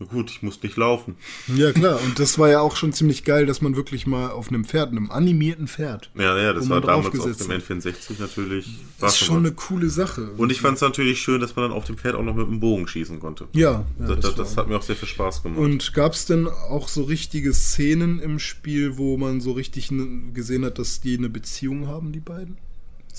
Na 0.00 0.06
gut, 0.06 0.30
ich 0.30 0.42
musste 0.42 0.66
nicht 0.66 0.78
laufen. 0.78 1.16
Ja, 1.54 1.72
klar. 1.72 2.00
Und 2.02 2.18
das 2.18 2.38
war 2.38 2.48
ja 2.48 2.60
auch 2.60 2.74
schon 2.74 2.94
ziemlich 2.94 3.22
geil, 3.22 3.44
dass 3.44 3.60
man 3.60 3.76
wirklich 3.76 4.06
mal 4.06 4.30
auf 4.30 4.48
einem 4.48 4.64
Pferd, 4.64 4.92
einem 4.92 5.10
animierten 5.10 5.68
Pferd. 5.68 6.10
Ja, 6.14 6.38
ja, 6.38 6.54
das 6.54 6.70
war 6.70 6.80
damals 6.80 7.20
auf 7.20 7.36
dem 7.36 7.50
N64 7.50 8.18
natürlich. 8.18 8.78
Das 8.98 9.12
ist 9.12 9.18
schon 9.18 9.40
eine 9.40 9.52
coole 9.52 9.90
Sache. 9.90 10.30
Und 10.38 10.50
ich 10.50 10.62
fand 10.62 10.76
es 10.76 10.80
natürlich 10.80 11.20
schön, 11.20 11.38
dass 11.42 11.54
man 11.54 11.68
dann 11.68 11.76
auf 11.76 11.84
dem 11.84 11.98
Pferd 11.98 12.14
auch 12.14 12.22
noch 12.22 12.34
mit 12.34 12.46
dem 12.46 12.60
Bogen 12.60 12.88
schießen 12.88 13.20
konnte. 13.20 13.48
ja, 13.52 13.84
ja 13.98 14.06
das, 14.06 14.20
das, 14.20 14.34
das 14.36 14.56
hat 14.56 14.68
mir 14.68 14.78
auch 14.78 14.82
sehr 14.82 14.96
viel 14.96 15.08
Spaß 15.08 15.42
gemacht. 15.42 15.60
Und 15.60 15.92
gab 15.92 16.14
es 16.14 16.24
denn 16.24 16.48
auch 16.48 16.88
so 16.88 17.02
richtige 17.02 17.52
Szenen 17.52 18.20
im 18.20 18.38
Spiel, 18.38 18.96
wo 18.96 19.18
man 19.18 19.42
so 19.42 19.52
richtig 19.52 19.92
gesehen 20.32 20.64
hat, 20.64 20.78
dass 20.78 21.02
die 21.02 21.18
eine 21.18 21.28
Beziehung 21.28 21.88
haben, 21.88 22.12
die 22.12 22.20
beiden? 22.20 22.56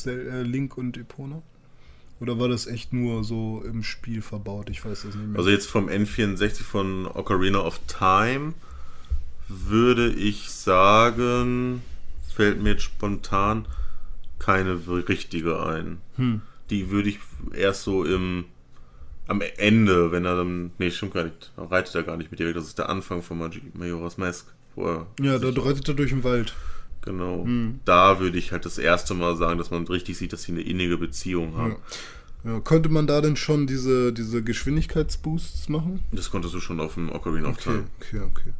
Äh, 0.07 0.41
Link 0.41 0.79
und 0.79 0.97
Epona? 0.97 1.43
Oder 2.21 2.39
war 2.39 2.47
das 2.47 2.67
echt 2.67 2.93
nur 2.93 3.23
so 3.23 3.63
im 3.65 3.83
Spiel 3.83 4.21
verbaut? 4.21 4.69
Ich 4.69 4.85
weiß 4.85 5.03
das 5.03 5.15
nicht 5.15 5.27
mehr. 5.27 5.39
Also 5.39 5.49
jetzt 5.49 5.67
vom 5.67 5.89
N64 5.89 6.61
von 6.61 7.07
Ocarina 7.07 7.59
of 7.59 7.79
Time 7.87 8.53
würde 9.47 10.09
ich 10.13 10.49
sagen, 10.51 11.81
fällt 12.33 12.61
mir 12.61 12.73
jetzt 12.73 12.83
spontan 12.83 13.67
keine 14.37 14.79
richtige 14.87 15.65
ein. 15.65 15.97
Hm. 16.15 16.41
Die 16.69 16.91
würde 16.91 17.09
ich 17.09 17.19
erst 17.53 17.83
so 17.83 18.05
im 18.05 18.45
am 19.27 19.41
Ende, 19.57 20.11
wenn 20.11 20.25
er 20.25 20.35
dann. 20.35 20.71
Nee, 20.77 20.91
stimmt 20.91 21.13
gar 21.13 21.23
nicht. 21.23 21.51
Da 21.55 21.63
reitet 21.63 21.95
er 21.95 22.03
gar 22.03 22.17
nicht 22.17 22.31
mit 22.31 22.39
dir 22.39 22.47
weg. 22.47 22.55
Das 22.55 22.65
ist 22.65 22.77
der 22.77 22.89
Anfang 22.89 23.23
von 23.23 23.39
Maj 23.39 23.61
Majora's 23.73 24.17
Mask. 24.17 24.47
Wo 24.75 24.85
er 24.85 25.07
ja, 25.19 25.39
da 25.39 25.49
reitet 25.61 25.87
er 25.87 25.95
durch 25.95 26.11
den 26.11 26.23
Wald. 26.23 26.53
Genau. 27.01 27.43
Hm. 27.45 27.79
Da 27.85 28.19
würde 28.19 28.37
ich 28.37 28.51
halt 28.51 28.65
das 28.65 28.77
erste 28.77 29.13
Mal 29.13 29.35
sagen, 29.35 29.57
dass 29.57 29.71
man 29.71 29.85
richtig 29.87 30.17
sieht, 30.17 30.33
dass 30.33 30.43
sie 30.43 30.51
eine 30.51 30.61
innige 30.61 30.97
Beziehung 30.97 31.55
haben. 31.57 31.75
Ja, 32.43 32.59
konnte 32.59 32.89
man 32.89 33.05
da 33.07 33.21
denn 33.21 33.35
schon 33.35 33.67
diese, 33.67 34.13
diese 34.13 34.43
Geschwindigkeitsboosts 34.43 35.69
machen? 35.69 36.01
Das 36.11 36.31
konntest 36.31 36.53
du 36.53 36.59
schon 36.59 36.79
auf 36.79 36.95
dem 36.95 37.11
Ocarina 37.11 37.49
of 37.49 37.55
Okay, 37.57 37.63
Time. 37.63 37.83
okay, 37.99 38.19
okay. 38.19 38.53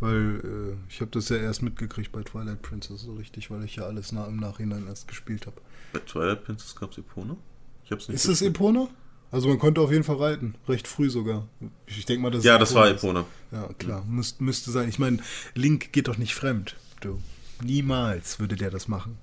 Weil 0.00 0.40
äh, 0.44 0.76
ich 0.92 1.00
habe 1.00 1.10
das 1.12 1.28
ja 1.28 1.36
erst 1.36 1.62
mitgekriegt 1.62 2.12
bei 2.12 2.22
Twilight 2.22 2.62
Princess 2.62 3.02
so 3.02 3.14
richtig, 3.14 3.50
weil 3.50 3.64
ich 3.64 3.76
ja 3.76 3.84
alles 3.84 4.12
nah 4.12 4.26
im 4.26 4.36
Nachhinein 4.36 4.86
erst 4.86 5.08
gespielt 5.08 5.46
habe. 5.46 5.56
Bei 5.92 6.00
Twilight 6.00 6.44
Princess 6.44 6.74
gab 6.76 6.92
es 6.92 6.98
Epona? 6.98 7.36
Ich 7.84 7.90
hab's 7.92 8.08
nicht 8.08 8.16
Ist 8.16 8.24
das 8.28 8.38
gespielt. 8.40 8.56
Epona? 8.56 8.88
Also 9.30 9.48
man 9.48 9.58
konnte 9.58 9.80
auf 9.80 9.90
jeden 9.90 10.04
Fall 10.04 10.16
reiten, 10.16 10.54
recht 10.68 10.86
früh 10.86 11.10
sogar. 11.10 11.48
Ich 11.86 12.04
denke 12.06 12.22
mal, 12.22 12.30
das 12.30 12.44
Ja, 12.44 12.54
ist 12.54 12.60
das 12.60 12.74
war 12.74 12.88
ist. 12.88 12.98
Epona. 13.02 13.24
Ja, 13.50 13.68
klar, 13.78 14.04
müsst, 14.08 14.40
müsste 14.40 14.70
sein. 14.70 14.88
Ich 14.88 14.98
meine, 15.00 15.18
Link 15.54 15.92
geht 15.92 16.06
doch 16.06 16.18
nicht 16.18 16.34
fremd. 16.34 16.76
Du. 17.00 17.20
Niemals 17.62 18.38
würde 18.40 18.56
der 18.56 18.70
das 18.70 18.88
machen. 18.88 19.18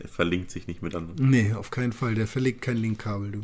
Er 0.00 0.08
verlinkt 0.08 0.50
sich 0.50 0.66
nicht 0.66 0.82
mit 0.82 0.94
anderen. 0.94 1.30
Nee, 1.30 1.52
auf 1.52 1.70
keinen 1.70 1.92
Fall. 1.92 2.14
Der 2.14 2.26
verlegt 2.26 2.62
kein 2.62 2.76
Linkkabel, 2.76 3.30
du. 3.30 3.40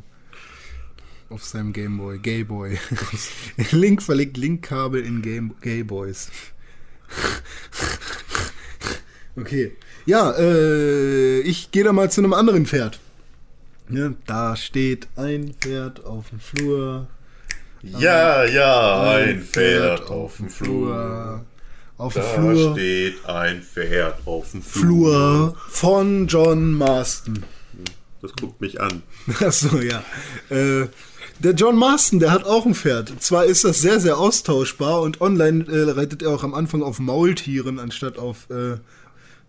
Auf 1.29 1.45
seinem 1.45 1.73
Gameboy. 1.73 2.19
Gayboy. 2.19 2.77
Link 3.71 4.03
verlegt 4.03 4.37
Linkkabel 4.37 5.05
in 5.05 5.23
Game 5.23 5.55
Gayboys. 5.61 6.31
okay. 9.37 9.77
Ja, 10.07 10.33
äh, 10.37 11.41
ich 11.41 11.71
gehe 11.71 11.85
da 11.85 11.93
mal 11.93 12.11
zu 12.11 12.21
einem 12.21 12.33
anderen 12.33 12.67
Pferd. 12.67 12.99
Ja, 13.89 14.13
da 14.27 14.57
steht 14.57 15.09
ein 15.17 15.55
Pferd 15.55 16.05
auf 16.05 16.31
dem 16.31 16.41
Flur. 16.41 17.07
Ja, 17.83 18.45
ja, 18.45 19.13
ein 19.15 19.41
Pferd 19.41 20.03
auf 20.11 20.37
dem 20.37 20.49
Flur. 20.49 20.87
Flur. 20.87 21.45
Auf 22.01 22.15
dem 22.15 22.23
Da 22.23 22.29
Flur. 22.29 22.73
steht 22.73 23.25
ein 23.27 23.63
Pferd 23.63 24.27
auf 24.27 24.53
dem 24.53 24.63
Flur. 24.63 25.53
Flur 25.53 25.57
von 25.69 26.27
John 26.29 26.73
Marston. 26.73 27.45
Das 28.23 28.33
guckt 28.33 28.59
mich 28.63 28.81
an. 28.81 29.03
Achso, 29.41 29.79
ja. 29.81 30.03
Äh, 30.49 30.87
der 31.41 31.53
John 31.53 31.77
Marston, 31.77 32.19
der 32.19 32.31
hat 32.31 32.45
auch 32.45 32.65
ein 32.65 32.75
Pferd. 32.75 33.13
Zwar 33.23 33.45
ist 33.45 33.65
das 33.65 33.83
sehr, 33.83 34.01
sehr 34.01 34.17
austauschbar 34.17 35.03
und 35.03 35.21
online 35.21 35.67
äh, 35.71 35.91
reitet 35.91 36.23
er 36.23 36.31
auch 36.31 36.43
am 36.43 36.55
Anfang 36.55 36.83
auf 36.83 37.01
Maultieren 37.01 37.79
anstatt 37.79 38.19
auf 38.19 38.49
äh, 38.49 38.79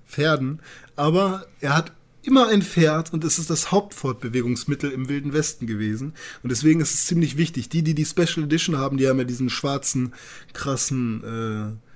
Pferden, 0.06 0.60
aber 0.98 1.46
er 1.62 1.74
hat 1.76 1.94
immer 2.22 2.50
ein 2.50 2.62
Pferd 2.62 3.14
und 3.14 3.24
es 3.24 3.40
ist 3.40 3.50
das 3.50 3.72
Hauptfortbewegungsmittel 3.72 4.92
im 4.92 5.08
Wilden 5.08 5.32
Westen 5.32 5.68
gewesen. 5.68 6.14
Und 6.44 6.50
deswegen 6.52 6.82
ist 6.82 6.94
es 6.94 7.06
ziemlich 7.06 7.38
wichtig. 7.38 7.70
Die, 7.70 7.82
die 7.82 7.96
die 7.96 8.06
Special 8.06 8.44
Edition 8.44 8.78
haben, 8.78 8.98
die 8.98 9.08
haben 9.08 9.20
ja 9.20 9.24
diesen 9.24 9.50
schwarzen, 9.50 10.14
krassen 10.54 11.24
äh, 11.80 11.91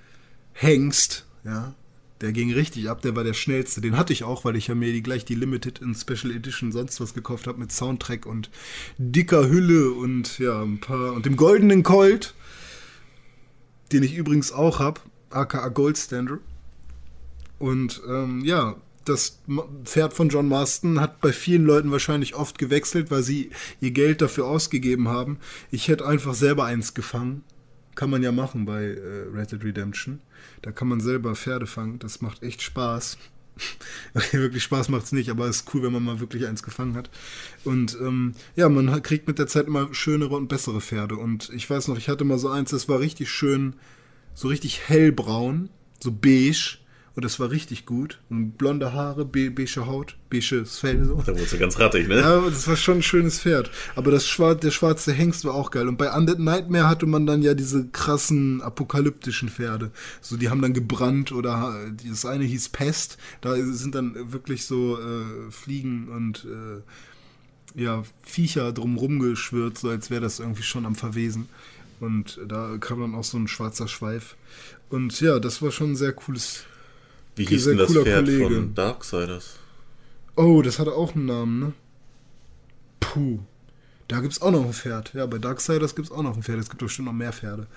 Hengst, 0.56 1.26
ja. 1.44 1.76
Der 2.22 2.32
ging 2.32 2.54
richtig 2.54 2.90
ab, 2.90 3.02
der 3.02 3.14
war 3.16 3.26
der 3.26 3.34
schnellste. 3.34 3.82
Den 3.82 3.98
hatte 3.98 4.14
ich 4.14 4.24
auch, 4.24 4.46
weil 4.46 4.56
ich 4.56 4.68
ja 4.68 4.76
mir 4.76 4.94
die, 4.94 5.04
gleich 5.04 5.26
die 5.26 5.36
Limited 5.36 5.80
in 5.80 5.94
Special 5.94 6.34
Edition 6.34 6.72
sonst 6.72 7.02
was 7.02 7.14
gekauft 7.14 7.46
habe 7.46 7.60
mit 7.60 7.74
Soundtrack 7.74 8.26
und 8.26 8.50
dicker 8.98 9.50
Hülle 9.50 9.92
und 9.92 10.40
ja, 10.40 10.62
ein 10.62 10.80
paar. 10.80 11.12
Und 11.12 11.26
dem 11.26 11.36
goldenen 11.36 11.84
Colt, 11.84 12.34
den 13.92 14.02
ich 14.02 14.16
übrigens 14.16 14.54
auch 14.54 14.80
habe, 14.80 15.02
aka 15.30 15.68
Goldstander. 15.68 16.40
Und 17.60 18.02
ähm, 18.08 18.46
ja, 18.46 18.78
das 19.04 19.40
Pferd 19.84 20.14
von 20.14 20.30
John 20.30 20.48
Marston 20.48 21.02
hat 21.02 21.20
bei 21.20 21.34
vielen 21.34 21.66
Leuten 21.66 21.92
wahrscheinlich 21.92 22.34
oft 22.36 22.58
gewechselt, 22.58 23.12
weil 23.12 23.24
sie 23.24 23.52
ihr 23.82 23.92
Geld 23.92 24.22
dafür 24.22 24.46
ausgegeben 24.46 25.10
haben. 25.10 25.38
Ich 25.70 25.90
hätte 25.90 26.06
einfach 26.06 26.34
selber 26.34 26.64
eins 26.64 26.94
gefangen. 26.94 27.44
Kann 27.96 28.10
man 28.10 28.24
ja 28.24 28.32
machen 28.32 28.66
bei 28.66 28.84
äh, 28.84 29.28
Red 29.34 29.52
Dead 29.52 29.64
Redemption. 29.64 30.22
Da 30.62 30.72
kann 30.72 30.88
man 30.88 31.00
selber 31.00 31.36
Pferde 31.36 31.66
fangen. 31.66 32.00
Das 32.00 32.22
macht 32.22 32.44
echt 32.44 32.62
Spaß. 32.62 33.18
Okay, 34.14 34.40
wirklich 34.40 34.64
Spaß 34.64 34.90
macht's 34.90 35.14
nicht, 35.14 35.30
aber 35.30 35.48
es 35.48 35.58
ist 35.58 35.74
cool, 35.74 35.84
wenn 35.84 35.94
man 35.94 36.04
mal 36.04 36.20
wirklich 36.20 36.46
eins 36.46 36.62
gefangen 36.62 36.96
hat. 36.96 37.10
Und 37.64 37.98
ähm, 38.02 38.34
ja, 38.56 38.68
man 38.68 39.02
kriegt 39.02 39.28
mit 39.28 39.40
der 39.40 39.48
Zeit 39.48 39.68
immer 39.68 39.94
schönere 39.94 40.36
und 40.36 40.50
bessere 40.50 40.82
Pferde. 40.82 41.16
Und 41.16 41.50
ich 41.54 41.70
weiß 41.70 41.88
noch, 41.88 41.98
ich 41.98 42.10
hatte 42.10 42.26
mal 42.26 42.38
so 42.38 42.50
eins, 42.50 42.72
das 42.72 42.90
war 42.90 43.00
richtig 43.00 43.30
schön, 43.30 43.76
so 44.34 44.50
richtig 44.50 44.90
hellbraun, 44.90 45.70
so 46.02 46.12
beige. 46.12 46.80
Und 47.16 47.24
das 47.24 47.40
war 47.40 47.50
richtig 47.50 47.86
gut. 47.86 48.20
Und 48.30 48.58
blonde 48.58 48.92
Haare, 48.92 49.24
be 49.24 49.50
beige 49.50 49.86
Haut, 49.86 50.18
beiges 50.30 50.80
Fell 50.80 51.06
so. 51.06 51.16
Da 51.26 51.34
wurdest 51.34 51.54
du 51.54 51.58
ganz 51.58 51.80
rattig, 51.80 52.08
ne? 52.10 52.20
Ja, 52.20 52.42
das 52.42 52.68
war 52.68 52.76
schon 52.76 52.98
ein 52.98 53.04
schönes 53.04 53.40
Pferd. 53.40 53.72
Aber 53.96 54.12
das 54.12 54.28
Schwar 54.28 54.56
der 54.56 54.72
schwarze 54.72 55.14
Hengst 55.14 55.46
war 55.46 55.54
auch 55.54 55.72
geil. 55.72 55.88
Und 55.88 55.98
bei 55.98 56.12
Undead 56.12 56.40
Nightmare 56.40 56.90
hatte 56.90 57.06
man 57.06 57.26
dann 57.26 57.42
ja 57.42 57.54
diese 57.54 57.88
krassen 57.88 58.62
apokalyptischen 58.62 59.48
Pferde. 59.48 59.92
So, 60.20 60.36
die 60.36 60.50
haben 60.50 60.62
dann 60.62 60.74
gebrannt 60.74 61.32
oder 61.32 61.88
äh, 61.88 62.10
das 62.10 62.26
eine 62.26 62.44
hieß 62.44 62.70
Pest. 62.70 63.18
Da 63.40 63.56
sind 63.56 63.96
dann 63.96 64.34
wirklich 64.34 64.66
so 64.66 65.00
äh, 65.00 65.52
Fliegen 65.52 66.10
und 66.10 66.46
äh, 66.46 66.82
ja, 67.82 68.04
Viecher 68.24 68.72
drumrum 68.72 69.20
geschwirrt, 69.20 69.78
so 69.78 69.90
als 69.90 70.10
wäre 70.10 70.22
das 70.22 70.40
irgendwie 70.40 70.64
schon 70.64 70.86
am 70.86 70.96
Verwesen. 70.96 71.50
Und 72.00 72.40
da 72.48 72.78
kam 72.80 73.02
dann 73.02 73.16
auch 73.16 73.24
so 73.24 73.38
ein 73.38 73.48
schwarzer 73.48 73.88
Schweif. 73.88 74.36
Und 74.90 75.20
ja, 75.22 75.40
das 75.40 75.62
war 75.62 75.72
schon 75.72 75.92
ein 75.92 75.96
sehr 75.96 76.14
cooles. 76.14 76.64
Wie 77.36 77.46
hieß 77.46 77.66
denn 77.66 77.78
das 77.78 77.92
Pferd 77.94 78.26
Kollege. 78.26 78.44
von 78.46 78.76
Darksiders? 78.76 79.56
Oh, 80.36 80.62
das 80.62 80.80
hatte 80.80 80.94
auch 80.94 81.16
einen 81.16 81.26
Namen, 81.26 81.60
ne? 81.60 81.74
Puh. 83.00 83.40
Da 84.08 84.20
gibt's 84.20 84.42
auch 84.42 84.52
noch 84.52 84.66
ein 84.66 84.74
Pferd. 84.74 85.14
Ja, 85.14 85.26
bei 85.26 85.40
Darksiders 85.40 85.96
gibt's 85.96 86.12
auch 86.12 86.22
noch 86.22 86.36
ein 86.36 86.44
Pferd. 86.44 86.60
Es 86.60 86.70
gibt 86.70 86.82
doch 86.82 86.88
bestimmt 86.88 87.08
noch 87.08 87.14
mehr 87.14 87.34
Pferde. 87.34 87.68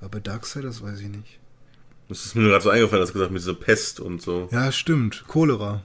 Aber 0.00 0.10
bei 0.10 0.20
Darksiders 0.20 0.82
weiß 0.82 1.00
ich 1.00 1.08
nicht. 1.08 1.38
Das 2.08 2.24
ist 2.24 2.34
mir 2.34 2.42
nur 2.42 2.50
gerade 2.50 2.64
so 2.64 2.70
eingefallen, 2.70 3.00
dass 3.00 3.10
du 3.10 3.14
gesagt 3.14 3.32
mit 3.32 3.42
dieser 3.42 3.54
Pest 3.54 4.00
und 4.00 4.20
so. 4.20 4.48
Ja, 4.50 4.70
stimmt. 4.72 5.24
Cholera. 5.28 5.84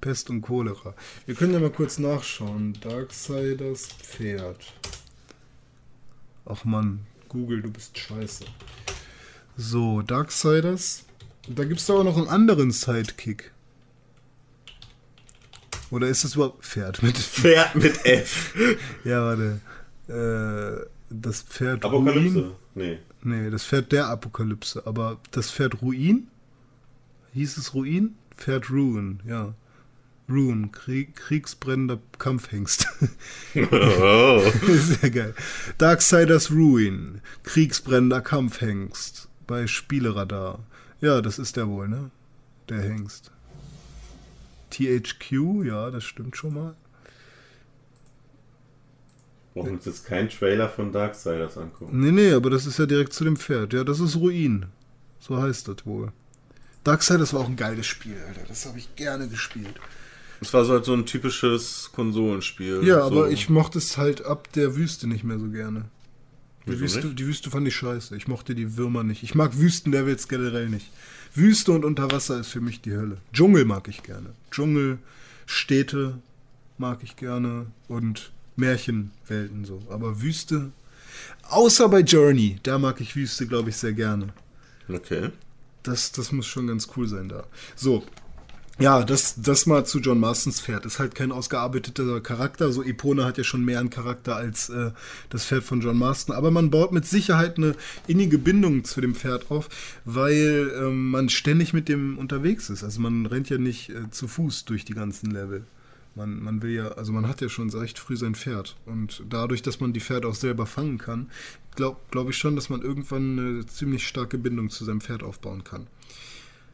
Pest 0.00 0.30
und 0.30 0.42
Cholera. 0.42 0.94
Wir 1.26 1.34
können 1.34 1.52
ja 1.52 1.60
mal 1.60 1.70
kurz 1.70 1.98
nachschauen. 1.98 2.78
Darksiders 2.80 3.88
Pferd. 4.02 4.72
Ach 6.46 6.64
Mann, 6.64 7.06
Google, 7.28 7.62
du 7.62 7.70
bist 7.70 7.96
scheiße. 7.98 8.44
So, 9.56 10.02
Darksiders. 10.02 11.04
Da 11.48 11.64
gibt's 11.64 11.86
doch 11.86 12.00
auch 12.00 12.04
noch 12.04 12.16
einen 12.16 12.28
anderen 12.28 12.70
Sidekick. 12.70 13.52
Oder 15.90 16.06
ist 16.06 16.22
das 16.24 16.34
überhaupt 16.36 16.64
Pferd 16.64 17.02
mit 17.02 17.18
Pferd 17.18 17.74
mit 17.74 18.04
F. 18.04 18.54
Ja, 19.04 19.24
warte. 19.24 19.60
Äh, 20.08 20.86
das 21.10 21.42
Pferd 21.42 21.84
Apokalypse. 21.84 22.38
Ruin? 22.38 22.52
Nee. 22.74 22.98
Nee, 23.22 23.50
das 23.50 23.64
Pferd 23.64 23.90
der 23.92 24.06
Apokalypse. 24.06 24.86
Aber 24.86 25.18
das 25.32 25.50
Pferd 25.50 25.82
Ruin? 25.82 26.28
Hieß 27.34 27.56
es 27.56 27.74
Ruin? 27.74 28.14
Pferd 28.36 28.70
Ruin, 28.70 29.20
ja. 29.26 29.54
Ruin, 30.28 30.70
Krieg, 30.70 31.16
kriegsbrennender 31.16 31.98
Kampfhengst. 32.18 32.86
Oh. 33.72 34.40
Sehr 34.66 35.10
geil. 35.10 35.34
Darksiders 35.78 36.52
Ruin, 36.52 37.20
kriegsbrennender 37.42 38.20
Kampfhengst 38.20 39.28
bei 39.48 39.66
Spieleradar. 39.66 40.60
Ja, 41.00 41.20
das 41.20 41.38
ist 41.38 41.56
der 41.56 41.68
wohl, 41.68 41.88
ne? 41.88 42.10
Der 42.68 42.80
Hengst. 42.80 43.32
THQ, 44.70 45.64
ja, 45.64 45.90
das 45.90 46.04
stimmt 46.04 46.36
schon 46.36 46.54
mal. 46.54 46.74
Brauchen 49.54 49.72
uns 49.72 49.84
jetzt 49.84 50.06
keinen 50.06 50.28
Trailer 50.28 50.68
von 50.68 50.92
Darksiders 50.92 51.58
angucken. 51.58 52.00
Nee, 52.00 52.12
nee, 52.12 52.32
aber 52.32 52.50
das 52.50 52.66
ist 52.66 52.78
ja 52.78 52.86
direkt 52.86 53.12
zu 53.12 53.24
dem 53.24 53.36
Pferd. 53.36 53.72
Ja, 53.72 53.82
das 53.82 53.98
ist 53.98 54.16
Ruin. 54.16 54.66
So 55.18 55.42
heißt 55.42 55.66
das 55.68 55.84
wohl. 55.84 56.12
Darksiders 56.84 57.34
war 57.34 57.40
auch 57.40 57.48
ein 57.48 57.56
geiles 57.56 57.86
Spiel, 57.86 58.16
Alter. 58.28 58.42
Das 58.46 58.64
habe 58.66 58.78
ich 58.78 58.94
gerne 58.94 59.28
gespielt. 59.28 59.74
Es 60.40 60.54
war 60.54 60.64
so 60.64 60.72
halt 60.72 60.84
so 60.84 60.94
ein 60.94 61.04
typisches 61.04 61.90
Konsolenspiel. 61.92 62.82
Ja, 62.84 63.00
so. 63.00 63.06
aber 63.06 63.30
ich 63.30 63.50
mochte 63.50 63.78
es 63.78 63.98
halt 63.98 64.24
ab 64.24 64.50
der 64.54 64.76
Wüste 64.76 65.06
nicht 65.06 65.24
mehr 65.24 65.38
so 65.38 65.48
gerne. 65.48 65.86
Die 66.66 66.78
Wüste, 66.78 67.14
die 67.14 67.26
Wüste 67.26 67.50
fand 67.50 67.66
ich 67.66 67.74
scheiße. 67.76 68.16
Ich 68.16 68.28
mochte 68.28 68.54
die 68.54 68.76
Würmer 68.76 69.02
nicht. 69.02 69.22
Ich 69.22 69.34
mag 69.34 69.58
Wüstenlevels 69.58 70.28
generell 70.28 70.68
nicht. 70.68 70.90
Wüste 71.34 71.72
und 71.72 71.84
Unterwasser 71.84 72.40
ist 72.40 72.48
für 72.48 72.60
mich 72.60 72.80
die 72.80 72.92
Hölle. 72.92 73.18
Dschungel 73.32 73.64
mag 73.64 73.88
ich 73.88 74.02
gerne. 74.02 74.30
Dschungel, 74.50 74.98
Städte 75.46 76.18
mag 76.76 77.00
ich 77.02 77.16
gerne 77.16 77.66
und 77.88 78.32
Märchenwelten 78.56 79.64
so. 79.64 79.82
Aber 79.88 80.20
Wüste, 80.20 80.72
außer 81.48 81.88
bei 81.88 82.00
Journey, 82.00 82.58
da 82.62 82.78
mag 82.78 83.00
ich 83.00 83.16
Wüste, 83.16 83.46
glaube 83.46 83.70
ich, 83.70 83.76
sehr 83.76 83.92
gerne. 83.92 84.28
Okay. 84.88 85.30
Das, 85.82 86.12
das 86.12 86.30
muss 86.32 86.46
schon 86.46 86.66
ganz 86.66 86.88
cool 86.96 87.08
sein 87.08 87.28
da. 87.28 87.46
So. 87.74 88.04
Ja, 88.80 89.04
das, 89.04 89.34
das 89.36 89.66
mal 89.66 89.84
zu 89.84 89.98
John 89.98 90.18
Marstons 90.18 90.58
Pferd. 90.58 90.86
Ist 90.86 90.98
halt 90.98 91.14
kein 91.14 91.32
ausgearbeiteter 91.32 92.18
Charakter. 92.22 92.72
So 92.72 92.82
Epona 92.82 93.26
hat 93.26 93.36
ja 93.36 93.44
schon 93.44 93.62
mehr 93.62 93.78
einen 93.78 93.90
Charakter 93.90 94.36
als 94.36 94.70
äh, 94.70 94.92
das 95.28 95.44
Pferd 95.44 95.64
von 95.64 95.82
John 95.82 95.98
Marston. 95.98 96.34
Aber 96.34 96.50
man 96.50 96.70
baut 96.70 96.90
mit 96.90 97.04
Sicherheit 97.04 97.58
eine 97.58 97.74
innige 98.06 98.38
Bindung 98.38 98.84
zu 98.84 99.02
dem 99.02 99.14
Pferd 99.14 99.50
auf, 99.50 99.68
weil 100.06 100.72
ähm, 100.78 101.10
man 101.10 101.28
ständig 101.28 101.74
mit 101.74 101.90
dem 101.90 102.16
unterwegs 102.16 102.70
ist. 102.70 102.82
Also 102.82 103.02
man 103.02 103.26
rennt 103.26 103.50
ja 103.50 103.58
nicht 103.58 103.90
äh, 103.90 104.10
zu 104.10 104.26
Fuß 104.26 104.64
durch 104.64 104.86
die 104.86 104.94
ganzen 104.94 105.30
Level. 105.30 105.64
Man, 106.14 106.42
man 106.42 106.62
will 106.62 106.70
ja, 106.70 106.88
also 106.92 107.12
man 107.12 107.28
hat 107.28 107.42
ja 107.42 107.50
schon 107.50 107.68
recht 107.68 107.98
früh 107.98 108.16
sein 108.16 108.34
Pferd. 108.34 108.76
Und 108.86 109.24
dadurch, 109.28 109.60
dass 109.60 109.80
man 109.80 109.92
die 109.92 110.00
Pferde 110.00 110.26
auch 110.26 110.34
selber 110.34 110.64
fangen 110.64 110.96
kann, 110.96 111.30
glaube 111.76 111.98
glaub 112.10 112.30
ich 112.30 112.38
schon, 112.38 112.56
dass 112.56 112.70
man 112.70 112.80
irgendwann 112.80 113.38
eine 113.38 113.66
ziemlich 113.66 114.08
starke 114.08 114.38
Bindung 114.38 114.70
zu 114.70 114.86
seinem 114.86 115.02
Pferd 115.02 115.22
aufbauen 115.22 115.64
kann. 115.64 115.86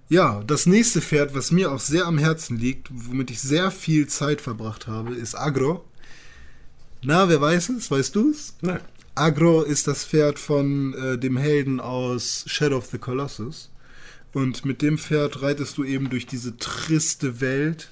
Ja, 0.09 0.45
das 0.47 0.67
nächste 0.67 1.01
Pferd, 1.01 1.35
was 1.35 1.51
mir 1.51 1.73
auch 1.73 1.81
sehr 1.81 2.07
am 2.07 2.19
Herzen 2.19 2.57
liegt, 2.57 2.89
womit 2.93 3.33
ich 3.33 3.41
sehr 3.41 3.73
viel 3.73 4.07
Zeit 4.07 4.41
verbracht 4.41 4.87
habe, 4.87 5.15
ist 5.15 5.35
Agro. 5.35 5.85
Na, 7.03 7.29
wer 7.29 7.41
weiß 7.41 7.71
es? 7.71 7.91
Weißt 7.91 8.15
du 8.15 8.31
es? 8.31 8.55
Nein. 8.61 8.79
Agro 9.17 9.63
ist 9.63 9.89
das 9.89 10.05
Pferd 10.05 10.39
von 10.39 10.95
äh, 10.95 11.19
dem 11.19 11.37
Helden 11.37 11.81
aus 11.81 12.45
Shadow 12.47 12.77
of 12.77 12.87
the 12.87 12.99
Colossus. 12.99 13.69
Und 14.33 14.65
mit 14.65 14.81
dem 14.81 14.97
Pferd 14.97 15.43
reitest 15.43 15.77
du 15.77 15.83
eben 15.83 16.09
durch 16.09 16.27
diese 16.27 16.57
triste 16.57 17.41
Welt. 17.41 17.91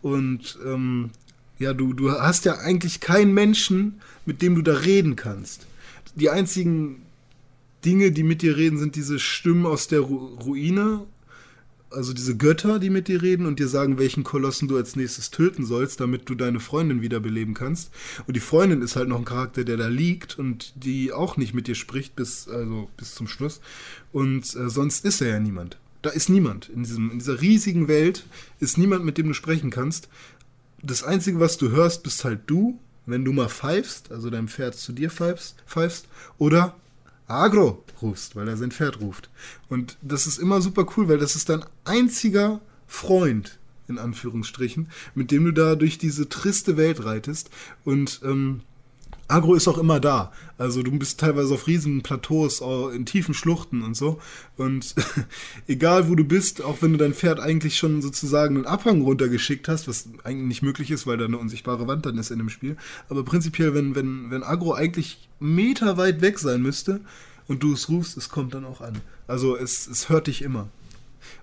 Und 0.00 0.60
ähm, 0.64 1.10
ja, 1.58 1.72
du, 1.72 1.92
du 1.92 2.12
hast 2.12 2.44
ja 2.44 2.58
eigentlich 2.58 3.00
keinen 3.00 3.34
Menschen, 3.34 4.00
mit 4.26 4.42
dem 4.42 4.54
du 4.54 4.62
da 4.62 4.74
reden 4.74 5.16
kannst. 5.16 5.66
Die 6.14 6.30
einzigen 6.30 7.02
Dinge, 7.84 8.12
die 8.12 8.22
mit 8.22 8.42
dir 8.42 8.56
reden, 8.56 8.78
sind 8.78 8.94
diese 8.94 9.18
Stimmen 9.18 9.66
aus 9.66 9.88
der 9.88 10.00
Ru 10.00 10.36
Ruine 10.36 11.06
also 11.90 12.12
diese 12.12 12.36
Götter, 12.36 12.78
die 12.78 12.90
mit 12.90 13.08
dir 13.08 13.22
reden 13.22 13.46
und 13.46 13.58
dir 13.58 13.68
sagen, 13.68 13.98
welchen 13.98 14.24
Kolossen 14.24 14.68
du 14.68 14.76
als 14.76 14.96
nächstes 14.96 15.30
töten 15.30 15.64
sollst, 15.64 16.00
damit 16.00 16.28
du 16.28 16.34
deine 16.34 16.60
Freundin 16.60 17.02
wiederbeleben 17.02 17.54
kannst. 17.54 17.90
Und 18.26 18.36
die 18.36 18.40
Freundin 18.40 18.82
ist 18.82 18.96
halt 18.96 19.08
noch 19.08 19.18
ein 19.18 19.24
Charakter, 19.24 19.64
der 19.64 19.76
da 19.76 19.88
liegt 19.88 20.38
und 20.38 20.72
die 20.76 21.12
auch 21.12 21.36
nicht 21.36 21.54
mit 21.54 21.66
dir 21.66 21.74
spricht 21.74 22.16
bis, 22.16 22.48
also 22.48 22.88
bis 22.96 23.14
zum 23.14 23.26
Schluss. 23.26 23.60
Und 24.12 24.44
äh, 24.54 24.68
sonst 24.68 25.04
ist 25.04 25.20
er 25.20 25.28
ja 25.28 25.40
niemand. 25.40 25.78
Da 26.02 26.10
ist 26.10 26.28
niemand. 26.28 26.68
In, 26.68 26.84
diesem, 26.84 27.10
in 27.10 27.18
dieser 27.18 27.40
riesigen 27.40 27.88
Welt 27.88 28.24
ist 28.60 28.78
niemand, 28.78 29.04
mit 29.04 29.18
dem 29.18 29.28
du 29.28 29.34
sprechen 29.34 29.70
kannst. 29.70 30.08
Das 30.82 31.02
Einzige, 31.02 31.40
was 31.40 31.58
du 31.58 31.70
hörst, 31.70 32.02
bist 32.02 32.24
halt 32.24 32.40
du, 32.46 32.78
wenn 33.06 33.24
du 33.24 33.32
mal 33.32 33.48
pfeifst, 33.48 34.12
also 34.12 34.30
dein 34.30 34.48
Pferd 34.48 34.76
zu 34.76 34.92
dir 34.92 35.10
pfeifst, 35.10 35.56
pfeifst 35.66 36.06
oder 36.36 36.76
Agro 37.28 37.84
rufst, 38.02 38.36
weil 38.36 38.48
er 38.48 38.56
sein 38.56 38.72
Pferd 38.72 39.00
ruft. 39.00 39.30
Und 39.68 39.96
das 40.02 40.26
ist 40.26 40.38
immer 40.38 40.60
super 40.60 40.86
cool, 40.96 41.08
weil 41.08 41.18
das 41.18 41.36
ist 41.36 41.48
dein 41.48 41.64
einziger 41.84 42.60
Freund, 42.86 43.58
in 43.86 43.98
Anführungsstrichen, 43.98 44.90
mit 45.14 45.30
dem 45.30 45.44
du 45.44 45.52
da 45.52 45.74
durch 45.76 45.98
diese 45.98 46.28
triste 46.28 46.76
Welt 46.76 47.04
reitest. 47.04 47.50
Und 47.84 48.20
ähm, 48.24 48.62
Agro 49.28 49.54
ist 49.54 49.68
auch 49.68 49.76
immer 49.76 50.00
da. 50.00 50.32
Also 50.56 50.82
du 50.82 50.90
bist 50.92 51.20
teilweise 51.20 51.52
auf 51.54 51.66
riesigen 51.66 52.02
Plateaus, 52.02 52.62
in 52.94 53.04
tiefen 53.04 53.34
Schluchten 53.34 53.82
und 53.82 53.94
so. 53.94 54.18
Und 54.56 54.94
egal 55.68 56.08
wo 56.08 56.14
du 56.14 56.24
bist, 56.24 56.62
auch 56.64 56.80
wenn 56.80 56.92
du 56.92 56.98
dein 56.98 57.12
Pferd 57.12 57.38
eigentlich 57.38 57.76
schon 57.76 58.00
sozusagen 58.00 58.56
einen 58.56 58.66
Abhang 58.66 59.02
runtergeschickt 59.02 59.68
hast, 59.68 59.86
was 59.86 60.08
eigentlich 60.24 60.48
nicht 60.48 60.62
möglich 60.62 60.90
ist, 60.90 61.06
weil 61.06 61.18
da 61.18 61.26
eine 61.26 61.38
unsichtbare 61.38 61.86
Wand 61.86 62.06
dann 62.06 62.16
ist 62.16 62.30
in 62.30 62.38
dem 62.38 62.48
Spiel. 62.48 62.76
Aber 63.10 63.22
prinzipiell, 63.22 63.74
wenn, 63.74 63.94
wenn, 63.94 64.30
wenn 64.30 64.42
Agro 64.42 64.72
eigentlich 64.72 65.28
Meter 65.40 65.98
weit 65.98 66.22
weg 66.22 66.38
sein 66.38 66.62
müsste 66.62 67.00
und 67.46 67.62
du 67.62 67.74
es 67.74 67.90
rufst, 67.90 68.16
es 68.16 68.30
kommt 68.30 68.54
dann 68.54 68.64
auch 68.64 68.80
an. 68.80 69.00
Also 69.26 69.56
es, 69.56 69.86
es 69.86 70.08
hört 70.08 70.26
dich 70.26 70.40
immer. 70.40 70.70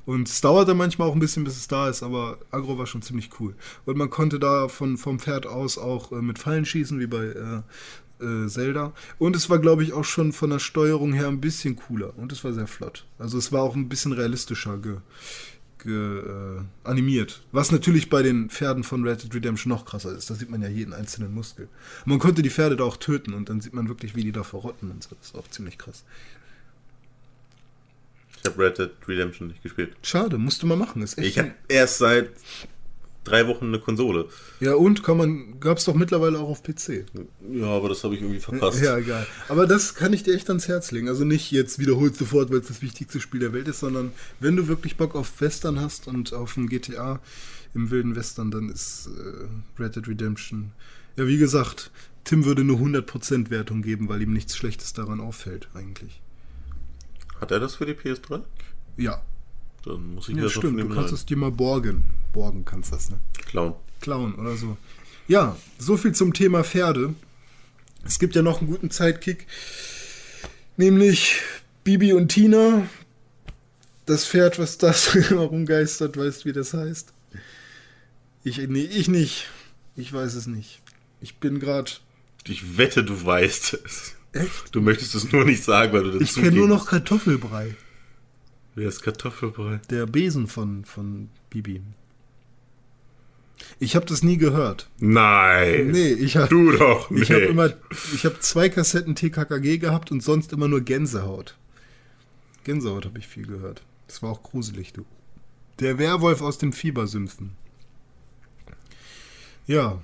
Und 0.06 0.28
es 0.28 0.42
dauert 0.42 0.68
dann 0.68 0.78
manchmal 0.78 1.08
auch 1.08 1.14
ein 1.14 1.20
bisschen, 1.20 1.44
bis 1.44 1.58
es 1.58 1.68
da 1.68 1.90
ist, 1.90 2.04
aber 2.04 2.38
Agro 2.52 2.78
war 2.78 2.86
schon 2.86 3.02
ziemlich 3.02 3.30
cool. 3.40 3.56
Und 3.86 3.98
man 3.98 4.10
konnte 4.10 4.40
da 4.40 4.68
von, 4.68 4.98
vom 4.98 5.20
Pferd 5.20 5.48
aus 5.48 5.78
auch 5.78 6.12
äh, 6.12 6.22
mit 6.22 6.40
Fallen 6.40 6.66
schießen, 6.66 7.00
wie 7.00 7.08
bei 7.08 7.26
äh, 7.26 7.62
äh, 8.24 8.48
Zelda. 8.48 8.94
Und 9.20 9.36
es 9.36 9.50
war, 9.50 9.60
glaube 9.60 9.84
ich, 9.84 9.94
auch 9.94 10.04
schon 10.04 10.32
von 10.32 10.50
der 10.50 10.60
Steuerung 10.60 11.14
her 11.14 11.28
ein 11.28 11.42
bisschen 11.42 11.76
cooler. 11.76 12.18
Und 12.18 12.32
es 12.32 12.44
war 12.44 12.54
sehr 12.54 12.68
flott. 12.68 13.06
Also 13.18 13.38
es 13.38 13.52
war 13.52 13.62
auch 13.62 13.76
ein 13.76 13.90
bisschen 13.90 14.12
realistischer 14.12 14.78
ge, 14.78 14.98
ge, 15.80 16.20
äh, 16.20 16.62
animiert. 16.84 17.44
Was 17.52 17.72
natürlich 17.72 18.10
bei 18.10 18.22
den 18.24 18.50
Pferden 18.50 18.84
von 18.84 19.04
Red 19.04 19.24
Dead 19.24 19.36
Redemption 19.36 19.70
noch 19.70 19.86
krasser 19.86 20.16
ist. 20.16 20.30
Da 20.30 20.36
sieht 20.36 20.50
man 20.50 20.62
ja 20.62 20.70
jeden 20.70 20.94
einzelnen 20.94 21.34
Muskel. 21.34 21.68
Man 22.06 22.20
konnte 22.20 22.42
die 22.42 22.50
Pferde 22.50 22.76
da 22.76 22.84
auch 22.84 22.98
töten 22.98 23.34
und 23.34 23.50
dann 23.50 23.62
sieht 23.62 23.74
man 23.74 23.90
wirklich, 23.90 24.16
wie 24.16 24.24
die 24.24 24.32
da 24.32 24.44
verrotten 24.44 24.92
und 24.92 25.04
so. 25.04 25.16
Das 25.20 25.28
ist 25.30 25.36
auch 25.36 25.50
ziemlich 25.50 25.78
krass. 25.78 26.04
Ich 28.44 28.50
habe 28.50 28.64
Red 28.64 28.78
Dead 28.78 28.92
Redemption 29.08 29.48
nicht 29.48 29.64
gespielt. 29.64 29.96
Schade, 30.02 30.38
musst 30.38 30.62
du 30.62 30.68
mal 30.68 30.76
machen. 30.76 31.02
Ist 31.02 31.18
echt 31.18 31.28
Ich 31.28 31.40
habe 31.40 31.52
erst 31.68 31.98
seit 31.98 32.30
drei 33.26 33.48
Wochen 33.48 33.66
eine 33.66 33.80
Konsole. 33.80 34.28
Ja, 34.60 34.76
und 34.76 35.04
kann 35.04 35.18
man, 35.18 35.60
gab's 35.60 35.86
doch 35.86 35.96
mittlerweile 35.96 36.40
auch 36.40 36.50
auf 36.50 36.64
PC. 36.64 37.06
Ja, 37.52 37.66
aber 37.66 37.90
das 37.90 38.04
habe 38.04 38.16
ich 38.16 38.22
irgendwie 38.22 38.40
verpasst. 38.40 38.82
Ja, 38.82 38.98
egal. 38.98 39.28
Aber 39.50 39.68
das 39.68 39.96
kann 39.96 40.14
ich 40.14 40.24
dir 40.24 40.34
echt 40.34 40.48
ans 40.50 40.68
Herz 40.68 40.92
legen. 40.92 41.10
Also 41.10 41.26
nicht 41.26 41.52
jetzt 41.52 41.80
wiederholt 41.80 42.16
sofort, 42.16 42.52
weil 42.52 42.60
es 42.60 42.68
das 42.68 42.82
wichtigste 42.82 43.20
Spiel 43.20 43.42
der 43.42 43.52
Welt 43.52 43.68
ist, 43.68 43.80
sondern 43.80 44.12
wenn 44.40 44.56
du 44.56 44.68
wirklich 44.68 44.96
Bock 44.96 45.16
auf 45.16 45.42
Western 45.42 45.82
hast 45.82 46.08
und 46.08 46.34
auf 46.34 46.56
ein 46.56 46.70
GTA 46.70 47.20
im 47.74 47.92
wilden 47.92 48.16
Western, 48.16 48.52
dann 48.52 48.70
ist 48.70 49.08
äh, 49.08 49.82
Red 49.82 49.98
Dead 49.98 50.08
Redemption. 50.08 50.72
Ja, 51.18 51.28
wie 51.28 51.38
gesagt, 51.38 51.92
Tim 52.24 52.46
würde 52.46 52.62
eine 52.62 52.74
100% 52.74 53.50
Wertung 53.50 53.82
geben, 53.82 54.08
weil 54.08 54.22
ihm 54.22 54.34
nichts 54.34 54.56
Schlechtes 54.56 54.94
daran 54.94 55.20
auffällt, 55.20 55.68
eigentlich. 55.74 56.22
Hat 57.42 57.52
er 57.52 57.60
das 57.60 57.76
für 57.76 57.86
die 57.86 57.94
PS3? 57.94 58.42
Ja, 58.98 59.22
Dann 59.84 60.16
muss 60.16 60.30
ich 60.30 60.36
ja 60.36 60.44
das 60.44 60.54
stimmt. 60.54 60.80
Du 60.80 60.86
kannst 60.88 60.98
leihen. 60.98 61.14
es 61.16 61.26
dir 61.26 61.38
mal 61.38 61.52
borgen. 61.52 62.06
Borgen 62.34 62.66
kannst 62.66 62.92
das, 62.92 63.10
ne? 63.10 63.20
klauen. 63.46 63.74
klauen 64.02 64.36
oder 64.36 64.56
so. 64.56 64.78
Ja, 65.28 65.56
so 65.78 65.98
viel 65.98 66.14
zum 66.14 66.34
Thema 66.34 66.64
Pferde. 66.64 67.14
Es 68.04 68.20
gibt 68.20 68.36
ja 68.36 68.42
noch 68.42 68.60
einen 68.62 68.70
guten 68.70 68.92
Zeitkick, 68.92 69.48
nämlich 70.78 71.42
Bibi 71.84 72.14
und 72.14 72.30
Tina. 72.30 72.88
Das 74.06 74.28
Pferd, 74.28 74.60
was 74.60 74.78
das 74.78 75.16
rumgeistert, 75.32 76.16
weißt 76.18 76.46
wie 76.46 76.54
das 76.54 76.74
heißt? 76.76 77.12
Ich, 78.44 78.58
nee, 78.60 78.82
ich 78.84 79.08
nicht. 79.08 79.48
Ich 79.96 80.14
weiß 80.14 80.36
es 80.36 80.46
nicht. 80.46 80.82
Ich 81.22 81.38
bin 81.38 81.60
gerade. 81.60 81.92
Ich 82.48 82.78
wette, 82.78 83.04
du 83.04 83.26
weißt 83.26 83.80
es. 83.86 84.16
Echt? 84.36 84.76
Du 84.76 84.82
möchtest 84.82 85.16
es 85.16 85.32
nur 85.32 85.46
nicht 85.46 85.64
sagen, 85.64 85.94
weil 85.94 86.04
du 86.04 86.12
dazu 86.12 86.24
Ich 86.24 86.36
kenne 86.36 86.58
nur 86.58 86.68
noch 86.68 86.88
Kartoffelbrei. 86.88 87.76
Wer 88.76 88.90
ist 88.90 89.02
Kartoffelbrei? 89.02 89.80
Der 89.90 90.06
Besen 90.06 90.48
von, 90.48 90.84
von 90.84 91.30
Bibi. 91.50 91.82
Ich 93.80 93.96
habe 93.96 94.06
das 94.06 94.24
nie 94.24 94.36
gehört. 94.38 94.90
Nein. 95.00 95.92
Nee, 95.92 96.12
ich 96.12 96.36
habe 96.36 96.50
Du 96.50 96.72
doch 96.72 97.10
nicht. 97.10 97.24
Ich 97.24 97.32
habe 97.32 97.46
immer, 97.46 97.74
ich 98.14 98.26
habe 98.26 98.38
zwei 98.40 98.68
Kassetten 98.68 99.16
TKKG 99.16 99.78
gehabt 99.78 100.12
und 100.12 100.22
sonst 100.22 100.52
immer 100.52 100.68
nur 100.68 100.82
Gänsehaut. 100.82 101.56
Gänsehaut 102.66 103.06
habe 103.06 103.20
ich 103.20 103.28
viel 103.28 103.46
gehört. 103.48 103.84
Das 104.08 104.22
war 104.22 104.32
auch 104.32 104.44
gruselig, 104.44 104.92
du. 104.92 105.06
Der 105.80 105.98
Werwolf 105.98 106.42
aus 106.42 106.58
den 106.58 106.74
Fiebersümpfen. 106.74 107.52
Ja. 109.66 110.02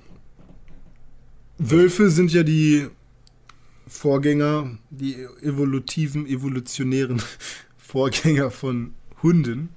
Wölfe 1.58 2.10
sind 2.10 2.32
ja 2.32 2.42
die 2.42 2.88
Vorgänger, 3.92 4.78
die 4.90 5.22
evolutiven, 5.42 6.26
evolutionären 6.26 7.22
Vorgänger 7.76 8.50
von 8.50 8.94
Hunden. 9.22 9.68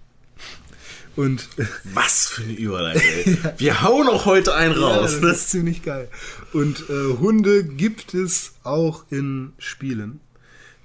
Und 1.16 1.48
Was 1.94 2.28
für 2.28 2.44
eine 2.44 2.54
Überleitung, 2.54 3.02
ey. 3.04 3.38
Wir 3.58 3.84
hauen 3.84 4.08
auch 4.08 4.26
heute 4.26 4.56
einen 4.56 4.74
Ja, 4.80 4.88
raus, 4.88 5.14
das 5.14 5.22
ne? 5.22 5.30
ist 5.32 5.50
ziemlich 5.50 5.84
geil. 5.84 6.10
Und 6.54 6.90
äh, 6.90 7.18
Hunde 7.20 7.64
gibt 7.64 8.14
es 8.14 8.54
auch 8.64 9.06
in 9.12 9.54
Spielen, 9.58 10.20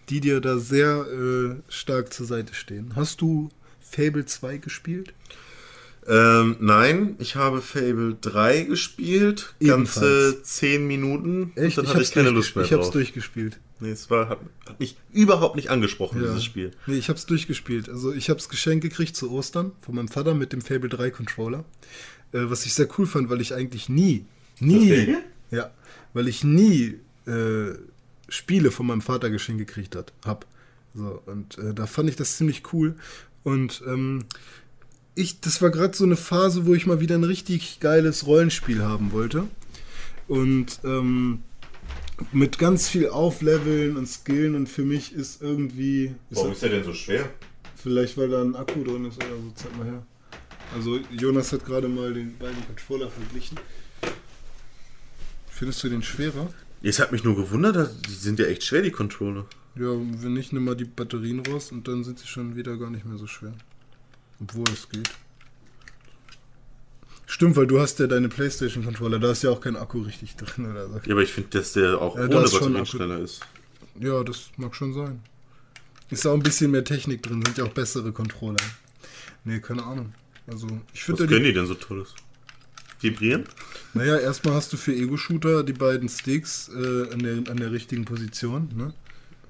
die 0.09 0.21
dir 0.21 0.41
da 0.41 0.59
sehr 0.59 1.07
äh, 1.07 1.57
stark 1.69 2.13
zur 2.13 2.27
Seite 2.27 2.55
stehen. 2.55 2.93
Hast 2.95 3.21
du 3.21 3.49
Fable 3.81 4.27
2 4.27 4.59
gespielt? 4.59 5.15
Ähm, 6.07 6.57
nein, 6.61 7.17
ich 7.19 7.37
habe 7.37 7.61
Fable 7.61 8.17
3 8.21 8.63
gespielt. 8.63 9.55
Ganze 9.61 10.01
Ebenfalls. 10.33 10.43
10 10.45 10.87
Minuten. 10.87 11.53
Echt? 11.57 11.79
Und 11.79 11.87
dann 11.87 11.95
hatte 11.95 12.03
ich 12.03 12.13
keine 12.13 12.31
Lust 12.31 12.57
mehr 12.57 12.65
Ich 12.65 12.73
hab's 12.73 12.87
drauf. 12.87 12.93
durchgespielt. 12.95 13.59
Nee, 13.81 13.91
es 13.91 14.11
war, 14.11 14.29
hat, 14.29 14.41
hat 14.69 14.81
mich 14.81 14.97
überhaupt 15.13 15.57
nicht 15.57 15.71
angesprochen, 15.71 16.21
Ja. 16.23 16.29
dieses 16.29 16.45
Spiel. 16.45 16.73
Nee, 16.87 16.97
ich 16.99 17.09
hab's 17.09 17.27
durchgespielt. 17.27 17.89
Also 17.89 18.13
ich 18.13 18.29
hab's 18.31 18.49
geschenkt 18.49 18.83
gekriegt 18.83 19.17
zu 19.17 19.31
Ostern 19.31 19.73
von 19.83 19.95
meinem 19.95 20.09
Vater 20.09 20.35
mit 20.35 20.53
dem 20.53 20.63
Fable 20.63 20.89
3 20.89 21.11
Controller. 21.11 21.65
Äh, 22.33 22.51
was 22.51 22.65
ich 22.67 22.75
sehr 22.75 22.89
cool 22.99 23.07
fand, 23.07 23.29
weil 23.31 23.41
ich 23.41 23.55
eigentlich 23.55 23.89
nie, 23.89 24.25
nie, 24.59 25.17
ja, 25.51 25.71
weil 26.13 26.29
ich 26.29 26.45
nie 26.45 26.97
äh, 27.27 27.73
Spiele 28.29 28.71
von 28.71 28.87
meinem 28.87 29.01
Vater 29.03 29.31
geschenkt 29.31 29.67
gekriegt 29.67 29.97
hat, 29.97 30.13
hab. 30.25 30.47
So, 30.95 31.23
und 31.27 31.57
äh, 31.59 31.73
da 31.75 31.87
fand 31.87 32.09
ich 32.09 32.17
das 32.17 32.37
ziemlich 32.37 32.63
cool. 32.73 32.97
Und 33.43 33.83
ähm, 33.87 34.25
ich, 35.21 35.41
das 35.41 35.61
war 35.63 35.71
gerade 35.71 35.97
so 35.97 36.05
eine 36.05 36.17
Phase, 36.17 36.67
wo 36.67 36.75
ich 36.75 36.87
mal 36.87 37.01
wieder 37.01 37.15
ein 37.15 37.25
richtig 37.25 37.81
geiles 37.81 38.27
Rollenspiel 38.27 38.83
haben 38.83 39.13
wollte. 39.13 39.49
Und 40.29 40.81
ähm, 40.85 41.43
mit 42.33 42.59
ganz 42.59 42.89
viel 42.89 43.09
Aufleveln 43.09 43.97
und 43.97 44.07
Skillen 44.07 44.55
und 44.55 44.69
für 44.69 44.85
mich 44.85 45.13
ist 45.13 45.43
irgendwie. 45.43 46.15
Ist 46.31 46.45
ist 46.45 46.63
der 46.63 46.71
denn 46.71 46.85
so 46.85 46.95
schwer? 46.95 47.29
Vielleicht 47.77 48.17
weil 48.17 48.29
da 48.29 48.43
ein 48.43 48.57
Akku 48.57 48.85
drin 48.85 49.07
ist 49.07 49.17
oder 49.17 49.29
so, 49.29 49.53
zeig 49.55 49.77
mal 49.77 49.87
her. 49.87 50.07
Also 50.75 50.99
Jonas 51.11 51.53
hat 51.53 51.65
gerade 51.65 51.89
mal 51.89 52.13
den 52.13 52.37
beiden 52.39 52.65
Controller 52.67 53.11
verglichen. 53.11 53.59
Findest 55.49 55.83
du 55.83 55.89
den 55.89 56.03
schwerer? 56.03 56.53
Es 56.83 56.99
hat 56.99 57.13
mich 57.13 57.25
nur 57.25 57.37
gewundert, 57.37 58.07
die 58.07 58.13
sind 58.13 58.39
ja 58.39 58.47
echt 58.47 58.65
schwer, 58.65 58.83
die 58.83 58.91
Controller. 58.91 59.47
Ja, 59.77 59.89
wenn 59.89 60.33
nicht, 60.33 60.53
nimm 60.53 60.65
mal 60.65 60.77
die 60.77 60.85
Batterien 60.85 61.41
raus 61.41 61.73
und 61.73 61.87
dann 61.89 62.05
sind 62.05 62.19
sie 62.19 62.27
schon 62.27 62.57
wieder 62.57 62.77
gar 62.77 62.91
nicht 62.91 63.05
mehr 63.05 63.19
so 63.19 63.27
schwer. 63.27 63.53
Obwohl 64.41 64.69
es 64.73 64.89
geht. 64.89 65.11
Stimmt, 67.27 67.57
weil 67.57 67.67
du 67.67 67.81
hast 67.81 67.99
ja 68.01 68.07
deine 68.09 68.29
Playstation-Controller, 68.29 69.21
da 69.21 69.31
ist 69.31 69.43
ja 69.45 69.51
auch 69.51 69.61
kein 69.61 69.77
Akku 69.77 70.01
richtig 70.01 70.35
drin 70.37 70.69
oder 70.69 70.89
so. 70.89 71.01
Ja, 71.05 71.13
aber 71.13 71.23
ich 71.23 71.33
finde, 71.33 71.51
dass 71.51 71.75
der 71.75 72.01
auch 72.01 72.17
Ja, 72.17 72.25
ohne 72.25 72.41
Batterien 72.41 72.87
schneller 72.87 73.21
ist. 73.21 73.41
Ja, 74.01 74.25
das 74.25 74.51
mag 74.57 74.75
schon 74.75 74.93
sein. 74.95 75.21
Ist 76.11 76.27
auch 76.27 76.35
ein 76.35 76.43
bisschen 76.43 76.73
mehr 76.73 76.83
Technik 76.83 77.23
drin, 77.23 77.41
sind 77.45 77.57
ja 77.57 77.65
auch 77.65 77.73
bessere 77.73 78.11
Controller. 78.11 78.57
Nee, 79.45 79.61
keine 79.61 79.85
Ahnung. 79.85 80.13
Also, 80.49 80.67
ich 80.93 81.09
Was 81.09 81.19
finde 81.19 81.29
können 81.29 81.45
die 81.45 81.53
denn 81.53 81.67
so 81.67 81.75
Tolles? 81.75 82.15
Vibrieren? 83.01 83.45
Naja, 83.95 84.19
erstmal 84.19 84.55
hast 84.55 84.73
du 84.73 84.77
für 84.77 84.93
Ego-Shooter 84.93 85.63
die 85.63 85.73
beiden 85.73 86.09
Sticks 86.09 86.69
äh, 86.69 87.13
an, 87.13 87.19
der, 87.21 87.51
an 87.51 87.57
der 87.57 87.71
richtigen 87.71 88.05
Position. 88.05 88.69
Ne? 88.75 88.93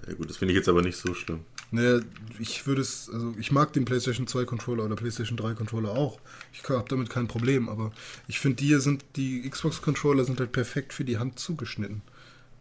Ja 0.06 0.14
gut, 0.14 0.28
das 0.28 0.36
finde 0.36 0.52
ich 0.52 0.58
jetzt 0.58 0.68
aber 0.68 0.82
nicht 0.82 0.96
so 0.96 1.14
schlimm. 1.14 1.40
Naja, 1.72 2.00
ich 2.40 2.66
würde 2.66 2.80
es, 2.80 3.08
also 3.12 3.34
ich 3.38 3.52
mag 3.52 3.72
den 3.72 3.84
PlayStation 3.84 4.26
2 4.26 4.44
Controller 4.44 4.84
oder 4.84 4.96
PlayStation 4.96 5.36
3 5.36 5.54
Controller 5.54 5.90
auch. 5.90 6.18
Ich 6.52 6.68
habe 6.68 6.88
damit 6.88 7.10
kein 7.10 7.28
Problem, 7.28 7.68
aber 7.68 7.92
ich 8.26 8.40
finde, 8.40 8.56
die 8.56 8.66
hier 8.66 8.80
sind, 8.80 9.04
die 9.16 9.48
Xbox 9.48 9.80
Controller 9.80 10.24
sind 10.24 10.40
halt 10.40 10.50
perfekt 10.50 10.92
für 10.92 11.04
die 11.04 11.18
Hand 11.18 11.38
zugeschnitten. 11.38 12.02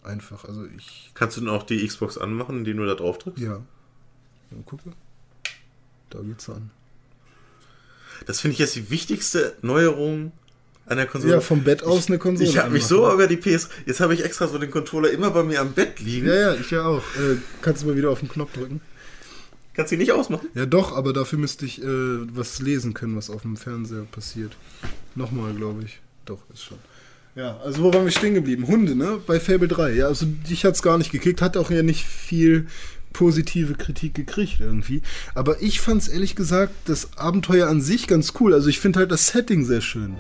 Einfach, 0.04 0.46
also 0.46 0.66
ich, 0.78 1.12
Kannst 1.16 1.38
du 1.38 1.42
denn 1.42 1.50
auch 1.50 1.64
die 1.64 1.86
Xbox 1.86 2.18
anmachen, 2.18 2.60
indem 2.60 2.78
du 2.78 2.86
da 2.86 2.96
drauf 2.96 3.18
drückst? 3.18 3.42
ja. 3.44 3.62
Mal 4.52 4.64
gucke. 4.64 4.92
Da 6.10 6.20
geht's 6.22 6.50
an. 6.50 6.72
Das 8.26 8.42
finde 8.42 8.54
ich 8.54 8.60
jetzt 8.60 8.76
die 8.76 8.90
wichtigste 8.90 9.56
Neuerung 9.62 10.32
an 10.88 10.98
der 10.98 11.06
Konsole. 11.06 11.34
Ja, 11.34 11.40
vom 11.40 11.64
Bett 11.64 11.84
aus 11.84 12.08
eine 12.08 12.18
Konsole 12.18 12.50
Ich 12.50 12.58
habe 12.58 12.72
mich 12.72 12.86
so 12.86 13.12
über 13.14 13.28
die 13.28 13.38
PS. 13.38 13.70
Jetzt 13.86 14.00
habe 14.00 14.14
ich 14.16 14.24
extra 14.24 14.48
so 14.48 14.58
den 14.58 14.72
Controller 14.72 15.12
immer 15.12 15.30
bei 15.30 15.44
mir 15.44 15.62
am 15.62 15.74
Bett 15.74 16.00
liegen. 16.00 16.28
Ja, 16.28 16.36
ja, 16.36 16.54
ich 16.56 16.72
ja 16.72 16.84
auch. 16.84 17.04
Äh, 17.16 17.38
kannst 17.62 17.84
du 17.84 17.88
mal 17.88 17.96
wieder 17.96 18.10
auf 18.10 18.20
den 18.20 18.30
Knopf 18.30 18.54
drücken? 18.54 18.82
Kannst 19.74 19.92
du 19.92 19.98
nicht 19.98 20.12
ausmachen? 20.12 20.48
Ja, 20.56 20.66
doch, 20.66 20.96
aber 20.96 21.14
dafür 21.14 21.40
müsste 21.40 21.66
ich 21.66 21.82
äh, 21.82 21.86
was 21.86 22.60
lesen 22.60 22.94
können, 22.94 23.16
was 23.16 23.30
auf 23.30 23.44
dem 23.44 23.56
Fernseher 23.56 24.06
passiert. 24.12 24.58
Nochmal, 25.16 25.54
glaube 25.54 25.84
ich. 25.84 26.00
Doch, 26.26 26.40
ist 26.54 26.64
schon. 26.64 26.78
Ja, 27.36 27.58
also 27.64 27.84
wo 27.84 27.94
waren 27.94 28.06
wir 28.06 28.12
stehen 28.12 28.34
geblieben? 28.34 28.68
Hunde, 28.68 28.96
ne? 28.96 29.20
Bei 29.26 29.40
Fable 29.40 29.68
3. 29.68 29.94
Ja, 29.94 30.08
also 30.08 30.26
dich 30.26 30.66
hat's 30.66 30.82
gar 30.82 30.98
nicht 30.98 31.12
gekickt, 31.12 31.42
hat 31.42 31.56
auch 31.56 31.72
ja 31.72 31.84
nicht 31.84 32.04
viel 32.04 32.68
positive 33.14 33.76
Kritik 33.76 34.14
gekriegt 34.14 34.58
irgendwie. 34.60 35.02
Aber 35.36 35.62
ich 35.62 35.80
fand's 35.80 36.08
ehrlich 36.08 36.36
gesagt 36.36 36.74
das 36.86 37.18
Abenteuer 37.18 37.68
an 37.68 37.82
sich 37.82 38.08
ganz 38.08 38.34
cool. 38.40 38.54
Also 38.54 38.70
ich 38.70 38.80
finde 38.80 39.00
halt 39.00 39.12
das 39.12 39.28
Setting 39.28 39.66
sehr 39.66 39.82
schön. 39.82 40.16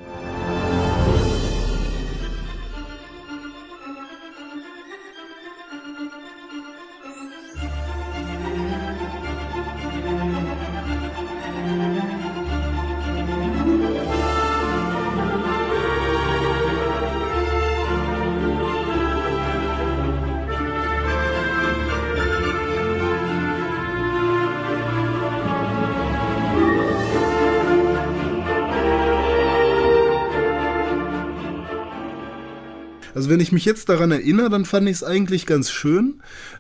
Wenn 33.39 33.43
ich 33.43 33.53
mich 33.53 33.63
jetzt 33.63 33.87
daran 33.87 34.11
erinnere, 34.11 34.49
dann 34.49 34.65
fand 34.65 34.89
ich 34.89 34.97
es 34.97 35.03
eigentlich 35.05 35.45
ganz 35.45 35.71
schön, 35.71 36.15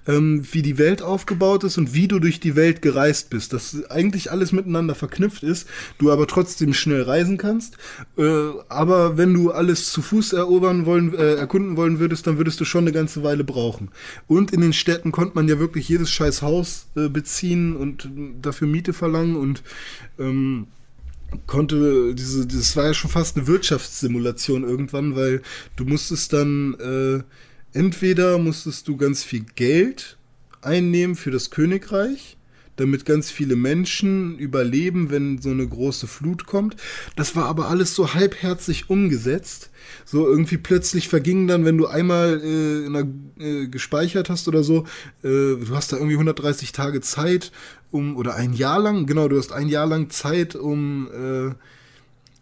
ähm, 0.07 0.47
wie 0.49 0.61
die 0.61 0.77
Welt 0.77 1.01
aufgebaut 1.01 1.65
ist 1.65 1.77
und 1.77 1.93
wie 1.93 2.07
du 2.07 2.19
durch 2.19 2.39
die 2.39 2.55
Welt 2.55 2.81
gereist 2.81 3.29
bist. 3.29 3.51
Dass 3.51 3.83
eigentlich 3.91 4.31
alles 4.31 4.53
miteinander 4.53 4.95
verknüpft 4.95 5.43
ist, 5.43 5.67
du 5.97 6.09
aber 6.09 6.25
trotzdem 6.25 6.73
schnell 6.73 7.01
reisen 7.01 7.37
kannst. 7.37 7.75
Äh, 8.17 8.23
aber 8.69 9.17
wenn 9.17 9.33
du 9.33 9.51
alles 9.51 9.91
zu 9.91 10.01
Fuß 10.01 10.31
erobern 10.31 10.85
wollen, 10.85 11.13
äh, 11.13 11.33
erkunden 11.33 11.75
wollen 11.75 11.99
würdest, 11.99 12.27
dann 12.27 12.37
würdest 12.37 12.61
du 12.61 12.63
schon 12.63 12.85
eine 12.85 12.93
ganze 12.93 13.23
Weile 13.23 13.43
brauchen. 13.43 13.89
Und 14.27 14.53
in 14.53 14.61
den 14.61 14.71
Städten 14.71 15.11
konnte 15.11 15.35
man 15.35 15.49
ja 15.49 15.59
wirklich 15.59 15.89
jedes 15.89 16.09
scheiß 16.09 16.43
Haus 16.43 16.87
äh, 16.95 17.09
beziehen 17.09 17.75
und 17.75 18.09
dafür 18.41 18.69
Miete 18.69 18.93
verlangen 18.93 19.35
und 19.35 19.63
ähm, 20.17 20.67
konnte 21.47 22.13
diese, 22.15 22.47
das 22.47 22.75
war 22.75 22.85
ja 22.85 22.93
schon 22.93 23.11
fast 23.11 23.37
eine 23.37 23.47
Wirtschaftssimulation 23.47 24.63
irgendwann, 24.63 25.15
weil 25.15 25.41
du 25.75 25.85
musstest 25.85 26.33
dann 26.33 26.73
äh, 26.75 27.77
entweder 27.77 28.37
musstest 28.37 28.87
du 28.87 28.97
ganz 28.97 29.23
viel 29.23 29.45
Geld 29.55 30.17
einnehmen 30.61 31.15
für 31.15 31.31
das 31.31 31.51
Königreich, 31.51 32.37
damit 32.75 33.05
ganz 33.05 33.29
viele 33.29 33.55
Menschen 33.55 34.37
überleben, 34.39 35.11
wenn 35.11 35.41
so 35.41 35.49
eine 35.49 35.67
große 35.67 36.07
Flut 36.07 36.45
kommt. 36.45 36.77
Das 37.15 37.35
war 37.35 37.45
aber 37.45 37.69
alles 37.69 37.93
so 37.93 38.13
halbherzig 38.13 38.89
umgesetzt. 38.89 39.69
So 40.05 40.27
irgendwie 40.27 40.57
plötzlich 40.57 41.09
vergingen 41.09 41.47
dann, 41.47 41.65
wenn 41.65 41.77
du 41.77 41.87
einmal 41.87 42.41
äh, 42.41 42.85
einer, 42.85 43.07
äh, 43.37 43.67
gespeichert 43.67 44.29
hast 44.29 44.47
oder 44.47 44.63
so, 44.63 44.85
äh, 45.23 45.57
du 45.57 45.71
hast 45.71 45.91
da 45.91 45.97
irgendwie 45.97 46.15
130 46.15 46.71
Tage 46.71 47.01
Zeit, 47.01 47.51
um, 47.91 48.17
oder 48.17 48.35
ein 48.35 48.53
Jahr 48.53 48.79
lang, 48.79 49.05
genau, 49.05 49.27
du 49.27 49.37
hast 49.37 49.51
ein 49.51 49.69
Jahr 49.69 49.87
lang 49.87 50.09
Zeit, 50.09 50.55
um, 50.55 51.07
äh, 51.11 51.55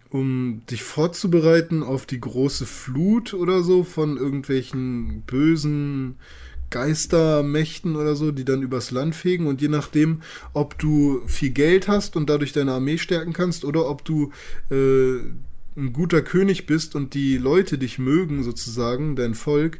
um 0.09 0.61
dich 0.69 0.83
vorzubereiten 0.83 1.83
auf 1.83 2.05
die 2.05 2.19
große 2.19 2.65
Flut 2.65 3.33
oder 3.33 3.63
so 3.63 3.83
von 3.83 4.17
irgendwelchen 4.17 5.23
bösen 5.25 6.15
Geistermächten 6.69 7.95
oder 7.95 8.15
so, 8.15 8.31
die 8.31 8.45
dann 8.45 8.61
übers 8.61 8.91
Land 8.91 9.15
fegen. 9.15 9.47
Und 9.47 9.61
je 9.61 9.69
nachdem, 9.69 10.21
ob 10.53 10.77
du 10.77 11.21
viel 11.25 11.51
Geld 11.51 11.87
hast 11.87 12.15
und 12.15 12.29
dadurch 12.29 12.51
deine 12.53 12.73
Armee 12.73 12.97
stärken 12.97 13.33
kannst 13.33 13.63
oder 13.63 13.89
ob 13.89 14.03
du 14.03 14.31
äh, 14.69 15.19
ein 15.77 15.93
guter 15.93 16.21
König 16.21 16.65
bist 16.65 16.95
und 16.95 17.13
die 17.13 17.37
Leute 17.37 17.77
dich 17.77 17.99
mögen 17.99 18.43
sozusagen, 18.43 19.15
dein 19.15 19.35
Volk, 19.35 19.79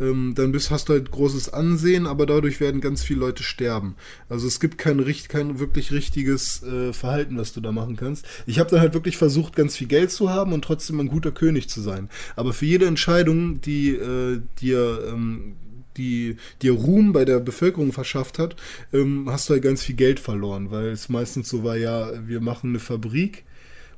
ähm, 0.00 0.34
dann 0.34 0.52
bist, 0.52 0.70
hast 0.70 0.88
du 0.88 0.92
halt 0.92 1.10
großes 1.10 1.52
Ansehen, 1.52 2.06
aber 2.06 2.26
dadurch 2.26 2.60
werden 2.60 2.80
ganz 2.80 3.02
viele 3.02 3.20
Leute 3.20 3.42
sterben. 3.42 3.96
Also 4.28 4.46
es 4.46 4.60
gibt 4.60 4.78
kein, 4.78 5.04
kein 5.28 5.58
wirklich 5.58 5.92
richtiges 5.92 6.62
äh, 6.62 6.92
Verhalten, 6.92 7.38
was 7.38 7.52
du 7.52 7.60
da 7.60 7.72
machen 7.72 7.96
kannst. 7.96 8.26
Ich 8.46 8.58
habe 8.58 8.70
dann 8.70 8.80
halt 8.80 8.94
wirklich 8.94 9.16
versucht, 9.16 9.56
ganz 9.56 9.76
viel 9.76 9.88
Geld 9.88 10.10
zu 10.10 10.30
haben 10.30 10.52
und 10.52 10.62
trotzdem 10.62 11.00
ein 11.00 11.08
guter 11.08 11.32
König 11.32 11.68
zu 11.68 11.80
sein. 11.80 12.08
Aber 12.34 12.52
für 12.52 12.66
jede 12.66 12.86
Entscheidung, 12.86 13.60
die 13.60 13.90
äh, 13.90 14.40
dir 14.60 15.02
ähm, 15.08 15.56
die 15.96 16.36
dir 16.60 16.72
Ruhm 16.72 17.12
bei 17.12 17.24
der 17.24 17.40
Bevölkerung 17.40 17.92
verschafft 17.92 18.38
hat, 18.38 18.56
ähm, 18.92 19.28
hast 19.30 19.48
du 19.48 19.54
halt 19.54 19.62
ganz 19.62 19.82
viel 19.82 19.96
Geld 19.96 20.20
verloren, 20.20 20.70
weil 20.70 20.88
es 20.88 21.08
meistens 21.08 21.48
so 21.48 21.64
war, 21.64 21.76
ja, 21.76 22.10
wir 22.26 22.40
machen 22.40 22.70
eine 22.70 22.80
Fabrik 22.80 23.44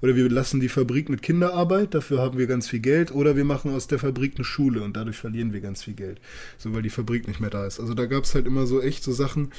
oder 0.03 0.17
wir 0.17 0.29
lassen 0.29 0.61
die 0.61 0.69
Fabrik 0.69 1.09
mit 1.09 1.23
Kinderarbeit, 1.23 1.95
dafür 1.95 2.19
haben 2.19 2.39
wir 2.39 2.47
ganz 2.47 2.69
viel 2.69 2.81
Geld, 2.81 3.13
oder 3.13 3.37
wir 3.37 3.45
machen 3.45 3.75
aus 3.75 3.87
der 3.87 3.99
Fabrik 3.99 4.35
eine 4.37 4.45
Schule 4.45 4.83
und 4.83 4.97
dadurch 4.97 5.17
verlieren 5.17 5.53
wir 5.53 5.61
ganz 5.61 5.83
viel 5.83 5.95
Geld, 5.95 6.21
so 6.57 6.75
weil 6.75 6.83
die 6.83 6.91
Fabrik 6.91 7.27
nicht 7.27 7.41
mehr 7.41 7.51
da 7.51 7.67
ist. 7.67 7.81
Also 7.81 7.95
da 7.95 8.07
gab 8.07 8.25
es 8.25 8.35
halt 8.35 8.47
immer 8.47 8.67
so 8.67 8.81
echt 8.81 9.03
so 9.05 9.13
Sachen, 9.13 9.53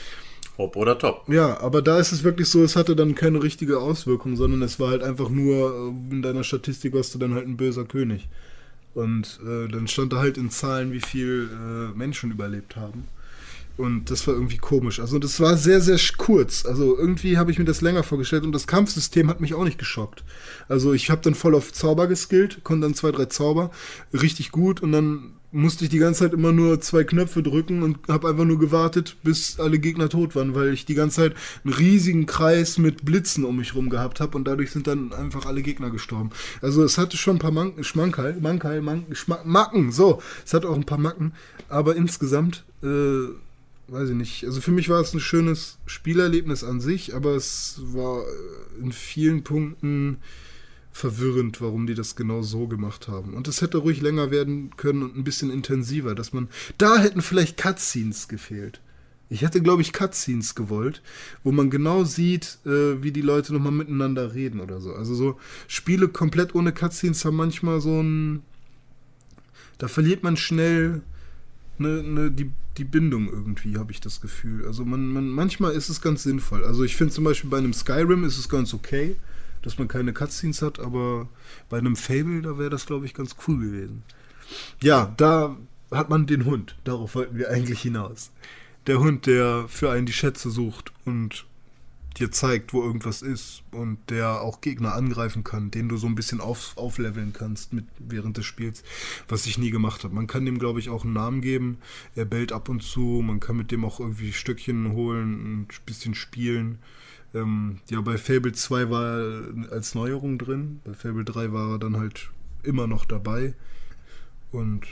Hopp 0.58 0.76
oder 0.76 0.98
top. 0.98 1.24
ja, 1.30 1.60
aber 1.62 1.82
da 1.82 2.00
ist 2.00 2.12
es 2.12 2.24
wirklich 2.24 2.50
so, 2.50 2.62
es 2.64 2.76
hatte 2.76 2.96
dann 2.96 3.16
keine 3.16 3.42
richtige 3.42 3.80
Auswirkung, 3.80 4.36
sondern 4.36 4.62
es 4.62 4.80
war 4.80 4.90
halt 4.90 5.04
einfach 5.04 5.30
nur, 5.30 5.94
äh, 6.10 6.14
in 6.14 6.22
deiner 6.22 6.44
Statistik 6.44 6.94
warst 6.94 7.16
du 7.16 7.20
dann 7.20 7.34
halt 7.34 7.48
ein 7.48 7.58
böser 7.58 7.86
König. 7.86 8.28
Und 8.94 9.40
äh, 9.46 9.68
dann 9.70 9.88
stand 9.88 10.12
da 10.12 10.18
halt 10.18 10.38
in 10.38 10.50
Zahlen, 10.50 10.92
wie 10.92 11.00
viel 11.00 11.50
äh, 11.52 11.98
Menschen 11.98 12.32
überlebt 12.32 12.76
haben. 12.76 13.06
Und 13.80 14.12
das 14.12 14.28
war 14.28 14.34
irgendwie 14.34 14.58
komisch. 14.58 15.00
Also 15.00 15.20
das 15.20 15.40
war 15.40 15.56
sehr, 15.56 15.80
sehr 15.80 15.98
kurz. 16.18 16.66
Also 16.66 16.98
irgendwie 16.98 17.38
habe 17.38 17.50
ich 17.50 17.60
mir 17.60 17.64
das 17.64 17.80
länger 17.80 18.04
vorgestellt 18.04 18.44
und 18.44 18.52
das 18.52 18.68
Kampfsystem 18.68 19.30
hat 19.30 19.40
mich 19.40 19.54
auch 19.54 19.64
nicht 19.64 19.78
geschockt. 19.78 20.26
Also 20.68 20.92
ich 20.92 21.10
habe 21.10 21.22
dann 21.22 21.34
voll 21.34 21.56
auf 21.56 21.72
Zauber 21.72 22.08
geskillt, 22.08 22.66
konnte 22.66 22.88
dann 22.88 22.94
zwei, 22.94 23.14
drei 23.14 23.28
Zauber, 23.28 23.72
richtig 24.12 24.52
gut 24.52 24.82
und 24.82 24.92
dann 24.92 25.32
musste 25.54 25.86
ich 25.86 25.90
die 25.90 25.98
ganze 25.98 26.26
Zeit 26.26 26.34
immer 26.34 26.52
nur 26.52 26.82
zwei 26.82 27.06
Knöpfe 27.06 27.42
drücken 27.42 27.82
und 27.82 28.00
habe 28.10 28.28
einfach 28.28 28.44
nur 28.44 28.60
gewartet, 28.60 29.16
bis 29.24 29.62
alle 29.62 29.80
Gegner 29.80 30.10
tot 30.10 30.36
waren, 30.36 30.56
weil 30.56 30.74
ich 30.74 30.86
die 30.86 30.94
ganze 30.94 31.22
Zeit 31.22 31.36
einen 31.64 31.74
riesigen 31.74 32.26
Kreis 32.26 32.80
mit 32.80 33.06
Blitzen 33.06 33.46
um 33.46 33.56
mich 33.56 33.76
rum 33.76 33.90
gehabt 33.90 34.20
habe 34.20 34.38
und 34.38 34.46
dadurch 34.46 34.72
sind 34.72 34.88
dann 34.88 35.14
einfach 35.14 35.46
alle 35.46 35.62
Gegner 35.62 35.90
gestorben. 35.90 36.32
Also 36.62 36.84
es 36.84 36.98
hatte 36.98 37.16
schon 37.16 37.38
ein 37.38 37.40
paar 37.40 37.52
Manken, 37.52 37.86
Schmankerl, 37.86 38.42
Mankerl, 38.42 38.82
Manken, 38.82 39.16
Schma 39.16 39.40
Macken, 39.46 39.94
so, 39.94 40.22
es 40.46 40.54
hatte 40.54 40.68
auch 40.68 40.76
ein 40.76 40.86
paar 40.86 40.98
Macken, 40.98 41.32
aber 41.70 41.96
insgesamt, 41.96 42.66
äh, 42.84 43.30
weiß 43.92 44.10
ich 44.10 44.16
nicht, 44.16 44.46
also 44.46 44.62
für 44.62 44.72
mich 44.72 44.90
war 44.90 45.02
es 45.02 45.14
ein 45.14 45.20
schönes 45.20 45.78
Spielerlebnis 45.86 46.64
an 46.64 46.80
sich, 46.80 47.16
aber 47.16 47.36
es 47.36 47.82
war 47.84 48.24
äh, 48.24 48.82
in 48.82 48.92
vielen 48.92 49.44
Punkten 49.44 50.18
verwirrend, 50.92 51.62
warum 51.62 51.88
die 51.88 51.96
das 51.96 52.16
genau 52.16 52.42
so 52.42 52.68
gemacht 52.68 53.08
haben. 53.08 53.34
Und 53.34 53.48
es 53.48 53.62
hätte 53.62 53.78
ruhig 53.78 54.02
länger 54.02 54.32
werden 54.32 54.72
können 54.76 55.04
und 55.04 55.16
ein 55.16 55.24
bisschen 55.24 55.52
intensiver, 55.52 56.16
dass 56.16 56.34
man. 56.34 56.50
Da 56.78 56.98
hätten 56.98 57.22
vielleicht 57.22 57.58
Cutscenes 57.58 58.28
gefehlt. 58.28 58.82
Ich 59.30 59.44
hätte, 59.44 59.62
glaube 59.62 59.84
ich, 59.84 59.94
Cutscenes 59.94 60.56
gewollt, 60.56 61.04
wo 61.44 61.52
man 61.52 61.70
genau 61.70 62.04
sieht, 62.04 62.58
äh, 62.66 63.02
wie 63.04 63.12
die 63.12 63.22
Leute 63.22 63.54
nochmal 63.54 63.72
miteinander 63.72 64.34
reden 64.34 64.60
oder 64.60 64.82
so. 64.82 64.94
Also 64.94 65.14
so 65.14 65.40
Spiele 65.68 66.08
komplett 66.08 66.56
ohne 66.56 66.74
Cutscenes 66.74 67.24
haben 67.26 67.36
manchmal 67.36 67.80
so 67.80 68.02
ein. 68.02 68.44
Da 69.78 69.88
verliert 69.88 70.24
man 70.24 70.36
schnell 70.36 71.02
ne, 71.80 72.04
ne, 72.04 72.32
die, 72.32 72.52
die 72.78 72.84
Bindung 72.84 73.28
irgendwie, 73.28 73.78
habe 73.78 73.92
ich 73.92 74.02
das 74.02 74.22
Gefühl. 74.22 74.66
Also 74.66 74.86
man, 74.86 75.12
man, 75.12 75.28
manchmal 75.30 75.74
ist 75.74 75.90
es 75.90 76.02
ganz 76.02 76.24
sinnvoll. 76.24 76.64
Also 76.64 76.84
ich 76.84 76.96
finde 76.96 77.14
zum 77.14 77.24
Beispiel 77.24 77.50
bei 77.50 77.58
einem 77.58 77.74
Skyrim 77.74 78.24
ist 78.24 78.38
es 78.38 78.50
ganz 78.50 78.74
okay, 78.74 79.16
dass 79.62 79.78
man 79.78 79.88
keine 79.88 80.14
Cutscenes 80.14 80.62
hat, 80.62 80.80
aber 80.80 81.28
bei 81.70 81.78
einem 81.78 81.96
Fable, 81.96 82.42
da 82.42 82.58
wäre 82.58 82.70
das, 82.70 82.86
glaube 82.86 83.06
ich, 83.06 83.14
ganz 83.14 83.36
cool 83.48 83.60
gewesen. 83.60 84.04
Ja, 84.82 85.14
da 85.18 85.58
hat 85.92 86.10
man 86.10 86.26
den 86.26 86.46
Hund. 86.46 86.76
Darauf 86.84 87.16
wollten 87.16 87.38
wir 87.38 87.50
eigentlich 87.50 87.82
hinaus. 87.82 88.32
Der 88.88 89.00
Hund, 89.00 89.26
der 89.26 89.66
für 89.68 89.92
einen 89.92 90.06
die 90.06 90.14
Schätze 90.14 90.50
sucht 90.50 90.92
und 91.06 91.46
dir 92.20 92.32
zeigt, 92.32 92.74
wo 92.74 92.84
irgendwas 92.84 93.22
ist 93.22 93.64
und 93.72 93.98
der 94.10 94.42
auch 94.42 94.62
Gegner 94.62 94.94
angreifen 94.94 95.44
kann, 95.44 95.72
den 95.72 95.90
du 95.90 95.98
so 95.98 96.08
ein 96.08 96.16
bisschen 96.16 96.42
auf, 96.42 96.78
aufleveln 96.78 97.34
kannst 97.34 97.74
mit 97.74 97.86
während 97.98 98.38
des 98.38 98.46
Spiels, 98.46 98.84
was 99.28 99.46
ich 99.46 99.58
nie 99.58 99.72
gemacht 99.72 100.04
habe. 100.04 100.14
Man 100.14 100.28
kann 100.28 100.46
dem, 100.46 100.60
glaube 100.60 100.80
ich, 100.80 100.90
auch 100.90 101.04
einen 101.04 101.14
Namen 101.14 101.42
geben. 101.42 101.78
Er 102.16 102.26
bellt 102.26 102.52
ab 102.52 102.70
und 102.70 102.84
zu, 102.84 103.24
man 103.26 103.40
kann 103.40 103.58
mit 103.58 103.72
dem 103.72 103.86
auch 103.86 104.00
irgendwie 104.00 104.34
Stöckchen 104.34 104.92
holen 104.92 105.40
und 105.40 105.74
ein 105.74 105.86
bisschen 105.86 106.16
spielen. 106.16 106.80
Ähm, 107.34 107.80
ja, 107.90 108.02
bei 108.02 108.18
Fable 108.18 108.54
2 108.54 108.90
war 108.90 109.20
er 109.20 109.72
als 109.72 109.96
Neuerung 109.96 110.38
drin, 110.38 110.82
bei 110.84 110.94
Fable 110.94 111.26
3 111.26 111.54
war 111.54 111.74
er 111.74 111.80
dann 111.80 111.98
halt 111.98 112.32
immer 112.64 112.88
noch 112.88 113.06
dabei. 113.06 113.54
Und 114.52 114.86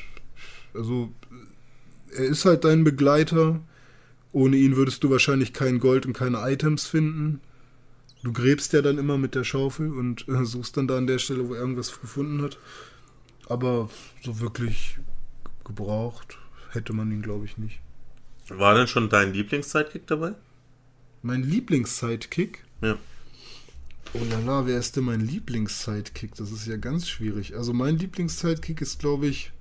also 0.74 1.12
er 2.16 2.26
ist 2.26 2.46
halt 2.46 2.64
dein 2.64 2.84
Begleiter. 2.84 3.60
Ohne 4.32 4.58
ihn 4.58 4.76
würdest 4.76 5.04
du 5.04 5.10
wahrscheinlich 5.10 5.54
kein 5.54 5.80
Gold 5.80 6.06
und 6.06 6.14
keine 6.14 6.40
Items 6.40 6.86
finden. 6.86 7.42
Du 8.24 8.34
gräbst 8.34 8.74
ja 8.74 8.82
dann 8.82 8.98
immer 8.98 9.18
mit 9.18 9.36
der 9.36 9.44
Schaufel 9.44 9.92
und 9.92 10.28
äh, 10.28 10.44
suchst 10.46 10.78
dann 10.78 10.88
da 10.88 10.98
an 10.98 11.08
der 11.08 11.20
Stelle, 11.20 11.48
wo 11.48 11.54
er 11.54 11.62
irgendwas 11.62 12.00
gefunden 12.00 12.42
hat. 12.42 12.58
Aber 13.48 13.90
so 14.24 14.40
wirklich 14.40 14.98
gebraucht 15.64 16.38
hätte 16.72 16.94
man 16.94 17.12
ihn, 17.12 17.22
glaube 17.22 17.46
ich, 17.46 17.58
nicht. 17.58 17.80
War 18.50 18.76
denn 18.76 18.88
schon 18.88 19.10
dein 19.10 19.34
Lieblings-Sidekick 19.34 20.08
dabei? 20.08 20.34
Mein 21.22 21.44
Lieblings-Sidekick? 21.44 22.64
Ja. 22.82 22.98
Oh 24.14 24.22
la 24.30 24.40
la, 24.40 24.66
wer 24.66 24.80
ist 24.80 24.96
denn 24.96 25.04
mein 25.04 25.22
Lieblings-Sidekick? 25.22 26.36
Das 26.36 26.52
ist 26.52 26.66
ja 26.66 26.78
ganz 26.78 27.10
schwierig. 27.10 27.56
Also 27.56 27.74
mein 27.74 27.98
Lieblings-Sidekick 27.98 28.82
ist, 28.82 29.00
glaube 29.00 29.28
ich, 29.28 29.52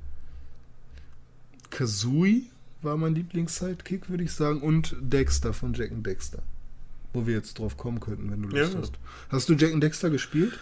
Kazooie 1.70 2.46
war 2.86 2.96
mein 2.96 3.14
Lieblings-Sidekick, 3.14 4.08
würde 4.08 4.24
ich 4.24 4.32
sagen. 4.32 4.62
Und 4.62 4.96
Dexter 5.00 5.52
von 5.52 5.74
Jack 5.74 5.92
and 5.92 6.06
Dexter. 6.06 6.42
Wo 7.12 7.26
wir 7.26 7.34
jetzt 7.34 7.58
drauf 7.58 7.76
kommen 7.76 8.00
könnten, 8.00 8.30
wenn 8.30 8.42
du 8.42 8.48
Lust 8.48 8.72
Ja. 8.74 8.80
hast. 8.80 8.92
Hast 9.28 9.48
du 9.50 9.54
Jack 9.54 9.74
and 9.74 9.82
Dexter 9.82 10.08
gespielt? 10.08 10.58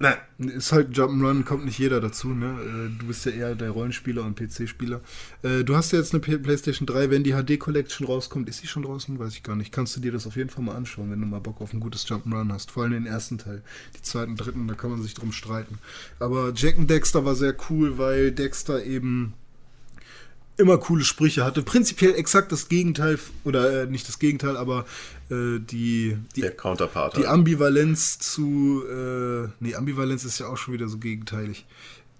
Nein. 0.00 0.16
Ist 0.38 0.70
halt 0.70 0.96
Jump'n'Run, 0.96 1.42
kommt 1.42 1.64
nicht 1.64 1.78
jeder 1.80 2.00
dazu, 2.00 2.28
ne? 2.28 2.46
Äh, 2.62 2.98
Du 3.00 3.06
bist 3.08 3.24
ja 3.26 3.32
eher 3.32 3.54
der 3.56 3.70
Rollenspieler 3.70 4.22
und 4.22 4.36
PC-Spieler. 4.38 5.00
Äh, 5.42 5.64
Du 5.64 5.74
hast 5.74 5.90
ja 5.90 5.98
jetzt 5.98 6.14
eine 6.14 6.20
PlayStation 6.20 6.86
3, 6.86 7.10
wenn 7.10 7.24
die 7.24 7.32
HD 7.32 7.58
Collection 7.58 8.06
rauskommt, 8.06 8.48
ist 8.48 8.58
sie 8.60 8.68
schon 8.68 8.84
draußen? 8.84 9.18
Weiß 9.18 9.32
ich 9.32 9.42
gar 9.42 9.56
nicht. 9.56 9.72
Kannst 9.72 9.96
du 9.96 10.00
dir 10.00 10.12
das 10.12 10.24
auf 10.28 10.36
jeden 10.36 10.50
Fall 10.50 10.62
mal 10.62 10.76
anschauen, 10.76 11.10
wenn 11.10 11.20
du 11.20 11.26
mal 11.26 11.40
Bock 11.40 11.60
auf 11.60 11.72
ein 11.72 11.80
gutes 11.80 12.06
Jump'n'Run 12.06 12.52
hast. 12.52 12.70
Vor 12.70 12.84
allem 12.84 12.92
den 12.92 13.06
ersten 13.06 13.38
Teil. 13.38 13.62
Die 13.96 14.02
zweiten, 14.02 14.36
dritten, 14.36 14.68
da 14.68 14.74
kann 14.74 14.90
man 14.90 15.02
sich 15.02 15.14
drum 15.14 15.32
streiten. 15.32 15.78
Aber 16.20 16.52
Jack 16.54 16.78
and 16.78 16.88
Dexter 16.88 17.24
war 17.24 17.34
sehr 17.34 17.56
cool, 17.68 17.98
weil 17.98 18.30
Dexter 18.30 18.84
eben 18.84 19.34
immer 20.58 20.76
coole 20.78 21.04
Sprüche 21.04 21.44
hatte. 21.44 21.62
Prinzipiell 21.62 22.14
exakt 22.14 22.52
das 22.52 22.68
Gegenteil, 22.68 23.18
oder 23.44 23.84
äh, 23.84 23.86
nicht 23.86 24.06
das 24.08 24.18
Gegenteil, 24.18 24.56
aber 24.56 24.84
äh, 25.30 25.60
die, 25.60 26.18
die 26.36 26.40
Der 26.42 26.50
Counterpart. 26.50 27.16
die 27.16 27.20
halt. 27.20 27.28
Ambivalenz 27.28 28.18
zu, 28.18 28.82
äh, 28.86 29.48
nee, 29.60 29.74
Ambivalenz 29.74 30.24
ist 30.24 30.38
ja 30.40 30.48
auch 30.48 30.56
schon 30.56 30.74
wieder 30.74 30.88
so 30.88 30.98
gegenteilig. 30.98 31.64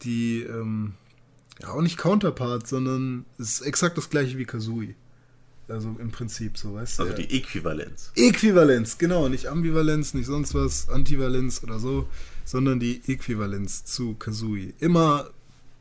Die, 0.03 0.43
ähm, 0.43 0.95
ja, 1.61 1.71
auch 1.71 1.83
nicht 1.83 1.99
Counterpart, 1.99 2.67
sondern 2.67 3.25
es 3.39 3.55
ist 3.55 3.61
exakt 3.63 3.99
das 3.99 4.09
gleiche 4.09 4.39
wie 4.39 4.45
Kazooie. 4.45 4.95
Also 5.67 5.95
im 5.99 6.11
Prinzip, 6.11 6.57
so 6.57 6.75
weißt 6.75 6.99
du. 6.99 7.03
also 7.03 7.15
ja. 7.15 7.27
die 7.27 7.37
Äquivalenz. 7.37 8.13
Äquivalenz, 8.15 8.97
genau, 8.97 9.29
nicht 9.29 9.49
Ambivalenz, 9.49 10.15
nicht 10.15 10.27
sonst 10.27 10.55
was, 10.55 10.89
Antivalenz 10.89 11.63
oder 11.63 11.79
so, 11.79 12.09
sondern 12.45 12.81
die 12.81 13.03
Äquivalenz 13.07 13.85
zu 13.85 14.15
Kazooie. 14.15 14.73
Immer 14.79 15.29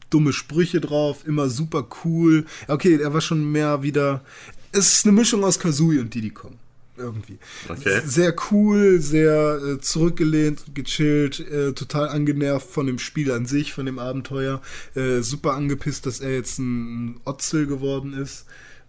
dumme 0.10 0.34
Sprüche 0.34 0.82
drauf, 0.82 1.28
immer 1.28 1.50
super 1.50 1.88
cool. 2.04 2.46
Okay, 2.68 3.00
er 3.02 3.14
war 3.14 3.22
schon 3.22 3.52
mehr 3.52 3.84
wieder. 3.84 4.24
Es 4.72 4.94
ist 4.94 5.06
eine 5.06 5.14
Mischung 5.14 5.44
aus 5.44 5.60
Kazooie 5.60 6.00
und 6.00 6.14
Diddy 6.14 6.32
Kong. 6.32 6.58
Irgendwie. 6.98 7.38
Okay. 7.70 8.02
Sehr 8.06 8.34
cool, 8.52 9.00
sehr 9.00 9.60
äh, 9.64 9.80
zurückgelehnt, 9.80 10.64
gechillt, 10.74 11.40
äh, 11.40 11.74
total 11.74 12.10
angenervt 12.10 12.68
von 12.68 12.88
dem 12.88 12.98
Spiel 12.98 13.32
an 13.32 13.46
sich, 13.46 13.72
von 13.72 13.86
dem 13.86 14.00
Abenteuer. 14.00 14.62
Äh, 14.96 15.22
super 15.22 15.54
angepisst, 15.54 16.08
dass 16.08 16.22
er 16.22 16.34
jetzt 16.34 16.58
ein, 16.58 17.12
ein 17.12 17.22
Otzel 17.24 17.68
geworden 17.68 18.14
ist. 18.14 18.46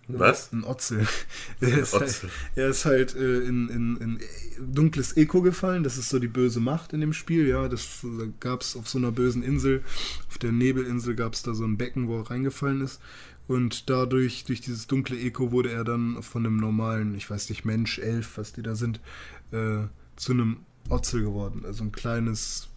Was? 0.09 0.52
Ein 0.52 0.64
Otzel. 0.64 1.06
Er 1.60 1.78
ist, 1.78 1.93
halt, 1.93 2.02
Otzel. 2.02 2.30
er 2.55 2.68
ist 2.68 2.85
halt 2.85 3.14
äh, 3.14 3.40
in, 3.40 3.68
in, 3.68 3.97
in 3.97 4.20
dunkles 4.74 5.16
Eco 5.16 5.43
gefallen. 5.43 5.82
Das 5.82 5.98
ist 5.98 6.09
so 6.09 6.18
die 6.18 6.28
böse 6.28 6.60
Macht 6.60 6.93
in 6.93 7.01
dem 7.01 7.12
Spiel. 7.12 7.47
Ja, 7.47 7.68
das 7.68 8.06
gab 8.40 8.62
es 8.62 8.76
auf 8.76 8.89
so 8.89 8.98
einer 8.98 9.12
bösen 9.12 9.43
Insel. 9.43 9.82
Auf 10.28 10.39
der 10.39 10.52
Nebelinsel 10.52 11.14
gab 11.14 11.35
es 11.35 11.43
da 11.43 11.55
so 11.55 11.64
ein 11.64 11.76
Becken, 11.76 12.09
wo 12.09 12.18
er 12.18 12.30
reingefallen 12.30 12.80
ist. 12.80 13.01
Und 13.48 13.89
dadurch, 13.89 14.44
durch 14.44 14.60
dieses 14.60 14.86
dunkle 14.86 15.18
Eco, 15.18 15.52
wurde 15.52 15.72
er 15.72 15.85
dann 15.85 16.22
von 16.22 16.44
einem 16.44 16.59
normalen, 16.59 17.14
ich 17.14 17.28
weiß 17.28 17.48
nicht, 17.48 17.64
Mensch, 17.64 17.98
Elf, 17.98 18.36
was 18.36 18.52
die 18.52 18.62
da 18.62 18.74
sind, 18.74 19.01
äh, 19.52 19.85
zu 20.16 20.32
einem 20.32 20.59
Otzel 20.90 21.22
geworden. 21.22 21.62
Also 21.64 21.85
ein 21.85 21.93
kleines 21.93 22.68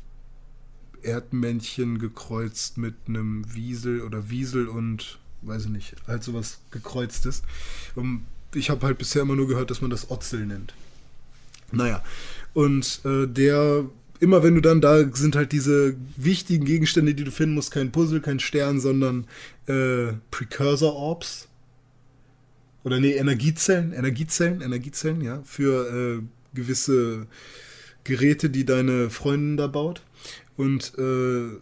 Erdmännchen 1.02 2.00
gekreuzt 2.00 2.78
mit 2.78 2.96
einem 3.08 3.54
Wiesel 3.54 4.02
oder 4.02 4.30
Wiesel 4.30 4.68
und 4.68 5.20
weiß 5.42 5.66
ich 5.66 5.70
nicht, 5.70 5.96
halt 6.08 6.24
sowas 6.24 6.60
gekreuztes. 6.72 7.44
Und 7.96 8.26
ich 8.54 8.70
habe 8.70 8.86
halt 8.86 8.98
bisher 8.98 9.22
immer 9.22 9.36
nur 9.36 9.48
gehört, 9.48 9.72
dass 9.72 9.82
man 9.82 9.90
das 9.90 10.12
Otzel 10.12 10.46
nennt. 10.46 10.74
Naja, 11.72 12.04
und 12.54 13.02
äh, 13.06 13.28
der, 13.28 13.86
immer 14.20 14.44
wenn 14.44 14.56
du 14.56 14.62
dann, 14.62 14.82
da 14.82 15.10
sind 15.16 15.36
halt 15.36 15.52
diese 15.52 15.96
wichtigen 16.18 16.66
Gegenstände, 16.66 17.16
die 17.16 17.24
du 17.24 17.32
finden 17.32 17.56
musst, 17.56 17.72
kein 17.72 17.92
Puzzle, 17.92 18.22
kein 18.22 18.40
Stern, 18.40 18.80
sondern 18.80 19.26
äh, 19.68 20.14
Precursor 20.32 20.94
Orbs. 20.94 21.48
Oder 22.84 23.00
nee, 23.00 23.14
Energiezellen, 23.14 23.94
Energiezellen, 23.94 24.62
Energiezellen, 24.62 25.22
ja, 25.22 25.42
für 25.46 26.20
äh, 26.20 26.22
gewisse 26.56 27.28
Geräte, 28.04 28.50
die 28.50 28.66
deine 28.66 29.10
Freundin 29.10 29.56
da 29.56 29.68
baut. 29.68 30.02
Und 30.58 30.94
äh, 30.98 31.58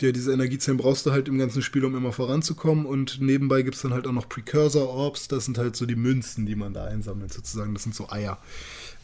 ja, 0.00 0.10
diese 0.10 0.32
Energiezellen 0.32 0.78
brauchst 0.78 1.06
du 1.06 1.12
halt 1.12 1.28
im 1.28 1.38
ganzen 1.38 1.62
Spiel, 1.62 1.84
um 1.84 1.96
immer 1.96 2.12
voranzukommen. 2.12 2.84
Und 2.84 3.20
nebenbei 3.20 3.62
gibt 3.62 3.76
es 3.76 3.82
dann 3.82 3.92
halt 3.92 4.06
auch 4.06 4.12
noch 4.12 4.28
Precursor 4.28 4.88
Orbs. 4.88 5.28
Das 5.28 5.44
sind 5.44 5.56
halt 5.56 5.76
so 5.76 5.86
die 5.86 5.94
Münzen, 5.94 6.46
die 6.46 6.56
man 6.56 6.74
da 6.74 6.84
einsammelt, 6.84 7.32
sozusagen. 7.32 7.74
Das 7.74 7.84
sind 7.84 7.94
so 7.94 8.08
Eier, 8.10 8.38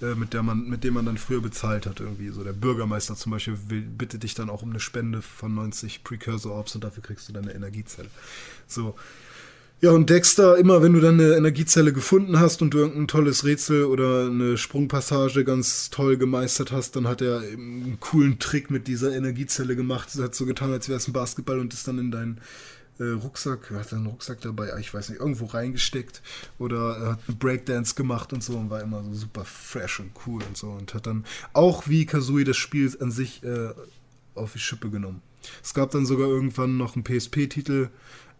äh, 0.02 0.14
mit, 0.14 0.32
der 0.32 0.42
man, 0.42 0.68
mit 0.68 0.82
denen 0.82 0.94
man 0.94 1.06
dann 1.06 1.16
früher 1.16 1.40
bezahlt 1.40 1.86
hat. 1.86 2.00
Irgendwie 2.00 2.30
so 2.30 2.42
der 2.42 2.52
Bürgermeister 2.52 3.14
zum 3.14 3.30
Beispiel 3.32 3.56
will, 3.68 3.82
bittet 3.82 4.24
dich 4.24 4.34
dann 4.34 4.50
auch 4.50 4.62
um 4.62 4.70
eine 4.70 4.80
Spende 4.80 5.22
von 5.22 5.54
90 5.54 6.02
Precursor 6.02 6.52
Orbs 6.52 6.74
und 6.74 6.82
dafür 6.82 7.02
kriegst 7.02 7.28
du 7.28 7.32
dann 7.32 7.44
eine 7.44 7.54
Energiezelle. 7.54 8.10
So. 8.66 8.96
Ja, 9.82 9.92
und 9.92 10.10
Dexter, 10.10 10.58
immer 10.58 10.82
wenn 10.82 10.92
du 10.92 11.00
dann 11.00 11.18
eine 11.18 11.36
Energiezelle 11.36 11.94
gefunden 11.94 12.38
hast 12.38 12.60
und 12.60 12.74
du 12.74 12.78
irgendein 12.78 13.08
tolles 13.08 13.46
Rätsel 13.46 13.84
oder 13.86 14.26
eine 14.26 14.58
Sprungpassage 14.58 15.42
ganz 15.42 15.88
toll 15.88 16.18
gemeistert 16.18 16.70
hast, 16.70 16.96
dann 16.96 17.08
hat 17.08 17.22
er 17.22 17.40
einen 17.40 17.96
coolen 17.98 18.38
Trick 18.38 18.70
mit 18.70 18.88
dieser 18.88 19.16
Energiezelle 19.16 19.76
gemacht. 19.76 20.10
Er 20.18 20.24
hat 20.24 20.34
so 20.34 20.44
getan, 20.44 20.70
als 20.70 20.90
wäre 20.90 20.98
es 20.98 21.08
ein 21.08 21.14
Basketball 21.14 21.58
und 21.58 21.72
ist 21.72 21.88
dann 21.88 21.98
in 21.98 22.10
deinen 22.10 22.42
äh, 22.98 23.04
Rucksack, 23.04 23.70
er 23.70 23.80
hat 23.80 23.94
einen 23.94 24.04
Rucksack 24.04 24.42
dabei, 24.42 24.74
ah, 24.74 24.78
ich 24.78 24.92
weiß 24.92 25.08
nicht, 25.08 25.20
irgendwo 25.20 25.46
reingesteckt 25.46 26.20
oder 26.58 26.98
er 26.98 27.12
hat 27.12 27.20
einen 27.26 27.38
Breakdance 27.38 27.94
gemacht 27.94 28.34
und 28.34 28.44
so 28.44 28.58
und 28.58 28.68
war 28.68 28.82
immer 28.82 29.02
so 29.02 29.14
super 29.14 29.46
fresh 29.46 30.00
und 30.00 30.10
cool 30.26 30.42
und 30.46 30.58
so 30.58 30.68
und 30.68 30.92
hat 30.92 31.06
dann 31.06 31.24
auch 31.54 31.88
wie 31.88 32.04
Kazooie 32.04 32.44
das 32.44 32.58
Spiel 32.58 32.94
an 33.00 33.10
sich 33.10 33.42
äh, 33.44 33.70
auf 34.34 34.52
die 34.52 34.58
Schippe 34.58 34.90
genommen. 34.90 35.22
Es 35.64 35.72
gab 35.72 35.90
dann 35.92 36.04
sogar 36.04 36.28
irgendwann 36.28 36.76
noch 36.76 36.96
einen 36.96 37.04
PSP-Titel, 37.04 37.88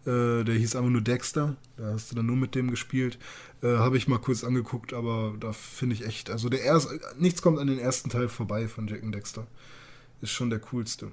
äh, 0.05 0.43
der 0.43 0.55
hieß 0.55 0.75
einfach 0.75 0.89
nur 0.89 1.01
Dexter. 1.01 1.55
Da 1.77 1.93
hast 1.93 2.11
du 2.11 2.15
dann 2.15 2.25
nur 2.25 2.35
mit 2.35 2.55
dem 2.55 2.71
gespielt. 2.71 3.19
Äh, 3.61 3.77
Habe 3.77 3.97
ich 3.97 4.07
mal 4.07 4.19
kurz 4.19 4.43
angeguckt, 4.43 4.93
aber 4.93 5.35
da 5.39 5.53
finde 5.53 5.95
ich 5.95 6.05
echt, 6.05 6.29
also 6.29 6.49
der 6.49 6.61
erste, 6.61 6.99
nichts 7.17 7.41
kommt 7.41 7.59
an 7.59 7.67
den 7.67 7.79
ersten 7.79 8.09
Teil 8.09 8.29
vorbei 8.29 8.67
von 8.67 8.87
Jack 8.87 9.03
and 9.03 9.13
Dexter. 9.13 9.45
Ist 10.21 10.31
schon 10.31 10.49
der 10.49 10.59
coolste. 10.59 11.11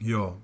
Ja. 0.00 0.36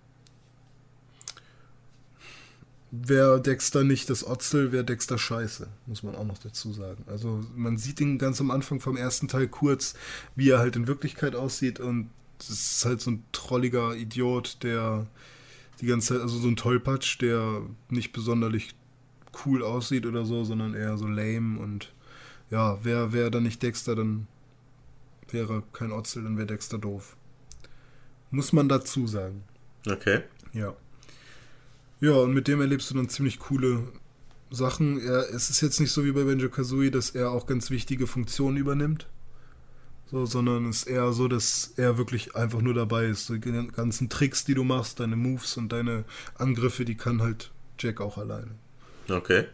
Wäre 2.92 3.40
Dexter 3.40 3.84
nicht 3.84 4.10
das 4.10 4.26
Otzel, 4.26 4.72
wäre 4.72 4.84
Dexter 4.84 5.16
scheiße, 5.16 5.68
muss 5.86 6.02
man 6.02 6.16
auch 6.16 6.24
noch 6.24 6.38
dazu 6.38 6.72
sagen. 6.72 7.04
Also 7.06 7.44
man 7.54 7.78
sieht 7.78 8.00
ihn 8.00 8.18
ganz 8.18 8.40
am 8.40 8.50
Anfang 8.50 8.80
vom 8.80 8.96
ersten 8.96 9.28
Teil 9.28 9.46
kurz, 9.46 9.94
wie 10.34 10.50
er 10.50 10.58
halt 10.58 10.74
in 10.74 10.88
Wirklichkeit 10.88 11.36
aussieht 11.36 11.78
und 11.78 12.10
es 12.40 12.50
ist 12.50 12.84
halt 12.84 13.00
so 13.00 13.12
ein 13.12 13.22
trolliger 13.30 13.94
Idiot, 13.94 14.58
der 14.64 15.06
die 15.80 15.86
ganze 15.86 16.14
Zeit, 16.14 16.22
also 16.22 16.38
so 16.38 16.48
ein 16.48 16.56
Tollpatsch, 16.56 17.20
der 17.20 17.62
nicht 17.88 18.12
besonderlich 18.12 18.74
cool 19.44 19.62
aussieht 19.62 20.06
oder 20.06 20.24
so, 20.24 20.44
sondern 20.44 20.74
eher 20.74 20.96
so 20.98 21.06
lame 21.06 21.58
und 21.58 21.92
ja, 22.50 22.84
wäre 22.84 23.12
wär 23.12 23.30
dann 23.30 23.44
nicht 23.44 23.62
Dexter, 23.62 23.94
dann 23.94 24.26
wäre 25.30 25.62
kein 25.72 25.92
Otzel, 25.92 26.24
dann 26.24 26.36
wäre 26.36 26.46
Dexter 26.46 26.78
doof. 26.78 27.16
Muss 28.30 28.52
man 28.52 28.68
dazu 28.68 29.06
sagen. 29.06 29.44
Okay. 29.88 30.22
Ja. 30.52 30.74
Ja, 32.00 32.12
und 32.12 32.32
mit 32.32 32.48
dem 32.48 32.60
erlebst 32.60 32.90
du 32.90 32.94
dann 32.94 33.08
ziemlich 33.08 33.38
coole 33.38 33.84
Sachen. 34.50 35.00
Er, 35.00 35.32
es 35.32 35.50
ist 35.50 35.60
jetzt 35.60 35.80
nicht 35.80 35.92
so 35.92 36.04
wie 36.04 36.12
bei 36.12 36.24
Benjo 36.24 36.48
Kazooie, 36.48 36.90
dass 36.90 37.10
er 37.10 37.30
auch 37.30 37.46
ganz 37.46 37.70
wichtige 37.70 38.06
Funktionen 38.06 38.56
übernimmt. 38.56 39.06
So, 40.10 40.26
sondern 40.26 40.68
es 40.68 40.78
ist 40.78 40.88
eher 40.88 41.12
so, 41.12 41.28
dass 41.28 41.72
er 41.76 41.96
wirklich 41.96 42.34
einfach 42.34 42.60
nur 42.60 42.74
dabei 42.74 43.06
ist. 43.06 43.28
Die 43.28 43.38
ganzen 43.38 44.08
Tricks, 44.08 44.44
die 44.44 44.54
du 44.54 44.64
machst, 44.64 44.98
deine 44.98 45.14
Moves 45.14 45.56
und 45.56 45.70
deine 45.70 46.04
Angriffe, 46.34 46.84
die 46.84 46.96
kann 46.96 47.22
halt 47.22 47.52
Jack 47.78 48.00
auch 48.00 48.18
alleine. 48.18 48.50
Okay. 49.08 49.44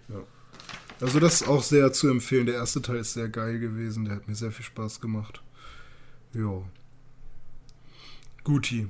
Also 1.01 1.21
das 1.21 1.43
ist 1.43 1.49
auch 1.49 1.63
sehr 1.63 1.93
zu 1.93 2.09
empfehlen. 2.09 2.47
Der 2.47 2.55
erste 2.55 2.81
Teil 2.81 2.97
ist 2.97 3.13
sehr 3.13 3.29
geil 3.29 3.59
gewesen. 3.59 4.07
Der 4.07 4.17
hat 4.17 4.29
mir 4.29 4.35
sehr 4.35 4.51
viel 4.51 4.65
Spaß 4.65 5.03
gemacht. 5.03 5.43
Jo. 6.33 6.67
Guti. 8.43 8.89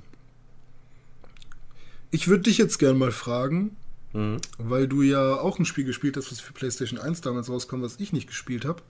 Ich 2.12 2.28
würde 2.28 2.44
dich 2.44 2.58
jetzt 2.58 2.78
gern 2.78 2.96
mal 2.96 3.10
fragen, 3.10 3.76
Mhm. 4.16 4.38
weil 4.56 4.88
du 4.88 5.02
ja 5.02 5.34
auch 5.34 5.58
ein 5.58 5.66
Spiel 5.66 5.84
gespielt 5.84 6.16
hast, 6.16 6.32
was 6.32 6.40
für 6.40 6.54
PlayStation 6.54 6.98
1 6.98 7.20
damals 7.20 7.50
rauskam, 7.50 7.82
was 7.82 7.96
ich 7.98 8.14
nicht 8.14 8.26
gespielt 8.26 8.64
habe, 8.64 8.80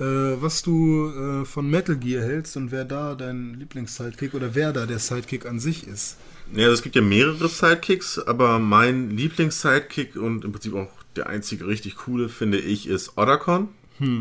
äh, 0.00 0.40
was 0.40 0.62
du 0.62 1.10
äh, 1.10 1.44
von 1.44 1.68
Metal 1.68 1.94
Gear 1.94 2.22
hältst 2.22 2.56
und 2.56 2.72
wer 2.72 2.86
da 2.86 3.14
dein 3.14 3.54
Lieblings-Sidekick 3.58 4.32
oder 4.32 4.54
wer 4.54 4.72
da 4.72 4.86
der 4.86 4.98
Sidekick 4.98 5.44
an 5.44 5.60
sich 5.60 5.86
ist. 5.86 6.16
Ja, 6.54 6.64
also 6.64 6.74
es 6.74 6.82
gibt 6.82 6.96
ja 6.96 7.02
mehrere 7.02 7.48
Sidekicks, 7.48 8.18
aber 8.18 8.58
mein 8.58 9.10
Lieblings-Sidekick 9.10 10.16
und 10.16 10.44
im 10.44 10.52
Prinzip 10.52 10.74
auch 10.74 10.90
der 11.16 11.26
einzige 11.26 11.66
richtig 11.66 11.96
coole, 11.96 12.30
finde 12.30 12.58
ich, 12.58 12.86
ist 12.86 13.18
Otacon, 13.18 13.68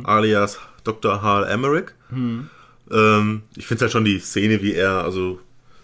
alias 0.04 0.60
Dr. 0.84 1.22
Hal 1.22 1.46
Emmerich. 1.48 1.92
Ähm, 2.92 3.44
ich 3.56 3.68
finde 3.68 3.84
halt 3.84 3.92
schon 3.94 4.04
die 4.06 4.20
Szene, 4.20 4.62
wie 4.62 4.74
er, 4.74 5.04
also 5.04 5.40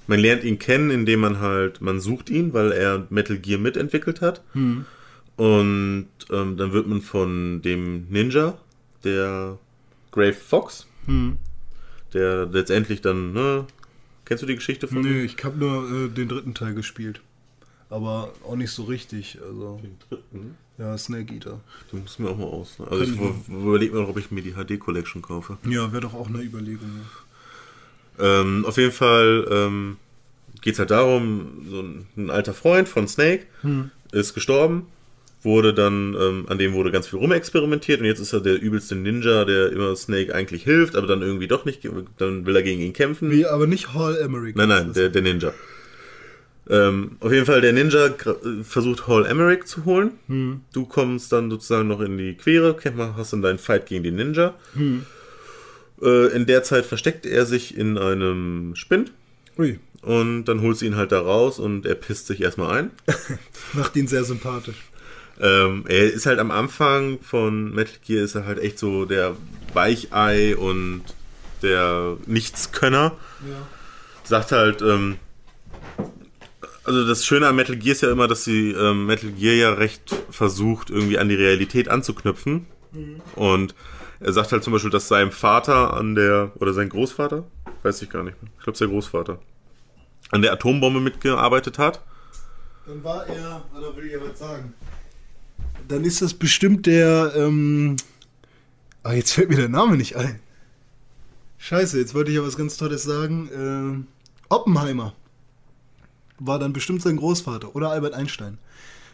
man 0.08 0.20
lernt 0.20 0.44
ihn 0.44 0.58
kennen, 0.60 0.90
indem 0.90 1.20
man 1.22 1.40
halt, 1.40 1.82
man 1.82 2.00
sucht 2.00 2.30
ihn, 2.30 2.54
weil 2.54 2.72
er 2.72 3.06
Metal 3.10 3.38
Gear 3.38 3.60
mitentwickelt 3.60 4.22
hat. 4.22 4.42
Und 5.36 6.08
ähm, 6.32 6.58
dann 6.58 6.72
wird 6.74 6.88
man 6.88 7.02
von 7.02 7.62
dem 7.62 8.08
Ninja, 8.10 8.58
der 9.04 9.60
Grave 10.12 10.34
Fox, 10.34 10.88
der 12.14 12.46
letztendlich 12.48 13.02
dann, 13.02 13.34
ne, 13.34 13.66
kennst 14.26 14.44
du 14.44 14.48
die 14.48 14.56
Geschichte 14.56 14.88
von 14.88 15.02
Nee, 15.02 15.24
ich 15.24 15.38
habe 15.44 15.58
nur 15.58 16.06
äh, 16.06 16.10
den 16.10 16.28
dritten 16.28 16.54
Teil 16.54 16.74
gespielt. 16.74 17.22
Aber 17.90 18.34
auch 18.44 18.56
nicht 18.56 18.72
so 18.72 18.84
richtig. 18.84 19.38
Also, 19.42 19.80
dem 19.82 19.96
dritten? 20.10 20.58
ja, 20.78 20.98
Snake 20.98 21.34
Eater. 21.34 21.62
Du 21.92 21.98
musst 21.98 22.20
mir 22.20 22.30
auch 22.30 22.38
mal 22.38 22.46
aus. 22.46 22.80
Ne? 22.80 22.88
Also 22.90 23.04
ich 23.04 23.12
überlege 23.50 23.94
mir 23.94 24.02
noch, 24.02 24.10
ob 24.10 24.18
ich 24.18 24.32
mir 24.32 24.42
die 24.42 24.54
HD 24.54 24.80
Collection 24.80 25.22
kaufe. 25.22 25.58
Ja, 25.66 25.92
wäre 25.92 26.02
doch 26.02 26.14
auch 26.14 26.28
eine 26.28 26.42
Überlegung. 26.42 26.90
Ja. 26.98 27.06
Ähm, 28.20 28.66
auf 28.66 28.78
jeden 28.78 28.92
Fall 28.92 29.48
ähm, 29.52 29.98
geht 30.62 30.74
es 30.74 30.80
halt 30.80 30.92
darum, 30.92 31.66
so 31.70 31.82
ein, 31.82 32.08
ein 32.18 32.30
alter 32.30 32.54
Freund 32.54 32.90
von 32.90 33.08
Snake 33.08 33.46
ist 34.12 34.34
gestorben, 34.34 34.88
wurde 35.44 35.74
dann, 35.74 36.16
ähm, 36.20 36.46
an 36.50 36.58
dem 36.58 36.74
wurde 36.74 36.92
ganz 36.92 37.08
viel 37.08 37.20
rumexperimentiert 37.20 38.00
und 38.00 38.06
jetzt 38.08 38.20
ist 38.20 38.34
er 38.34 38.42
der 38.42 38.60
übelste 38.60 38.96
Ninja, 38.96 39.46
der 39.46 39.72
immer 39.72 39.96
Snake 39.96 40.34
eigentlich 40.34 40.64
hilft, 40.64 40.96
aber 40.96 41.08
dann 41.08 41.22
irgendwie 41.22 41.48
doch 41.48 41.64
nicht, 41.66 41.88
dann 42.18 42.46
will 42.46 42.56
er 42.56 42.64
gegen 42.64 42.82
ihn 42.82 42.94
kämpfen. 42.94 43.30
Wie, 43.30 43.46
aber 43.46 43.68
nicht 43.68 43.94
Hall 43.94 44.18
Emmerich. 44.18 44.56
Nein, 44.56 44.70
nein, 44.70 44.94
der, 44.94 45.10
der 45.10 45.22
Ninja. 45.22 45.54
Ähm, 46.70 47.12
auf 47.22 47.32
jeden 47.32 47.46
Fall, 47.46 47.62
der 47.62 47.72
Ninja 47.72 48.10
versucht 48.64 49.08
Hall 49.08 49.26
Emmerich 49.26 49.66
zu 49.66 49.86
holen. 49.86 50.12
Du 50.74 50.86
kommst 50.86 51.32
dann 51.32 51.50
sozusagen 51.50 51.88
noch 51.88 52.02
in 52.02 52.18
die 52.18 52.34
Quere, 52.34 52.76
hast 53.16 53.32
dann 53.32 53.42
deinen 53.42 53.60
Fight 53.60 53.86
gegen 53.86 54.04
den 54.04 54.16
Ninja. 54.16 54.54
Äh, 56.02 56.28
in 56.36 56.46
der 56.46 56.64
Zeit 56.64 56.86
versteckt 56.86 57.26
er 57.26 57.46
sich 57.46 57.78
in 57.78 57.98
einem 57.98 58.76
Spind 58.76 59.12
Ui, 59.58 59.80
und 60.02 60.46
dann 60.46 60.62
holst 60.62 60.82
du 60.82 60.86
ihn 60.86 60.96
halt 60.96 61.12
da 61.12 61.20
raus 61.20 61.60
und 61.60 61.86
er 61.86 61.96
pisst 61.96 62.28
sich 62.28 62.42
erstmal 62.42 62.78
ein. 62.78 62.92
macht 63.74 63.96
ihn 63.96 64.08
sehr 64.08 64.24
sympathisch. 64.24 64.78
Ähm, 65.40 65.86
er 65.88 66.12
ist 66.12 66.26
halt 66.26 66.40
am 66.40 66.52
Anfang 66.52 67.20
von 67.22 67.74
Metal 67.74 67.96
Gear 68.06 68.24
ist 68.24 68.36
er 68.36 68.46
halt 68.46 68.60
echt 68.60 68.80
so 68.80 69.06
der 69.06 69.36
Weichei 69.74 70.56
und 70.56 71.04
der 71.62 72.18
Nichtskönner. 72.26 73.16
Ja. 73.48 73.68
sagt 74.24 74.52
halt, 74.52 74.82
ähm, 74.82 75.18
also 76.84 77.06
das 77.06 77.26
Schöne 77.26 77.48
an 77.48 77.56
Metal 77.56 77.76
Gear 77.76 77.92
ist 77.92 78.02
ja 78.02 78.12
immer, 78.12 78.28
dass 78.28 78.44
sie 78.44 78.72
ähm, 78.72 79.06
Metal 79.06 79.32
Gear 79.32 79.56
ja 79.56 79.74
recht 79.74 80.16
versucht, 80.32 80.90
irgendwie 80.90 81.18
an 81.18 81.30
die 81.30 81.36
Realität 81.36 81.90
anzuknüpfen. 81.90 82.66
Und 83.36 83.76
er 84.20 84.34
sagt 84.34 84.52
halt 84.52 84.64
zum 84.64 84.74
Beispiel, 84.74 84.92
dass 84.92 85.08
seinem 85.08 85.32
Vater 85.32 85.94
an 85.94 86.16
der, 86.16 86.52
oder 86.56 86.74
sein 86.74 86.90
Großvater, 86.90 87.46
weiß 87.84 88.02
ich 88.02 88.10
gar 88.10 88.24
nicht 88.24 88.42
mehr, 88.42 88.52
ich 88.58 88.64
glaube 88.64 88.78
sein 88.78 88.90
Großvater, 88.90 89.40
an 90.32 90.42
der 90.42 90.54
Atombombe 90.54 91.00
mitgearbeitet 91.00 91.78
hat. 91.78 92.02
Dann 92.86 93.04
war 93.04 93.28
er, 93.28 93.64
da 93.74 93.96
will 93.96 94.06
ich 94.06 94.14
ja 94.14 94.20
was 94.22 94.40
sagen. 94.40 94.74
Dann 95.88 96.04
ist 96.04 96.22
das 96.22 96.34
bestimmt 96.34 96.86
der, 96.86 97.34
ähm, 97.36 97.98
ah, 99.04 99.14
jetzt 99.14 99.34
fällt 99.34 99.50
mir 99.50 99.58
der 99.58 99.70
Name 99.70 99.98
nicht 99.98 100.16
ein. 100.16 100.40
Scheiße, 101.60 102.00
jetzt 102.00 102.14
wollte 102.14 102.32
ich 102.32 102.38
ja 102.38 102.44
was 102.44 102.58
ganz 102.58 102.78
Tolles 102.78 103.04
sagen. 103.04 103.50
Ähm, 103.54 104.08
Oppenheimer 104.50 105.14
war 106.40 106.60
dann 106.60 106.74
bestimmt 106.74 107.02
sein 107.02 107.18
Großvater 107.18 107.76
oder 107.76 107.90
Albert 107.90 108.14
Einstein. 108.14 108.58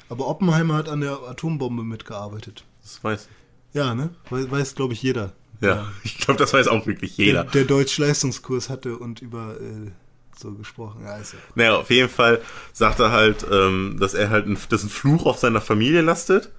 Aber 0.10 0.28
Oppenheimer 0.28 0.76
hat 0.76 0.90
an 0.90 1.02
der 1.02 1.20
Atombombe 1.24 1.84
mitgearbeitet. 1.84 2.66
Das 2.82 3.04
weiß 3.04 3.28
Ja, 3.74 3.96
ne? 3.96 4.12
Weiß, 4.30 4.50
weiß 4.50 4.76
glaube 4.76 4.94
ich, 4.94 5.02
jeder. 5.04 5.34
Ja, 5.62 5.88
ich 6.04 6.18
glaube, 6.18 6.40
das 6.40 6.54
weiß 6.54 6.68
auch 6.68 6.86
wirklich 6.88 7.16
Der, 7.16 7.26
jeder. 7.26 7.44
der 7.46 7.64
Deutsch-Leistungskurs 7.66 8.70
hatte 8.70 8.98
und 8.98 9.22
über 9.22 9.56
äh, 9.60 9.92
so 10.38 10.52
gesprochen. 10.54 11.04
Ja. 11.04 11.20
Naja, 11.56 11.76
auf 11.78 11.90
jeden 11.90 12.10
Fall 12.10 12.42
sagt 12.72 13.00
er 13.00 13.12
halt, 13.12 13.46
ähm, 13.52 13.98
dass 14.00 14.14
er 14.14 14.30
halt 14.30 14.48
ein, 14.48 14.58
dass 14.70 14.84
ein 14.84 14.90
Fluch 14.90 15.26
auf 15.26 15.38
seiner 15.40 15.62
Familie 15.62 16.02
lastet. 16.02 16.52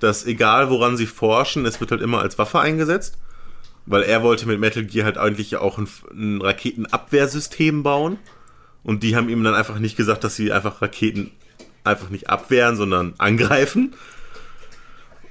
Dass 0.00 0.26
egal 0.26 0.70
woran 0.70 0.96
sie 0.96 1.06
forschen, 1.06 1.64
es 1.64 1.80
wird 1.80 1.90
halt 1.90 2.02
immer 2.02 2.20
als 2.20 2.38
Waffe 2.38 2.60
eingesetzt. 2.60 3.18
Weil 3.86 4.02
er 4.02 4.22
wollte 4.22 4.46
mit 4.46 4.60
Metal 4.60 4.84
Gear 4.84 5.06
halt 5.06 5.16
eigentlich 5.16 5.56
auch 5.56 5.78
ein, 5.78 5.88
ein 6.12 6.42
Raketenabwehrsystem 6.42 7.82
bauen. 7.82 8.18
Und 8.82 9.02
die 9.02 9.16
haben 9.16 9.28
ihm 9.28 9.42
dann 9.42 9.54
einfach 9.54 9.78
nicht 9.78 9.96
gesagt, 9.96 10.24
dass 10.24 10.36
sie 10.36 10.52
einfach 10.52 10.82
Raketen 10.82 11.30
einfach 11.84 12.10
nicht 12.10 12.28
abwehren, 12.28 12.76
sondern 12.76 13.14
angreifen. 13.18 13.94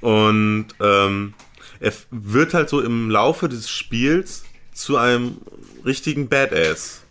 Und 0.00 0.66
ähm, 0.80 1.34
er 1.80 1.92
wird 2.10 2.54
halt 2.54 2.68
so 2.68 2.80
im 2.80 3.10
Laufe 3.10 3.48
des 3.48 3.70
Spiels 3.70 4.44
zu 4.72 4.96
einem 4.96 5.38
richtigen 5.84 6.28
Badass. 6.28 7.02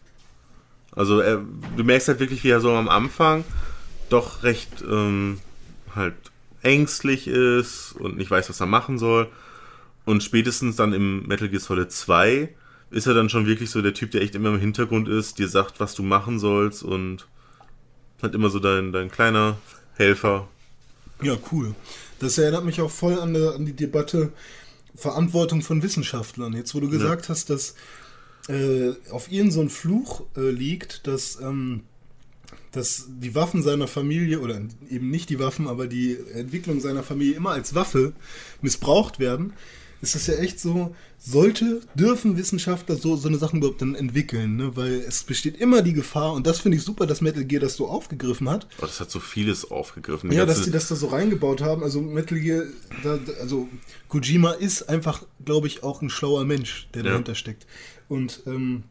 Also 0.92 1.20
er, 1.20 1.44
du 1.76 1.84
merkst 1.84 2.08
halt 2.08 2.20
wirklich, 2.20 2.44
wie 2.44 2.50
er 2.50 2.62
so 2.62 2.74
am 2.74 2.90
Anfang 2.90 3.44
doch 4.10 4.44
recht 4.44 4.84
ähm, 4.90 5.40
halt 5.94 6.16
ängstlich 6.64 7.28
ist 7.28 7.94
und 8.00 8.18
nicht 8.18 8.32
weiß, 8.32 8.50
was 8.50 8.60
er 8.60 8.66
machen 8.66 8.98
soll. 8.98 9.30
Und 10.06 10.24
spätestens 10.24 10.76
dann 10.76 10.94
im 10.94 11.28
Metal 11.28 11.50
Gear 11.50 11.60
Solid 11.60 11.92
2 11.92 12.50
ist 12.90 13.08
er 13.08 13.14
dann 13.14 13.30
schon 13.30 13.46
wirklich 13.46 13.70
so 13.70 13.82
der 13.82 13.94
Typ, 13.94 14.12
der 14.12 14.22
echt 14.22 14.36
immer 14.36 14.50
im 14.50 14.60
Hintergrund 14.60 15.10
ist, 15.10 15.40
dir 15.40 15.50
sagt, 15.50 15.80
was 15.80 15.94
du 15.94 16.04
machen 16.04 16.40
sollst 16.40 16.84
und 16.84 17.28
halt 18.22 18.34
immer 18.34 18.50
so 18.50 18.60
dein, 18.60 18.94
dein 18.94 19.12
kleiner 19.12 19.58
Helfer. 19.96 20.48
Ja, 21.22 21.36
cool. 21.52 21.76
Das 22.20 22.38
erinnert 22.38 22.66
mich 22.66 22.82
auch 22.82 22.92
voll 22.92 23.20
an, 23.20 23.34
der, 23.34 23.54
an 23.54 23.66
die 23.66 23.74
Debatte 23.74 24.32
Verantwortung 24.96 25.62
von 25.62 25.84
Wissenschaftlern. 25.84 26.54
Jetzt, 26.54 26.74
wo 26.74 26.80
du 26.80 26.90
gesagt 26.90 27.30
hast, 27.30 27.50
dass 27.50 27.76
äh, 28.48 28.94
auf 29.12 29.32
ihnen 29.32 29.52
so 29.52 29.62
ein 29.62 29.70
Fluch 29.70 30.24
äh, 30.36 30.50
liegt, 30.50 31.06
dass, 31.06 31.40
ähm, 31.40 31.84
dass 32.72 33.06
die 33.08 33.36
Waffen 33.36 33.62
seiner 33.62 33.88
Familie, 33.88 34.40
oder 34.40 34.60
eben 34.90 35.10
nicht 35.10 35.30
die 35.30 35.40
Waffen, 35.40 35.68
aber 35.68 35.88
die 35.88 36.18
Entwicklung 36.34 36.80
seiner 36.80 37.04
Familie 37.04 37.36
immer 37.36 37.52
als 37.52 37.76
Waffe 37.76 38.14
missbraucht 38.62 39.20
werden, 39.20 39.54
ist 40.02 40.16
das 40.16 40.28
ja 40.28 40.36
echt 40.36 40.60
so, 40.60 40.96
sollte, 41.20 41.82
dürfen 41.96 42.38
Wissenschaftler 42.38 42.96
so, 42.96 43.16
so 43.16 43.28
eine 43.28 43.38
Sachen 43.38 43.58
überhaupt 43.60 43.82
dann 43.82 43.96
entwickeln, 43.96 44.56
ne? 44.56 44.76
weil 44.76 44.94
es 45.08 45.24
besteht 45.24 45.58
immer 45.58 45.82
die 45.82 45.94
Gefahr, 45.94 46.34
und 46.34 46.46
das 46.46 46.60
finde 46.60 46.78
ich 46.78 46.84
super, 46.84 47.08
dass 47.08 47.22
Metal 47.22 47.44
Gear 47.44 47.62
das 47.62 47.76
so 47.76 47.88
aufgegriffen 47.88 48.50
hat, 48.50 48.68
Oh, 48.78 48.86
das 48.86 49.00
hat 49.00 49.10
so 49.10 49.20
vieles 49.20 49.70
aufgegriffen. 49.72 50.30
Die 50.30 50.36
ja, 50.36 50.46
dass 50.46 50.62
die 50.64 50.72
das 50.72 50.88
da 50.88 50.96
so 50.96 51.08
reingebaut 51.08 51.62
haben. 51.62 51.84
Also 51.84 52.02
Metal 52.02 52.40
Gear, 52.40 52.64
da, 53.04 53.18
da- 53.18 53.34
also 53.42 53.68
Kojima 54.10 54.52
ist 54.52 54.84
einfach, 54.84 55.24
glaube 55.44 55.68
ich, 55.68 55.84
auch 55.84 56.02
ein 56.02 56.10
schlauer 56.10 56.46
Mensch, 56.46 56.88
der 56.94 57.04
Ja. 57.04 57.10
dahinter 57.12 57.36
steckt. 57.36 57.66
Und, 58.08 58.44
ähm, 58.46 58.84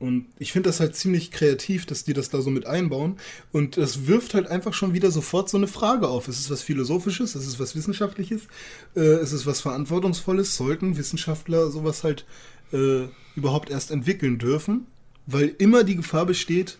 und 0.00 0.28
ich 0.38 0.50
finde 0.52 0.70
das 0.70 0.80
halt 0.80 0.96
ziemlich 0.96 1.30
kreativ, 1.30 1.84
dass 1.84 2.04
die 2.04 2.14
das 2.14 2.30
da 2.30 2.40
so 2.40 2.48
mit 2.48 2.66
einbauen. 2.66 3.18
Und 3.52 3.76
das 3.76 4.06
wirft 4.06 4.32
halt 4.32 4.46
einfach 4.46 4.72
schon 4.72 4.94
wieder 4.94 5.10
sofort 5.10 5.50
so 5.50 5.58
eine 5.58 5.66
Frage 5.66 6.08
auf. 6.08 6.26
Ist 6.26 6.40
es 6.40 6.50
was 6.50 6.62
Philosophisches? 6.62 7.36
Ist 7.36 7.46
es 7.46 7.60
was 7.60 7.76
Wissenschaftliches? 7.76 8.48
Äh, 8.96 9.22
ist 9.22 9.32
es 9.32 9.44
was 9.44 9.60
Verantwortungsvolles? 9.60 10.56
Sollten 10.56 10.96
Wissenschaftler 10.96 11.70
sowas 11.70 12.02
halt 12.02 12.24
äh, 12.72 13.08
überhaupt 13.36 13.68
erst 13.68 13.90
entwickeln 13.90 14.38
dürfen? 14.38 14.86
Weil 15.26 15.54
immer 15.58 15.84
die 15.84 15.96
Gefahr 15.96 16.24
besteht, 16.24 16.78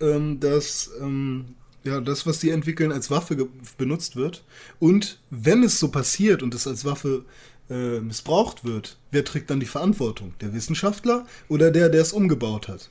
ähm, 0.00 0.40
dass 0.40 0.90
ähm, 1.02 1.54
ja, 1.84 2.00
das, 2.00 2.26
was 2.26 2.38
die 2.38 2.48
entwickeln, 2.48 2.92
als 2.92 3.10
Waffe 3.10 3.48
benutzt 3.76 4.16
wird. 4.16 4.42
Und 4.78 5.20
wenn 5.28 5.62
es 5.62 5.78
so 5.78 5.88
passiert 5.88 6.42
und 6.42 6.54
es 6.54 6.66
als 6.66 6.86
Waffe 6.86 7.26
äh, 7.70 8.00
missbraucht 8.00 8.64
wird, 8.64 8.96
wer 9.10 9.24
trägt 9.24 9.50
dann 9.50 9.60
die 9.60 9.66
Verantwortung? 9.66 10.34
Der 10.40 10.52
Wissenschaftler 10.54 11.26
oder 11.48 11.70
der, 11.70 11.88
der 11.88 12.00
es 12.02 12.12
umgebaut 12.12 12.68
hat? 12.68 12.88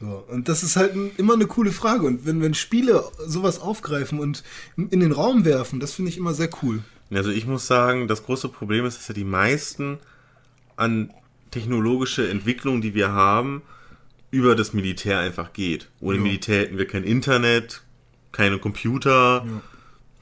So, 0.00 0.24
und 0.28 0.48
das 0.48 0.62
ist 0.62 0.76
halt 0.76 0.94
ein, 0.94 1.12
immer 1.16 1.34
eine 1.34 1.46
coole 1.46 1.70
Frage. 1.70 2.06
Und 2.06 2.26
wenn, 2.26 2.40
wenn 2.42 2.54
Spiele 2.54 3.04
sowas 3.26 3.60
aufgreifen 3.60 4.18
und 4.18 4.42
in 4.76 5.00
den 5.00 5.12
Raum 5.12 5.44
werfen, 5.44 5.78
das 5.78 5.92
finde 5.94 6.10
ich 6.10 6.16
immer 6.18 6.34
sehr 6.34 6.50
cool. 6.62 6.82
Also 7.10 7.30
ich 7.30 7.46
muss 7.46 7.66
sagen, 7.66 8.08
das 8.08 8.24
große 8.24 8.48
Problem 8.48 8.84
ist, 8.86 8.98
dass 8.98 9.08
ja 9.08 9.14
die 9.14 9.24
meisten 9.24 9.98
an 10.76 11.12
technologische 11.50 12.28
Entwicklungen, 12.28 12.80
die 12.80 12.94
wir 12.94 13.12
haben, 13.12 13.62
über 14.30 14.56
das 14.56 14.72
Militär 14.72 15.18
einfach 15.20 15.52
geht. 15.52 15.90
Ohne 16.00 16.16
Ja. 16.16 16.22
Militär 16.22 16.62
hätten 16.62 16.78
wir 16.78 16.86
kein 16.86 17.04
Internet, 17.04 17.82
keine 18.32 18.58
Computer, 18.58 19.46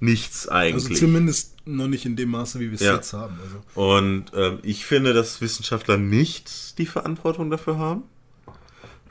nichts 0.01 0.49
Also 0.49 0.79
eigentlich. 0.79 0.99
zumindest 0.99 1.55
noch 1.77 1.89
nicht 1.89 2.07
in 2.07 2.17
dem 2.17 2.31
Maße, 2.31 2.61
wie 2.61 2.69
wir 2.71 2.75
es 2.75 2.81
Ja. 2.81 2.95
jetzt 2.97 3.13
haben. 3.13 3.39
Also, 3.43 3.81
Und 3.81 4.27
ähm, 4.35 4.59
ich 4.63 4.85
finde, 4.85 5.13
dass 5.13 5.41
Wissenschaftler 5.41 5.97
nicht 5.97 6.79
die 6.79 6.87
Verantwortung 6.87 7.51
dafür 7.51 7.79
haben. 7.79 8.03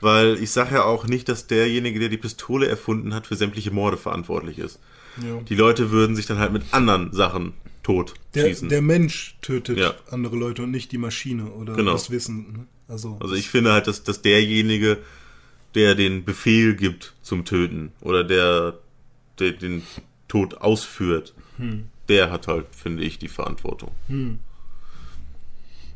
Weil 0.02 0.42
ich 0.42 0.50
sage 0.50 0.76
ja 0.76 0.84
auch 0.84 1.06
nicht, 1.06 1.28
dass 1.28 1.46
derjenige, 1.46 1.98
der 2.00 2.08
die 2.08 2.16
Pistole 2.16 2.66
erfunden 2.66 3.12
hat, 3.14 3.26
für 3.26 3.36
sämtliche 3.36 3.70
Morde 3.70 3.96
verantwortlich 3.98 4.58
ist. 4.58 4.78
ja. 5.22 5.40
Die 5.42 5.54
Leute 5.54 5.90
würden 5.90 6.16
sich 6.16 6.24
dann 6.26 6.38
halt 6.38 6.52
mit 6.52 6.62
anderen 6.72 7.12
Sachen 7.12 7.52
tot 7.82 8.14
der, 8.34 8.46
schießen. 8.46 8.68
der 8.70 8.80
Mensch 8.80 9.36
tötet 9.42 9.78
Ja. 9.78 9.94
andere 10.10 10.36
Leute 10.36 10.62
und 10.62 10.70
nicht 10.70 10.92
die 10.92 10.98
Maschine 10.98 11.50
oder 11.50 11.74
Genau. 11.74 11.92
das 11.92 12.10
Wissen. 12.10 12.52
ne? 12.52 12.66
Also, 12.88 13.18
Also 13.20 13.34
ich 13.34 13.48
finde 13.50 13.72
halt, 13.72 13.86
dass, 13.88 14.02
dass 14.02 14.22
derjenige, 14.22 14.98
der 15.74 15.94
den 15.94 16.24
Befehl 16.24 16.74
gibt 16.74 17.12
zum 17.22 17.44
Töten 17.44 17.92
oder 18.00 18.24
der, 18.24 18.78
der 19.38 19.52
den 19.52 19.82
Tod 20.28 20.54
ausführt, 20.54 21.34
der 22.10 22.30
hat 22.30 22.46
halt, 22.48 22.66
finde 22.74 23.02
ich, 23.04 23.18
die 23.18 23.28
Verantwortung. 23.28 23.92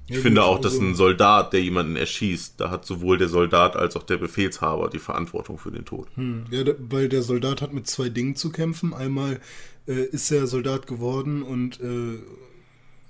Ich 0.07 0.17
Ja, 0.17 0.21
finde 0.23 0.43
auch, 0.45 0.61
dass 0.61 0.75
also- 0.75 0.85
ein 0.85 0.95
Soldat, 0.95 1.53
der 1.53 1.63
jemanden 1.63 1.97
erschießt, 1.97 2.55
da 2.61 2.71
hat 2.71 2.85
sowohl 2.87 3.17
der 3.19 3.29
Soldat 3.29 3.75
als 3.77 3.97
auch 3.97 4.03
der 4.03 4.19
Befehlshaber 4.19 4.89
die 4.91 4.99
Verantwortung 4.99 5.59
für 5.59 5.71
den 5.71 5.85
Tod. 5.85 6.09
Ja, 6.51 6.63
da- 6.65 6.75
weil 6.79 7.09
der 7.09 7.23
Soldat 7.23 7.61
hat 7.63 7.73
mit 7.73 7.87
zwei 7.87 8.09
Dingen 8.11 8.37
zu 8.37 8.51
kämpfen. 8.51 8.93
Einmal 8.95 9.41
äh, 9.87 10.05
ist 10.05 10.31
er 10.31 10.47
Soldat 10.47 10.87
geworden 10.87 11.43
und 11.43 11.79
äh, 11.81 12.19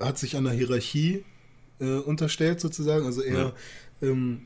hat 0.00 0.18
sich 0.18 0.32
der 0.32 0.50
Hierarchie 0.52 1.24
äh, 1.80 1.98
unterstellt 1.98 2.60
sozusagen. 2.60 3.06
Also 3.06 3.22
er, 3.22 3.52
ähm, 4.02 4.40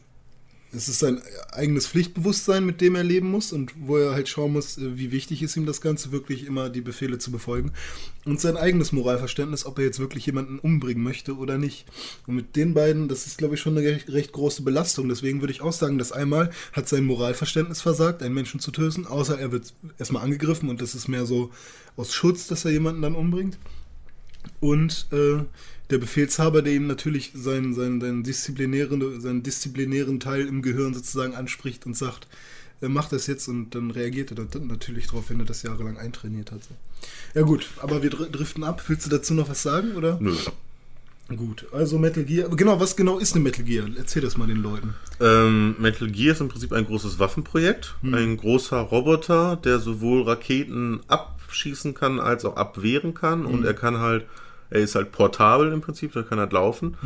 es 0.70 0.88
ist 0.88 0.98
sein 0.98 1.22
eigenes 1.52 1.86
Pflichtbewusstsein, 1.86 2.64
mit 2.64 2.80
dem 2.80 2.94
er 2.94 3.04
leben 3.04 3.30
muss 3.30 3.52
und 3.52 3.72
wo 3.78 3.96
er 3.96 4.12
halt 4.12 4.28
schauen 4.28 4.52
muss, 4.52 4.76
äh, 4.76 4.98
wie 4.98 5.12
wichtig 5.12 5.42
ist 5.42 5.56
ihm 5.56 5.64
das 5.64 5.80
Ganze, 5.80 6.12
wirklich 6.12 6.46
immer 6.46 6.68
die 6.68 6.82
Befehle 6.82 7.18
zu 7.18 7.30
befolgen. 7.30 7.72
Und 8.26 8.40
sein 8.40 8.58
eigenes 8.58 8.92
Moralverständnis, 8.92 9.64
ob 9.64 9.78
er 9.78 9.86
jetzt 9.86 9.98
wirklich 9.98 10.26
jemanden 10.26 10.58
umbringen 10.58 11.02
möchte 11.02 11.36
oder 11.36 11.56
nicht. 11.56 11.86
Und 12.26 12.36
mit 12.36 12.56
den 12.56 12.74
beiden, 12.74 13.08
das 13.08 13.26
ist, 13.26 13.38
glaube 13.38 13.54
ich, 13.54 13.60
schon 13.60 13.78
eine 13.78 13.86
recht, 13.86 14.10
recht 14.10 14.32
große 14.32 14.62
Belastung. 14.62 15.08
Deswegen 15.08 15.40
würde 15.40 15.52
ich 15.52 15.62
auch 15.62 15.72
sagen, 15.72 15.96
dass 15.96 16.12
einmal 16.12 16.50
hat 16.72 16.88
sein 16.88 17.04
Moralverständnis 17.04 17.80
versagt, 17.80 18.22
einen 18.22 18.34
Menschen 18.34 18.60
zu 18.60 18.70
töten, 18.70 19.06
außer 19.06 19.38
er 19.38 19.52
wird 19.52 19.72
erstmal 19.98 20.22
angegriffen 20.22 20.68
und 20.68 20.82
das 20.82 20.94
ist 20.94 21.08
mehr 21.08 21.24
so 21.24 21.50
aus 21.96 22.12
Schutz, 22.12 22.46
dass 22.46 22.66
er 22.66 22.72
jemanden 22.72 23.02
dann 23.02 23.14
umbringt. 23.14 23.58
Und 24.60 25.08
äh, 25.12 25.44
der 25.90 25.98
Befehlshaber, 25.98 26.62
der 26.62 26.74
ihm 26.74 26.86
natürlich 26.86 27.32
seinen, 27.34 27.74
seinen, 27.74 28.00
seinen, 28.00 28.22
disziplinären, 28.22 29.20
seinen 29.20 29.42
disziplinären 29.42 30.20
Teil 30.20 30.46
im 30.46 30.62
Gehirn 30.62 30.94
sozusagen 30.94 31.34
anspricht 31.34 31.86
und 31.86 31.96
sagt, 31.96 32.26
er 32.80 32.88
macht 32.88 33.12
das 33.12 33.26
jetzt 33.26 33.48
und 33.48 33.74
dann 33.74 33.90
reagiert 33.90 34.30
er 34.30 34.36
dann 34.44 34.66
natürlich 34.68 35.06
darauf, 35.06 35.30
wenn 35.30 35.40
er 35.40 35.46
das 35.46 35.62
jahrelang 35.62 35.96
eintrainiert 35.96 36.52
hat. 36.52 36.62
So. 36.62 36.70
Ja 37.34 37.42
gut, 37.42 37.68
aber 37.78 38.02
wir 38.02 38.10
dr- 38.10 38.28
driften 38.30 38.62
ab. 38.62 38.84
Willst 38.86 39.06
du 39.06 39.10
dazu 39.10 39.34
noch 39.34 39.48
was 39.48 39.62
sagen, 39.62 39.96
oder? 39.96 40.18
Nö. 40.20 40.34
Gut, 41.36 41.66
also 41.72 41.98
Metal 41.98 42.24
Gear. 42.24 42.48
Genau, 42.50 42.80
was 42.80 42.96
genau 42.96 43.18
ist 43.18 43.34
eine 43.34 43.44
Metal 43.44 43.64
Gear? 43.64 43.86
Erzähl 43.98 44.22
das 44.22 44.38
mal 44.38 44.46
den 44.46 44.62
Leuten. 44.62 44.94
Ähm, 45.20 45.74
Metal 45.78 46.10
Gear 46.10 46.32
ist 46.32 46.40
im 46.40 46.48
Prinzip 46.48 46.72
ein 46.72 46.86
großes 46.86 47.18
Waffenprojekt. 47.18 47.96
Ein 48.02 48.38
großer 48.38 48.78
Roboter, 48.78 49.56
der 49.56 49.78
sowohl 49.78 50.22
Raketen 50.22 51.00
abschießen 51.08 51.92
kann 51.92 52.18
als 52.18 52.46
auch 52.46 52.56
abwehren 52.56 53.12
kann. 53.12 53.44
Und 53.44 53.64
er 53.66 53.74
kann 53.74 53.98
halt, 53.98 54.24
er 54.70 54.80
ist 54.80 54.94
halt 54.94 55.12
portabel 55.12 55.72
im 55.72 55.80
Prinzip, 55.80 56.12
der 56.12 56.22
kann 56.24 56.38
halt 56.38 56.52
laufen. 56.52 56.96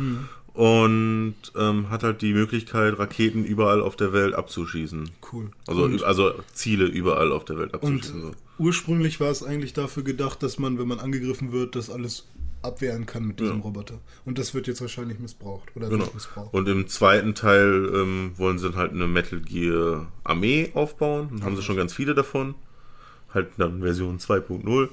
Und 0.53 1.35
ähm, 1.57 1.89
hat 1.89 2.03
halt 2.03 2.21
die 2.21 2.33
Möglichkeit, 2.33 2.99
Raketen 2.99 3.43
überall 3.43 3.81
auf 3.81 3.95
der 3.95 4.13
Welt 4.13 4.35
abzuschießen. 4.35 5.09
Cool. 5.31 5.49
Also, 5.65 5.83
und, 5.83 6.03
also 6.03 6.33
Ziele 6.53 6.85
überall 6.85 7.31
auf 7.31 7.43
der 7.45 7.57
Welt 7.57 7.73
und 7.73 7.83
abzuschießen. 7.83 8.21
so. 8.21 8.31
ursprünglich 8.59 9.19
war 9.19 9.31
es 9.31 9.41
eigentlich 9.41 9.73
dafür 9.73 10.03
gedacht, 10.03 10.43
dass 10.43 10.59
man, 10.59 10.77
wenn 10.77 10.87
man 10.87 10.99
angegriffen 10.99 11.51
wird, 11.51 11.75
das 11.75 11.89
alles 11.89 12.27
abwehren 12.61 13.07
kann 13.07 13.25
mit 13.25 13.39
diesem 13.39 13.57
Ja. 13.57 13.61
Roboter. 13.63 13.99
Und 14.25 14.37
das 14.37 14.53
wird 14.53 14.67
jetzt 14.67 14.79
wahrscheinlich 14.79 15.17
missbraucht. 15.19 15.75
Oder 15.75 15.89
Genau. 15.89 16.07
missbraucht. 16.13 16.53
Und 16.53 16.69
im 16.69 16.87
zweiten 16.87 17.33
Teil 17.33 17.89
ähm, 17.93 18.31
wollen 18.37 18.59
sie 18.59 18.69
dann 18.69 18.77
halt 18.77 18.91
eine 18.91 19.07
Metal 19.07 19.39
Gear 19.41 20.05
Armee 20.23 20.69
aufbauen. 20.75 21.29
Dann 21.31 21.43
haben 21.45 21.55
sie 21.55 21.63
schon 21.63 21.75
ganz 21.77 21.93
viele 21.93 22.13
davon. 22.13 22.53
Halt 23.33 23.47
dann 23.57 23.81
Version 23.81 24.19
2.0. 24.19 24.89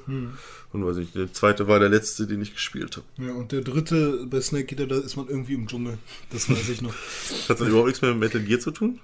Und 0.72 0.86
weiß 0.86 0.98
ich, 0.98 1.12
der 1.12 1.32
zweite 1.32 1.68
war 1.68 1.78
der 1.80 1.88
letzte, 1.88 2.26
den 2.26 2.40
ich 2.40 2.54
gespielt 2.54 2.96
habe. 2.96 3.26
Ja, 3.26 3.34
und 3.34 3.52
der 3.52 3.60
dritte 3.60 4.26
bei 4.26 4.40
Snake 4.40 4.74
Eater, 4.74 4.86
da 4.86 4.98
ist 4.98 5.16
man 5.16 5.28
irgendwie 5.28 5.54
im 5.54 5.66
Dschungel. 5.66 5.98
Das 6.30 6.48
weiß 6.48 6.68
ich 6.68 6.80
noch. 6.80 6.94
Hat 7.48 7.60
das 7.60 7.68
überhaupt 7.68 7.88
nichts 7.88 8.02
mehr 8.02 8.12
mit 8.12 8.20
Metal 8.20 8.40
Gear 8.40 8.60
zu 8.60 8.70
tun? 8.70 9.00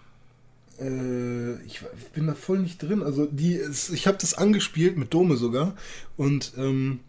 Äh, 0.80 1.60
ich 1.64 1.80
bin 2.14 2.26
da 2.26 2.34
voll 2.34 2.60
nicht 2.60 2.82
drin. 2.82 3.02
Also 3.02 3.26
die, 3.26 3.60
ich 3.92 4.06
habe 4.06 4.18
das 4.20 4.34
angespielt 4.34 4.96
mit 4.96 5.12
Dome 5.12 5.36
sogar 5.36 5.74
und 6.16 6.52
ähm, 6.56 7.00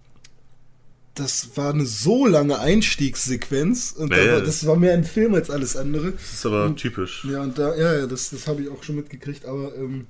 das 1.14 1.56
war 1.56 1.74
eine 1.74 1.86
so 1.86 2.28
lange 2.28 2.60
Einstiegssequenz 2.60 3.92
und 3.92 4.12
Ja, 4.12 4.24
da 4.24 4.34
war, 4.34 4.42
das 4.42 4.66
war 4.66 4.76
mehr 4.76 4.94
ein 4.94 5.04
Film 5.04 5.34
als 5.34 5.50
alles 5.50 5.76
andere. 5.76 6.12
Das 6.12 6.34
ist 6.34 6.46
aber 6.46 6.76
typisch. 6.76 7.26
Ja, 7.30 7.42
und 7.42 7.58
da, 7.58 7.76
ja, 7.76 7.94
ja, 7.94 8.08
das, 8.08 8.30
das 8.30 8.48
habe 8.48 8.62
ich 8.62 8.70
auch 8.70 8.84
schon 8.84 8.96
mitgekriegt, 8.96 9.46
aber 9.46 9.76
ähm, 9.76 10.06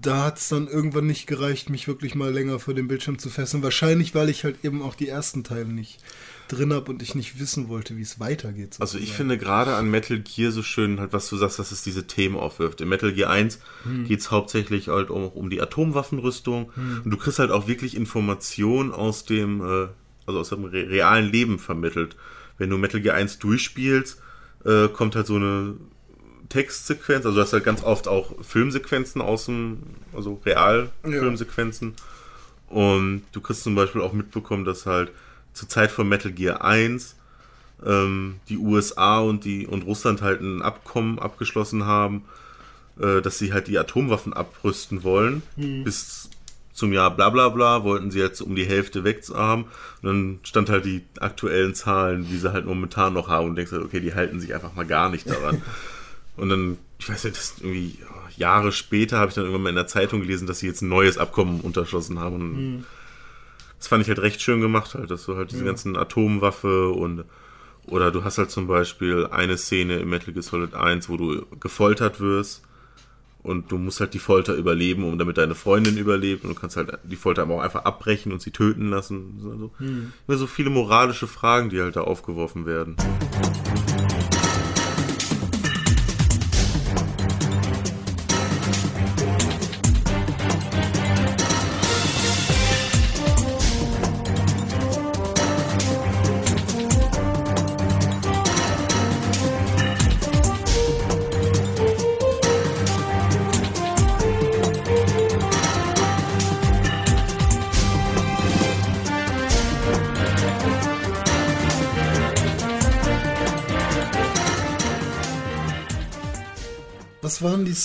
da 0.00 0.24
hat 0.24 0.38
es 0.38 0.48
dann 0.48 0.68
irgendwann 0.68 1.06
nicht 1.06 1.26
gereicht, 1.26 1.68
mich 1.68 1.86
wirklich 1.86 2.14
mal 2.14 2.32
länger 2.32 2.58
vor 2.58 2.72
dem 2.72 2.88
Bildschirm 2.88 3.18
zu 3.18 3.28
fesseln. 3.28 3.62
Wahrscheinlich, 3.62 4.14
weil 4.14 4.28
ich 4.30 4.44
halt 4.44 4.64
eben 4.64 4.80
auch 4.80 4.94
die 4.94 5.08
ersten 5.08 5.44
Teile 5.44 5.66
nicht 5.66 5.98
drin 6.48 6.72
habe 6.72 6.90
und 6.90 7.02
ich 7.02 7.14
nicht 7.14 7.38
wissen 7.38 7.68
wollte, 7.68 7.96
wie 7.96 8.02
es 8.02 8.18
weitergeht. 8.18 8.76
Also 8.78 8.96
ich 8.96 9.04
sozusagen. 9.04 9.16
finde 9.16 9.38
gerade 9.38 9.74
an 9.74 9.90
Metal 9.90 10.18
Gear 10.18 10.50
so 10.50 10.62
schön, 10.62 10.98
halt, 10.98 11.12
was 11.12 11.28
du 11.28 11.36
sagst, 11.36 11.58
dass 11.58 11.72
es 11.72 11.82
diese 11.82 12.06
Themen 12.06 12.36
aufwirft. 12.36 12.80
In 12.80 12.88
Metal 12.88 13.12
Gear 13.12 13.30
1 13.30 13.58
geht 14.06 14.20
es 14.20 14.30
hauptsächlich 14.30 14.88
halt 14.88 15.10
um, 15.10 15.28
um 15.28 15.50
die 15.50 15.60
Atomwaffenrüstung 15.60 16.70
und 17.04 17.10
du 17.10 17.16
kriegst 17.16 17.38
halt 17.38 17.50
auch 17.50 17.68
wirklich 17.68 17.96
Informationen 17.96 18.92
aus 18.92 19.24
dem, 19.24 19.60
äh, 19.60 19.88
also 20.26 20.40
aus 20.40 20.48
dem 20.50 20.64
re 20.64 20.88
realen 20.88 21.30
Leben 21.30 21.58
vermittelt. 21.58 22.16
Wenn 22.58 22.70
du 22.70 22.78
Metal 22.78 23.00
Gear 23.00 23.16
1 23.16 23.38
durchspielst, 23.38 24.22
äh, 24.64 24.88
kommt 24.88 25.16
halt 25.16 25.26
so 25.26 25.36
eine 25.36 25.74
Textsequenz, 26.52 27.24
also 27.24 27.36
du 27.36 27.42
hast 27.42 27.54
halt 27.54 27.64
ganz 27.64 27.82
oft 27.82 28.06
auch 28.08 28.34
Filmsequenzen 28.42 29.22
aus 29.22 29.46
dem, 29.46 29.78
also 30.12 30.38
Real-Filmsequenzen. 30.44 31.94
Und 32.68 33.22
du 33.32 33.40
kriegst 33.40 33.62
zum 33.62 33.74
Beispiel 33.74 34.02
auch 34.02 34.12
mitbekommen, 34.12 34.66
dass 34.66 34.84
halt 34.84 35.12
zur 35.54 35.70
Zeit 35.70 35.90
von 35.90 36.06
Metal 36.06 36.30
Gear 36.30 36.62
1 36.62 37.16
ähm, 37.86 38.36
die 38.50 38.58
USA 38.58 39.20
und 39.20 39.46
die 39.46 39.66
und 39.66 39.86
Russland 39.86 40.20
halt 40.20 40.42
ein 40.42 40.60
Abkommen 40.60 41.18
abgeschlossen 41.18 41.86
haben, 41.86 42.24
äh, 43.00 43.22
dass 43.22 43.38
sie 43.38 43.54
halt 43.54 43.66
die 43.66 43.78
Atomwaffen 43.78 44.34
abrüsten 44.34 45.02
wollen. 45.04 45.42
Bis 45.84 46.28
zum 46.74 46.92
Jahr 46.92 47.16
bla 47.16 47.30
bla 47.30 47.48
bla 47.48 47.82
wollten 47.82 48.10
sie 48.10 48.18
jetzt 48.18 48.42
um 48.42 48.54
die 48.54 48.66
Hälfte 48.66 49.04
weg 49.04 49.22
haben. 49.32 49.64
Und 50.02 50.04
dann 50.06 50.40
stand 50.42 50.68
halt 50.68 50.84
die 50.84 51.02
aktuellen 51.18 51.74
Zahlen, 51.74 52.26
die 52.28 52.36
sie 52.36 52.52
halt 52.52 52.66
momentan 52.66 53.14
noch 53.14 53.28
haben 53.28 53.48
und 53.48 53.56
denkst 53.56 53.72
halt, 53.72 53.84
okay, 53.84 54.00
die 54.00 54.14
halten 54.14 54.38
sich 54.38 54.54
einfach 54.54 54.74
mal 54.74 54.86
gar 54.86 55.08
nicht 55.08 55.30
daran. 55.30 55.62
und 56.36 56.48
dann, 56.48 56.78
ich 56.98 57.08
weiß 57.08 57.24
nicht, 57.24 57.36
das 57.36 57.56
irgendwie 57.60 57.98
ja, 58.00 58.06
Jahre 58.36 58.72
später 58.72 59.18
habe 59.18 59.28
ich 59.28 59.34
dann 59.34 59.44
irgendwann 59.44 59.62
mal 59.62 59.68
in 59.70 59.76
der 59.76 59.86
Zeitung 59.86 60.20
gelesen, 60.20 60.46
dass 60.46 60.60
sie 60.60 60.66
jetzt 60.66 60.82
ein 60.82 60.88
neues 60.88 61.18
Abkommen 61.18 61.60
unterschlossen 61.60 62.18
haben. 62.18 62.34
Und 62.34 62.84
das 63.78 63.88
fand 63.88 64.02
ich 64.02 64.08
halt 64.08 64.20
recht 64.20 64.40
schön 64.40 64.60
gemacht, 64.60 64.94
halt, 64.94 65.10
dass 65.10 65.26
du 65.26 65.36
halt 65.36 65.50
diese 65.50 65.64
ganzen 65.64 65.96
Atomwaffe 65.96 66.90
und 66.90 67.24
oder 67.86 68.12
du 68.12 68.22
hast 68.22 68.38
halt 68.38 68.50
zum 68.50 68.68
Beispiel 68.68 69.26
eine 69.26 69.58
Szene 69.58 69.96
im 69.96 70.10
Metal 70.10 70.32
Gear 70.32 70.44
Solid 70.44 70.74
1, 70.74 71.08
wo 71.08 71.16
du 71.16 71.44
gefoltert 71.58 72.20
wirst 72.20 72.62
und 73.42 73.72
du 73.72 73.78
musst 73.78 73.98
halt 73.98 74.14
die 74.14 74.20
Folter 74.20 74.54
überleben, 74.54 75.04
um 75.04 75.18
damit 75.18 75.36
deine 75.36 75.56
Freundin 75.56 75.98
überlebt 75.98 76.44
und 76.44 76.50
du 76.50 76.54
kannst 76.54 76.76
halt 76.76 76.96
die 77.02 77.16
Folter 77.16 77.42
aber 77.42 77.54
auch 77.54 77.60
einfach 77.60 77.84
abbrechen 77.84 78.30
und 78.30 78.40
sie 78.40 78.52
töten 78.52 78.88
lassen. 78.88 79.40
Also, 79.42 79.72
Immer 80.28 80.38
so 80.38 80.46
viele 80.46 80.70
moralische 80.70 81.26
Fragen, 81.26 81.70
die 81.70 81.80
halt 81.80 81.96
da 81.96 82.02
aufgeworfen 82.02 82.66
werden. 82.66 82.96
Was 82.98 83.81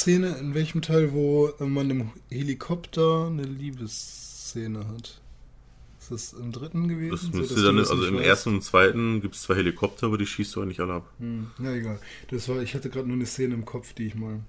Szene, 0.01 0.37
in 0.39 0.53
welchem 0.53 0.81
Teil, 0.81 1.13
wo 1.13 1.49
äh, 1.59 1.65
man 1.65 1.89
im 1.89 2.11
Helikopter 2.29 3.27
eine 3.27 3.43
Liebesszene 3.43 4.87
hat? 4.87 5.21
Ist 5.99 6.11
das 6.11 6.33
im 6.39 6.51
dritten 6.51 6.87
gewesen? 6.87 7.11
Das 7.11 7.21
so, 7.21 7.29
müsste 7.29 7.55
dass 7.55 7.63
dann, 7.63 7.77
das 7.77 7.91
also 7.91 8.05
im 8.05 8.19
ersten 8.19 8.55
und 8.55 8.63
zweiten 8.63 9.21
gibt 9.21 9.35
es 9.35 9.43
zwei 9.43 9.55
Helikopter, 9.55 10.07
aber 10.07 10.17
die 10.17 10.25
schießt 10.25 10.55
du 10.55 10.61
eigentlich 10.61 10.79
alle 10.79 10.93
ab. 10.93 11.11
Hm, 11.19 11.47
ja, 11.61 11.73
egal. 11.73 11.99
Das 12.29 12.47
war, 12.47 12.61
ich 12.61 12.73
hatte 12.75 12.89
gerade 12.89 13.07
nur 13.07 13.17
eine 13.17 13.25
Szene 13.25 13.53
im 13.53 13.65
Kopf, 13.65 13.93
die 13.93 14.07
ich 14.07 14.15
mal 14.15 14.39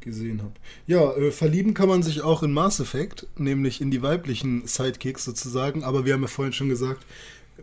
gesehen 0.00 0.40
habe. 0.40 0.54
Ja, 0.86 1.12
äh, 1.16 1.30
verlieben 1.32 1.74
kann 1.74 1.88
man 1.88 2.02
sich 2.02 2.22
auch 2.22 2.42
in 2.42 2.52
Mass 2.52 2.80
Effect, 2.80 3.26
nämlich 3.36 3.80
in 3.80 3.90
die 3.90 4.02
weiblichen 4.02 4.66
Sidekicks 4.66 5.24
sozusagen, 5.24 5.84
aber 5.84 6.06
wir 6.06 6.14
haben 6.14 6.22
ja 6.22 6.28
vorhin 6.28 6.52
schon 6.52 6.68
gesagt, 6.68 7.04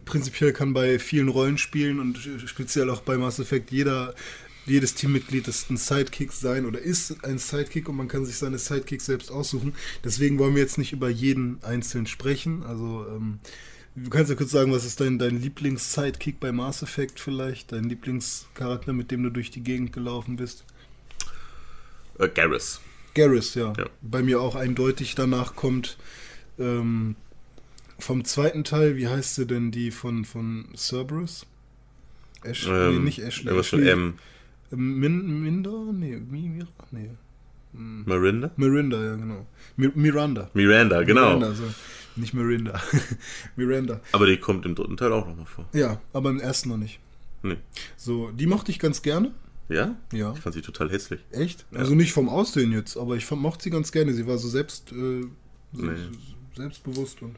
prinzipiell 0.06 0.54
kann 0.54 0.74
bei 0.74 1.00
vielen 1.00 1.30
Rollenspielen 1.30 2.00
und 2.00 2.20
speziell 2.46 2.90
auch 2.90 3.02
bei 3.02 3.18
Mass 3.18 3.40
Effect 3.40 3.72
jeder 3.72 4.14
jedes 4.66 4.96
Teammitglied 4.96 5.48
ist 5.48 5.70
ein 5.70 5.78
Sidekick 5.78 6.32
sein 6.32 6.66
oder 6.66 6.80
ist 6.80 7.24
ein 7.26 7.38
Sidekick 7.38 7.90
und 7.90 7.98
man 7.98 8.08
kann 8.08 8.26
sich 8.26 8.38
seine 8.38 8.58
Sidekicks 8.58 9.06
selbst 9.06 9.32
aussuchen. 9.32 9.74
Deswegen 10.04 10.40
wollen 10.40 10.56
wir 10.56 10.62
jetzt 10.62 10.78
nicht 10.78 10.94
über 10.94 11.10
jeden 11.10 11.62
einzeln 11.64 12.08
sprechen. 12.08 12.64
Also 12.64 13.06
ähm, 13.10 13.40
du 13.96 14.10
kannst 14.10 14.30
ja 14.30 14.36
kurz 14.36 14.52
sagen, 14.52 14.72
was 14.72 14.86
ist 14.86 15.00
dein, 15.02 15.20
dein 15.20 15.42
Lieblings-Sidekick 15.42 16.40
bei 16.40 16.52
Mass 16.52 16.82
Effect 16.82 17.20
vielleicht? 17.20 17.72
Dein 17.72 17.86
Lieblingscharakter, 17.86 18.94
mit 18.94 19.12
dem 19.12 19.24
du 19.24 19.30
durch 19.30 19.52
die 19.52 19.62
Gegend 19.64 19.92
gelaufen 19.94 20.38
bist? 20.38 20.64
Äh, 22.20 22.30
Garrus. 22.30 22.80
Garrus, 23.16 23.56
ja. 23.56 23.74
Ja. 23.78 23.86
Bei 24.02 24.22
mir 24.24 24.42
auch 24.42 24.56
eindeutig. 24.56 25.16
Danach 25.16 25.56
kommt 25.56 25.98
ähm, 26.58 27.16
vom 28.00 28.24
zweiten 28.26 28.64
Teil, 28.64 28.96
wie 28.98 29.08
heißt 29.08 29.36
sie 29.36 29.46
denn 29.46 29.72
die 29.72 29.92
von, 29.92 30.26
von 30.26 30.66
Cerberus? 30.76 31.46
Ash, 32.44 32.68
Ähm, 32.68 32.96
nee, 32.96 33.00
nicht 33.06 33.20
Ashley. 33.20 33.52
Ashley- 33.58 33.90
M. 33.90 34.14
Min, 34.76 35.42
Minder? 35.44 35.92
Nee, 35.94 36.18
Mi, 36.18 36.50
Mira? 36.50 36.68
Nee. 36.92 37.10
Mirinda? 37.74 38.52
Mirinda, 38.56 39.04
ja, 39.04 39.16
genau. 39.16 39.48
Mi 39.78 39.90
Miranda. 39.96 40.50
Miranda, 40.54 41.04
genau. 41.04 41.38
Miranda, 41.38 41.54
so. 41.56 41.64
Nicht 42.16 42.34
Mirinda. 42.36 42.80
Miranda. 43.56 44.00
Aber 44.12 44.28
die 44.28 44.38
kommt 44.38 44.66
im 44.68 44.76
dritten 44.76 44.96
Teil 44.98 45.12
auch 45.12 45.28
nochmal 45.28 45.48
vor. 45.48 45.66
Ja, 45.74 46.00
aber 46.14 46.30
im 46.30 46.40
ersten 46.40 46.70
noch 46.70 46.78
nicht. 46.78 47.00
Nee. 47.42 47.58
So, 47.98 48.30
die 48.32 48.46
mochte 48.46 48.72
ich 48.72 48.78
ganz 48.80 49.02
gerne. 49.02 49.32
Ja? 49.70 49.96
Ja. 50.12 50.34
Ich 50.34 50.40
fand 50.42 50.54
sie 50.54 50.62
total 50.62 50.92
hässlich. 50.92 51.22
Echt? 51.32 51.66
Also 51.74 51.96
nicht 51.96 52.14
vom 52.14 52.30
Aussehen 52.30 52.72
jetzt, 52.72 52.96
aber 52.96 53.16
ich 53.16 53.30
mochte 53.32 53.64
sie 53.64 53.70
ganz 53.72 53.92
gerne. 53.92 54.14
Sie 54.14 54.28
war 54.28 54.38
so 54.38 54.48
selbst, 54.48 54.92
äh, 54.92 55.22
so- 55.74 55.82
Nee. 55.86 55.92
Selbstbewusst 56.56 57.22
und 57.22 57.36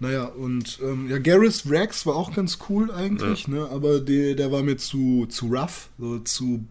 naja, 0.00 0.24
und 0.24 0.78
ähm, 0.82 1.08
ja, 1.10 1.18
Garrus 1.18 1.68
Rex 1.70 2.04
war 2.06 2.16
auch 2.16 2.34
ganz 2.34 2.58
cool 2.68 2.90
eigentlich, 2.90 3.48
ne? 3.48 3.68
Aber 3.70 4.00
der, 4.00 4.34
der 4.34 4.52
war 4.52 4.62
mir 4.62 4.76
zu, 4.76 5.26
zu 5.28 5.46
rough, 5.46 5.88
so 5.98 6.18
zu 6.20 6.64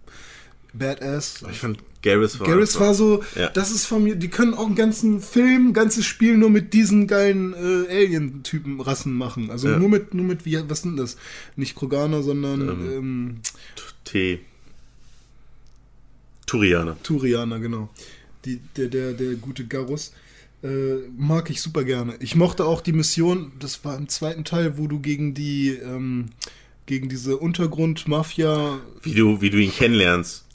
badass. 0.73 1.43
Ich 1.51 1.57
fand 1.59 1.79
Garrus 2.03 2.39
war. 2.39 2.47
Garrus 2.47 2.79
war 2.79 2.93
so, 2.93 3.23
Ja. 3.35 3.49
das 3.49 3.71
ist 3.71 3.85
von 3.87 4.03
mir, 4.03 4.15
die 4.15 4.27
können 4.29 4.53
auch 4.53 4.67
einen 4.67 4.75
ganzen 4.75 5.19
Film, 5.21 5.73
ganzes 5.73 6.05
Spiel 6.05 6.37
nur 6.37 6.51
mit 6.51 6.73
diesen 6.73 7.07
geilen 7.07 7.53
äh, 7.53 7.87
Alien-Typen 8.03 8.79
Rassen 8.79 9.13
machen. 9.13 9.49
Also 9.49 9.69
Ja. 9.69 9.79
nur 9.79 9.89
mit, 9.89 10.13
nur 10.13 10.25
mit, 10.25 10.45
wie, 10.45 10.57
was 10.69 10.83
sind 10.83 10.97
das? 10.97 11.17
Nicht 11.55 11.75
Kroganer, 11.75 12.21
sondern 12.21 12.61
ähm, 12.69 13.37
T. 14.05 14.39
Turianer. 16.45 16.95
Turianer, 17.03 17.59
genau. 17.59 17.89
Die, 18.45 18.61
der, 18.77 18.87
der, 18.87 19.13
der 19.13 19.33
gute 19.35 19.65
Garus. 19.65 20.13
Äh, 20.63 21.07
mag 21.15 21.49
ich 21.49 21.61
super 21.61 21.83
gerne. 21.83 22.15
Ich 22.19 22.35
mochte 22.35 22.65
auch 22.65 22.81
die 22.81 22.91
Mission, 22.93 23.51
das 23.59 23.85
war 23.85 23.95
im 23.97 24.09
zweiten 24.09 24.43
Teil, 24.43 24.77
wo 24.77 24.87
du 24.87 24.99
gegen 24.99 25.33
die, 25.33 25.69
ähm, 25.69 26.27
gegen 26.87 27.09
diese 27.09 27.37
Untergrund-Mafia. 27.37 28.79
Wie 29.03 29.13
du, 29.13 29.41
wie 29.41 29.49
du 29.49 29.57
ihn 29.57 29.71
kennenlernst. 29.71 30.45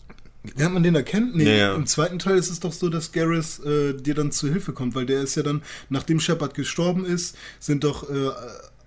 Lernt 0.57 0.75
man 0.75 0.83
den 0.83 0.97
erkennen? 0.97 1.31
Nee, 1.35 1.45
Ja, 1.45 1.57
ja. 1.57 1.75
im 1.77 1.87
zweiten 1.87 2.19
Teil 2.19 2.37
ist 2.37 2.51
es 2.51 2.59
doch 2.59 2.73
so, 2.73 2.89
dass 2.89 3.13
Garrus 3.13 3.61
äh, 3.61 3.95
dir 3.95 4.15
dann 4.15 4.33
zu 4.33 4.49
Hilfe 4.49 4.73
kommt, 4.73 4.97
weil 4.97 5.07
der 5.07 5.23
ist 5.23 5.37
ja 5.37 5.45
dann, 5.45 5.63
nachdem 5.89 6.19
Shepard 6.19 6.55
gestorben 6.55 7.05
ist, 7.05 7.37
sind 7.61 7.85
doch 7.85 8.11
äh, 8.11 8.31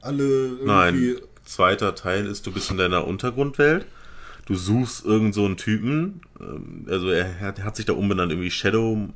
alle 0.02 0.24
irgendwie. 0.26 0.66
Nein. 0.66 1.16
Zweiter 1.46 1.96
Teil 1.96 2.26
ist, 2.26 2.46
du 2.48 2.52
bist 2.52 2.72
in 2.72 2.78
deiner 2.78 3.08
Untergrundwelt. 3.08 3.86
Du 4.48 4.56
suchst 4.56 5.06
irgend 5.06 5.34
so 5.34 5.46
einen 5.46 5.56
Typen. 5.58 6.22
ähm, 6.42 6.86
Also 6.90 7.10
er 7.10 7.40
hat, 7.40 7.60
er 7.60 7.66
hat 7.66 7.76
sich 7.78 7.86
da 7.86 7.94
umbenannt, 7.94 8.32
irgendwie 8.32 8.52
Shadow 8.52 9.08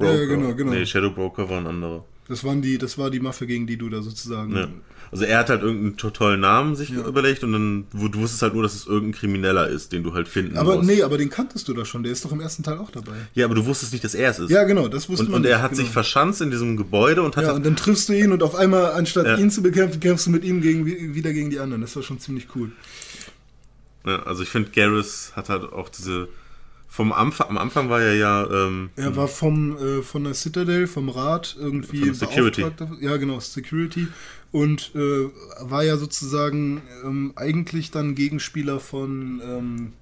Broker. 0.00 0.18
Ja, 0.20 0.26
genau, 0.26 0.54
genau. 0.54 0.72
Nee, 0.72 0.86
Shadow 0.86 1.10
Broker 1.10 1.48
war 1.48 1.58
ein 1.58 1.66
anderer. 1.66 2.04
Das 2.28 2.44
waren 2.44 2.62
die, 2.62 2.78
das 2.78 2.96
war 2.98 3.10
die 3.10 3.20
Mafia, 3.20 3.46
gegen 3.46 3.66
die 3.66 3.76
du 3.76 3.88
da 3.88 4.02
sozusagen. 4.02 4.54
Ja. 4.56 4.68
Also 5.12 5.24
er 5.24 5.38
hat 5.38 5.50
halt 5.50 5.62
irgendeinen 5.62 5.96
to- 5.96 6.10
tollen 6.10 6.38
Namen 6.38 6.76
sich 6.76 6.90
überlegt 6.92 7.42
und 7.42 7.52
dann 7.52 7.86
du 7.92 8.20
wusstest 8.20 8.42
halt 8.42 8.54
nur, 8.54 8.62
dass 8.62 8.76
es 8.76 8.86
irgendein 8.86 9.18
Krimineller 9.18 9.66
ist, 9.66 9.90
den 9.92 10.04
du 10.04 10.14
halt 10.14 10.28
finden 10.28 10.56
Aber 10.56 10.76
musst. 10.76 10.86
nee, 10.88 11.02
aber 11.02 11.18
den 11.18 11.28
kanntest 11.30 11.66
du 11.66 11.74
doch 11.74 11.84
schon, 11.84 12.04
der 12.04 12.12
ist 12.12 12.24
doch 12.24 12.30
im 12.30 12.40
ersten 12.40 12.62
Teil 12.62 12.78
auch 12.78 12.92
dabei. 12.92 13.14
Ja, 13.34 13.46
aber 13.46 13.56
du 13.56 13.66
wusstest 13.66 13.90
nicht, 13.92 14.04
dass 14.04 14.14
er 14.14 14.30
es 14.30 14.38
ist. 14.38 14.50
Ja, 14.50 14.62
genau, 14.62 14.86
das 14.86 15.08
wusste 15.08 15.24
und, 15.24 15.32
man 15.32 15.40
und 15.40 15.46
er 15.46 15.56
nicht, 15.56 15.62
hat 15.64 15.70
genau. 15.72 15.82
sich 15.82 15.90
verschanzt 15.90 16.40
in 16.40 16.52
diesem 16.52 16.76
Gebäude 16.76 17.22
und 17.22 17.36
hat 17.36 17.42
Ja, 17.42 17.52
und 17.54 17.66
dann 17.66 17.74
triffst 17.74 18.08
du 18.08 18.12
ihn 18.12 18.30
und 18.30 18.44
auf 18.44 18.54
einmal, 18.54 18.92
anstatt 18.92 19.26
Ja. 19.26 19.36
ihn 19.38 19.50
zu 19.50 19.62
bekämpfen, 19.62 19.98
kämpfst 19.98 20.26
du 20.28 20.30
mit 20.30 20.44
ihm 20.44 20.60
gegen, 20.60 20.86
wieder 20.86 21.32
gegen 21.32 21.50
die 21.50 21.58
anderen. 21.58 21.80
Das 21.82 21.96
war 21.96 22.04
schon 22.04 22.20
ziemlich 22.20 22.46
cool. 22.54 22.70
Ja, 24.06 24.22
also 24.22 24.44
ich 24.44 24.48
finde, 24.48 24.70
Garrus 24.70 25.32
hat 25.34 25.48
halt 25.48 25.64
auch 25.72 25.88
diese. 25.88 26.28
Vom 26.92 27.12
Anfang, 27.12 27.48
am 27.50 27.58
Anfang 27.58 27.88
war 27.88 28.00
er 28.02 28.14
ja. 28.16 28.46
Ähm, 28.50 28.90
Er 28.96 29.14
war 29.14 29.28
vom, 29.28 29.76
äh, 29.78 30.02
von 30.02 30.24
der 30.24 30.34
Citadel, 30.34 30.88
vom 30.88 31.08
Rat 31.08 31.56
irgendwie 31.58 32.12
Security. 32.12 32.64
Ja, 33.00 33.16
genau, 33.16 33.38
Security. 33.38 34.08
Und 34.50 34.90
äh, 34.96 35.28
war 35.60 35.84
ja 35.84 35.96
sozusagen 35.96 36.82
ähm, 37.04 37.32
eigentlich 37.36 37.92
dann 37.92 38.16
Gegenspieler 38.16 38.80
von 38.80 39.40
ähm, 39.44 39.92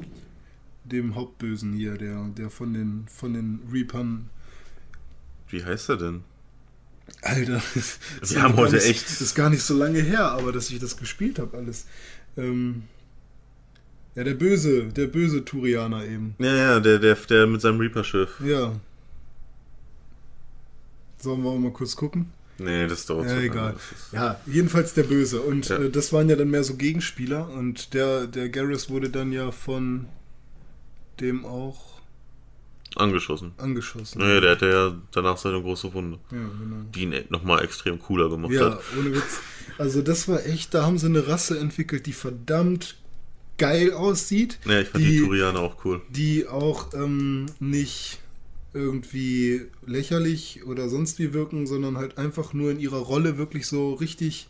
dem 0.85 1.15
Hauptbösen 1.15 1.75
hier, 1.75 1.99
der, 1.99 2.25
der 2.37 2.49
von 2.49 2.73
den, 2.73 3.05
von 3.15 3.35
den 3.35 3.61
Reapern. 3.71 4.31
wie 5.51 5.63
heißt 5.63 5.91
er 5.91 5.99
denn? 5.99 6.23
Alter, 7.21 7.61
das 7.75 7.99
Wir 8.35 8.43
haben 8.43 8.57
heute 8.57 8.77
nicht, 8.77 8.87
echt- 8.87 9.05
Das 9.11 9.21
ist 9.21 9.35
gar 9.35 9.51
nicht 9.51 9.63
so 9.63 9.77
lange 9.77 10.01
her, 10.01 10.31
aber 10.31 10.53
dass 10.53 10.71
ich 10.71 10.79
das 10.79 10.97
gespielt 10.97 11.39
habe, 11.39 11.55
alles. 11.59 11.85
Ähm, 12.39 12.85
ja, 14.19 14.25
der 14.25 14.35
böse, 14.35 14.85
der 14.87 15.07
böse 15.07 15.45
Turianer 15.45 16.05
eben. 16.05 16.35
Ja, 16.39 16.55
ja, 16.55 16.81
der, 16.81 16.99
der, 16.99 17.15
der 17.15 17.47
mit 17.47 17.61
seinem 17.61 17.79
Reaper-Schiff. 17.79 18.41
Ja. 18.45 18.75
Sollen 21.21 21.43
wir 21.43 21.55
mal 21.59 21.73
kurz 21.73 21.97
gucken? 21.97 22.31
Nee, 22.59 22.87
das 22.89 23.07
dauert 23.07 23.25
Ja, 23.27 23.31
so 23.31 23.35
lange. 23.37 23.47
egal. 23.47 23.77
Ja, 24.13 24.41
jedenfalls 24.47 24.95
der 24.95 25.05
Böse. 25.05 25.41
Und 25.43 25.69
Ja. 25.69 25.77
äh, 25.79 25.91
das 25.91 26.13
waren 26.13 26.29
ja 26.29 26.37
dann 26.37 26.51
mehr 26.51 26.65
so 26.65 26.75
Gegenspieler. 26.75 27.49
Und 27.51 27.95
der, 27.95 28.27
der 28.27 28.49
Garrus 28.49 28.91
wurde 28.91 29.11
dann 29.11 29.33
ja 29.33 29.51
von 29.53 30.07
dem 31.21 31.45
auch 31.45 32.01
Angeschossen. 32.97 33.53
angeschossen. 33.59 34.19
Naja, 34.21 34.41
der 34.41 34.51
hatte 34.53 34.67
ja 34.69 34.95
danach 35.13 35.37
seine 35.37 35.61
große 35.63 35.93
Wunde. 35.95 36.19
Ja, 36.33 36.39
genau. 36.39 36.77
Die 36.95 37.03
ihn 37.03 37.15
nochmal 37.29 37.63
extrem 37.65 38.01
cooler 38.01 38.29
gemacht 38.29 38.53
Ja, 38.53 38.73
hat. 38.73 38.81
ohne 38.99 39.15
Witz. 39.15 39.41
Also 39.77 40.03
das 40.03 40.27
war 40.27 40.45
echt, 40.47 40.75
da 40.75 40.85
haben 40.85 40.99
sie 40.99 41.07
eine 41.07 41.29
Rasse 41.29 41.59
entwickelt, 41.61 42.07
die 42.07 42.13
verdammt 42.13 42.97
geil 43.59 43.93
aussieht. 43.93 44.59
Ja, 44.65 44.81
ich 44.81 44.89
fand 44.89 45.05
die, 45.05 45.19
Turianer 45.21 45.61
auch 45.61 45.85
cool. 45.85 46.01
die 46.11 46.47
auch 46.47 46.95
ähm, 46.95 47.47
nicht 47.61 48.19
irgendwie 48.75 49.63
lächerlich 49.87 50.65
oder 50.67 50.89
sonst 50.89 51.19
wie 51.19 51.33
wirken, 51.33 51.67
sondern 51.67 51.97
halt 51.97 52.19
einfach 52.19 52.53
nur 52.53 52.71
in 52.71 52.79
ihrer 52.81 52.99
Rolle 52.99 53.39
wirklich 53.39 53.67
so 53.67 53.95
richtig 53.95 54.49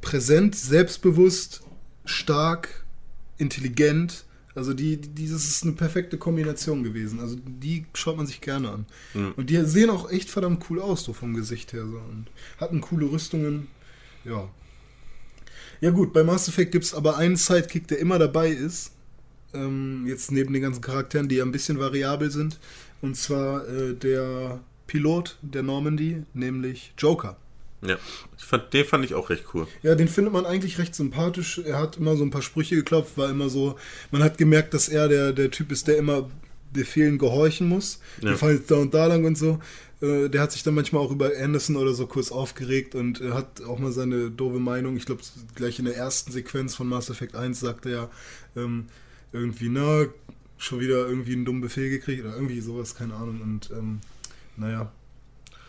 präsent, 0.00 0.54
selbstbewusst, 0.54 1.62
stark, 2.04 2.84
intelligent. 3.36 4.24
Also 4.54 4.74
die, 4.74 4.96
die- 4.96 5.08
dieses 5.08 5.48
ist 5.48 5.64
eine 5.64 5.72
perfekte 5.72 6.18
Kombination 6.18 6.82
gewesen. 6.82 7.20
Also 7.20 7.36
die 7.46 7.84
schaut 7.94 8.16
man 8.16 8.26
sich 8.26 8.40
gerne 8.40 8.70
an. 8.70 8.86
Mhm. 9.14 9.32
Und 9.36 9.50
die 9.50 9.56
sehen 9.64 9.90
auch 9.90 10.10
echt 10.10 10.30
verdammt 10.30 10.64
cool 10.70 10.80
aus, 10.80 11.04
so 11.04 11.12
vom 11.12 11.34
Gesicht 11.34 11.72
her. 11.72 11.84
So. 11.86 11.96
Und 11.98 12.26
hatten 12.58 12.80
coole 12.80 13.10
Rüstungen. 13.10 13.66
Ja. 14.24 14.48
Ja 15.80 15.90
gut, 15.90 16.12
bei 16.12 16.24
Mass 16.24 16.48
Effect 16.48 16.72
gibt 16.72 16.84
es 16.84 16.94
aber 16.94 17.16
einen 17.16 17.36
Sidekick, 17.36 17.86
der 17.88 17.98
immer 17.98 18.18
dabei 18.18 18.50
ist. 18.50 18.92
Ähm, 19.54 20.04
jetzt 20.06 20.32
neben 20.32 20.52
den 20.52 20.62
ganzen 20.62 20.80
Charakteren, 20.80 21.28
die 21.28 21.36
ja 21.36 21.44
ein 21.44 21.52
bisschen 21.52 21.78
variabel 21.78 22.30
sind. 22.30 22.58
Und 23.00 23.16
zwar 23.16 23.66
äh, 23.68 23.94
der 23.94 24.60
Pilot 24.86 25.38
der 25.42 25.62
Normandy, 25.62 26.24
nämlich 26.34 26.92
Joker. 26.98 27.36
Ja, 27.80 27.96
fand, 28.36 28.72
den 28.72 28.84
fand 28.84 29.04
ich 29.04 29.14
auch 29.14 29.30
recht 29.30 29.44
cool. 29.54 29.68
Ja, 29.82 29.94
den 29.94 30.08
findet 30.08 30.32
man 30.32 30.46
eigentlich 30.46 30.78
recht 30.78 30.96
sympathisch. 30.96 31.58
Er 31.64 31.78
hat 31.78 31.96
immer 31.96 32.16
so 32.16 32.24
ein 32.24 32.30
paar 32.30 32.42
Sprüche 32.42 32.74
geklopft, 32.74 33.16
war 33.16 33.30
immer 33.30 33.48
so. 33.48 33.76
Man 34.10 34.22
hat 34.22 34.36
gemerkt, 34.36 34.74
dass 34.74 34.88
er 34.88 35.08
der, 35.08 35.32
der 35.32 35.50
Typ 35.52 35.70
ist, 35.70 35.86
der 35.86 35.96
immer 35.96 36.28
Befehlen 36.72 37.18
gehorchen 37.18 37.68
muss. 37.68 38.00
Ja. 38.20 38.36
Fahren 38.36 38.56
jetzt 38.56 38.70
da 38.70 38.76
und 38.76 38.92
da 38.92 39.06
lang 39.06 39.24
und 39.24 39.38
so. 39.38 39.60
Äh, 40.00 40.28
Der 40.28 40.42
hat 40.42 40.52
sich 40.52 40.62
dann 40.62 40.74
manchmal 40.74 41.02
auch 41.02 41.10
über 41.10 41.30
Anderson 41.40 41.76
oder 41.76 41.94
so 41.94 42.06
kurz 42.06 42.30
aufgeregt 42.30 42.94
und 42.94 43.20
äh, 43.20 43.32
hat 43.32 43.62
auch 43.62 43.78
mal 43.78 43.92
seine 43.92 44.30
doofe 44.30 44.58
Meinung. 44.58 44.96
Ich 44.96 45.06
glaube, 45.06 45.22
gleich 45.54 45.78
in 45.78 45.84
der 45.84 45.96
ersten 45.96 46.32
Sequenz 46.32 46.74
von 46.74 46.88
Mass 46.88 47.10
Effect 47.10 47.34
1 47.34 47.60
sagte 47.60 47.90
er 47.90 48.10
ähm, 48.56 48.86
irgendwie, 49.32 49.68
na, 49.68 50.06
schon 50.56 50.80
wieder 50.80 51.08
irgendwie 51.08 51.34
einen 51.34 51.44
dummen 51.44 51.60
Befehl 51.60 51.90
gekriegt 51.90 52.24
oder 52.24 52.34
irgendwie 52.34 52.60
sowas, 52.60 52.94
keine 52.94 53.14
Ahnung. 53.14 53.40
Und 53.40 53.70
ähm, 53.70 54.00
naja, 54.56 54.92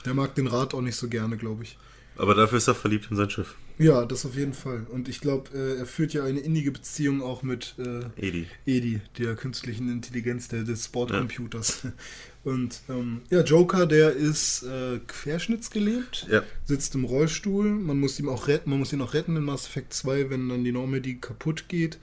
der 0.05 0.13
mag 0.13 0.35
den 0.35 0.47
Rat 0.47 0.73
auch 0.73 0.81
nicht 0.81 0.95
so 0.95 1.07
gerne, 1.07 1.37
glaube 1.37 1.63
ich. 1.63 1.77
Aber 2.17 2.35
dafür 2.35 2.57
ist 2.57 2.67
er 2.67 2.75
verliebt 2.75 3.07
in 3.09 3.17
sein 3.17 3.29
Schiff. 3.29 3.55
Ja, 3.77 4.05
das 4.05 4.25
auf 4.25 4.35
jeden 4.35 4.53
Fall. 4.53 4.85
Und 4.89 5.07
ich 5.07 5.21
glaube, 5.21 5.57
äh, 5.57 5.77
er 5.77 5.85
führt 5.85 6.11
ja 6.13 6.25
eine 6.25 6.39
innige 6.41 6.71
Beziehung 6.71 7.21
auch 7.21 7.43
mit 7.43 7.75
äh, 7.77 8.01
Edi. 8.17 8.47
Edi, 8.65 8.99
der 9.17 9.35
künstlichen 9.35 9.89
Intelligenz 9.89 10.49
der, 10.49 10.63
des 10.63 10.89
Bordcomputers. 10.89 11.87
Und 12.43 12.81
ähm, 12.87 13.21
ja, 13.29 13.41
Joker, 13.43 13.85
der 13.85 14.13
ist 14.13 14.63
äh, 14.63 14.99
querschnittsgelähmt, 15.07 16.25
Ja. 16.31 16.43
sitzt 16.65 16.95
im 16.95 17.03
Rollstuhl. 17.03 17.69
Man 17.69 17.99
muss 17.99 18.19
ihm 18.19 18.29
auch 18.29 18.47
retten, 18.47 18.69
man 18.69 18.79
muss 18.79 18.93
ihn 18.93 19.01
auch 19.01 19.13
retten 19.13 19.35
in 19.35 19.43
Mass 19.43 19.65
Effect 19.67 19.93
2, 19.93 20.29
wenn 20.29 20.47
dann 20.49 20.63
die 20.63 20.71
Normandy 20.71 21.15
kaputt 21.15 21.65
geht. 21.67 21.97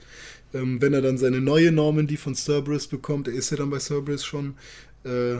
Ähm, 0.53 0.79
wenn 0.81 0.93
er 0.93 1.01
dann 1.01 1.17
seine 1.17 1.41
neue 1.41 1.71
Normandy 1.71 2.17
von 2.17 2.35
Cerberus 2.35 2.87
bekommt, 2.87 3.27
er 3.27 3.33
ist 3.33 3.49
ja 3.49 3.57
dann 3.57 3.69
bei 3.69 3.79
Cerberus 3.79 4.23
schon, 4.23 4.55
äh, 5.03 5.37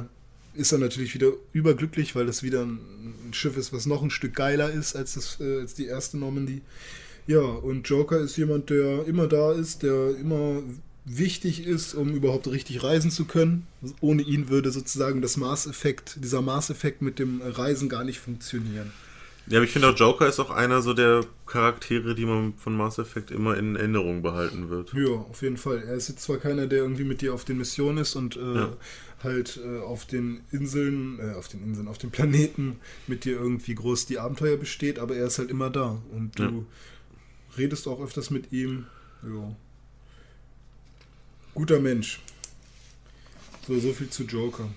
ist 0.55 0.71
er 0.71 0.79
natürlich 0.79 1.13
wieder 1.13 1.31
überglücklich, 1.53 2.15
weil 2.15 2.25
das 2.25 2.41
wieder 2.41 2.63
ein, 2.63 2.79
ein 3.27 3.33
Schiff 3.33 3.55
ist, 3.55 3.71
was 3.71 3.85
noch 3.85 4.01
ein 4.01 4.09
Stück 4.09 4.33
geiler 4.35 4.71
ist 4.71 4.95
als, 4.95 5.13
das, 5.13 5.37
äh, 5.39 5.59
als 5.61 5.75
die 5.75 5.85
erste 5.85 6.17
Normandy. 6.17 6.61
Ja, 7.27 7.41
und 7.41 7.87
Joker 7.87 8.19
ist 8.19 8.35
jemand, 8.37 8.69
der 8.71 9.05
immer 9.05 9.27
da 9.27 9.51
ist, 9.53 9.83
der 9.83 10.15
immer 10.17 10.63
wichtig 11.09 11.65
ist, 11.65 11.93
um 11.93 12.09
überhaupt 12.13 12.47
richtig 12.47 12.83
reisen 12.83 13.11
zu 13.11 13.25
können. 13.25 13.65
Ohne 14.01 14.21
ihn 14.23 14.49
würde 14.49 14.71
sozusagen 14.71 15.21
das 15.21 15.37
Maßeffekt, 15.37 16.17
dieser 16.23 16.41
Maßeffekt 16.41 17.01
mit 17.01 17.17
dem 17.17 17.41
Reisen 17.41 17.87
gar 17.87 18.03
nicht 18.03 18.19
funktionieren. 18.19 18.91
Ja, 19.49 19.59
aber 19.59 19.65
ich 19.65 19.71
finde 19.71 19.87
auch 19.87 19.97
Joker 19.97 20.27
ist 20.27 20.41
auch 20.41 20.49
einer 20.49 20.81
so 20.81 20.93
der 20.93 21.23
Charaktere, 21.45 22.13
die 22.15 22.25
man 22.25 22.55
von 22.57 22.75
Mass 22.75 22.99
Effect 22.99 23.31
immer 23.31 23.55
in 23.57 23.77
Erinnerung 23.77 24.21
behalten 24.21 24.69
wird. 24.69 24.91
Ja, 24.93 25.07
auf 25.07 25.41
jeden 25.41 25.55
Fall. 25.55 25.81
Er 25.87 25.93
ist 25.95 26.09
jetzt 26.09 26.23
zwar 26.23 26.35
keiner, 26.37 26.67
der 26.67 26.79
irgendwie 26.79 27.05
mit 27.05 27.21
dir 27.21 27.33
auf 27.33 27.45
den 27.45 27.57
Missionen 27.57 27.99
ist 27.99 28.17
und 28.17 28.35
äh, 28.35 28.55
Ja. 28.55 28.77
halt 29.23 29.57
äh, 29.63 29.79
auf 29.79 30.05
den 30.05 30.41
Inseln, 30.51 31.19
äh, 31.21 31.31
auf 31.35 31.47
den 31.47 31.63
Inseln, 31.63 31.87
auf 31.87 31.97
den 31.97 32.11
Planeten 32.11 32.81
mit 33.07 33.23
dir 33.23 33.37
irgendwie 33.39 33.75
groß 33.75 34.05
die 34.07 34.19
Abenteuer 34.19 34.57
besteht, 34.57 34.99
aber 34.99 35.15
er 35.15 35.27
ist 35.27 35.39
halt 35.39 35.49
immer 35.49 35.69
da 35.69 36.01
und 36.11 36.37
du 36.37 36.43
Ja. 36.43 37.57
redest 37.57 37.87
auch 37.87 38.01
öfters 38.01 38.29
mit 38.29 38.51
ihm. 38.51 38.87
Ja. 39.23 39.55
Guter 41.57 41.79
Mensch. 41.79 42.19
So, 43.67 43.79
so 43.79 43.91
viel 43.91 44.11
zu 44.11 44.25
Joker. 44.25 44.69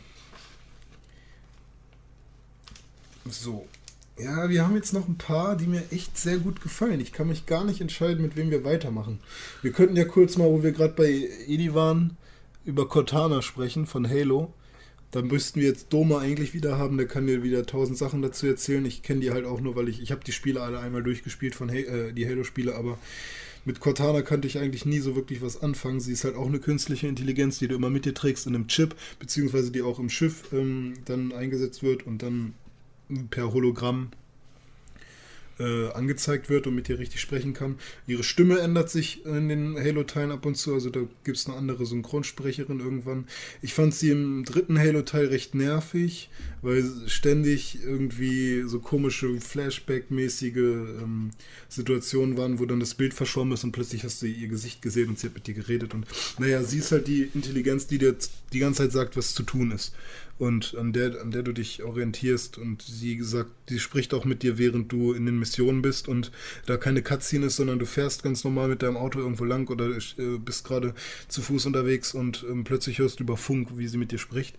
So. 3.29 3.69
Ja, 4.19 4.49
wir 4.49 4.65
haben 4.65 4.77
jetzt 4.77 4.95
noch 4.95 5.07
ein 5.07 5.19
paar, 5.19 5.59
die 5.59 5.67
mir 5.67 5.83
echt 5.91 6.17
sehr 6.17 6.39
gut 6.39 6.63
gefallen. 6.63 6.99
Ich 7.01 7.13
kann 7.13 7.29
mich 7.29 7.45
gar 7.45 7.65
nicht 7.65 7.83
entscheiden, 7.83 8.23
mit 8.23 8.35
wem 8.35 8.51
wir 8.51 8.65
weitermachen. 8.65 9.19
Wir 9.61 9.73
könnten 9.73 9.95
ja 9.95 10.07
kurz 10.07 10.39
mal, 10.39 10.49
wo 10.49 10.63
wir 10.63 10.73
gerade 10.73 10.95
bei 10.95 11.29
Edi 11.47 11.75
waren, 11.75 12.17
über 12.65 12.89
Cortana 12.89 13.43
sprechen 13.43 13.85
von 13.85 14.09
Halo. 14.09 14.55
Da 15.11 15.21
müssten 15.21 15.61
wir 15.61 15.69
jetzt 15.69 15.93
Doma 15.93 16.21
eigentlich 16.21 16.55
wieder 16.55 16.79
haben, 16.79 16.97
der 16.97 17.07
kann 17.07 17.27
dir 17.27 17.43
wieder 17.43 17.67
tausend 17.67 17.99
Sachen 17.99 18.23
dazu 18.23 18.47
erzählen. 18.47 18.87
Ich 18.87 19.03
kenne 19.03 19.21
die 19.21 19.33
halt 19.33 19.45
auch 19.45 19.61
nur, 19.61 19.77
weil 19.77 19.91
ich, 19.91 20.01
ich 20.01 20.13
habe 20.13 20.25
die 20.25 20.33
Spiele 20.33 20.63
alle 20.63 20.81
einmal 20.81 21.03
durchgespielt 21.03 21.55
von 21.55 21.69
ha 21.69 21.75
äh, 21.75 22.15
die 22.15 22.27
Halo-Spiele, 22.27 22.75
aber 22.75 22.97
mit 23.65 23.81
Cortana 23.81 24.23
kannte 24.23 24.49
ich 24.49 24.59
eigentlich 24.59 24.87
nie 24.87 25.01
so 25.01 25.17
wirklich 25.17 25.43
was 25.43 25.63
anfangen. 25.63 26.01
Sie 26.01 26.13
ist 26.13 26.25
halt 26.25 26.37
auch 26.37 26.47
eine 26.47 26.61
künstliche 26.61 27.07
Intelligenz, 27.07 27.59
die 27.59 27.69
du 27.69 27.75
immer 27.75 27.91
mit 27.91 28.05
dir 28.05 28.15
trägst 28.15 28.47
in 28.47 28.55
einem 28.55 28.69
Chip, 28.69 28.95
beziehungsweise 29.19 29.71
die 29.71 29.83
auch 29.83 29.99
im 29.99 30.11
Schiff 30.11 30.53
ähm, 30.53 30.95
dann 31.05 31.33
eingesetzt 31.33 31.83
wird 31.83 32.07
und 32.07 32.23
dann 32.23 32.55
per 33.31 33.53
Hologramm 33.53 34.11
äh, 35.61 35.93
angezeigt 35.93 36.49
wird 36.49 36.67
und 36.67 36.75
mit 36.75 36.89
dir 36.89 36.99
richtig 36.99 37.21
sprechen 37.21 37.53
kann. 37.53 37.77
Ihre 38.07 38.25
Stimme 38.25 38.59
ändert 38.59 38.91
sich 38.91 39.25
in 39.27 39.49
den 39.49 39.77
Halo-Teilen 39.77 40.33
ab 40.33 40.47
und 40.47 40.57
zu, 40.57 40.73
also 40.75 40.91
da 40.91 41.01
gibt 41.25 41.37
es 41.37 41.47
eine 41.47 41.57
andere 41.57 41.87
Synchronsprecherin 41.87 42.81
irgendwann. 42.81 43.27
Ich 43.63 43.75
fand 43.75 43.95
sie 43.95 44.11
im 44.11 44.45
dritten 44.45 44.79
Halo-Teil 44.79 45.27
recht 45.27 45.55
nervig, 45.55 46.31
weil 46.63 46.85
ständig 47.07 47.79
irgendwie 47.85 48.63
so 48.67 48.81
komische 48.81 49.39
Flashback-mäßige 49.41 50.57
ähm, 50.57 51.31
Situationen 51.69 52.37
waren, 52.37 52.59
wo 52.59 52.67
dann 52.67 52.81
das 52.81 52.95
Bild 52.95 53.15
verschwommen 53.15 53.53
ist 53.53 53.65
und 53.65 53.73
plötzlich 53.73 54.05
hast 54.05 54.23
du 54.23 54.27
ihr 54.27 54.49
Gesicht 54.49 54.83
gesehen 54.83 55.11
und 55.11 55.19
sie 55.19 55.27
hat 55.27 55.35
mit 55.35 55.47
dir 55.47 55.55
geredet 55.55 55.95
und 55.95 56.07
naja, 56.39 56.63
sie 56.63 56.79
ist 56.79 56.93
halt 56.93 57.07
die 57.07 57.31
Intelligenz, 57.35 57.87
die 57.87 57.99
dir 57.99 58.17
die 58.53 58.59
ganze 58.59 58.83
Zeit 58.83 58.93
sagt, 58.93 59.17
was 59.17 59.35
zu 59.35 59.43
tun 59.43 59.73
ist 59.73 59.93
und 60.41 60.75
an 60.75 60.95
der, 60.95 61.21
an 61.21 61.31
der 61.31 61.43
du 61.43 61.53
dich 61.53 61.83
orientierst. 61.83 62.57
Und 62.57 62.81
sie 62.81 63.23
sagt, 63.23 63.51
sie 63.69 63.79
spricht 63.79 64.15
auch 64.15 64.25
mit 64.25 64.43
dir, 64.43 64.57
während 64.57 64.91
du 64.91 65.13
in 65.13 65.27
den 65.27 65.39
Missionen 65.39 65.83
bist 65.83 66.09
und 66.09 66.33
da 66.65 66.79
keine 66.79 67.03
Cutscene 67.03 67.47
ist, 67.47 67.57
sondern 67.57 67.79
du 67.79 67.85
fährst 67.85 68.23
ganz 68.23 68.43
normal 68.43 68.69
mit 68.69 68.83
deinem 68.83 68.97
Auto 68.97 69.19
irgendwo 69.19 69.45
lang 69.45 69.69
oder 69.69 69.91
äh, 69.91 70.39
bist 70.43 70.65
gerade 70.65 70.95
zu 71.29 71.43
Fuß 71.43 71.67
unterwegs 71.67 72.15
und 72.15 72.45
ähm, 72.49 72.65
plötzlich 72.65 73.01
hörst 73.01 73.21
du 73.21 73.25
über 73.25 73.37
Funk, 73.37 73.77
wie 73.77 73.87
sie 73.87 73.99
mit 73.99 74.13
dir 74.13 74.19
spricht 74.19 74.57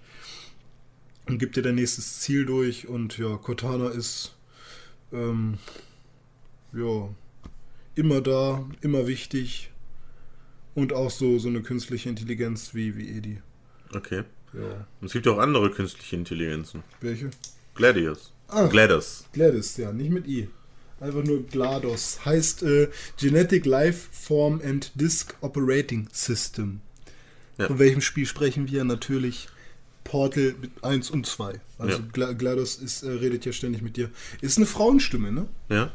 und 1.25 1.39
gibt 1.39 1.55
dir 1.55 1.63
dein 1.63 1.75
nächstes 1.75 2.19
Ziel 2.19 2.45
durch. 2.45 2.87
Und 2.87 3.17
ja, 3.17 3.35
Cortana 3.37 3.89
ist 3.89 4.35
ähm, 5.11 5.57
ja 6.73 7.09
immer 7.95 8.21
da, 8.21 8.69
immer 8.81 9.07
wichtig 9.07 9.71
und 10.75 10.93
auch 10.93 11.09
so, 11.09 11.39
so 11.39 11.49
eine 11.49 11.63
künstliche 11.63 12.07
Intelligenz 12.07 12.75
wie, 12.75 12.95
wie 12.95 13.09
Edi. 13.17 13.41
Okay. 13.95 14.23
Ja. 14.53 14.85
Und 14.99 15.07
es 15.07 15.13
gibt 15.13 15.25
ja 15.25 15.31
auch 15.33 15.37
andere 15.37 15.71
künstliche 15.71 16.15
Intelligenzen. 16.15 16.83
Welche? 16.99 17.29
Gladius. 17.75 18.31
Ah. 18.47 18.67
GLaDOS. 18.67 19.25
GLaDOS, 19.31 19.77
ja, 19.77 19.93
nicht 19.93 20.11
mit 20.11 20.27
I. 20.27 20.49
Einfach 20.99 21.23
nur 21.23 21.41
GLaDOS. 21.47 22.25
Heißt 22.25 22.63
äh, 22.63 22.89
Genetic 23.17 23.65
Life 23.65 24.09
Form 24.11 24.61
and 24.63 24.91
Disk 24.95 25.35
Operating 25.41 26.07
System. 26.11 26.81
Ja. 27.57 27.67
Von 27.67 27.79
welchem 27.79 28.01
Spiel 28.01 28.25
sprechen 28.25 28.69
wir? 28.69 28.83
Natürlich 28.83 29.47
Portal 30.03 30.53
1 30.81 31.11
und 31.11 31.25
2. 31.25 31.61
Also 31.77 31.97
Ja. 31.99 32.03
Gla 32.11 32.33
GLaDOS 32.33 32.75
ist, 32.75 33.03
äh, 33.03 33.11
redet 33.11 33.45
ja 33.45 33.53
ständig 33.53 33.81
mit 33.81 33.95
dir. 33.95 34.09
Ist 34.41 34.57
eine 34.57 34.65
Frauenstimme, 34.67 35.31
ne? 35.31 35.47
Ja. 35.69 35.91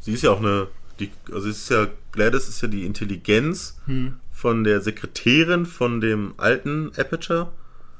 Sie 0.00 0.12
ist 0.12 0.22
ja 0.22 0.30
auch 0.30 0.38
eine. 0.40 0.68
Die, 1.00 1.10
also 1.32 1.48
ist 1.48 1.68
ja, 1.70 1.88
GLaDOS 2.12 2.48
ist 2.48 2.60
ja 2.62 2.68
die 2.68 2.84
Intelligenz 2.86 3.78
Hm. 3.86 4.16
von 4.30 4.62
der 4.64 4.80
Sekretärin 4.80 5.66
von 5.66 6.00
dem 6.00 6.34
alten 6.36 6.92
Aperture 6.96 7.50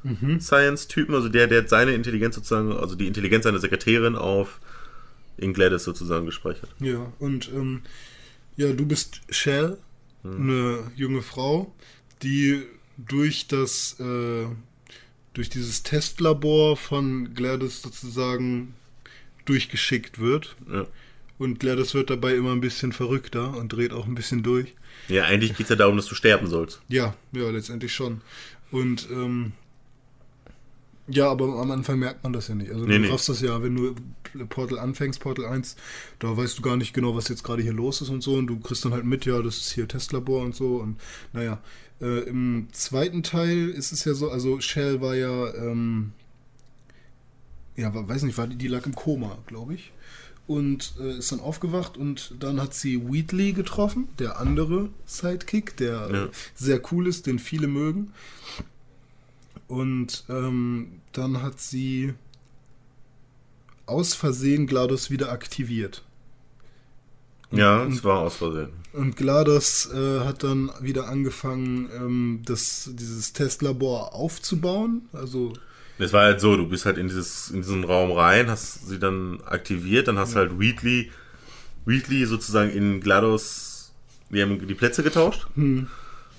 Mhm. 0.03 0.39
Science-Typen, 0.39 1.13
also 1.13 1.29
der, 1.29 1.47
der 1.47 1.67
seine 1.67 1.93
Intelligenz 1.93 2.35
sozusagen, 2.35 2.71
also 2.71 2.95
die 2.95 3.07
Intelligenz 3.07 3.43
seiner 3.43 3.59
Sekretärin 3.59 4.15
auf 4.15 4.59
in 5.37 5.53
GLaDOS 5.53 5.83
sozusagen 5.83 6.25
gespeichert. 6.25 6.69
Ja, 6.79 7.11
und 7.19 7.49
ähm, 7.53 7.81
ja, 8.57 8.71
du 8.73 8.85
bist 8.85 9.21
Shell, 9.29 9.77
eine 10.23 10.91
junge 10.95 11.21
Frau, 11.21 11.73
die 12.21 12.63
durch 12.97 13.47
das, 13.47 13.99
äh, 13.99 14.45
durch 15.33 15.49
dieses 15.49 15.83
Testlabor 15.83 16.77
von 16.77 17.33
GLaDOS 17.33 17.81
sozusagen 17.81 18.75
durchgeschickt 19.45 20.19
wird. 20.19 20.55
Ja. 20.71 20.85
Und 21.39 21.59
GLaDOS 21.59 21.95
wird 21.95 22.11
dabei 22.11 22.35
immer 22.35 22.51
ein 22.51 22.61
bisschen 22.61 22.91
verrückter 22.91 23.57
und 23.57 23.73
dreht 23.73 23.93
auch 23.93 24.05
ein 24.05 24.13
bisschen 24.13 24.43
durch. 24.43 24.75
Ja, 25.07 25.23
eigentlich 25.23 25.55
geht 25.55 25.65
es 25.65 25.69
ja 25.69 25.75
darum, 25.75 25.97
dass 25.97 26.05
du 26.05 26.13
sterben 26.13 26.47
sollst. 26.47 26.81
Ja, 26.87 27.15
ja, 27.31 27.49
letztendlich 27.49 27.93
schon. 27.93 28.21
Und 28.69 29.07
ähm, 29.09 29.53
ja, 31.07 31.29
aber 31.29 31.45
am 31.59 31.71
Anfang 31.71 31.99
merkt 31.99 32.23
man 32.23 32.33
das 32.33 32.47
ja 32.47 32.55
nicht. 32.55 32.71
Also 32.71 32.85
Nee, 32.85 32.95
du 32.97 32.99
nee. 33.01 33.09
raffst 33.09 33.27
das 33.29 33.41
ja, 33.41 33.61
wenn 33.63 33.75
du 33.75 33.95
Portal 34.47 34.79
anfängst, 34.79 35.19
Portal 35.19 35.45
1, 35.45 35.75
da 36.19 36.35
weißt 36.37 36.57
du 36.57 36.61
gar 36.61 36.77
nicht 36.77 36.93
genau, 36.93 37.15
was 37.15 37.27
jetzt 37.27 37.43
gerade 37.43 37.61
hier 37.61 37.73
los 37.73 38.01
ist 38.01 38.09
und 38.09 38.21
so. 38.21 38.35
Und 38.35 38.47
du 38.47 38.59
kriegst 38.59 38.85
dann 38.85 38.93
halt 38.93 39.05
mit, 39.05 39.25
ja, 39.25 39.41
das 39.41 39.57
ist 39.57 39.71
hier 39.71 39.87
Testlabor 39.87 40.43
und 40.43 40.55
so. 40.55 40.77
Und 40.77 40.97
naja, 41.33 41.59
äh, 42.01 42.21
im 42.29 42.67
zweiten 42.71 43.23
Teil 43.23 43.69
ist 43.69 43.91
es 43.91 44.05
ja 44.05 44.13
so, 44.13 44.29
also 44.31 44.59
Shell 44.61 45.01
war 45.01 45.15
ja, 45.15 45.53
ähm, 45.55 46.13
ja, 47.75 47.91
weiß 47.93 48.23
nicht, 48.23 48.37
war 48.37 48.47
die, 48.47 48.55
die 48.55 48.67
lag 48.67 48.85
im 48.85 48.95
Koma, 48.95 49.37
glaube 49.47 49.73
ich. 49.73 49.91
Und 50.47 50.95
äh, 50.99 51.17
ist 51.17 51.31
dann 51.31 51.39
aufgewacht 51.39 51.97
und 51.97 52.35
dann 52.39 52.59
hat 52.61 52.73
sie 52.73 53.01
Wheatley 53.09 53.53
getroffen, 53.53 54.09
der 54.19 54.39
andere 54.39 54.89
Sidekick, 55.05 55.77
der 55.77 56.09
Ja. 56.11 56.27
sehr 56.55 56.81
cool 56.91 57.07
ist, 57.07 57.25
den 57.27 57.39
viele 57.39 57.67
mögen. 57.67 58.11
Und 59.71 60.25
ähm, 60.27 60.99
dann 61.13 61.41
hat 61.41 61.61
sie 61.61 62.13
aus 63.85 64.13
Versehen 64.13 64.67
GLaDOS 64.67 65.09
wieder 65.11 65.31
aktiviert. 65.31 66.03
Ja, 67.51 67.81
und- 67.83 67.93
es 67.93 68.03
war 68.03 68.19
aus 68.19 68.35
Versehen. 68.35 68.69
Und 68.91 69.15
GLaDOS 69.15 69.91
äh, 69.93 70.19
hat 70.25 70.43
dann 70.43 70.69
wieder 70.81 71.07
angefangen, 71.07 71.89
ähm, 71.95 72.41
das, 72.43 72.89
dieses 72.93 73.31
Testlabor 73.31 74.13
aufzubauen. 74.13 75.03
Also, 75.13 75.53
Es 75.97 76.11
war 76.11 76.23
halt 76.23 76.41
so, 76.41 76.57
du 76.57 76.67
bist 76.67 76.85
halt 76.85 76.97
in, 76.97 77.07
dieses, 77.07 77.49
in 77.51 77.61
diesen 77.61 77.85
Raum 77.85 78.11
rein, 78.11 78.49
hast 78.49 78.89
sie 78.89 78.99
dann 78.99 79.39
aktiviert, 79.45 80.09
dann 80.09 80.17
hast 80.17 80.33
du 80.33 80.39
halt 80.39 80.59
Wheatley, 80.59 81.11
Wheatley 81.85 82.25
sozusagen 82.25 82.71
in 82.71 82.99
GLaDOS, 82.99 83.93
die 84.31 84.41
haben 84.41 84.67
die 84.67 84.75
Plätze 84.75 85.01
getauscht 85.03 85.47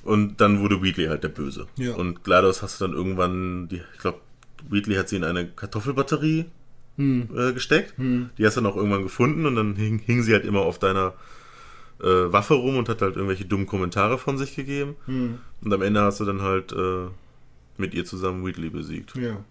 und 0.02 0.40
dann 0.40 0.60
wurde 0.60 0.82
Wheatley 0.82 1.06
halt 1.06 1.24
der 1.24 1.28
Böse. 1.28 1.66
Ja. 1.76 1.94
Und 1.94 2.24
GLaDOS 2.24 2.62
hast 2.62 2.80
du 2.80 2.86
dann 2.86 2.94
irgendwann, 2.94 3.68
die, 3.68 3.82
ich 3.94 4.00
glaube, 4.00 4.20
Wheatley 4.68 4.96
hat 4.96 5.08
sie 5.08 5.16
in 5.16 5.24
eine 5.24 5.46
Kartoffelbatterie 5.46 6.46
äh, 6.98 7.52
gesteckt, 7.52 7.94
die 7.98 8.46
hast 8.46 8.56
du 8.56 8.60
dann 8.60 8.70
auch 8.70 8.76
irgendwann 8.76 9.02
gefunden 9.02 9.46
und 9.46 9.56
dann 9.56 9.76
hing, 9.76 9.98
hing 9.98 10.22
sie 10.22 10.32
halt 10.32 10.44
immer 10.44 10.60
auf 10.60 10.78
deiner 10.78 11.14
äh, 12.00 12.06
Waffe 12.06 12.54
rum 12.54 12.76
und 12.76 12.88
hat 12.88 13.02
halt 13.02 13.16
irgendwelche 13.16 13.44
dummen 13.44 13.66
Kommentare 13.66 14.18
von 14.18 14.38
sich 14.38 14.54
gegeben. 14.54 14.96
Und 15.06 15.72
am 15.72 15.82
Ende 15.82 16.02
hast 16.02 16.20
du 16.20 16.24
dann 16.24 16.42
halt 16.42 16.72
äh, 16.72 17.08
mit 17.76 17.94
ihr 17.94 18.04
zusammen 18.04 18.44
Wheatley 18.44 18.70
besiegt. 18.70 19.14
ja. 19.16 19.44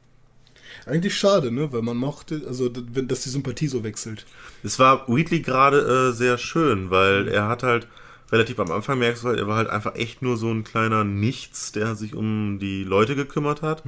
Eigentlich 0.86 1.16
schade, 1.16 1.52
ne? 1.52 1.72
Weil 1.74 1.82
man 1.82 1.98
mochte, 1.98 2.44
also, 2.48 2.70
dass 2.70 3.24
die 3.24 3.30
Sympathie 3.30 3.68
so 3.68 3.84
wechselt. 3.84 4.26
Es 4.64 4.80
war 4.80 5.08
Wheatley 5.08 5.42
gerade 5.42 6.10
äh, 6.10 6.12
sehr 6.14 6.38
schön, 6.38 6.90
weil 6.90 7.28
er 7.28 7.48
hat 7.48 7.64
halt 7.64 7.88
relativ 8.32 8.60
am 8.60 8.72
Anfang 8.72 9.00
merkst 9.00 9.24
du 9.24 9.28
halt, 9.30 9.40
er 9.40 9.48
war 9.48 9.58
halt 9.58 9.70
einfach 9.70 9.96
echt 9.96 10.22
nur 10.22 10.38
so 10.38 10.50
ein 10.50 10.64
kleiner 10.64 11.04
Nichts, 11.04 11.72
der 11.72 11.96
sich 11.96 12.16
um 12.16 12.60
die 12.60 12.84
Leute 12.84 13.16
gekümmert 13.16 13.62
hat. 13.62 13.84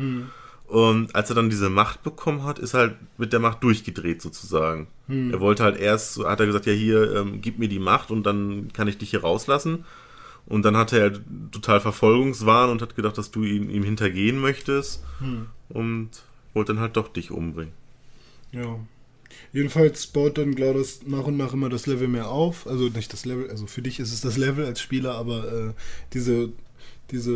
Und 0.67 1.13
als 1.15 1.29
er 1.29 1.35
dann 1.35 1.49
diese 1.49 1.69
Macht 1.69 2.03
bekommen 2.03 2.43
hat, 2.43 2.57
ist 2.57 2.73
er 2.73 2.79
halt 2.79 2.95
mit 3.17 3.31
der 3.31 3.39
Macht 3.39 3.63
durchgedreht 3.63 4.21
sozusagen. 4.21 4.87
Er 5.31 5.39
wollte 5.39 5.63
halt 5.63 5.77
erst, 5.77 6.23
hat 6.23 6.39
er 6.39 6.45
gesagt, 6.45 6.65
ja 6.65 6.73
hier, 6.73 7.15
ähm, 7.15 7.41
gib 7.41 7.59
mir 7.59 7.67
die 7.69 7.79
Macht 7.79 8.09
und 8.11 8.23
dann 8.23 8.71
kann 8.73 8.87
ich 8.87 8.97
dich 8.97 9.11
hier 9.11 9.21
rauslassen. 9.21 9.85
Und 10.45 10.65
dann 10.65 10.75
hatte 10.75 10.97
er 10.99 11.13
total 11.51 11.79
Verfolgungswahn 11.79 12.69
und 12.69 12.81
hat 12.81 12.95
gedacht, 12.95 13.17
dass 13.17 13.31
du 13.31 13.43
ihm, 13.43 13.69
ihm 13.69 13.83
hintergehen 13.83 14.39
möchtest. 14.41 15.03
Und 15.69 16.09
wollte 16.53 16.73
dann 16.73 16.81
halt 16.81 16.97
doch 16.97 17.07
dich 17.07 17.31
umbringen. 17.31 17.73
Ja. 18.51 18.79
Jedenfalls 19.53 20.07
baut 20.07 20.37
dann 20.39 20.55
GLaDOS 20.55 21.01
nach 21.05 21.25
und 21.25 21.37
nach 21.37 21.53
immer 21.53 21.69
das 21.69 21.85
Level 21.85 22.07
mehr 22.07 22.29
auf. 22.29 22.65
Also 22.65 22.89
nicht 22.89 23.13
das 23.13 23.23
Level, 23.23 23.49
also 23.51 23.67
für 23.67 23.83
dich 23.83 23.99
ist 23.99 24.11
es 24.11 24.21
das 24.21 24.35
Level 24.35 24.65
als 24.65 24.81
Spieler, 24.81 25.13
aber 25.15 25.51
äh, 25.69 25.73
diese, 26.13 26.49
diese 27.11 27.31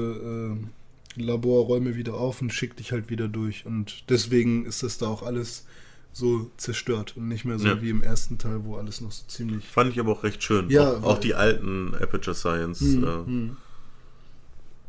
äh, 1.16 1.22
Laborräume 1.22 1.96
wieder 1.96 2.16
auf 2.16 2.42
und 2.42 2.52
schickt 2.52 2.80
dich 2.80 2.92
halt 2.92 3.12
wieder 3.12 3.28
durch. 3.28 3.68
Und 3.68 4.10
deswegen 4.10 4.66
ist 4.66 4.82
das 4.82 4.98
da 4.98 5.08
auch 5.08 5.22
alles 5.22 5.66
so 6.12 6.50
zerstört 6.58 7.16
und 7.16 7.28
nicht 7.28 7.46
mehr 7.46 7.60
so 7.60 7.68
Ja. 7.68 7.82
wie 7.84 7.92
im 7.92 8.02
ersten 8.02 8.40
Teil, 8.40 8.64
wo 8.66 8.78
alles 8.78 9.02
noch 9.02 9.12
so 9.12 9.24
ziemlich. 9.28 9.64
Fand 9.68 9.92
ich 9.92 10.00
aber 10.00 10.12
auch 10.14 10.24
recht 10.24 10.42
schön. 10.42 10.72
Ja, 10.72 10.98
auch, 10.98 11.04
auch 11.04 11.18
die 11.20 11.36
alten 11.36 11.94
Aperture 11.94 12.36
Science. 12.36 12.80
Hm, 12.80 13.04
äh, 13.04 13.08
hm. 13.26 13.58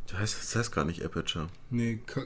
das, 0.07 0.17
heißt, 0.19 0.37
das 0.39 0.55
heißt 0.55 0.71
gar 0.71 0.85
nicht 0.85 1.05
Aperture. 1.05 1.47
Nee, 1.69 1.99
Ka 2.07 2.21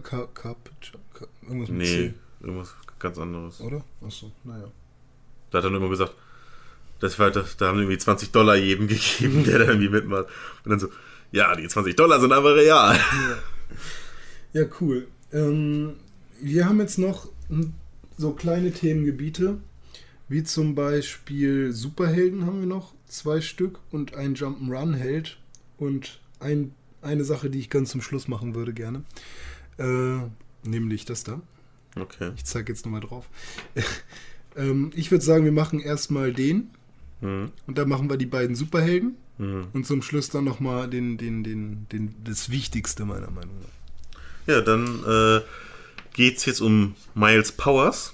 irgendwas 1.42 1.70
mit 1.70 1.78
Nee, 1.80 1.86
C, 1.86 2.14
irgendwas 2.40 2.74
ganz 3.00 3.18
anderes. 3.18 3.60
oder? 3.60 3.84
Achso, 4.02 4.32
naja. 4.46 4.72
Da 5.54 5.60
hat 5.60 5.66
er 5.66 5.70
nur 5.70 5.80
immer 5.80 5.90
gesagt, 5.90 6.14
das 7.00 7.20
war 7.20 7.30
das, 7.32 7.58
da 7.58 7.68
haben 7.68 7.78
irgendwie 7.80 7.98
20 7.98 8.32
Dollar 8.32 8.56
jedem 8.56 8.88
gegeben, 8.90 9.44
der 9.44 9.60
da 9.60 9.66
irgendwie 9.66 9.90
mitmacht. 9.90 10.26
Und 10.66 10.72
dann 10.72 10.80
so, 10.80 10.90
Ja, 11.32 11.56
die 11.56 11.68
20 11.68 11.96
Dollar 11.96 12.20
sind 12.20 12.32
aber 12.32 12.56
real. 12.56 13.00
Ja, 14.54 14.66
cool. 14.82 15.08
Ähm, 15.32 15.94
wir 16.42 16.66
haben 16.68 16.80
jetzt 16.80 16.98
noch 16.98 17.30
so 18.18 18.32
kleine 18.32 18.72
Themengebiete, 18.72 19.60
wie 20.28 20.44
zum 20.44 20.76
Beispiel 20.76 21.72
Superhelden 21.72 22.46
haben 22.46 22.60
wir 22.60 22.68
noch, 22.68 22.94
zwei 23.08 23.42
Stück 23.42 23.80
und 23.92 24.16
ein 24.16 24.36
Jump'n'Run-Held 24.36 25.38
und 25.78 26.20
ein, 26.40 26.74
eine 27.02 27.24
Sache, 27.24 27.50
die 27.50 27.60
ich 27.60 27.70
ganz 27.70 27.92
zum 27.92 28.02
Schluss 28.02 28.28
machen 28.28 28.56
würde 28.56 28.74
gerne. 28.74 29.04
Äh, 29.78 30.20
nämlich 30.68 31.06
das 31.06 31.24
da. 31.24 31.42
Okay. 31.96 32.32
Ich 32.36 32.46
zeige 32.46 32.72
jetzt 32.72 32.86
nochmal 32.86 33.02
drauf. 33.02 33.30
Ähm, 34.58 34.92
ich 34.96 35.12
würde 35.12 35.24
sagen, 35.24 35.46
wir 35.46 35.52
machen 35.52 35.80
erstmal 35.80 36.34
den 36.34 36.70
Mhm. 37.22 37.52
und 37.68 37.78
dann 37.78 37.88
machen 37.88 38.10
wir 38.10 38.18
die 38.18 38.26
beiden 38.26 38.56
Superhelden 38.56 39.16
Mhm. 39.38 39.68
und 39.74 39.86
zum 39.88 40.02
Schluss 40.02 40.30
dann 40.30 40.44
nochmal 40.44 40.90
den, 40.90 41.18
den, 41.18 41.44
den, 41.44 41.88
den, 41.92 42.14
das 42.24 42.50
Wichtigste 42.50 43.06
meiner 43.06 43.32
Meinung 43.32 43.56
nach. 43.62 44.54
Ja, 44.54 44.60
dann 44.62 45.04
äh, 45.08 45.42
geht's 46.14 46.46
jetzt 46.46 46.60
um 46.62 46.96
Miles 47.16 47.54
Powers. 47.54 48.14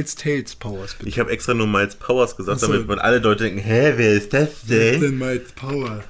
Miles 0.00 0.14
Tails 0.14 0.54
Powers, 0.56 0.94
bitte. 0.94 1.08
Ich 1.08 1.18
habe 1.18 1.30
extra 1.30 1.52
nur 1.54 1.66
Miles 1.66 1.94
Powers 1.94 2.36
gesagt, 2.36 2.56
Ach 2.62 2.66
so. 2.66 2.72
damit 2.72 2.86
man 2.88 2.98
alle 2.98 3.18
Leute 3.18 3.44
denken, 3.44 3.60
hä, 3.60 3.92
wer 3.96 4.12
ist 4.14 4.32
das 4.32 4.48
Wer 4.66 4.92
ist 4.92 5.02
denn? 5.02 5.18
denn 5.18 5.18
Miles 5.18 5.52
Power? 5.52 6.02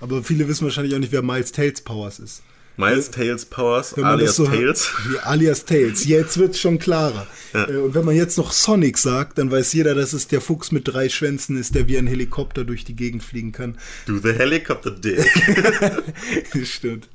Aber 0.00 0.22
viele 0.22 0.46
wissen 0.48 0.64
wahrscheinlich 0.64 0.94
auch 0.94 0.98
nicht, 0.98 1.12
wer 1.12 1.22
Miles 1.22 1.52
Tails 1.52 1.80
Powers 1.80 2.18
ist. 2.18 2.42
Miles 2.78 3.10
Tails 3.10 3.44
Powers, 3.44 3.92
alias 3.98 4.36
so 4.36 4.46
Tails. 4.46 4.90
Wie 5.08 5.18
alias 5.18 5.64
Tails. 5.66 6.06
Jetzt 6.06 6.38
wird's 6.38 6.58
schon 6.58 6.78
klarer. 6.78 7.26
Ja. 7.52 7.68
Äh, 7.68 7.76
Und 7.76 7.94
wenn 7.94 8.04
man 8.04 8.16
jetzt 8.16 8.38
noch 8.38 8.50
Sonic 8.50 8.96
sagt, 8.96 9.36
dann 9.38 9.50
weiß 9.50 9.74
jeder, 9.74 9.94
dass 9.94 10.14
es 10.14 10.26
der 10.26 10.40
Fuchs 10.40 10.72
mit 10.72 10.88
drei 10.88 11.10
Schwänzen 11.10 11.58
ist, 11.58 11.74
der 11.74 11.86
wie 11.86 11.98
ein 11.98 12.06
Helikopter 12.06 12.64
durch 12.64 12.84
die 12.84 12.96
Gegend 12.96 13.22
fliegen 13.22 13.52
kann. 13.52 13.76
Do 14.06 14.18
the 14.22 14.32
helicopter 14.32 14.90
dick. 14.90 15.20
Stimmt. 16.64 17.08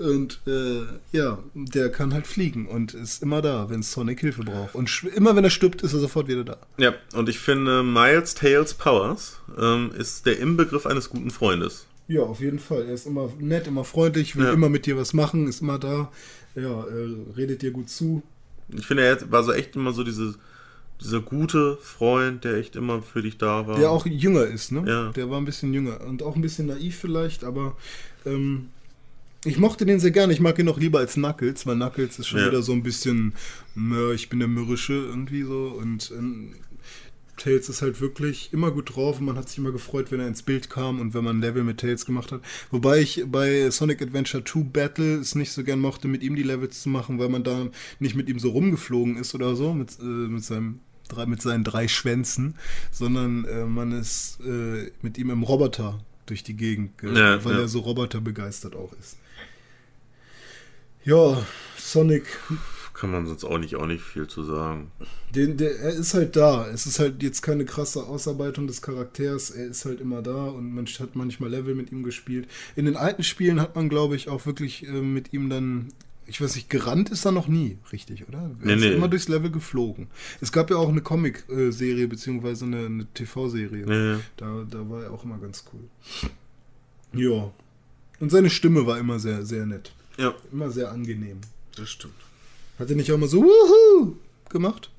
Und 0.00 0.40
äh, 0.46 0.82
ja, 1.12 1.38
der 1.54 1.90
kann 1.92 2.14
halt 2.14 2.26
fliegen 2.26 2.66
und 2.66 2.94
ist 2.94 3.22
immer 3.22 3.42
da, 3.42 3.68
wenn 3.68 3.82
Sonic 3.82 4.20
Hilfe 4.20 4.42
braucht. 4.42 4.74
Und 4.74 4.90
immer 5.14 5.36
wenn 5.36 5.44
er 5.44 5.50
stirbt, 5.50 5.82
ist 5.82 5.92
er 5.92 5.98
sofort 6.00 6.26
wieder 6.26 6.42
da. 6.44 6.56
ja, 6.78 6.94
und 7.14 7.28
ich 7.28 7.38
finde, 7.38 7.82
Miles 7.82 8.34
Tails 8.34 8.72
Powers 8.74 9.38
ähm, 9.60 9.92
ist 9.96 10.24
der 10.24 10.38
Inbegriff 10.38 10.86
eines 10.86 11.10
guten 11.10 11.30
Freundes. 11.30 11.86
Ja, 12.08 12.22
auf 12.22 12.40
jeden 12.40 12.58
Fall. 12.58 12.86
Er 12.88 12.94
ist 12.94 13.06
immer 13.06 13.30
nett, 13.38 13.66
immer 13.66 13.84
freundlich, 13.84 14.34
will 14.36 14.46
Ja. 14.46 14.52
immer 14.52 14.68
mit 14.70 14.86
dir 14.86 14.96
was 14.96 15.12
machen, 15.12 15.46
ist 15.46 15.60
immer 15.60 15.78
da. 15.78 16.10
Ja, 16.56 16.80
äh, 16.84 17.14
redet 17.36 17.62
dir 17.62 17.70
gut 17.70 17.88
zu. 17.90 18.22
Ich 18.74 18.86
finde, 18.86 19.04
er 19.04 19.30
war 19.30 19.44
so 19.44 19.52
echt 19.52 19.76
immer 19.76 19.92
so 19.92 20.02
diese, 20.02 20.34
dieser 21.00 21.20
gute 21.20 21.76
Freund, 21.82 22.42
der 22.44 22.54
echt 22.54 22.74
immer 22.74 23.02
für 23.02 23.20
dich 23.22 23.36
da 23.38 23.66
war. 23.66 23.78
Der 23.78 23.90
auch 23.90 24.06
jünger 24.06 24.44
ist, 24.44 24.72
ne? 24.72 24.82
Ja. 24.86 25.12
Der 25.12 25.28
war 25.30 25.38
ein 25.38 25.44
bisschen 25.44 25.72
jünger 25.74 26.00
und 26.00 26.22
auch 26.22 26.34
ein 26.36 26.42
bisschen 26.42 26.66
naiv 26.68 26.96
vielleicht, 26.96 27.44
aber 27.44 27.76
ähm, 28.26 28.70
ich 29.44 29.58
mochte 29.58 29.86
den 29.86 30.00
sehr 30.00 30.10
gerne. 30.10 30.32
Ich 30.32 30.40
mag 30.40 30.58
ihn 30.58 30.66
noch 30.66 30.78
lieber 30.78 30.98
als 30.98 31.14
Knuckles, 31.14 31.66
weil 31.66 31.76
Knuckles 31.76 32.18
ist 32.18 32.26
schon 32.28 32.40
Ja. 32.40 32.46
wieder 32.48 32.62
so 32.62 32.72
ein 32.72 32.82
bisschen, 32.82 33.32
ich 34.14 34.28
bin 34.28 34.38
der 34.38 34.48
Mürrische 34.48 34.92
irgendwie 34.94 35.42
so 35.42 35.74
und 35.78 36.10
ähm, 36.16 36.54
Tails 37.36 37.70
ist 37.70 37.80
halt 37.80 38.02
wirklich 38.02 38.50
immer 38.52 38.70
gut 38.70 38.94
drauf 38.94 39.18
und 39.18 39.24
man 39.24 39.36
hat 39.36 39.48
sich 39.48 39.56
immer 39.56 39.72
gefreut, 39.72 40.10
wenn 40.10 40.20
er 40.20 40.28
ins 40.28 40.42
Bild 40.42 40.68
kam 40.68 41.00
und 41.00 41.14
wenn 41.14 41.24
man 41.24 41.38
ein 41.38 41.40
Level 41.40 41.64
mit 41.64 41.78
Tails 41.78 42.04
gemacht 42.04 42.32
hat. 42.32 42.42
Wobei 42.70 42.98
ich 43.00 43.24
bei 43.28 43.70
Sonic 43.70 44.02
Adventure 44.02 44.44
2 44.44 44.60
Battle 44.64 45.14
es 45.16 45.34
nicht 45.34 45.50
so 45.52 45.64
gern 45.64 45.80
mochte, 45.80 46.06
mit 46.06 46.22
ihm 46.22 46.36
die 46.36 46.42
Levels 46.42 46.82
zu 46.82 46.90
machen, 46.90 47.18
weil 47.18 47.30
man 47.30 47.42
da 47.42 47.68
nicht 47.98 48.14
mit 48.14 48.28
ihm 48.28 48.38
so 48.38 48.50
rumgeflogen 48.50 49.16
ist 49.16 49.34
oder 49.34 49.56
so, 49.56 49.72
mit, 49.72 49.98
äh, 50.00 50.04
mit 50.04 50.44
seinem 50.44 50.80
drei, 51.08 51.24
mit 51.24 51.40
seinen 51.40 51.64
drei 51.64 51.88
Schwänzen, 51.88 52.56
sondern 52.92 53.46
äh, 53.46 53.64
man 53.64 53.92
ist 53.92 54.38
äh, 54.46 54.90
mit 55.00 55.16
ihm 55.16 55.30
im 55.30 55.42
Roboter 55.42 55.98
durch 56.26 56.42
die 56.42 56.54
Gegend, 56.54 56.98
ge- 56.98 57.16
Ja, 57.18 57.42
weil 57.42 57.54
ja. 57.54 57.60
er 57.60 57.68
so 57.68 57.78
Roboter 57.80 58.20
begeistert 58.20 58.76
auch 58.76 58.92
ist. 59.00 59.16
Ja, 61.10 61.44
Sonic, 61.76 62.24
Kann 62.94 63.10
man 63.10 63.26
sonst 63.26 63.42
auch 63.44 63.58
nicht, 63.58 63.74
auch 63.74 63.86
nicht 63.86 64.02
viel 64.04 64.28
zu 64.28 64.44
sagen. 64.44 64.92
den, 65.34 65.56
der, 65.56 65.76
er 65.80 65.90
ist 65.94 66.14
halt 66.14 66.36
da. 66.36 66.68
Es 66.68 66.86
ist 66.86 67.00
halt 67.00 67.20
jetzt 67.22 67.42
keine 67.42 67.64
krasse 67.64 68.04
Ausarbeitung 68.04 68.68
des 68.68 68.80
Charakters. 68.80 69.50
Er 69.50 69.66
ist 69.66 69.84
halt 69.86 70.00
immer 70.00 70.22
da 70.22 70.46
und 70.46 70.72
man 70.72 70.86
hat 70.86 71.16
manchmal 71.16 71.50
Level 71.50 71.74
mit 71.74 71.90
ihm 71.90 72.04
gespielt. 72.04 72.46
In 72.76 72.84
den 72.84 72.96
alten 72.96 73.24
Spielen 73.24 73.60
hat 73.60 73.74
man, 73.74 73.88
glaube 73.88 74.14
ich, 74.14 74.28
auch 74.28 74.46
wirklich 74.46 74.86
äh, 74.86 74.92
mit 74.92 75.32
ihm 75.32 75.50
dann. 75.50 75.88
Ich 76.26 76.40
weiß 76.40 76.54
nicht, 76.54 76.70
gerannt 76.70 77.10
ist 77.10 77.24
er 77.24 77.32
noch 77.32 77.48
nie, 77.48 77.78
richtig, 77.92 78.28
oder? 78.28 78.38
Er 78.60 78.66
Nee, 78.66 78.74
ist 78.74 78.80
nee. 78.82 78.92
immer 78.92 79.08
durchs 79.08 79.26
Level 79.26 79.50
geflogen. 79.50 80.06
Es 80.40 80.52
gab 80.52 80.70
ja 80.70 80.76
auch 80.76 80.88
eine 80.90 81.00
Comic-Serie, 81.00 82.06
beziehungsweise 82.06 82.66
eine, 82.66 82.86
eine 82.86 83.06
TV-Serie. 83.14 83.84
Ja. 84.14 84.20
Da, 84.36 84.64
da 84.70 84.88
war 84.88 85.02
er 85.02 85.10
auch 85.10 85.24
immer 85.24 85.38
ganz 85.38 85.64
cool. 85.72 85.88
Ja. 87.20 87.50
Und 88.20 88.30
seine 88.30 88.48
Stimme 88.48 88.86
war 88.86 88.98
immer 89.00 89.18
sehr, 89.18 89.44
sehr 89.44 89.66
nett. 89.66 89.92
Ja, 90.20 90.34
Immer 90.52 90.70
sehr 90.70 90.90
angenehm. 90.92 91.40
das 91.76 91.88
stimmt. 91.90 92.14
Hat 92.78 92.90
er 92.90 92.96
nicht 92.96 93.10
auch 93.12 93.18
mal 93.18 93.28
so 93.28 93.42
Wuhu 93.42 94.16
gemacht? 94.48 94.90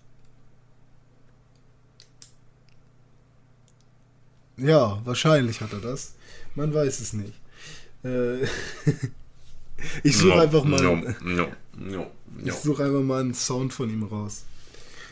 Ja, 4.57 5.01
wahrscheinlich 5.05 5.61
hat 5.61 5.73
er 5.73 5.79
das. 5.79 6.13
Man 6.55 6.73
weiß 6.73 6.99
es 6.99 7.13
nicht. 7.13 7.33
Äh, 8.03 8.43
ich 10.03 10.17
suche 10.17 10.41
einfach 10.41 10.63
mal. 10.63 10.81
No, 10.81 10.95
no, 11.23 11.47
no, 11.77 12.07
Ich 12.39 12.45
no. 12.45 12.53
suche 12.63 12.83
einfach 12.85 13.01
mal 13.01 13.21
einen 13.21 13.33
Sound 13.33 13.73
von 13.73 13.89
ihm 13.89 14.03
raus. 14.03 14.43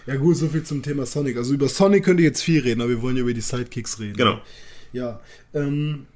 Ja 0.06 0.16
gut, 0.16 0.38
so 0.38 0.48
viel 0.50 0.64
zum 0.64 0.82
Thema 0.82 1.06
Sonic. 1.06 1.38
Also 1.38 1.54
über 1.54 1.70
Sonic 1.70 2.04
könnt 2.04 2.20
ihr 2.20 2.26
jetzt 2.28 2.42
viel 2.42 2.62
reden, 2.62 2.82
aber 2.82 2.90
wir 2.90 3.02
wollen 3.02 3.16
ja 3.16 3.22
über 3.22 3.34
die 3.34 3.42
Sidekicks 3.42 4.00
reden. 4.00 4.18
Genau. 4.18 4.42
Ja. 4.92 5.20
Ähm, 5.54 6.08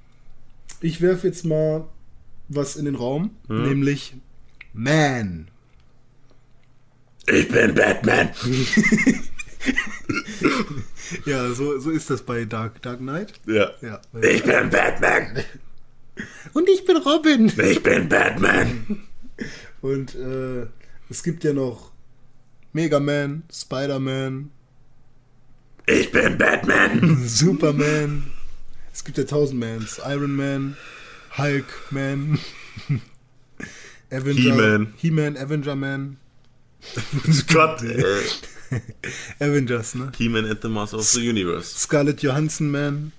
ich 0.81 1.01
werfe 1.01 1.27
jetzt 1.27 1.45
mal 1.45 1.85
was 2.55 2.75
in 2.75 2.85
den 2.85 2.95
Raum, 2.95 3.31
Mhm. 3.47 3.63
nämlich 3.69 4.15
Man. 4.73 5.47
Ich 7.27 7.47
bin 7.47 7.73
Batman. 7.75 8.29
Ja, 11.25 11.51
so, 11.53 11.79
so 11.79 11.89
ist 11.91 12.09
das 12.09 12.21
bei 12.23 12.45
Dark, 12.45 12.81
Dark 12.81 12.99
Knight. 12.99 13.33
Ja. 13.45 13.71
Ja. 13.81 14.01
Ich 14.21 14.43
bin 14.43 14.69
Batman. 14.69 15.43
Und 16.53 16.69
ich 16.69 16.85
bin 16.85 16.97
Robin. 16.97 17.51
Ich 17.61 17.83
bin 17.83 18.09
Batman. 18.09 19.03
Und 19.81 20.15
äh, 20.15 20.67
es 21.09 21.23
gibt 21.23 21.43
ja 21.43 21.53
noch 21.53 21.91
Mega 22.73 22.99
Man, 22.99 23.43
Spider-Man, 23.51 24.49
Ich 25.85 26.11
bin 26.11 26.37
Batman. 26.37 27.23
Superman. 27.27 28.31
Es 28.93 29.03
gibt 29.03 29.17
ja 29.17 29.23
tausend 29.25 29.59
Mans. 29.59 29.99
Iron 30.05 30.35
Man, 30.35 30.77
Hulk 31.37 31.91
Man, 31.91 32.39
Avenger, 34.11 34.41
He-Man. 34.41 34.93
He-Man, 34.97 35.37
Avenger 35.37 35.75
Man. 35.75 36.17
Gott. 37.47 37.81
Äh, 37.83 38.23
Avengers, 39.39 39.95
ne? 39.95 40.11
He-Man 40.17 40.45
and 40.45 40.61
the 40.61 40.69
Master 40.69 40.97
of 40.97 41.05
the 41.05 41.21
Universe. 41.21 41.75
Scarlett 41.75 42.21
Johansson 42.21 42.69
Man. 42.69 43.11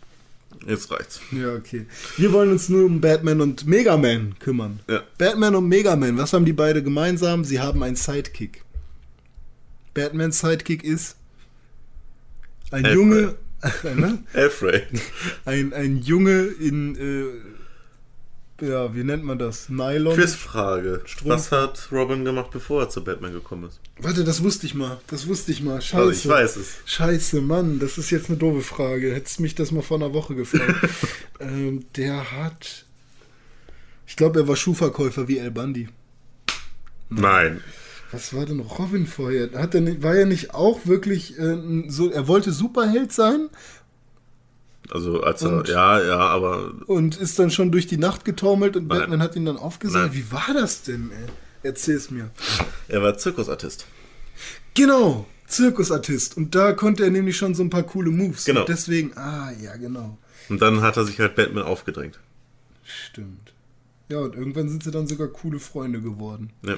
Jetzt 0.66 0.90
reicht's. 0.90 1.20
Ja, 1.30 1.54
okay. 1.54 1.86
Wir 2.16 2.32
wollen 2.32 2.50
uns 2.50 2.68
nur 2.68 2.86
um 2.86 3.00
Batman 3.00 3.40
und 3.40 3.66
Mega 3.66 3.96
Man 3.96 4.38
kümmern. 4.38 4.80
Ja. 4.88 5.02
Batman 5.18 5.54
und 5.56 5.68
Mega 5.68 5.96
Man, 5.96 6.16
was 6.16 6.32
haben 6.32 6.44
die 6.44 6.52
beide 6.52 6.82
gemeinsam? 6.82 7.44
Sie 7.44 7.60
haben 7.60 7.82
einen 7.82 7.96
Sidekick. 7.96 8.62
Batmans 9.92 10.40
Sidekick 10.40 10.82
ist 10.82 11.16
ein 12.70 12.84
Alfred. 12.84 12.94
Junge, 12.94 13.34
ne? 13.96 14.18
Alfred. 14.32 14.86
ein, 15.44 15.72
ein 15.72 16.02
Junge 16.02 16.44
in, 16.44 16.96
äh, 16.96 17.53
ja, 18.60 18.94
wie 18.94 19.02
nennt 19.02 19.24
man 19.24 19.38
das? 19.38 19.68
Nylon? 19.68 20.14
Quizfrage. 20.14 21.02
Strumpf. 21.04 21.30
Was 21.30 21.52
hat 21.52 21.88
Robin 21.90 22.24
gemacht, 22.24 22.50
bevor 22.52 22.82
er 22.82 22.88
zu 22.88 23.02
Batman 23.02 23.32
gekommen 23.32 23.68
ist? 23.68 23.80
Warte, 23.98 24.22
das 24.22 24.44
wusste 24.44 24.66
ich 24.66 24.74
mal. 24.74 25.00
Das 25.08 25.26
wusste 25.26 25.50
ich 25.50 25.60
mal. 25.60 25.80
Scheiße. 25.80 25.96
Also 25.96 26.10
ich 26.12 26.28
weiß 26.28 26.56
es. 26.56 26.74
Scheiße, 26.86 27.40
Mann, 27.40 27.80
das 27.80 27.98
ist 27.98 28.10
jetzt 28.10 28.28
eine 28.28 28.38
doofe 28.38 28.62
Frage. 28.62 29.12
Hättest 29.12 29.40
mich 29.40 29.56
das 29.56 29.72
mal 29.72 29.82
vor 29.82 29.96
einer 29.96 30.14
Woche 30.14 30.36
gefragt. 30.36 30.88
ähm, 31.40 31.84
der 31.96 32.30
hat. 32.30 32.84
Ich 34.06 34.16
glaube, 34.16 34.40
er 34.40 34.48
war 34.48 34.54
Schuhverkäufer 34.54 35.26
wie 35.26 35.38
El 35.38 35.50
Bandi. 35.50 35.88
Nein. 37.10 37.60
Was 38.12 38.32
war 38.34 38.46
denn 38.46 38.60
Robin 38.60 39.08
vorher? 39.08 39.50
Hat 39.54 39.74
er 39.74 39.80
nicht, 39.80 40.02
war 40.04 40.14
er 40.14 40.26
nicht 40.26 40.54
auch 40.54 40.86
wirklich 40.86 41.36
äh, 41.38 41.88
so, 41.88 42.10
er 42.10 42.28
wollte 42.28 42.52
Superheld 42.52 43.12
sein 43.12 43.48
Also, 44.90 45.22
als 45.22 45.42
er, 45.42 45.58
Und- 45.58 45.68
ja, 45.68 46.02
ja, 46.04 46.18
aber 46.18 46.72
und 46.86 47.16
ist 47.16 47.38
dann 47.38 47.50
schon 47.50 47.72
durch 47.72 47.86
die 47.86 47.96
Nacht 47.96 48.24
getaumelt 48.24 48.76
und 48.76 48.86
Nein. 48.88 49.00
Batman 49.00 49.22
hat 49.22 49.34
ihn 49.36 49.44
dann 49.46 49.56
aufgesagt. 49.56 50.14
Wie 50.14 50.30
war 50.30 50.52
das 50.52 50.82
denn, 50.82 51.10
ey? 51.10 51.26
Erzähl's 51.68 52.10
mir. 52.10 52.30
er 52.88 53.02
war 53.02 53.16
Zirkusartist. 53.16 53.86
Genau, 54.74 55.26
Zirkusartist. 55.46 56.36
Und 56.36 56.54
da 56.54 56.72
konnte 56.72 57.04
er 57.04 57.10
nämlich 57.10 57.36
schon 57.36 57.54
so 57.54 57.62
ein 57.62 57.70
paar 57.70 57.84
coole 57.84 58.10
Moves. 58.10 58.44
Genau. 58.44 58.60
Und 58.60 58.68
deswegen, 58.68 59.16
ah, 59.16 59.50
ja, 59.62 59.76
genau. 59.76 60.18
Und 60.50 60.60
dann 60.60 60.82
hat 60.82 60.96
er 60.98 61.04
sich 61.06 61.18
halt 61.20 61.34
Batman 61.36 61.64
aufgedrängt. 61.64 62.20
Stimmt. 62.82 63.54
Ja, 64.10 64.18
und 64.18 64.34
irgendwann 64.34 64.68
sind 64.68 64.84
sie 64.84 64.90
dann 64.90 65.06
sogar 65.06 65.28
coole 65.28 65.58
Freunde 65.58 66.02
geworden. 66.02 66.50
Ja. 66.62 66.76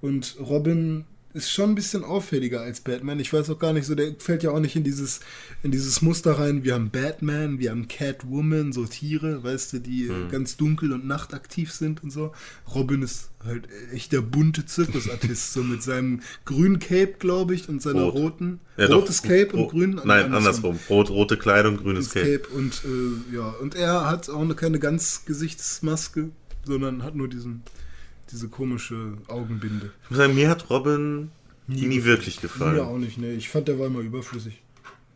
Und 0.00 0.36
Robin 0.40 1.04
ist 1.34 1.50
schon 1.50 1.70
ein 1.70 1.74
bisschen 1.74 2.04
auffälliger 2.04 2.60
als 2.60 2.80
Batman. 2.80 3.18
Ich 3.20 3.32
weiß 3.32 3.50
auch 3.50 3.58
gar 3.58 3.72
nicht 3.72 3.86
so, 3.86 3.94
der 3.94 4.14
fällt 4.18 4.42
ja 4.44 4.50
auch 4.52 4.60
nicht 4.60 4.76
in 4.76 4.84
dieses, 4.84 5.20
in 5.64 5.72
dieses 5.72 6.00
Muster 6.00 6.38
rein. 6.38 6.62
Wir 6.64 6.74
haben 6.74 6.90
Batman, 6.90 7.58
wir 7.58 7.70
haben 7.70 7.88
Catwoman, 7.88 8.72
so 8.72 8.86
Tiere, 8.86 9.42
weißt 9.42 9.72
du, 9.72 9.78
die 9.80 10.06
äh, 10.06 10.28
ganz 10.30 10.56
dunkel 10.56 10.92
und 10.92 11.06
nachtaktiv 11.06 11.72
sind 11.72 12.02
und 12.04 12.10
so. 12.12 12.32
Robin 12.74 13.02
ist 13.02 13.30
halt 13.44 13.68
echt 13.92 14.12
der 14.12 14.20
bunte 14.22 14.64
Zirkusartist, 14.64 15.52
so 15.52 15.62
mit 15.62 15.82
seinem 15.82 16.20
grünen 16.44 16.78
Cape, 16.78 17.14
glaube 17.18 17.54
ich, 17.54 17.68
und 17.68 17.82
seiner 17.82 18.02
Rot. 18.04 18.14
roten. 18.14 18.60
Ja, 18.76 18.86
doch. 18.88 19.02
rotes 19.02 19.22
Cape 19.22 19.50
und 19.54 19.58
Ro- 19.64 19.68
grün. 19.68 20.00
Nein, 20.04 20.32
andersrum. 20.32 20.78
Rot, 20.88 21.10
rote 21.10 21.36
Kleidung, 21.36 21.76
grünes 21.76 22.10
Cape. 22.10 22.38
Cape 22.38 22.48
und 22.54 22.82
äh, 22.84 23.34
ja, 23.36 23.48
und 23.60 23.74
er 23.74 24.08
hat 24.08 24.30
auch 24.30 24.40
eine, 24.40 24.54
keine 24.54 24.78
ganz 24.78 25.24
Gesichtsmaske, 25.26 26.30
sondern 26.64 27.02
hat 27.02 27.16
nur 27.16 27.28
diesen, 27.28 27.62
diese 28.34 28.48
komische 28.48 29.16
Augenbinde. 29.28 29.90
Ich 30.02 30.10
muss 30.10 30.18
sagen, 30.18 30.34
mir 30.34 30.50
hat 30.50 30.68
Robin 30.68 31.30
nie, 31.66 32.04
wirklich 32.04 32.40
gefallen. 32.40 32.74
Mir 32.74 32.84
auch 32.84 32.98
nicht, 32.98 33.16
ne. 33.16 33.32
Ich 33.32 33.48
fand, 33.48 33.68
der 33.68 33.78
war 33.78 33.86
immer 33.86 34.00
überflüssig. 34.00 34.60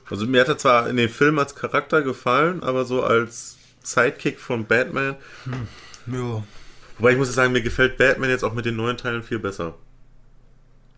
Also 0.09 0.27
mir 0.27 0.41
hat 0.41 0.49
er 0.49 0.57
zwar 0.57 0.89
in 0.89 0.97
den 0.97 1.11
Film 1.11 1.39
als 1.39 1.55
Charakter 1.55 2.01
gefallen, 2.03 2.63
aber 2.63 2.85
so 2.85 3.03
als 3.03 3.59
Sidekick 3.83 4.41
von 4.41 4.67
Batman. 4.67 5.17
Ja. 6.07 6.43
Wobei 6.99 7.13
ich 7.13 7.19
muss 7.19 7.33
sagen, 7.35 7.53
mir 7.53 7.61
gefällt 7.61 7.99
Batman 7.99 8.31
jetzt 8.31 8.45
auch 8.45 8.55
mit 8.55 8.65
den 8.65 8.77
neuen 8.77 8.97
Teilen 8.97 9.23
viel 9.23 9.39
besser. 9.39 9.75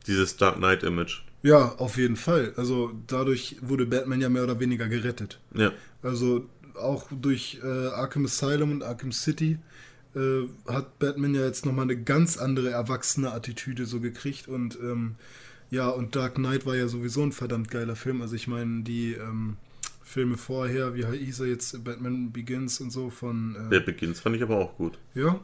Dieses 0.07 0.37
Dark 0.37 0.57
Knight 0.57 0.83
Image. 0.83 1.23
Ja, 1.43 1.75
auf 1.77 1.97
jeden 1.97 2.17
Fall. 2.17 2.53
Also 2.57 2.93
dadurch 3.07 3.57
wurde 3.61 3.87
Batman 3.87 4.21
ja 4.21 4.29
mehr 4.29 4.45
oder 4.45 4.61
weniger 4.61 4.89
gerettet. 4.89 5.41
Ja. 5.55 5.73
Also 6.03 6.49
auch 6.75 7.09
durch 7.11 7.59
äh, 7.63 7.89
Arkham 7.89 8.27
Asylum 8.27 8.73
und 8.73 8.83
Arkham 8.83 9.13
City 9.13 9.59
äh, 10.15 10.43
hat 10.71 10.99
Batman 10.99 11.35
ja 11.35 11.45
jetzt 11.45 11.67
nochmal 11.67 11.85
eine 11.85 11.97
ganz 12.03 12.37
andere 12.37 12.71
erwachsene 12.71 13.33
Attitüde 13.33 13.87
so 13.87 14.01
gekriegt 14.01 14.49
und 14.49 14.79
ähm, 14.83 15.17
ja, 15.71 15.89
und 15.89 16.17
Dark 16.17 16.35
Knight 16.35 16.67
war 16.67 16.75
ja 16.77 16.89
sowieso 16.89 17.23
ein 17.23 17.33
verdammt 17.33 17.71
geiler 17.71 17.95
Film. 17.95 18.23
Also 18.23 18.35
ich 18.35 18.49
meine, 18.49 18.83
die 18.83 19.13
ähm, 19.13 19.57
Filme 20.03 20.37
vorher, 20.37 20.95
wie 20.97 21.07
hieß 21.07 21.41
er 21.41 21.47
jetzt, 21.47 21.85
Batman 21.85 22.33
Begins 22.33 22.81
und 22.81 22.91
so 22.91 23.09
von 23.11 23.55
äh, 23.55 23.71
Der 23.71 23.81
Begins 23.81 24.19
fand 24.19 24.35
ich 24.35 24.43
aber 24.43 24.57
auch 24.57 24.77
gut. 24.77 24.99
ja. 25.15 25.39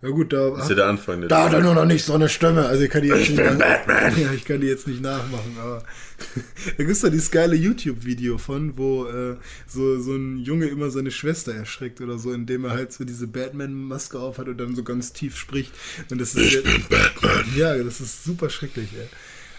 Ja 0.00 0.10
gut, 0.10 0.32
da 0.32 0.56
ist 0.56 0.68
ja 0.68 0.76
der 0.76 0.86
Anfang. 0.86 1.20
Der 1.20 1.28
da 1.28 1.44
hat 1.46 1.52
er 1.54 1.60
nur 1.60 1.74
noch 1.74 1.84
nicht 1.84 2.04
so 2.04 2.14
eine 2.14 2.28
Stimme. 2.28 2.66
Also 2.66 2.84
ich 2.84 2.90
kann 2.90 3.02
die 3.02 3.08
jetzt 3.08 3.22
Ich 3.22 3.30
nicht 3.30 3.42
bin 3.42 3.58
Batman. 3.58 4.16
Ja, 4.22 4.32
ich 4.32 4.44
kann 4.44 4.60
die 4.60 4.68
jetzt 4.68 4.86
nicht 4.86 5.02
nachmachen, 5.02 5.56
aber 5.60 5.82
da 6.66 6.72
gibt 6.76 6.90
es 6.90 7.00
da 7.00 7.10
dieses 7.10 7.32
geile 7.32 7.56
YouTube-Video 7.56 8.38
von, 8.38 8.78
wo 8.78 9.06
äh, 9.06 9.36
so, 9.66 10.00
so 10.00 10.12
ein 10.14 10.38
Junge 10.38 10.66
immer 10.66 10.90
seine 10.90 11.10
Schwester 11.10 11.52
erschreckt 11.52 12.00
oder 12.00 12.16
so, 12.16 12.32
indem 12.32 12.64
er 12.64 12.70
halt 12.70 12.92
so 12.92 13.04
diese 13.04 13.26
Batman-Maske 13.26 14.20
aufhat 14.20 14.46
und 14.46 14.58
dann 14.58 14.76
so 14.76 14.84
ganz 14.84 15.12
tief 15.12 15.36
spricht. 15.36 15.72
Und 16.10 16.20
das 16.20 16.36
ist 16.36 16.54
Ich 16.54 16.62
bin 16.62 16.84
Batman. 16.88 17.44
ja, 17.56 17.76
das 17.76 18.00
ist 18.00 18.22
super 18.22 18.50
schrecklich, 18.50 18.90
ey. 18.96 19.08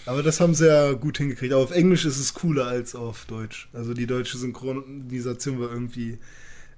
Aber 0.06 0.24
das 0.24 0.40
haben 0.40 0.56
sie 0.56 0.68
ja 0.68 0.94
gut 0.94 1.18
hingekriegt. 1.18 1.52
Aber 1.52 1.64
auf 1.64 1.72
Englisch 1.72 2.06
ist 2.06 2.18
es 2.18 2.34
cooler 2.34 2.66
als 2.66 2.96
auf 2.96 3.26
Deutsch. 3.26 3.68
Also 3.74 3.94
die 3.94 4.08
deutsche 4.08 4.38
Synchronisation 4.38 5.60
war 5.60 5.70
irgendwie, 5.70 6.18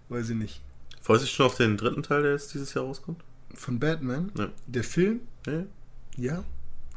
weiß 0.10 0.32
ich 0.32 0.36
nicht. 0.36 0.62
Freust 1.02 1.22
du 1.22 1.26
dich 1.28 1.36
schon 1.36 1.46
auf 1.46 1.56
den 1.56 1.78
dritten 1.78 2.02
Teil, 2.02 2.24
der 2.24 2.32
jetzt 2.32 2.56
dieses 2.56 2.74
Jahr 2.74 2.86
rauskommt? 2.86 3.24
Von 3.56 3.80
Batman, 3.80 4.32
Ja. 4.38 4.50
der 4.68 4.84
Film, 4.84 5.22
Ja? 5.48 5.64
ja. 6.18 6.44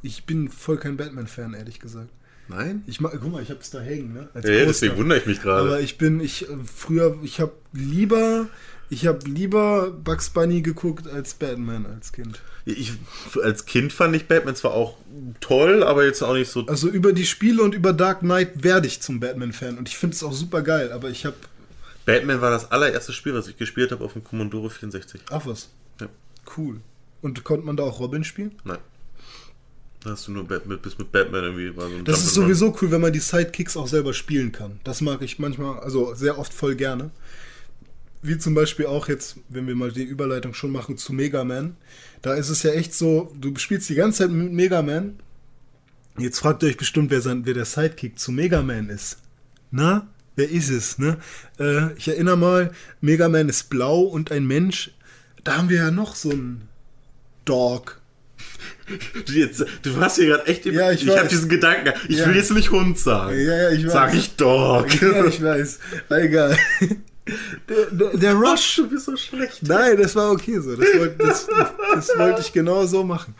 Ich 0.02 0.24
bin 0.24 0.48
voll 0.51 0.76
kein 0.76 0.97
Batman-Fan, 0.97 1.55
ehrlich 1.55 1.81
gesagt. 1.81 2.10
Nein? 2.48 2.82
Ich 2.86 3.01
mag, 3.01 3.18
guck 3.20 3.32
mal, 3.32 3.43
ich 3.43 3.51
hab's 3.51 3.70
da 3.70 3.81
hängen, 3.81 4.12
ne? 4.12 4.28
Als 4.35 4.47
Ja, 4.47 4.66
deswegen 4.66 4.97
wundere 4.98 5.18
ich 5.18 5.24
mich 5.26 5.40
Aber 5.47 5.64
gerade. 5.68 5.81
ich 5.82 5.97
bin, 5.97 6.20
ich 6.20 6.47
äh, 6.48 6.56
früher, 6.66 7.18
ich 7.22 7.40
habe 7.40 7.52
lieber, 7.72 8.48
ich 8.90 9.06
habe 9.06 9.26
lieber 9.26 9.90
Bugs 9.90 10.28
Bunny 10.28 10.60
geguckt 10.60 11.09
als 11.09 11.32
Batman 11.32 11.86
als 11.86 12.12
Kind. 12.12 12.40
Ich, 12.66 12.93
als 13.43 13.64
Kind 13.64 13.94
fand 13.94 14.14
ich 14.14 14.28
Batman 14.28 14.55
zwar 14.56 14.72
auch 14.74 14.98
toll, 15.40 15.82
aber 15.82 16.05
jetzt 16.05 16.22
auch 16.22 16.35
nicht 16.35 16.51
so. 16.51 16.66
Also 16.66 16.89
über 16.89 17.14
die 17.14 17.24
Spiele 17.24 17.62
und 17.62 17.74
über 17.74 17.94
Dark 17.94 18.20
Knight 18.20 18.62
werde 18.62 18.86
ich 18.89 19.01
zum 19.01 19.20
Batman-Fan 19.20 19.78
und 19.78 19.89
ich 19.89 19.97
finde 19.97 20.14
es 20.14 20.22
auch 20.22 20.32
super 20.35 20.60
geil. 20.60 20.93
Aber 20.93 21.09
ich 21.09 21.24
habe, 21.24 21.36
Batman 22.05 22.43
war 22.43 22.51
das 22.51 22.70
allererste 22.70 23.14
Spiel, 23.14 23.32
was 23.32 23.48
ich 23.48 23.56
gespielt 23.56 23.90
habe 23.90 24.05
auf 24.05 24.12
dem 24.12 24.22
Commodore 24.22 24.68
64. 24.68 25.22
ach 25.31 25.47
was. 25.47 25.70
Cool. 26.57 26.81
Und 27.23 27.43
konnte 27.45 27.66
man 27.66 27.77
da 27.77 27.85
auch 27.85 28.01
Robin 28.01 28.25
spielen? 28.25 28.53
Nein. 28.65 28.79
Hast 30.05 30.29
du 30.29 30.33
nur 30.33 30.47
Batman, 30.47 30.79
bis 30.81 30.99
mit 30.99 31.11
Batman 31.12 31.45
irgendwie 31.45 31.75
war 31.77 31.89
so 31.89 31.97
ein 31.97 32.05
Das 32.05 32.19
ist 32.19 32.33
Jump'n'Run. 32.33 32.35
sowieso 32.35 32.77
cool, 32.83 32.91
wenn 32.91 33.01
man 33.01 33.12
die 33.12 33.21
Sidekicks 33.21 33.77
auch 33.77 33.89
selber 33.89 34.12
spielen 34.12 34.53
kann. 34.53 34.79
Das 34.85 35.01
mag 35.01 35.23
ich 35.23 35.39
manchmal, 35.39 35.79
also 35.79 36.15
sehr 36.15 36.39
oft 36.39 36.53
voll 36.53 36.75
gerne. 36.75 37.11
Wie 38.21 38.37
zum 38.37 38.55
Beispiel 38.55 38.87
auch 38.87 39.09
jetzt, 39.09 39.37
wenn 39.49 39.66
wir 39.66 39.75
mal 39.75 39.93
die 39.93 40.03
Überleitung 40.03 40.53
schon 40.53 40.73
machen 40.73 40.99
zu 40.99 41.15
Mega 41.15 41.45
Man. 41.45 41.77
Da 42.21 42.35
ist 42.35 42.51
es 42.51 42.62
ja 42.62 42.73
echt 42.73 42.95
so, 42.95 43.33
du 43.41 43.57
spielst 43.57 43.89
die 43.89 43.95
ganze 43.95 44.19
Zeit 44.19 44.31
mit 44.31 44.53
Mega 44.53 44.83
Man. 44.83 45.19
Jetzt 46.19 46.39
fragt 46.41 46.62
ihr 46.62 46.69
euch 46.69 46.77
bestimmt, 46.77 47.11
wer, 47.11 47.21
sein, 47.23 47.47
wer 47.47 47.55
der 47.55 47.65
Sidekick 47.65 48.19
zu 48.19 48.31
Mega 48.31 48.62
Man 48.62 48.91
ist. 48.91 49.19
Na? 49.71 50.07
Wer 50.37 50.51
ist 50.51 50.69
es, 50.69 50.99
ne? 50.99 51.19
Äh, 51.59 51.93
ich 51.95 52.09
erinnere 52.09 52.37
mal, 52.37 52.73
Mega 53.01 53.29
Man 53.29 53.49
ist 53.49 53.71
blau 53.71 54.01
und 54.01 54.33
ein 54.33 54.47
Mensch. 54.47 54.91
Da 55.45 55.59
haben 55.59 55.69
wir 55.69 55.77
ja 55.77 55.91
noch 55.91 56.15
so 56.16 56.31
einen 56.31 56.69
Dog. 57.45 58.01
Du, 59.27 59.33
jetzt, 59.33 59.65
du 59.83 59.97
hast 59.97 60.16
hier 60.16 60.27
gerade 60.27 60.47
echt. 60.47 60.66
Ja, 60.66 60.91
ich 60.91 61.07
ich 61.07 61.16
habe 61.16 61.29
diesen 61.29 61.49
Gedanken. 61.49 61.93
Ich 62.09 62.19
Ja. 62.19 62.27
will 62.27 62.37
jetzt 62.37 62.51
nicht 62.53 62.71
Hund 62.71 62.99
sagen. 62.99 63.39
Ja, 63.39 63.57
ja, 63.57 63.71
ich 63.71 63.85
weiß. 63.87 63.93
Sag 63.93 64.15
ich 64.15 64.37
Dog. 64.37 65.01
Ja, 65.01 65.25
ich 65.27 65.43
weiß. 65.43 65.79
Egal. 66.11 66.57
Der, 67.69 67.87
der, 67.91 68.16
der 68.19 68.35
Rush. 68.35 68.77
Du 68.77 68.89
bist 68.89 69.07
so 69.07 69.16
schlecht. 69.16 69.61
Nein, 69.62 69.97
das 69.97 70.15
war 70.15 70.31
okay 70.33 70.59
so. 70.61 70.77
Das 70.77 70.87
wollte, 70.99 71.16
das, 71.25 71.47
das 71.95 72.09
wollte 72.19 72.41
ich 72.43 72.53
genau 72.53 72.85
so 72.87 73.03
machen. 73.05 73.35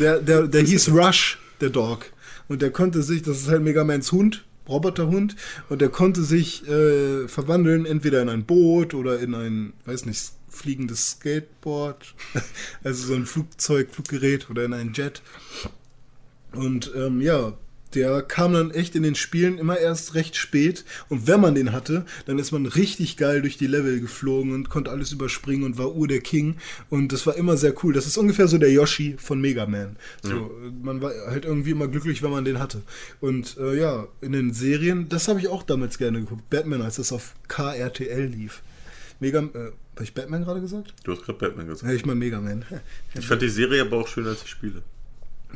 Der, 0.00 0.18
der, 0.18 0.48
der 0.48 0.62
hieß 0.62 0.90
Rush, 0.90 1.38
der 1.60 1.70
Dog. 1.70 2.06
Und 2.48 2.60
der 2.62 2.70
konnte 2.70 3.02
sich, 3.02 3.22
das 3.22 3.38
ist 3.38 3.48
halt 3.48 3.62
Megamans 3.62 4.10
Hund, 4.10 4.44
Roboterhund, 4.68 5.36
und 5.68 5.80
der 5.80 5.88
konnte 5.90 6.22
sich 6.24 6.66
äh, 6.68 7.28
verwandeln, 7.28 7.86
entweder 7.86 8.20
in 8.22 8.28
ein 8.28 8.44
Boot 8.44 8.94
oder 8.94 9.20
in 9.20 9.34
ein, 9.36 9.72
weiß 9.84 10.06
nicht, 10.06 10.32
fliegendes 10.60 11.10
Skateboard, 11.10 12.14
also 12.84 13.08
so 13.08 13.14
ein 13.14 13.26
Flugzeug, 13.26 13.90
Fluggerät 13.92 14.50
oder 14.50 14.64
in 14.64 14.74
ein 14.74 14.92
Jet. 14.92 15.22
Und 16.52 16.92
ähm, 16.96 17.20
ja, 17.20 17.54
der 17.94 18.22
kam 18.22 18.52
dann 18.52 18.70
echt 18.70 18.94
in 18.94 19.02
den 19.02 19.14
Spielen 19.14 19.58
immer 19.58 19.78
erst 19.78 20.14
recht 20.14 20.36
spät. 20.36 20.84
Und 21.08 21.26
wenn 21.26 21.40
man 21.40 21.54
den 21.54 21.72
hatte, 21.72 22.04
dann 22.26 22.38
ist 22.38 22.52
man 22.52 22.66
richtig 22.66 23.16
geil 23.16 23.42
durch 23.42 23.58
die 23.58 23.66
Level 23.66 24.00
geflogen 24.00 24.52
und 24.52 24.68
konnte 24.68 24.90
alles 24.90 25.12
überspringen 25.12 25.64
und 25.64 25.78
war 25.78 25.94
Ur 25.94 26.06
der 26.06 26.20
King. 26.20 26.56
Und 26.88 27.12
das 27.12 27.26
war 27.26 27.36
immer 27.36 27.56
sehr 27.56 27.74
cool. 27.82 27.92
Das 27.92 28.06
ist 28.06 28.16
ungefähr 28.16 28.48
so 28.48 28.58
der 28.58 28.72
Yoshi 28.72 29.16
von 29.18 29.40
Mega 29.40 29.66
Man. 29.66 29.96
So, 30.22 30.50
Man 30.82 31.02
war 31.02 31.12
halt 31.28 31.44
irgendwie 31.44 31.70
immer 31.70 31.88
glücklich, 31.88 32.22
wenn 32.22 32.30
man 32.30 32.44
den 32.44 32.58
hatte. 32.58 32.82
Und 33.20 33.56
äh, 33.58 33.78
ja, 33.78 34.06
in 34.20 34.32
den 34.32 34.52
Serien, 34.52 35.08
das 35.08 35.28
habe 35.28 35.40
ich 35.40 35.48
auch 35.48 35.62
damals 35.62 35.98
gerne 35.98 36.20
geguckt. 36.20 36.48
Batman, 36.50 36.82
als 36.82 36.96
das 36.96 37.12
auf 37.12 37.34
KRTL 37.48 38.26
lief. 38.26 38.62
Mega, 39.20 39.38
äh, 39.38 39.72
habe 39.94 40.04
ich 40.04 40.14
Batman 40.14 40.44
gerade 40.44 40.60
gesagt? 40.60 40.94
Du 41.04 41.12
hast 41.12 41.22
gerade 41.22 41.38
Batman 41.38 41.66
gesagt. 41.66 41.90
Ja, 41.90 41.94
ich 41.94 42.06
meine 42.06 42.18
Mega 42.18 42.40
Man. 42.40 42.64
Ich 43.14 43.26
fand 43.26 43.42
die 43.42 43.48
Serie 43.48 43.82
aber 43.82 43.98
auch 43.98 44.08
schöner 44.08 44.30
als 44.30 44.42
die 44.42 44.48
Spiele. 44.48 44.82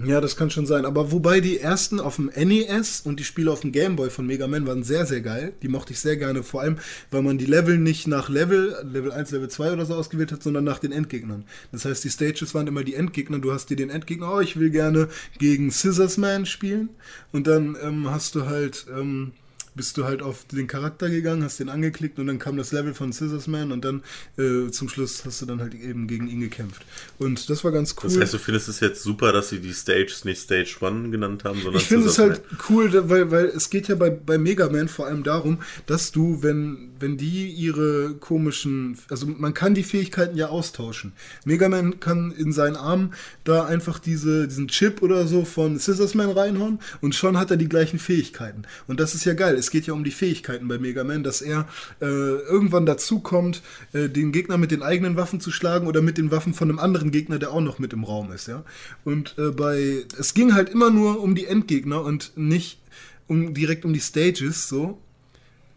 Ja, 0.02 0.20
das 0.20 0.36
kann 0.36 0.50
schon 0.50 0.66
sein. 0.66 0.84
Aber 0.86 1.12
wobei 1.12 1.40
die 1.40 1.60
ersten 1.60 2.00
auf 2.00 2.16
dem 2.16 2.26
NES 2.34 3.02
und 3.02 3.20
die 3.20 3.24
Spiele 3.24 3.50
auf 3.52 3.60
dem 3.60 3.70
Game 3.70 3.94
Boy 3.94 4.10
von 4.10 4.26
Mega 4.26 4.48
Man 4.48 4.66
waren 4.66 4.82
sehr, 4.82 5.06
sehr 5.06 5.20
geil. 5.20 5.52
Die 5.62 5.68
mochte 5.68 5.92
ich 5.92 6.00
sehr 6.00 6.16
gerne. 6.16 6.42
Vor 6.42 6.62
allem, 6.62 6.78
weil 7.10 7.22
man 7.22 7.38
die 7.38 7.46
Level 7.46 7.78
nicht 7.78 8.08
nach 8.08 8.28
Level, 8.28 8.76
Level 8.82 9.12
1, 9.12 9.30
Level 9.30 9.48
2 9.48 9.72
oder 9.72 9.86
so 9.86 9.94
ausgewählt 9.94 10.32
hat, 10.32 10.42
sondern 10.42 10.64
nach 10.64 10.80
den 10.80 10.90
Endgegnern. 10.90 11.44
Das 11.70 11.84
heißt, 11.84 12.02
die 12.02 12.10
Stages 12.10 12.54
waren 12.54 12.66
immer 12.66 12.82
die 12.82 12.94
Endgegner. 12.94 13.38
Du 13.38 13.52
hast 13.52 13.70
dir 13.70 13.76
den 13.76 13.90
Endgegner, 13.90 14.34
oh, 14.34 14.40
ich 14.40 14.58
will 14.58 14.70
gerne 14.70 15.08
gegen 15.38 15.70
Scissors 15.70 16.16
Man 16.16 16.44
spielen. 16.44 16.88
Und 17.32 17.46
dann 17.46 17.76
ähm, 17.80 18.10
hast 18.10 18.34
du 18.34 18.46
halt, 18.46 18.86
ähm, 18.92 19.32
bist 19.74 19.96
du 19.96 20.04
halt 20.04 20.22
auf 20.22 20.44
den 20.46 20.66
Charakter 20.66 21.10
gegangen, 21.10 21.42
hast 21.42 21.60
den 21.60 21.68
angeklickt 21.68 22.18
und 22.18 22.26
dann 22.26 22.38
kam 22.38 22.56
das 22.56 22.72
Level 22.72 22.94
von 22.94 23.12
Scissors 23.12 23.46
Man 23.46 23.72
und 23.72 23.84
dann 23.84 24.02
äh, 24.38 24.70
zum 24.70 24.88
Schluss 24.88 25.24
hast 25.24 25.42
du 25.42 25.46
dann 25.46 25.60
halt 25.60 25.74
eben 25.74 26.06
gegen 26.06 26.28
ihn 26.28 26.40
gekämpft. 26.40 26.84
Und 27.18 27.48
das 27.50 27.64
war 27.64 27.72
ganz 27.72 27.94
cool. 28.02 28.10
Das 28.10 28.18
heißt, 28.18 28.34
du 28.34 28.38
findest 28.38 28.68
es 28.68 28.80
jetzt 28.80 29.02
super, 29.02 29.32
dass 29.32 29.48
sie 29.48 29.60
die 29.60 29.74
Stages 29.74 30.24
nicht 30.24 30.40
Stage 30.40 30.76
1 30.80 31.10
genannt 31.10 31.44
haben, 31.44 31.60
sondern 31.60 31.80
Ich 31.80 31.88
finde 31.88 32.08
es 32.08 32.18
halt 32.18 32.42
cool, 32.68 32.90
weil, 33.08 33.30
weil 33.30 33.46
es 33.46 33.70
geht 33.70 33.88
ja 33.88 33.94
bei, 33.94 34.10
bei 34.10 34.38
Mega 34.38 34.68
Man 34.68 34.88
vor 34.88 35.06
allem 35.06 35.22
darum, 35.22 35.60
dass 35.86 36.12
du, 36.12 36.42
wenn, 36.42 36.90
wenn 37.04 37.18
die 37.18 37.50
ihre 37.50 38.14
komischen, 38.14 38.96
also 39.10 39.26
man 39.26 39.52
kann 39.52 39.74
die 39.74 39.82
Fähigkeiten 39.82 40.38
ja 40.38 40.48
austauschen. 40.48 41.12
Mega 41.44 41.68
Man 41.68 42.00
kann 42.00 42.32
in 42.32 42.50
seinen 42.50 42.76
Arm 42.76 43.12
da 43.44 43.66
einfach 43.66 43.98
diese, 43.98 44.48
diesen 44.48 44.68
Chip 44.68 45.02
oder 45.02 45.26
so 45.26 45.44
von 45.44 45.78
Scissorsman 45.78 46.30
reinhauen 46.30 46.78
und 47.02 47.14
schon 47.14 47.36
hat 47.38 47.50
er 47.50 47.58
die 47.58 47.68
gleichen 47.68 47.98
Fähigkeiten. 47.98 48.62
Und 48.86 49.00
das 49.00 49.14
ist 49.14 49.26
ja 49.26 49.34
geil. 49.34 49.54
Es 49.56 49.70
geht 49.70 49.86
ja 49.86 49.92
um 49.92 50.02
die 50.02 50.10
Fähigkeiten 50.10 50.66
bei 50.66 50.78
Mega 50.78 51.04
Man, 51.04 51.22
dass 51.22 51.42
er 51.42 51.68
äh, 52.00 52.06
irgendwann 52.06 52.86
dazu 52.86 53.20
kommt, 53.20 53.60
äh, 53.92 54.08
den 54.08 54.32
Gegner 54.32 54.56
mit 54.56 54.70
den 54.70 54.82
eigenen 54.82 55.16
Waffen 55.16 55.40
zu 55.40 55.50
schlagen 55.50 55.86
oder 55.86 56.00
mit 56.00 56.16
den 56.16 56.30
Waffen 56.30 56.54
von 56.54 56.70
einem 56.70 56.78
anderen 56.78 57.10
Gegner, 57.10 57.38
der 57.38 57.52
auch 57.52 57.60
noch 57.60 57.78
mit 57.78 57.92
im 57.92 58.04
Raum 58.04 58.32
ist, 58.32 58.48
ja. 58.48 58.64
Und 59.04 59.34
äh, 59.36 59.50
bei, 59.50 60.06
es 60.18 60.32
ging 60.32 60.54
halt 60.54 60.70
immer 60.70 60.90
nur 60.90 61.20
um 61.20 61.34
die 61.34 61.44
Endgegner 61.44 62.02
und 62.02 62.32
nicht 62.36 62.80
um 63.26 63.52
direkt 63.52 63.84
um 63.84 63.92
die 63.92 64.00
Stages, 64.00 64.70
so. 64.70 65.03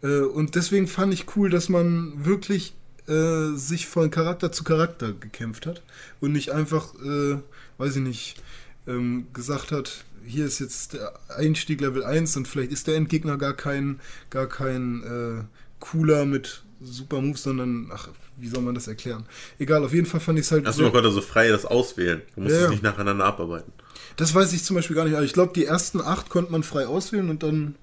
Äh, 0.02 0.20
und 0.20 0.54
deswegen 0.54 0.86
fand 0.86 1.12
ich 1.14 1.36
cool, 1.36 1.50
dass 1.50 1.68
man 1.68 2.24
wirklich 2.24 2.74
äh, 3.06 3.56
sich 3.56 3.86
von 3.86 4.10
Charakter 4.10 4.52
zu 4.52 4.64
Charakter 4.64 5.12
gekämpft 5.12 5.66
hat 5.66 5.82
und 6.20 6.32
nicht 6.32 6.50
einfach, 6.50 6.94
äh, 7.02 7.38
weiß 7.78 7.96
ich 7.96 8.02
nicht, 8.02 8.42
ähm, 8.86 9.28
gesagt 9.32 9.72
hat, 9.72 10.04
hier 10.26 10.44
ist 10.44 10.58
jetzt 10.58 10.92
der 10.92 11.12
Einstieg 11.34 11.80
Level 11.80 12.04
1 12.04 12.36
und 12.36 12.48
vielleicht 12.48 12.72
ist 12.72 12.86
der 12.86 12.96
Endgegner 12.96 13.38
gar 13.38 13.54
kein, 13.54 14.00
gar 14.30 14.46
kein 14.46 15.02
äh, 15.02 15.44
cooler 15.80 16.26
mit 16.26 16.64
super 16.80 17.20
Moves, 17.20 17.42
sondern, 17.42 17.90
ach, 17.92 18.08
wie 18.36 18.48
soll 18.48 18.62
man 18.62 18.74
das 18.74 18.86
erklären? 18.86 19.26
Egal, 19.58 19.84
auf 19.84 19.92
jeden 19.92 20.06
Fall 20.06 20.20
fand 20.20 20.38
ich 20.38 20.44
es 20.44 20.52
halt. 20.52 20.66
Achso, 20.66 20.82
man 20.82 20.92
konnte 20.92 21.10
so 21.10 21.20
frei 21.20 21.48
das 21.48 21.64
auswählen. 21.64 22.22
Du 22.34 22.42
musst 22.42 22.54
Ja, 22.54 22.64
es 22.64 22.70
nicht 22.70 22.82
nacheinander 22.82 23.24
abarbeiten. 23.24 23.72
Das 24.16 24.34
weiß 24.34 24.52
ich 24.52 24.64
zum 24.64 24.76
Beispiel 24.76 24.94
gar 24.94 25.04
nicht. 25.04 25.14
Aber 25.14 25.24
ich 25.24 25.32
glaube, 25.32 25.52
die 25.54 25.64
ersten 25.64 26.00
acht 26.00 26.28
konnte 26.28 26.52
man 26.52 26.62
frei 26.62 26.86
auswählen 26.86 27.30
und 27.30 27.42
dann 27.42 27.74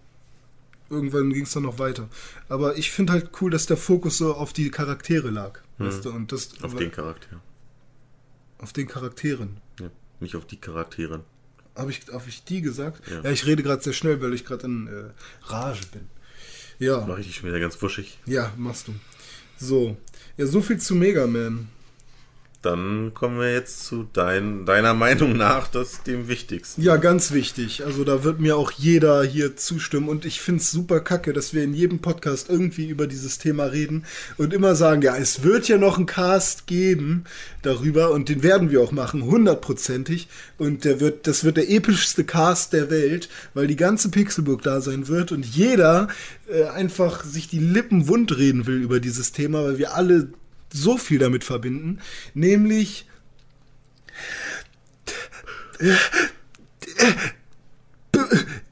irgendwann 0.90 1.32
ging 1.34 1.44
es 1.44 1.52
dann 1.54 1.64
noch 1.64 1.80
weiter. 1.80 2.10
Aber 2.50 2.78
ich 2.78 2.92
finde 2.92 3.14
halt 3.14 3.30
cool, 3.42 3.52
dass 3.52 3.66
der 3.66 3.78
Fokus 3.78 4.18
so 4.18 4.34
auf 4.36 4.54
die 4.54 4.70
Charaktere 4.72 5.30
lag. 5.30 5.60
Weißt 5.78 6.06
du? 6.06 6.12
Und 6.12 6.32
das, 6.32 6.52
Hm. 6.58 6.66
Auf 6.66 6.76
den 6.76 6.92
Charakter. 6.92 7.42
auf 8.60 8.72
den 8.74 8.88
Charakteren. 8.88 9.58
Ja. 9.80 9.90
Nicht 10.20 10.36
auf 10.36 10.46
die 10.48 10.58
Charaktere. 10.58 11.24
Habe 11.76 11.92
ich, 11.92 12.02
hab 12.12 12.26
ich 12.28 12.44
die 12.46 12.62
gesagt? 12.62 13.06
Ja. 13.10 13.22
Ja, 13.22 13.32
ich 13.32 13.46
rede 13.46 13.62
gerade 13.64 13.84
sehr 13.84 13.92
schnell, 13.94 14.22
weil 14.22 14.34
ich 14.34 14.46
gerade 14.46 14.66
in 14.66 14.88
äh, 14.88 15.04
Rage 15.48 15.82
bin. 15.92 16.08
Ja, 16.80 17.06
Mach 17.08 17.18
ich 17.18 17.28
dich 17.28 17.36
schon 17.38 17.50
wieder 17.50 17.60
ganz 17.60 17.82
wuschig. 17.82 18.18
ja, 18.26 18.52
machst 18.58 18.88
du. 18.88 18.94
So. 19.58 19.98
Ja, 20.38 20.46
so 20.46 20.62
viel 20.62 20.78
zu 20.80 20.96
Mega 20.96 21.28
Man. 21.28 21.68
Dann 22.66 23.14
kommen 23.14 23.40
wir 23.40 23.54
jetzt 23.54 23.86
zu 23.86 24.08
dein, 24.12 24.66
deiner 24.66 24.96
Meinung 24.96 25.38
nach 25.38 25.68
das 25.68 26.02
dem 26.02 26.28
Wichtigsten. 26.28 26.82
Ja, 26.82 26.96
ganz 26.98 27.32
wichtig. 27.32 27.86
Also 27.86 28.04
da 28.04 28.24
wird 28.24 28.40
mir 28.40 28.58
auch 28.58 28.72
jeder 28.72 29.24
hier 29.24 29.56
zustimmen 29.56 30.10
und 30.10 30.26
ich 30.26 30.42
find's 30.42 30.72
super 30.72 31.00
kacke, 31.00 31.32
dass 31.32 31.54
wir 31.54 31.64
in 31.64 31.76
jedem 31.76 32.00
Podcast 32.00 32.50
irgendwie 32.50 32.90
über 32.90 33.06
dieses 33.06 33.38
Thema 33.38 33.66
reden 33.66 34.06
und 34.38 34.52
immer 34.52 34.74
sagen, 34.74 35.04
ja, 35.04 35.16
es 35.16 35.44
wird 35.44 35.68
ja 35.68 35.78
noch 35.78 35.98
einen 35.98 36.08
Cast 36.08 36.66
geben 36.66 37.26
darüber 37.62 38.10
und 38.10 38.30
den 38.30 38.42
werden 38.42 38.72
wir 38.72 38.82
auch 38.82 38.92
machen, 38.92 39.26
hundertprozentig. 39.26 40.28
Und 40.58 40.86
der 40.86 41.00
wird, 41.00 41.28
das 41.28 41.44
wird 41.44 41.58
der 41.58 41.70
epischste 41.70 42.24
Cast 42.24 42.74
der 42.74 42.90
Welt, 42.90 43.30
weil 43.54 43.68
die 43.68 43.76
ganze 43.76 44.10
Pixelburg 44.10 44.64
da 44.64 44.82
sein 44.82 45.08
wird 45.08 45.32
und 45.32 45.46
jeder 45.46 46.08
äh, 46.52 46.64
einfach 46.64 47.24
sich 47.24 47.48
die 47.48 47.60
Lippen 47.60 48.08
wund 48.08 48.36
reden 48.36 48.66
will 48.66 48.82
über 48.82 49.00
dieses 49.00 49.34
Thema, 49.34 49.64
weil 49.64 49.78
wir 49.78 49.94
alle 49.94 50.30
so 50.76 50.98
viel 50.98 51.20
damit 51.20 51.44
verbinden, 51.44 52.00
nämlich 52.34 53.06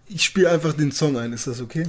Ich 0.08 0.24
spiele 0.24 0.52
einfach 0.52 0.74
den 0.74 0.92
Song 0.92 1.18
ein, 1.18 1.34
ist 1.34 1.48
das 1.48 1.60
okay? 1.60 1.86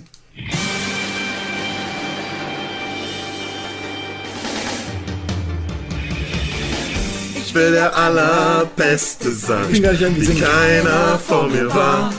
Ich 7.37 7.55
will 7.55 7.73
der 7.73 7.97
Allerbeste 7.97 9.31
sein, 9.31 9.67
Ich 9.67 9.81
bin 9.81 9.83
gar 9.83 9.93
nicht 9.93 10.21
wie 10.21 10.25
Singen. 10.25 10.43
keiner 10.43 11.19
vor 11.19 11.49
mir 11.49 11.73
war. 11.73 12.13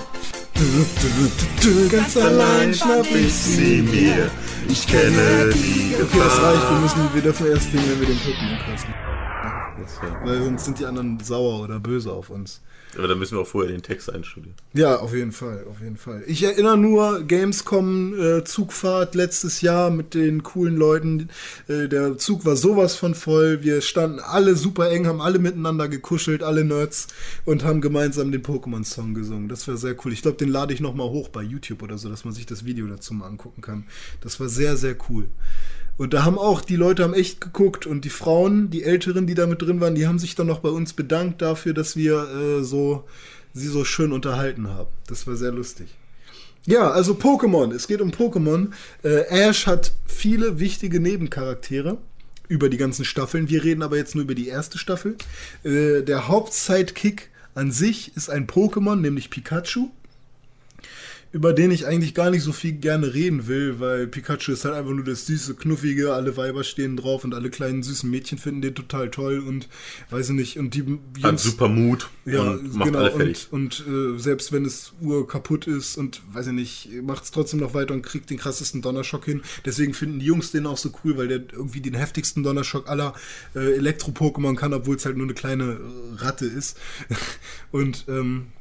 Ganz 1.92 2.16
allein 2.16 2.74
schnapp 2.74 3.06
ich 3.14 3.34
Sie 3.34 3.82
mir, 3.82 4.32
ich 4.68 4.88
kenne 4.88 5.50
die 5.54 5.96
Okay, 5.96 6.18
das 6.20 6.42
reicht, 6.42 6.44
wir 6.44 6.54
Gefahr. 6.54 6.80
müssen, 6.82 7.14
wir 7.14 7.22
dürfen 7.22 7.48
erst 7.48 7.72
singen, 7.72 7.86
wenn 7.92 8.00
wir 8.02 8.08
den 8.08 8.18
Pokémon-Cast 8.18 8.88
machen. 8.90 9.00
Ja. 10.02 10.26
Weil 10.26 10.44
sonst 10.44 10.66
sind 10.66 10.80
die 10.80 10.86
anderen 10.86 11.20
sauer 11.20 11.64
oder 11.64 11.80
böse 11.80 12.12
auf 12.12 12.30
uns. 12.30 12.62
Aber 12.98 13.08
da 13.08 13.16
müssen 13.16 13.36
wir 13.36 13.42
auch 13.42 13.48
vorher 13.48 13.72
den 13.72 13.82
Text 13.82 14.12
einstudieren. 14.12 14.56
Ja, 14.74 14.98
auf 14.98 15.14
jeden 15.14 15.32
Fall, 15.32 15.66
auf 15.70 15.82
jeden 15.82 15.98
Fall. 15.98 16.24
Ich 16.28 16.44
erinnere 16.44 16.78
nur 16.78 17.24
Gamescom 17.24 18.20
äh, 18.20 18.44
Zugfahrt 18.44 19.16
letztes 19.16 19.62
Jahr 19.62 19.90
mit 19.90 20.14
den 20.14 20.44
coolen 20.44 20.76
Leuten. 20.76 21.30
Äh, 21.68 21.88
der 21.88 22.18
Zug 22.18 22.46
war 22.46 22.56
sowas 22.56 22.96
von 22.96 23.16
voll. 23.16 23.64
Wir 23.64 23.82
standen 23.82 24.20
alle 24.20 24.56
super 24.56 24.90
eng, 24.90 25.08
haben 25.08 25.22
alle 25.22 25.40
miteinander 25.40 25.88
gekuschelt, 25.88 26.44
alle 26.44 26.64
Nerds 26.64 27.08
und 27.46 27.64
haben 27.64 27.82
gemeinsam 27.82 28.32
den 28.32 28.44
Pokémon-Song 28.44 29.14
gesungen. 29.14 29.50
Das 29.50 29.68
war 29.68 29.78
sehr 29.78 29.96
cool. 30.06 30.14
Ich 30.14 30.22
glaube, 30.22 30.38
den 30.38 30.50
lade 30.50 30.74
ich 30.74 30.80
noch 30.80 30.96
mal 30.96 31.10
hoch 31.10 31.30
bei 31.30 31.42
YouTube 31.42 31.84
oder 31.84 31.98
so, 31.98 32.10
dass 32.10 32.26
man 32.26 32.34
sich 32.34 32.46
das 32.46 32.66
Video 32.66 32.88
dazu 32.88 33.14
mal 33.14 33.28
angucken 33.28 33.62
kann. 33.62 33.86
Das 34.22 34.40
war 34.40 34.50
sehr, 34.50 34.78
sehr 34.78 34.96
cool. 35.10 35.28
Und 35.98 36.14
da 36.14 36.26
haben 36.26 36.38
auch 36.38 36.62
die 36.62 36.76
Leute 36.76 37.04
haben 37.04 37.14
echt 37.14 37.40
geguckt 37.40 37.86
und 37.86 38.04
die 38.04 38.10
Frauen, 38.10 38.70
die 38.70 38.84
Älteren, 38.84 39.28
die 39.28 39.34
da 39.34 39.48
mit 39.48 39.62
drin 39.62 39.80
waren, 39.80 39.96
die 39.96 40.08
haben 40.08 40.20
sich 40.20 40.36
dann 40.36 40.48
noch 40.48 40.60
bei 40.60 40.70
uns 40.70 40.94
bedankt 40.94 41.42
dafür, 41.42 41.74
dass 41.74 41.96
wir 41.96 42.60
äh, 42.60 42.64
so 42.64 43.06
sie 43.54 43.68
so 43.68 43.86
schön 43.86 44.12
unterhalten 44.12 44.68
haben. 44.68 44.90
Das 45.08 45.26
war 45.26 45.36
sehr 45.36 45.52
lustig. 45.52 45.88
Ja, 46.66 46.92
also 46.92 47.14
Pokémon. 47.14 47.74
Es 47.74 47.88
geht 47.88 48.02
um 48.02 48.12
Pokémon. 48.12 48.72
Äh, 49.04 49.26
Ash 49.30 49.68
hat 49.68 49.94
viele 50.06 50.60
wichtige 50.60 51.00
Nebencharaktere 51.00 51.98
über 52.48 52.70
die 52.70 52.78
ganzen 52.78 53.06
Staffeln. 53.06 53.50
Wir 53.50 53.64
reden 53.64 53.82
aber 53.82 53.98
jetzt 53.98 54.16
nur 54.16 54.24
über 54.24 54.36
die 54.36 54.48
erste 54.48 54.78
Staffel. 54.78 55.16
Äh, 55.64 56.02
der 56.02 56.28
Hauptsidekick 56.28 57.30
an 57.54 57.72
sich 57.72 58.16
ist 58.16 58.30
ein 58.30 58.48
Pokémon, 58.48 58.98
nämlich 58.98 59.30
Pikachu 59.30 59.90
über 61.36 61.52
den 61.52 61.70
ich 61.70 61.86
eigentlich 61.86 62.14
gar 62.14 62.30
nicht 62.30 62.44
so 62.44 62.54
viel 62.54 62.72
gerne 62.72 63.14
reden 63.14 63.46
will, 63.48 63.82
weil 63.82 64.08
Pikachu 64.08 64.54
ist 64.54 64.64
halt 64.64 64.74
einfach 64.74 64.94
nur 64.94 65.04
das 65.04 65.26
süße, 65.26 65.56
knuffige, 65.56 66.14
alle 66.14 66.38
Weiber 66.38 66.64
stehen 66.64 66.96
drauf 66.96 67.26
und 67.26 67.34
alle 67.34 67.50
kleinen 67.50 67.84
süßen 67.84 68.10
Mädchen 68.10 68.38
finden 68.38 68.62
den 68.62 68.74
total 68.74 69.12
toll 69.12 69.40
und 69.40 69.68
weiß 70.12 70.30
ich 70.30 70.36
nicht, 70.36 70.58
und 70.58 70.74
die 70.74 70.84
Hat 71.22 71.34
Jungs- 71.34 71.44
super 71.44 71.68
Mut 71.68 72.10
ja, 72.24 72.40
und 72.40 72.76
macht 72.76 72.88
genau, 72.88 73.00
alle 73.00 73.12
fertig. 73.12 73.48
und, 73.52 73.86
und 73.86 74.16
äh, 74.16 74.18
selbst 74.18 74.54
wenn 74.54 74.64
es 74.64 74.94
Uhr 75.02 75.28
kaputt 75.28 75.68
ist 75.68 75.98
und 75.98 76.22
weiß 76.32 76.48
ich 76.48 76.54
nicht, 76.54 76.90
macht 77.04 77.26
es 77.26 77.32
trotzdem 77.32 77.60
noch 77.60 77.74
weiter 77.74 77.94
und 77.94 78.02
kriegt 78.02 78.30
den 78.30 78.38
krassesten 78.38 78.82
Donnerschock 78.82 79.26
hin. 79.26 79.42
Deswegen 79.66 79.94
finden 79.94 80.20
die 80.20 80.28
Jungs 80.28 80.52
den 80.52 80.66
auch 80.66 80.78
so 80.78 80.92
cool, 81.04 81.18
weil 81.18 81.28
der 81.28 81.42
irgendwie 81.52 81.82
den 81.82 81.96
heftigsten 81.96 82.44
Donnerschock 82.44 82.88
aller 82.88 83.14
äh, 83.56 83.76
Elektro-Pokémon 83.76 84.56
kann, 84.56 84.74
obwohl 84.74 84.96
es 84.96 85.06
halt 85.06 85.18
nur 85.18 85.26
eine 85.26 85.34
kleine 85.34 85.82
Ratte 86.16 86.46
ist. 86.46 86.78
und 87.72 88.06
ähm, 88.08 88.54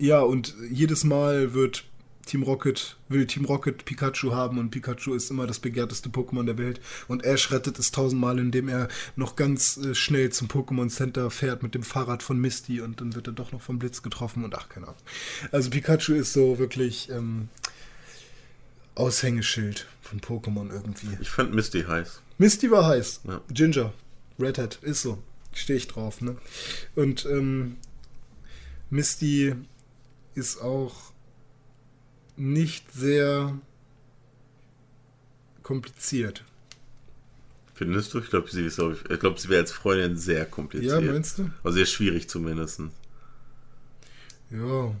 ja, 0.00 0.20
und 0.20 0.54
jedes 0.70 1.04
Mal 1.04 1.54
wird 1.54 1.84
Team 2.26 2.42
Rocket, 2.42 2.96
will 3.08 3.26
Team 3.26 3.44
Rocket 3.44 3.84
Pikachu 3.84 4.32
haben 4.32 4.58
und 4.58 4.70
Pikachu 4.70 5.14
ist 5.14 5.30
immer 5.30 5.46
das 5.46 5.58
begehrteste 5.58 6.08
Pokémon 6.08 6.44
der 6.44 6.58
Welt. 6.58 6.80
Und 7.08 7.24
Ash 7.24 7.50
rettet 7.50 7.78
es 7.78 7.90
tausendmal, 7.90 8.38
indem 8.38 8.68
er 8.68 8.88
noch 9.16 9.36
ganz 9.36 9.76
äh, 9.78 9.94
schnell 9.94 10.30
zum 10.30 10.48
Pokémon 10.48 10.88
Center 10.88 11.30
fährt 11.30 11.62
mit 11.62 11.74
dem 11.74 11.82
Fahrrad 11.82 12.22
von 12.22 12.38
Misty 12.38 12.80
und 12.80 13.00
dann 13.00 13.14
wird 13.14 13.26
er 13.26 13.32
doch 13.32 13.52
noch 13.52 13.60
vom 13.60 13.78
Blitz 13.78 14.02
getroffen 14.02 14.44
und 14.44 14.54
ach, 14.54 14.68
keine 14.68 14.86
Ahnung. 14.86 15.00
Also 15.52 15.70
Pikachu 15.70 16.14
ist 16.14 16.32
so 16.32 16.58
wirklich 16.58 17.10
ähm, 17.10 17.48
Aushängeschild 18.94 19.86
von 20.00 20.20
Pokémon 20.20 20.70
irgendwie. 20.70 21.18
Ich 21.20 21.30
fand 21.30 21.54
Misty 21.54 21.82
heiß. 21.82 22.22
Misty 22.38 22.70
war 22.70 22.86
heiß. 22.86 23.20
Ja. 23.24 23.40
Ginger. 23.52 23.92
Redhead. 24.38 24.78
Ist 24.82 25.02
so. 25.02 25.18
Stehe 25.52 25.76
ich 25.76 25.88
drauf, 25.88 26.20
ne? 26.20 26.36
Und 26.94 27.26
ähm, 27.26 27.76
Misty 28.88 29.54
ist 30.34 30.60
auch 30.60 31.12
nicht 32.36 32.92
sehr 32.92 33.58
kompliziert. 35.62 36.44
Findest 37.74 38.12
du? 38.12 38.18
Ich 38.18 38.28
glaube, 38.28 38.50
sie 38.50 38.66
ist, 38.66 38.78
ich 38.78 39.20
glaube, 39.20 39.40
sie 39.40 39.48
wäre 39.48 39.62
als 39.62 39.72
Freundin 39.72 40.16
sehr 40.16 40.44
kompliziert. 40.44 41.02
Ja, 41.02 41.12
meinst 41.12 41.38
du? 41.38 41.50
Also 41.62 41.76
sehr 41.76 41.86
schwierig 41.86 42.28
zumindest. 42.28 42.82
Ja. 44.50 44.94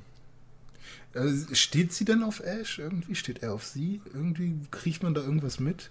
Also, 1.12 1.54
steht 1.54 1.92
sie 1.92 2.04
denn 2.04 2.22
auf 2.22 2.40
Ash 2.40 2.78
irgendwie? 2.78 3.14
Steht 3.14 3.42
er 3.42 3.52
auf 3.52 3.64
sie? 3.64 4.00
Irgendwie 4.14 4.54
kriegt 4.70 5.02
man 5.02 5.12
da 5.12 5.20
irgendwas 5.20 5.60
mit? 5.60 5.90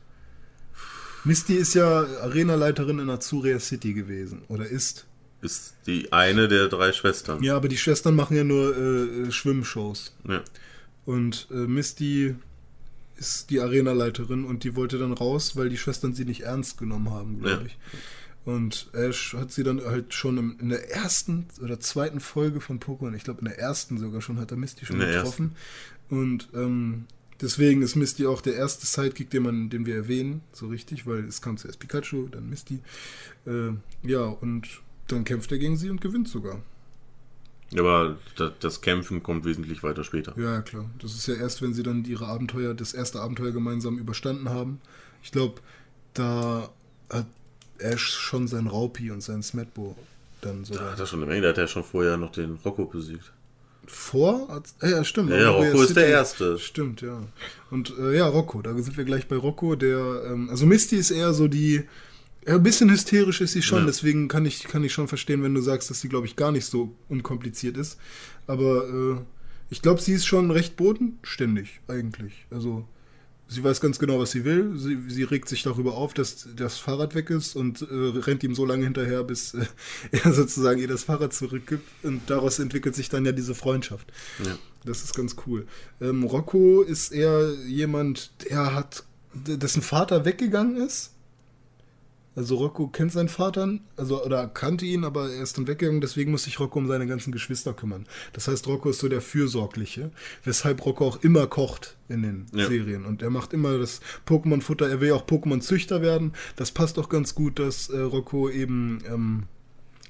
Misty 1.25 1.55
ist 1.55 1.73
ja 1.73 2.05
Arenaleiterin 2.21 2.99
in 2.99 3.09
Azuria 3.09 3.59
City 3.59 3.93
gewesen. 3.93 4.43
Oder 4.47 4.65
ist. 4.67 5.05
Ist 5.41 5.75
die 5.87 6.11
eine 6.11 6.47
der 6.47 6.67
drei 6.67 6.91
Schwestern. 6.91 7.41
Ja, 7.43 7.55
aber 7.55 7.67
die 7.69 7.77
Schwestern 7.77 8.15
machen 8.15 8.35
ja 8.35 8.43
nur 8.43 8.75
äh, 8.77 9.31
Schwimmshows. 9.31 10.13
Ja. 10.27 10.41
Und 11.05 11.47
äh, 11.51 11.55
Misty 11.55 12.35
ist 13.17 13.49
die 13.49 13.59
Arenaleiterin 13.61 14.45
und 14.45 14.63
die 14.63 14.75
wollte 14.75 14.97
dann 14.97 15.13
raus, 15.13 15.55
weil 15.55 15.69
die 15.69 15.77
Schwestern 15.77 16.13
sie 16.13 16.25
nicht 16.25 16.41
ernst 16.41 16.77
genommen 16.77 17.09
haben, 17.09 17.39
glaube 17.39 17.61
Ja. 17.61 17.65
ich. 17.67 17.77
Und 18.45 18.89
Ash 18.93 19.33
hat 19.33 19.51
sie 19.51 19.63
dann 19.63 19.83
halt 19.83 20.13
schon 20.13 20.37
im, 20.37 20.57
in 20.59 20.69
der 20.69 20.89
ersten 20.91 21.45
oder 21.61 21.79
zweiten 21.79 22.19
Folge 22.19 22.61
von 22.61 22.79
Pokémon, 22.79 23.13
ich 23.15 23.23
glaube 23.23 23.39
in 23.39 23.45
der 23.45 23.59
ersten 23.59 23.97
sogar 23.97 24.21
schon, 24.21 24.39
hat 24.39 24.51
er 24.51 24.57
Misty 24.57 24.85
schon 24.85 24.99
getroffen. 24.99 25.55
Und 26.09 26.49
ähm, 26.53 27.05
Deswegen 27.41 27.81
ist 27.83 27.95
Misty 27.95 28.25
auch 28.25 28.41
der 28.41 28.55
erste 28.55 28.85
Sidekick, 28.85 29.29
den, 29.29 29.43
man, 29.43 29.69
den 29.69 29.85
wir 29.85 29.95
erwähnen, 29.95 30.41
so 30.51 30.67
richtig, 30.67 31.07
weil 31.07 31.23
es 31.23 31.41
kam 31.41 31.55
zuerst 31.57 31.79
Pikachu, 31.79 32.27
dann 32.27 32.49
Misty. 32.49 32.79
Äh, 33.47 33.69
ja, 34.03 34.23
und 34.25 34.67
dann 35.11 35.23
kämpft 35.25 35.51
er 35.51 35.57
gegen 35.57 35.77
sie 35.77 35.89
und 35.89 36.01
gewinnt 36.01 36.27
sogar. 36.29 36.61
Aber 37.77 38.17
da- 38.35 38.51
das 38.59 38.81
Kämpfen 38.81 39.21
kommt 39.21 39.45
wesentlich 39.45 39.83
weiter 39.83 40.03
später. 40.03 40.33
Ja, 40.37 40.55
ja, 40.55 40.61
klar. 40.61 40.89
Das 40.99 41.13
ist 41.13 41.27
ja 41.27 41.35
erst, 41.35 41.61
wenn 41.61 41.73
sie 41.73 41.83
dann 41.83 42.03
ihre 42.05 42.25
Abenteuer, 42.27 42.73
das 42.73 42.93
erste 42.93 43.21
Abenteuer 43.21 43.51
gemeinsam 43.51 43.99
überstanden 43.99 44.49
haben. 44.49 44.81
Ich 45.21 45.31
glaube, 45.31 45.61
da 46.15 46.69
hat 47.11 47.27
Ash 47.77 48.09
schon 48.09 48.47
sein 48.47 48.65
Raupi 48.67 49.11
und 49.11 49.21
sein 49.21 49.43
Smetbo 49.43 49.95
dann 50.41 50.63
Da 50.63 50.73
sogar 50.73 50.91
hat 50.93 50.99
er 50.99 51.05
schon 51.05 51.19
eine 51.21 51.29
Menge, 51.29 51.41
da 51.43 51.49
hat 51.49 51.57
er 51.59 51.67
schon 51.67 51.83
vorher 51.83 52.17
noch 52.17 52.31
den 52.31 52.55
Rocco 52.65 52.85
besiegt. 52.85 53.31
vor. 53.85 54.61
Ja, 54.81 55.03
stimmt. 55.03 55.29
Ja, 55.29 55.37
ja, 55.37 55.49
Rocco 55.49 55.81
ist 55.81 55.95
der. 55.95 56.07
Erste. 56.07 56.57
Stimmt, 56.59 57.01
ja. 57.01 57.21
Und 57.71 57.93
äh, 57.99 58.17
ja, 58.17 58.27
Rocco, 58.27 58.61
da 58.61 58.73
sind 58.77 58.97
wir 58.97 59.03
gleich 59.05 59.27
bei 59.27 59.35
Rocco, 59.35 59.75
der, 59.75 60.23
ähm, 60.27 60.49
also 60.49 60.65
Misty 60.65 60.95
ist 60.95 61.11
eher 61.11 61.33
so 61.33 61.47
die, 61.47 61.83
ja, 62.49 62.55
ein 62.55 62.63
bisschen 62.63 62.89
hysterisch 62.89 63.41
ist 63.41 63.51
sie 63.51 63.61
schon, 63.61 63.81
Ja. 63.81 63.85
deswegen 63.85 64.27
kann 64.27 64.43
ich, 64.43 64.63
kann 64.63 64.83
ich 64.83 64.91
schon 64.91 65.07
verstehen, 65.07 65.43
wenn 65.43 65.53
du 65.53 65.61
sagst, 65.61 65.91
dass 65.91 66.01
sie, 66.01 66.09
glaube 66.09 66.25
ich, 66.25 66.35
gar 66.35 66.51
nicht 66.51 66.65
so 66.65 66.95
unkompliziert 67.07 67.77
ist. 67.77 67.99
Aber 68.47 68.87
äh, 68.89 69.21
ich 69.69 69.83
glaube, 69.83 70.01
sie 70.01 70.13
ist 70.13 70.25
schon 70.25 70.49
recht 70.49 70.75
bodenständig, 70.75 71.79
eigentlich. 71.87 72.47
Also, 72.49 72.87
sie 73.47 73.63
weiß 73.63 73.81
ganz 73.81 73.99
genau, 73.99 74.17
was 74.17 74.31
sie 74.31 74.45
will. 74.45 74.75
Sie, 74.79 74.97
sie 75.09 75.21
regt 75.21 75.47
sich 75.47 75.61
darüber 75.61 75.93
auf, 75.93 76.15
dass 76.15 76.47
das 76.55 76.79
Fahrrad 76.79 77.13
weg 77.13 77.29
ist 77.29 77.55
und 77.55 77.83
äh, 77.83 77.85
rennt 77.91 78.43
ihm 78.43 78.55
so 78.55 78.65
lange 78.65 78.83
hinterher, 78.83 79.23
bis 79.23 79.53
äh, 79.53 79.67
er 80.11 80.33
sozusagen 80.33 80.81
ihr 80.81 80.87
das 80.87 81.03
Fahrrad 81.03 81.33
zurückgibt. 81.33 81.87
Und 82.01 82.31
daraus 82.31 82.57
entwickelt 82.57 82.95
sich 82.95 83.09
dann 83.09 83.25
ja 83.25 83.31
diese 83.31 83.53
Freundschaft. 83.53 84.11
Ja. 84.43 84.57
Das 84.85 85.03
ist 85.03 85.15
ganz 85.15 85.35
cool. 85.45 85.67
Ähm, 86.01 86.23
Rocco 86.23 86.81
ist 86.81 87.11
eher 87.11 87.53
jemand, 87.67 88.31
der 88.49 88.73
hat, 88.73 89.03
dessen 89.35 89.83
Vater 89.83 90.25
weggegangen 90.25 90.77
ist. 90.77 91.13
Also 92.35 92.55
Rocco 92.55 92.87
kennt 92.87 93.11
seinen 93.11 93.27
Vater, 93.27 93.79
also 93.97 94.23
oder 94.23 94.47
kannte 94.47 94.85
ihn, 94.85 95.03
aber 95.03 95.29
er 95.31 95.41
ist 95.43 95.57
dann 95.57 95.67
weggegangen, 95.67 95.99
deswegen 95.99 96.31
muss 96.31 96.43
sich 96.43 96.59
Rocco 96.59 96.79
um 96.79 96.87
seine 96.87 97.07
ganzen 97.07 97.31
Geschwister 97.31 97.73
kümmern. 97.73 98.05
Das 98.33 98.47
heißt, 98.47 98.67
Rocco 98.67 98.89
ist 98.91 98.99
so 98.99 99.09
der 99.09 99.21
Fürsorgliche, 99.21 100.11
weshalb 100.43 100.85
Rocco 100.85 101.07
auch 101.07 101.23
immer 101.23 101.47
kocht 101.47 101.97
in 102.07 102.21
den 102.21 102.45
Ja. 102.53 102.67
Serien. 102.67 103.05
Und 103.05 103.21
er 103.21 103.29
macht 103.29 103.51
immer 103.51 103.77
das 103.77 103.99
Pokémon-Futter, 104.27 104.87
er 104.89 105.01
will 105.01 105.09
ja 105.09 105.15
auch 105.15 105.25
Pokémon-Züchter 105.25 106.01
werden. 106.01 106.33
Das 106.55 106.71
passt 106.71 106.97
auch 106.99 107.09
ganz 107.09 107.35
gut, 107.35 107.59
dass 107.59 107.89
äh, 107.89 107.99
Rocco 107.99 108.49
eben 108.49 108.99
ähm, 109.11 109.43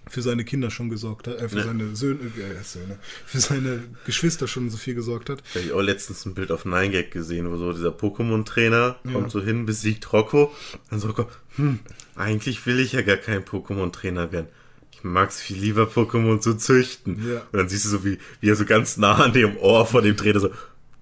für 0.10 0.22
seine 0.22 0.44
Kinder 0.44 0.70
schon 0.72 0.90
gesorgt 0.90 1.28
hat, 1.28 1.40
äh, 1.40 1.48
für 1.50 1.60
Ja. 1.60 1.64
seine 1.66 1.96
Söhne, 1.96 2.20
äh, 2.38 2.64
Söhne, 2.64 3.00
für 3.26 3.40
seine 3.40 3.84
Geschwister 4.06 4.48
schon 4.48 4.70
so 4.70 4.78
viel 4.78 4.96
gesorgt 4.96 5.30
hat. 5.30 5.42
Da 5.54 5.60
habe 5.60 5.66
ich 5.68 5.72
auch 5.74 5.82
letztens 5.82 6.26
ein 6.26 6.34
Bild 6.34 6.52
auf 6.52 6.66
9gag 6.66 7.12
gesehen, 7.12 7.50
wo 7.52 7.58
so 7.58 7.72
dieser 7.74 7.92
Pokémon-Trainer 7.92 8.98
Ja. 9.04 9.12
kommt 9.12 9.32
so 9.32 9.42
hin, 9.42 9.66
besiegt 9.66 10.12
Rocco. 10.12 10.54
Dann 10.90 11.00
so 11.00 11.14
hm, 11.56 11.80
eigentlich 12.16 12.66
will 12.66 12.80
ich 12.80 12.94
ja 12.94 13.02
gar 13.02 13.18
kein 13.18 13.44
Pokémon-Trainer 13.44 14.32
werden. 14.32 14.48
Ich 14.92 15.04
mag 15.04 15.30
es 15.30 15.40
viel 15.40 15.58
lieber, 15.58 15.84
Pokémon 15.84 16.42
zu 16.42 16.56
züchten. 16.56 17.26
Ja. 17.30 17.38
Und 17.52 17.54
dann 17.60 17.70
siehst 17.70 17.86
du 17.86 17.90
so, 17.90 18.04
wie, 18.04 18.18
wie 18.42 18.50
er 18.50 18.56
so 18.56 18.66
ganz 18.66 18.98
nah 18.98 19.16
an 19.16 19.32
dem 19.34 19.56
Ohr 19.58 19.86
von 19.86 20.04
dem 20.04 20.18
Trainer 20.18 20.40
so, 20.42 20.50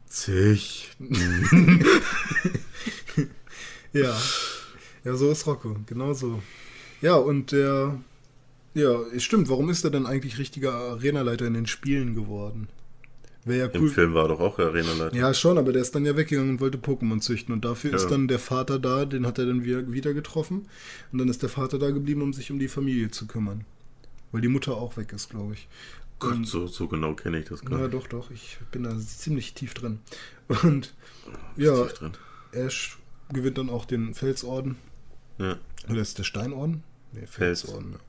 züchten. 0.07 1.81
Ja. 3.93 4.15
Ja, 5.03 5.15
so 5.15 5.31
ist 5.31 5.47
Rocco, 5.47 5.77
genau 5.87 6.13
so. 6.13 6.41
Ja, 7.01 7.15
und 7.15 7.51
der, 7.51 7.97
ja, 8.77 9.01
es 9.15 9.23
stimmt, 9.23 9.49
warum 9.49 9.69
ist 9.69 9.83
er 9.83 9.89
denn 9.91 10.05
eigentlich 10.05 10.37
richtiger 10.37 10.73
Arenaleiter 10.73 11.45
in 11.45 11.53
den 11.53 11.67
Spielen 11.67 12.15
geworden? 12.15 12.69
Wäre 13.45 13.59
ja 13.59 13.65
Im 13.67 13.81
cool. 13.81 13.89
Film 13.89 14.13
war 14.13 14.25
er 14.25 14.27
doch 14.29 14.39
auch 14.41 14.59
Arenaleiter. 14.59 15.15
Ja, 15.15 15.33
schon, 15.33 15.57
aber 15.57 15.71
der 15.71 15.81
ist 15.81 15.95
dann 15.95 16.05
ja 16.05 16.17
weggegangen 16.17 16.51
und 16.51 16.59
wollte 16.59 16.77
Pokémon 16.77 17.21
züchten. 17.21 17.53
Und 17.53 17.63
dafür 17.63 17.93
ist 17.93 18.03
Ja. 18.03 18.09
dann 18.09 18.27
der 18.27 18.39
Vater 18.39 18.77
da, 18.77 19.05
den 19.05 19.25
hat 19.25 19.39
er 19.39 19.45
dann 19.45 19.63
wieder, 19.63 19.91
wieder 19.91 20.13
getroffen. 20.13 20.67
Und 21.11 21.19
dann 21.19 21.29
ist 21.29 21.41
der 21.41 21.49
Vater 21.49 21.79
da 21.79 21.91
geblieben, 21.91 22.21
um 22.21 22.33
sich 22.33 22.51
um 22.51 22.59
die 22.59 22.67
Familie 22.67 23.09
zu 23.09 23.25
kümmern. 23.25 23.63
Weil 24.33 24.41
die 24.41 24.49
Mutter 24.49 24.73
auch 24.75 24.97
weg 24.97 25.13
ist, 25.13 25.29
glaube 25.29 25.53
ich. 25.53 25.67
Gott, 26.19 26.45
so, 26.45 26.67
so 26.67 26.87
genau 26.89 27.13
kenne 27.13 27.39
ich 27.39 27.45
das 27.45 27.63
gar 27.63 27.77
Ja, 27.79 27.85
nicht. 27.85 27.93
doch, 27.93 28.07
doch, 28.07 28.31
ich 28.31 28.57
bin 28.71 28.83
da 28.83 28.97
ziemlich 28.99 29.53
tief 29.53 29.73
drin. 29.75 29.99
Und 30.63 30.93
ja, 31.55 31.83
Tief 31.85 31.93
drin. 31.93 32.11
Ash 32.51 32.97
gewinnt 33.31 33.57
dann 33.57 33.69
auch 33.69 33.85
den 33.85 34.13
Felsorden. 34.13 34.75
Ja. 35.37 35.57
Oder 35.89 36.01
ist 36.01 36.17
der 36.17 36.23
Steinorden? 36.23 36.83
Nee, 37.13 37.25
Fels. 37.25 37.61
Felsorden. 37.61 37.93
Ja. 37.93 37.99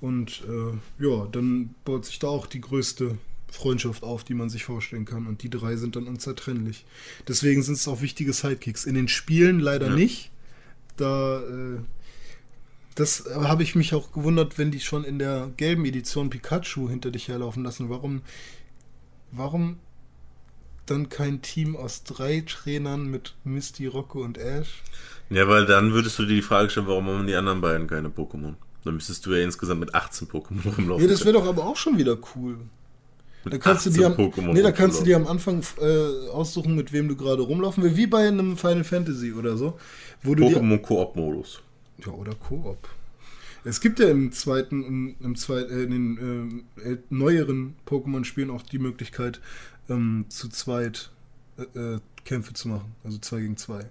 Und 0.00 0.42
äh, 0.48 1.04
ja, 1.04 1.26
dann 1.26 1.74
baut 1.84 2.04
sich 2.04 2.18
da 2.18 2.28
auch 2.28 2.46
die 2.46 2.60
größte 2.60 3.18
Freundschaft 3.50 4.02
auf, 4.02 4.24
die 4.24 4.34
man 4.34 4.50
sich 4.50 4.64
vorstellen 4.64 5.04
kann. 5.04 5.26
Und 5.26 5.42
die 5.42 5.50
drei 5.50 5.76
sind 5.76 5.96
dann 5.96 6.06
unzertrennlich. 6.06 6.84
Deswegen 7.26 7.62
sind 7.62 7.74
es 7.74 7.88
auch 7.88 8.00
wichtige 8.02 8.32
Sidekicks. 8.32 8.84
In 8.84 8.94
den 8.94 9.08
Spielen 9.08 9.58
leider 9.60 9.88
Ja. 9.88 9.94
nicht. 9.94 10.30
Da, 10.96 11.40
äh, 11.40 11.78
das 12.94 13.24
habe 13.32 13.62
ich 13.62 13.74
mich 13.74 13.94
auch 13.94 14.12
gewundert, 14.12 14.58
wenn 14.58 14.70
die 14.70 14.80
schon 14.80 15.04
in 15.04 15.18
der 15.18 15.50
gelben 15.56 15.84
Edition 15.84 16.30
Pikachu 16.30 16.88
hinter 16.88 17.10
dich 17.10 17.28
herlaufen 17.28 17.62
lassen. 17.62 17.88
Warum, 17.88 18.22
warum 19.30 19.78
dann 20.90 21.08
kein 21.08 21.42
Team 21.42 21.76
aus 21.76 22.04
drei 22.04 22.42
Trainern 22.46 23.10
mit 23.10 23.34
Misty, 23.44 23.86
Rocco 23.86 24.22
und 24.22 24.38
Ash? 24.38 24.82
Ja, 25.30 25.46
weil 25.48 25.66
dann 25.66 25.92
würdest 25.92 26.18
du 26.18 26.24
dir 26.24 26.36
die 26.36 26.42
Frage 26.42 26.70
stellen, 26.70 26.86
warum 26.86 27.06
haben 27.06 27.26
die 27.26 27.34
anderen 27.34 27.60
beiden 27.60 27.86
keine 27.86 28.08
Pokémon? 28.08 28.54
Dann 28.84 28.94
müsstest 28.94 29.26
du 29.26 29.34
ja 29.34 29.44
insgesamt 29.44 29.80
mit 29.80 29.94
18 29.94 30.28
Pokémon 30.28 30.64
rumlaufen. 30.76 31.04
Ja, 31.04 31.10
das 31.10 31.24
wäre 31.24 31.34
doch 31.34 31.46
aber 31.46 31.66
auch 31.66 31.76
schon 31.76 31.98
wieder 31.98 32.16
cool. 32.34 32.58
Mit 33.44 33.54
Da 33.54 33.58
kannst 33.58 33.86
du 33.86 33.90
18 33.90 34.00
dir 34.00 34.06
am, 34.06 34.12
Pokémon 34.14 34.52
nee, 34.52 34.62
da 34.62 34.72
kannst 34.72 35.00
du 35.00 35.04
dir 35.04 35.16
am 35.16 35.26
Anfang 35.26 35.62
äh, 35.80 36.28
aussuchen, 36.30 36.74
mit 36.74 36.92
wem 36.92 37.08
du 37.08 37.16
gerade 37.16 37.42
rumlaufen 37.42 37.82
willst, 37.82 37.96
wie 37.96 38.06
bei 38.06 38.26
einem 38.26 38.56
Final 38.56 38.84
Fantasy 38.84 39.32
oder 39.32 39.56
so, 39.56 39.78
wo 40.22 40.32
Pokémon 40.32 40.78
Koop-Modus. 40.78 41.60
ja 42.04 42.12
oder 42.12 42.34
Koop. 42.34 42.88
Es 43.64 43.80
gibt 43.80 43.98
ja 43.98 44.08
im 44.08 44.32
zweiten, 44.32 44.84
im, 44.84 45.16
im 45.20 45.36
zweiten, 45.36 45.70
äh, 45.70 45.82
in 45.82 45.90
den 45.90 46.64
äh, 46.82 46.96
neueren 47.10 47.74
Pokémon-Spielen 47.86 48.50
auch 48.50 48.62
die 48.62 48.78
Möglichkeit, 48.78 49.40
ähm, 49.88 50.26
zu 50.28 50.48
zweit 50.48 51.10
äh, 51.56 51.78
äh, 51.78 52.00
Kämpfe 52.24 52.52
zu 52.52 52.68
machen, 52.68 52.94
also 53.04 53.18
zwei 53.18 53.40
gegen 53.40 53.56
zwei. 53.56 53.86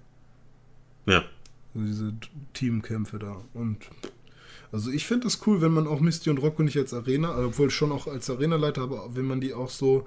Ja. 1.06 1.24
Also 1.74 1.86
diese 1.86 2.14
Teamkämpfe 2.54 3.18
da. 3.18 3.42
Und 3.54 3.78
also 4.70 4.90
ich 4.90 5.06
finde 5.06 5.26
es 5.26 5.46
cool, 5.46 5.60
wenn 5.60 5.72
man 5.72 5.86
auch 5.86 6.00
Misty 6.00 6.30
und 6.30 6.38
Rocco 6.38 6.62
nicht 6.62 6.76
als 6.76 6.92
Arena, 6.92 7.38
äh, 7.38 7.44
obwohl 7.44 7.70
schon 7.70 7.92
auch 7.92 8.06
als 8.06 8.28
Arenaleiter, 8.30 8.82
aber 8.82 9.14
wenn 9.14 9.26
man 9.26 9.40
die 9.40 9.54
auch 9.54 9.70
so 9.70 10.06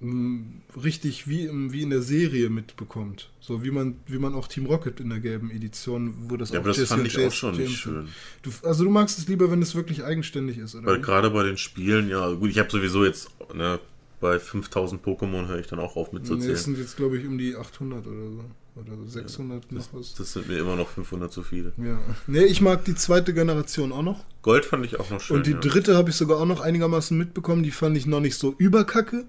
mh, 0.00 0.44
richtig 0.82 1.28
wie, 1.28 1.44
im, 1.44 1.72
wie 1.72 1.82
in 1.82 1.90
der 1.90 2.02
Serie 2.02 2.50
mitbekommt. 2.50 3.30
So 3.40 3.62
wie 3.62 3.70
man, 3.70 3.96
wie 4.06 4.18
man 4.18 4.34
auch 4.34 4.48
Team 4.48 4.66
Rocket 4.66 5.00
in 5.00 5.10
der 5.10 5.20
gelben 5.20 5.50
Edition, 5.50 6.14
wo 6.28 6.36
das 6.36 6.50
Ja, 6.50 6.56
auch 6.56 6.60
aber 6.60 6.70
das 6.70 6.78
Jesse 6.78 6.94
fand 6.94 7.06
ich 7.06 7.16
auch 7.16 7.22
Jace 7.22 7.34
schon 7.34 7.54
James 7.54 7.68
nicht 7.68 7.78
schön. 7.78 8.08
Du, 8.42 8.50
also 8.62 8.84
du 8.84 8.90
magst 8.90 9.18
es 9.18 9.28
lieber, 9.28 9.50
wenn 9.50 9.62
es 9.62 9.74
wirklich 9.74 10.04
eigenständig 10.04 10.58
ist, 10.58 10.74
oder? 10.74 10.86
Weil 10.86 11.00
gerade 11.00 11.30
bei 11.30 11.44
den 11.44 11.58
Spielen, 11.58 12.08
ja, 12.08 12.32
gut, 12.32 12.50
ich 12.50 12.58
habe 12.58 12.70
sowieso 12.70 13.04
jetzt, 13.04 13.28
ne, 13.54 13.78
bei 14.20 14.38
5000 14.38 15.04
Pokémon 15.04 15.46
höre 15.48 15.58
ich 15.58 15.66
dann 15.66 15.78
auch 15.78 15.96
auf 15.96 16.12
Nee, 16.12 16.20
mitzuzählen. 16.20 16.54
es 16.54 16.64
sind 16.64 16.78
jetzt, 16.78 16.96
glaube 16.96 17.18
ich, 17.18 17.26
um 17.26 17.36
die 17.38 17.56
800 17.56 18.06
oder 18.06 18.30
so. 18.30 18.44
Oder 18.78 18.92
600 19.06 19.72
noch 19.72 19.88
was. 19.92 20.12
Das 20.14 20.34
sind 20.34 20.48
mir 20.48 20.58
immer 20.58 20.76
noch 20.76 20.88
500 20.90 21.32
zu 21.32 21.42
viele. 21.42 21.72
Ja. 21.78 21.98
Nee, 22.26 22.44
ich 22.44 22.60
mag 22.60 22.84
die 22.84 22.94
zweite 22.94 23.32
Generation 23.32 23.90
auch 23.90 24.02
noch. 24.02 24.22
Gold 24.42 24.66
fand 24.66 24.84
ich 24.84 25.00
auch 25.00 25.08
noch 25.08 25.18
schön. 25.20 25.38
Und 25.38 25.46
die 25.46 25.52
ja. 25.52 25.58
dritte 25.60 25.96
habe 25.96 26.10
ich 26.10 26.16
sogar 26.16 26.38
auch 26.38 26.44
noch 26.46 26.60
einigermaßen 26.60 27.16
mitbekommen. 27.16 27.62
Die 27.62 27.70
fand 27.70 27.96
ich 27.96 28.04
noch 28.04 28.20
nicht 28.20 28.36
so 28.36 28.54
überkacke, 28.58 29.24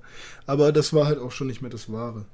aber 0.47 0.73
das 0.73 0.91
war 0.91 1.05
halt 1.05 1.19
auch 1.19 1.31
schon 1.31 1.47
nicht 1.47 1.61
mehr 1.61 1.71
das 1.71 1.89
Wahre. 1.89 2.25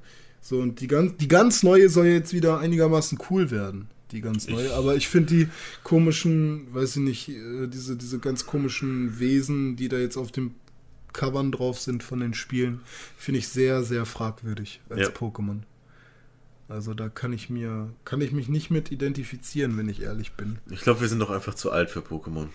So, 0.41 0.57
und 0.59 0.81
die 0.81 0.87
ganz, 0.87 1.15
die 1.17 1.27
ganz 1.27 1.61
neue 1.61 1.87
soll 1.87 2.07
jetzt 2.07 2.33
wieder 2.33 2.57
einigermaßen 2.59 3.19
cool 3.29 3.51
werden. 3.51 3.89
Die 4.11 4.21
ganz 4.21 4.47
neue. 4.47 4.65
Ich- 4.65 4.73
aber 4.73 4.95
ich 4.95 5.07
finde 5.07 5.33
die 5.35 5.47
komischen, 5.83 6.73
weiß 6.73 6.95
ich 6.97 7.01
nicht, 7.03 7.29
äh, 7.29 7.67
diese, 7.67 7.95
diese 7.95 8.17
ganz 8.19 8.45
komischen 8.47 9.19
Wesen, 9.19 9.75
die 9.75 9.87
da 9.87 9.97
jetzt 9.97 10.17
auf 10.17 10.31
dem 10.31 10.55
Covern 11.13 11.51
drauf 11.51 11.79
sind 11.79 12.03
von 12.03 12.19
den 12.19 12.33
Spielen, 12.33 12.81
finde 13.17 13.39
ich 13.39 13.47
sehr, 13.47 13.83
sehr 13.83 14.05
fragwürdig 14.05 14.81
als 14.89 14.99
Ja. 15.01 15.07
Pokémon. 15.09 15.59
Also 16.69 16.93
da 16.93 17.09
kann 17.09 17.33
ich 17.33 17.49
mir, 17.49 17.89
kann 18.05 18.21
ich 18.21 18.31
mich 18.31 18.47
nicht 18.49 18.71
mit 18.71 18.91
identifizieren, 18.91 19.77
wenn 19.77 19.89
ich 19.89 20.01
ehrlich 20.01 20.33
bin. 20.33 20.57
Ich 20.71 20.81
glaube, 20.81 21.01
wir 21.01 21.07
sind 21.07 21.19
doch 21.19 21.29
einfach 21.29 21.53
zu 21.55 21.71
alt 21.71 21.89
für 21.89 21.99
Pokémon. 21.99 22.47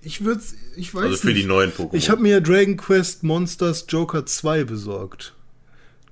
Ich 0.00 0.24
würde, 0.24 0.42
ich 0.76 0.92
weiß 0.94 1.04
Also 1.04 1.16
für 1.18 1.26
nicht. 1.28 1.42
die 1.42 1.46
neuen 1.46 1.70
Pokémon. 1.70 1.94
Ich 1.94 2.10
habe 2.10 2.22
mir 2.22 2.40
Dragon 2.40 2.76
Quest 2.76 3.22
Monsters 3.22 3.86
Joker 3.88 4.26
2 4.26 4.64
besorgt. 4.64 5.34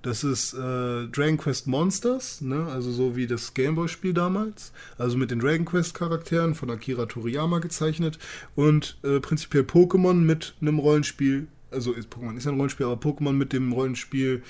Das 0.02 0.22
ist 0.24 0.54
äh, 0.54 1.08
Dragon 1.08 1.36
Quest 1.36 1.66
Monsters, 1.66 2.40
ne? 2.40 2.66
also 2.66 2.90
so 2.90 3.16
wie 3.16 3.26
das 3.26 3.52
Gameboy-Spiel 3.52 4.14
damals. 4.14 4.72
Also 4.96 5.18
mit 5.18 5.30
den 5.30 5.40
Dragon 5.40 5.66
Quest-Charakteren 5.66 6.54
von 6.54 6.70
Akira 6.70 7.04
Toriyama 7.06 7.58
gezeichnet. 7.58 8.18
Und 8.54 8.96
äh, 9.02 9.20
prinzipiell 9.20 9.64
Pokémon 9.64 10.14
mit 10.14 10.54
einem 10.60 10.78
Rollenspiel. 10.78 11.48
Also 11.70 11.92
ist 11.92 12.08
Pokémon 12.12 12.36
ist 12.36 12.46
ein 12.46 12.54
Rollenspiel, 12.56 12.86
aber 12.86 12.96
Pokémon 13.00 13.32
mit 13.32 13.52
dem 13.52 13.72
Rollenspiel, 13.72 14.42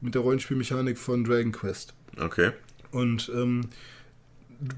mit 0.00 0.14
der 0.14 0.22
Rollenspielmechanik 0.22 0.98
von 0.98 1.24
Dragon 1.24 1.52
Quest. 1.52 1.94
Okay. 2.18 2.50
Und 2.90 3.30
ähm, 3.34 3.62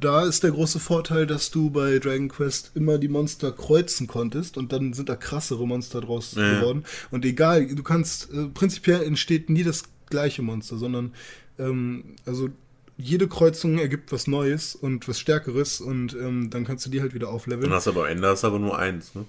da 0.00 0.24
ist 0.24 0.42
der 0.42 0.50
große 0.50 0.80
Vorteil, 0.80 1.26
dass 1.26 1.50
du 1.50 1.70
bei 1.70 1.98
Dragon 1.98 2.28
Quest 2.28 2.72
immer 2.74 2.98
die 2.98 3.08
Monster 3.08 3.52
kreuzen 3.52 4.06
konntest 4.06 4.56
und 4.56 4.72
dann 4.72 4.92
sind 4.92 5.08
da 5.08 5.16
krassere 5.16 5.66
Monster 5.66 6.00
draus 6.00 6.34
Ja. 6.34 6.58
geworden. 6.60 6.84
Und 7.10 7.24
egal, 7.24 7.66
du 7.66 7.82
kannst, 7.82 8.32
äh, 8.32 8.46
prinzipiell 8.48 9.02
entsteht 9.02 9.50
nie 9.50 9.62
das 9.62 9.84
gleiche 10.10 10.42
Monster, 10.42 10.78
sondern 10.78 11.12
ähm, 11.58 12.16
also 12.26 12.48
jede 12.96 13.28
Kreuzung 13.28 13.78
ergibt 13.78 14.10
was 14.10 14.26
Neues 14.26 14.74
und 14.74 15.06
was 15.06 15.20
Stärkeres 15.20 15.80
und 15.80 16.14
ähm, 16.14 16.50
dann 16.50 16.64
kannst 16.64 16.84
du 16.86 16.90
die 16.90 17.00
halt 17.00 17.14
wieder 17.14 17.28
aufleveln. 17.28 17.62
Dann 17.70 17.74
hast 17.74 17.86
aber 17.86 18.06
am 18.06 18.10
Ende 18.10 18.26
hast 18.28 18.44
aber 18.44 18.58
nur 18.58 18.76
eins, 18.76 19.14
ne? 19.14 19.24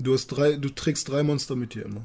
Du 0.00 0.14
hast 0.14 0.28
drei, 0.28 0.56
du 0.56 0.70
trägst 0.70 1.08
drei 1.08 1.22
Monster 1.22 1.56
mit 1.56 1.74
dir 1.74 1.84
immer. 1.84 2.04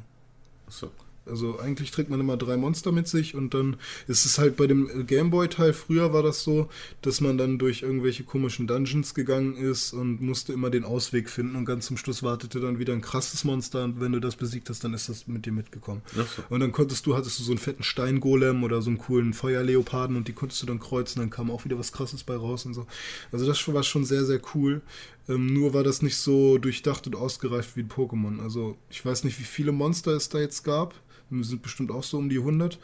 Achso. 0.68 0.92
Also 1.28 1.60
eigentlich 1.60 1.92
trägt 1.92 2.10
man 2.10 2.20
immer 2.20 2.38
drei 2.38 2.56
Monster 2.56 2.92
mit 2.92 3.08
sich 3.08 3.36
und 3.36 3.54
dann 3.54 3.78
ist 4.08 4.26
es 4.26 4.38
halt 4.38 4.58
bei 4.58 4.68
dem 4.68 5.08
Gameboy-Teil, 5.08 5.74
früher 5.74 6.14
war 6.14 6.22
das 6.22 6.44
so, 6.44 6.70
dass 7.02 7.20
man 7.20 7.38
dann 7.38 7.58
durch 7.58 7.82
irgendwelche 7.82 8.24
komischen 8.24 8.68
Dungeons 8.68 9.16
gegangen 9.16 9.56
ist 9.56 9.94
und 9.94 10.22
musste 10.22 10.54
immer 10.54 10.70
den 10.70 10.84
Ausweg 10.84 11.30
finden 11.30 11.56
und 11.56 11.66
ganz 11.66 11.88
zum 11.88 11.98
Schluss 11.98 12.22
wartete 12.22 12.60
dann 12.60 12.80
wieder 12.80 12.94
ein 12.94 13.02
krasses 13.02 13.44
Monster 13.44 13.84
und 13.84 14.00
wenn 14.00 14.12
du 14.12 14.20
das 14.20 14.36
besiegt 14.36 14.70
hast, 14.70 14.84
dann 14.84 14.94
ist 14.94 15.10
das 15.10 15.28
mit 15.28 15.46
dir 15.46 15.52
mitgekommen. 15.52 16.02
So. 16.14 16.26
Und 16.50 16.60
dann 16.60 16.72
konntest 16.72 17.06
du, 17.08 17.16
hattest 17.16 17.40
du 17.40 17.44
so 17.44 17.52
einen 17.52 17.60
fetten 17.60 17.84
Steingolem 17.84 18.64
oder 18.64 18.82
so 18.82 18.92
einen 18.92 19.00
coolen 19.00 19.34
Feuerleoparden 19.34 20.16
und 20.16 20.28
die 20.28 20.34
konntest 20.34 20.62
du 20.62 20.68
dann 20.68 20.80
kreuzen, 20.80 21.20
dann 21.20 21.32
kam 21.32 21.50
auch 21.50 21.66
wieder 21.66 21.80
was 21.80 21.92
krasses 21.92 22.24
bei 22.24 22.36
raus 22.36 22.66
und 22.66 22.76
so. 22.76 22.86
Also 23.32 23.48
das 23.48 23.68
war 23.68 23.84
schon 23.84 24.06
sehr, 24.06 24.26
sehr 24.26 24.42
cool. 24.54 24.82
Ähm, 25.28 25.54
nur 25.54 25.74
war 25.74 25.84
das 25.84 26.02
nicht 26.02 26.18
so 26.18 26.58
durchdacht 26.58 27.08
und 27.08 27.16
ausgereift 27.16 27.76
wie 27.76 27.82
ein 27.82 27.90
Pokémon. 27.90 28.42
Also 28.42 28.78
ich 28.90 29.04
weiß 29.06 29.24
nicht, 29.24 29.40
wie 29.40 29.44
viele 29.44 29.72
Monster 29.72 30.12
es 30.12 30.30
da 30.30 30.40
jetzt 30.40 30.64
gab. 30.64 30.94
Es 31.32 31.50
sind 31.50 31.64
bestimmt 31.64 31.92
auch 31.92 32.04
so 32.04 32.18
um 32.18 32.30
die 32.30 32.38
100. 32.38 32.80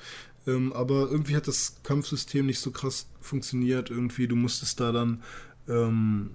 Ähm, 0.47 0.73
aber 0.73 1.09
irgendwie 1.11 1.35
hat 1.35 1.47
das 1.47 1.76
Kampfsystem 1.84 2.45
nicht 2.45 2.59
so 2.59 2.72
krass 2.72 3.07
funktioniert. 3.19 3.89
Irgendwie, 3.89 4.27
du 4.27 4.35
musstest 4.35 4.80
da 4.80 4.91
dann 4.91 5.22
ähm, 5.68 6.31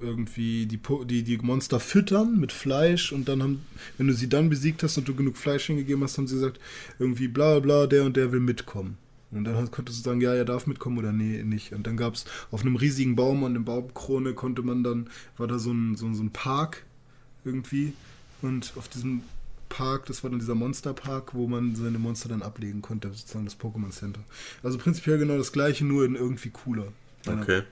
irgendwie 0.00 0.66
die, 0.66 0.80
die, 1.06 1.22
die 1.22 1.38
Monster 1.38 1.80
füttern 1.80 2.38
mit 2.38 2.52
Fleisch 2.52 3.12
und 3.12 3.28
dann 3.28 3.42
haben, 3.42 3.62
wenn 3.98 4.06
du 4.06 4.14
sie 4.14 4.28
dann 4.28 4.50
besiegt 4.50 4.82
hast 4.82 4.98
und 4.98 5.08
du 5.08 5.14
genug 5.14 5.36
Fleisch 5.36 5.66
hingegeben 5.66 6.02
hast, 6.02 6.18
haben 6.18 6.26
sie 6.26 6.36
gesagt, 6.36 6.58
irgendwie 6.98 7.28
bla 7.28 7.60
bla, 7.60 7.86
der 7.86 8.04
und 8.04 8.16
der 8.16 8.32
will 8.32 8.40
mitkommen. 8.40 8.96
Und 9.32 9.44
dann 9.44 9.70
konntest 9.70 10.00
du 10.00 10.02
sagen, 10.02 10.20
ja, 10.20 10.34
er 10.34 10.44
darf 10.44 10.66
mitkommen 10.66 10.98
oder 10.98 11.12
nee, 11.12 11.42
nicht. 11.44 11.72
Und 11.72 11.86
dann 11.86 11.96
gab 11.96 12.14
es 12.14 12.24
auf 12.50 12.62
einem 12.62 12.74
riesigen 12.76 13.14
Baum 13.14 13.44
an 13.44 13.54
der 13.54 13.60
Baumkrone 13.60 14.34
konnte 14.34 14.62
man 14.62 14.82
dann, 14.82 15.08
war 15.36 15.46
da 15.46 15.58
so 15.58 15.70
ein, 15.72 15.96
so, 15.96 16.06
ein- 16.06 16.14
so 16.14 16.22
ein 16.22 16.30
Park 16.30 16.84
irgendwie. 17.44 17.92
Und 18.42 18.72
auf 18.76 18.88
diesem 18.88 19.22
Park, 19.68 20.06
das 20.06 20.24
war 20.24 20.30
dann 20.30 20.40
dieser 20.40 20.56
Monsterpark, 20.56 21.32
wo 21.34 21.46
man 21.46 21.76
seine 21.76 21.98
Monster 21.98 22.28
dann 22.28 22.42
ablegen 22.42 22.82
konnte, 22.82 23.08
sozusagen 23.12 23.44
das 23.44 23.58
Pokémon 23.58 23.90
Center. 23.90 24.20
Also 24.64 24.78
prinzipiell 24.78 25.18
genau 25.18 25.38
das 25.38 25.52
gleiche, 25.52 25.84
nur 25.84 26.04
in 26.04 26.16
irgendwie 26.16 26.50
cooler. 26.50 26.88
Okay. 27.26 27.62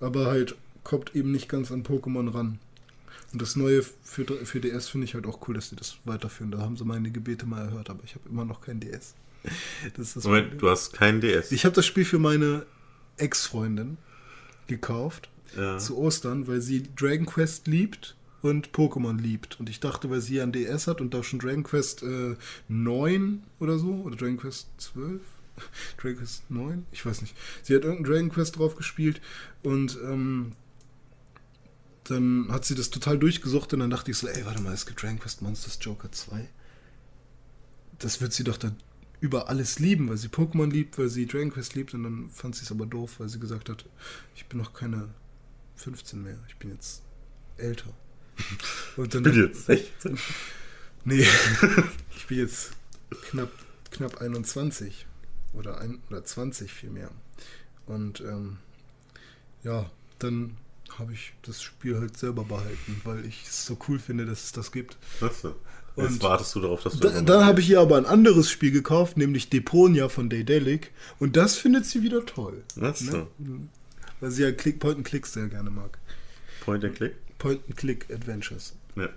Aber 0.00 0.26
halt 0.26 0.56
kommt 0.82 1.14
eben 1.14 1.30
nicht 1.30 1.48
ganz 1.48 1.70
an 1.70 1.84
Pokémon 1.84 2.32
ran. 2.34 2.58
Und 3.32 3.42
das 3.42 3.54
Neue 3.56 3.82
für, 4.02 4.24
für 4.24 4.60
DS 4.60 4.88
finde 4.88 5.04
ich 5.04 5.14
halt 5.14 5.26
auch 5.26 5.46
cool, 5.46 5.54
dass 5.54 5.68
sie 5.70 5.76
das 5.76 5.98
weiterführen. 6.04 6.50
Da 6.50 6.58
haben 6.58 6.76
sie 6.76 6.84
meine 6.84 7.10
Gebete 7.10 7.46
mal 7.46 7.64
erhört, 7.66 7.90
aber 7.90 8.02
ich 8.04 8.14
habe 8.14 8.28
immer 8.28 8.44
noch 8.44 8.60
kein 8.60 8.80
DS. 8.80 9.14
Moment, 10.24 10.60
du 10.60 10.68
hast 10.70 10.92
keinen 10.92 11.20
DS. 11.20 11.52
Ich 11.52 11.64
habe 11.64 11.74
das 11.74 11.86
Spiel 11.86 12.04
für 12.04 12.18
meine 12.18 12.66
Ex-Freundin 13.16 13.96
gekauft 14.66 15.28
Ja. 15.56 15.78
zu 15.78 15.96
Ostern, 15.98 16.46
weil 16.46 16.60
sie 16.60 16.88
Dragon 16.96 17.26
Quest 17.26 17.66
liebt 17.66 18.16
und 18.42 18.70
Pokémon 18.72 19.18
liebt. 19.20 19.58
Und 19.60 19.68
ich 19.68 19.80
dachte, 19.80 20.10
weil 20.10 20.20
sie 20.20 20.36
ja 20.36 20.42
ein 20.42 20.52
DS 20.52 20.86
hat 20.86 21.00
und 21.00 21.14
da 21.14 21.22
schon 21.22 21.38
Dragon 21.38 21.62
Quest 21.62 22.02
äh, 22.02 22.36
9 22.68 23.42
oder 23.60 23.78
so, 23.78 23.94
oder 24.02 24.16
Dragon 24.16 24.36
Quest 24.36 24.68
12? 24.78 25.20
Dragon 26.00 26.18
Quest 26.18 26.50
9? 26.50 26.86
Ich 26.92 27.04
weiß 27.06 27.22
nicht. 27.22 27.34
Sie 27.62 27.74
hat 27.74 27.84
irgendein 27.84 28.12
Dragon 28.12 28.30
Quest 28.30 28.58
drauf 28.58 28.76
gespielt 28.76 29.20
und 29.62 29.96
ähm, 30.04 30.52
dann 32.04 32.48
hat 32.52 32.64
sie 32.64 32.74
das 32.76 32.90
total 32.90 33.18
durchgesucht 33.18 33.72
und 33.72 33.80
dann 33.80 33.90
dachte 33.90 34.10
ich 34.10 34.16
so, 34.16 34.28
ey, 34.28 34.44
warte 34.44 34.62
mal, 34.62 34.72
es 34.72 34.86
gibt 34.86 35.02
Dragon 35.02 35.18
Quest 35.18 35.42
Monsters 35.42 35.78
Joker 35.80 36.12
2. 36.12 36.48
Das 37.98 38.20
wird 38.20 38.32
sie 38.32 38.44
doch 38.44 38.58
dann 38.58 38.76
über 39.20 39.48
alles 39.48 39.78
lieben, 39.78 40.08
weil 40.08 40.16
sie 40.16 40.28
Pokémon 40.28 40.70
liebt, 40.70 40.98
weil 40.98 41.08
sie 41.08 41.26
Dragon 41.26 41.50
Quest 41.50 41.74
liebt 41.74 41.94
und 41.94 42.02
dann 42.04 42.30
fand 42.30 42.54
sie 42.54 42.64
es 42.64 42.70
aber 42.70 42.86
doof, 42.86 43.18
weil 43.18 43.28
sie 43.28 43.40
gesagt 43.40 43.68
hat, 43.68 43.86
ich 44.34 44.46
bin 44.46 44.58
noch 44.58 44.72
keine 44.72 45.08
15 45.76 46.22
mehr, 46.22 46.38
ich 46.48 46.56
bin 46.56 46.70
jetzt 46.70 47.02
älter. 47.56 47.92
Und 48.96 49.14
dann, 49.14 49.24
Ich 49.24 49.32
bin 49.32 49.46
jetzt 49.46 49.66
16. 49.66 50.18
Nee, 51.04 51.26
ich 52.16 52.26
bin 52.26 52.38
jetzt 52.38 52.72
knapp, 53.30 53.50
knapp 53.90 54.20
21 54.20 55.06
oder, 55.54 55.80
ein, 55.80 56.00
oder 56.10 56.24
20 56.24 56.70
vielmehr. 56.70 57.10
Und 57.86 58.20
ähm, 58.20 58.58
ja, 59.62 59.90
dann 60.18 60.56
habe 60.98 61.12
ich 61.12 61.32
das 61.42 61.62
Spiel 61.62 61.98
halt 61.98 62.16
selber 62.16 62.44
behalten, 62.44 63.00
weil 63.04 63.24
ich 63.24 63.44
es 63.44 63.66
so 63.66 63.78
cool 63.88 63.98
finde, 63.98 64.26
dass 64.26 64.44
es 64.44 64.52
das 64.52 64.72
gibt. 64.72 64.96
Achso. 65.20 65.56
Jetzt 65.96 66.06
Und- 66.12 66.22
wartest 66.22 66.54
du 66.54 66.60
darauf, 66.60 66.82
dass 66.82 66.94
du 66.98 67.08
Da, 67.08 67.20
dann 67.22 67.46
habe 67.46 67.60
ich 67.60 67.70
ihr 67.70 67.80
aber 67.80 67.96
ein 67.96 68.04
anderes 68.06 68.50
Spiel 68.50 68.70
gekauft, 68.70 69.16
nämlich 69.16 69.48
Deponia 69.48 70.08
von 70.10 70.28
Daydelic. 70.28 70.90
Und 71.18 71.36
das 71.36 71.56
findet 71.56 71.86
sie 71.86 72.02
wieder 72.02 72.24
toll. 72.26 72.62
Achso. 72.80 73.28
Weil 74.20 74.30
sie 74.30 74.42
ja 74.42 74.52
Click, 74.52 74.78
Point-and-Click 74.78 75.26
sehr 75.26 75.46
gerne 75.48 75.70
mag. 75.70 75.98
Point 76.64 76.84
and 76.84 76.94
Click. 76.96 77.14
Point-and-Click-Adventures. 77.38 78.74
Ja. 78.96 79.08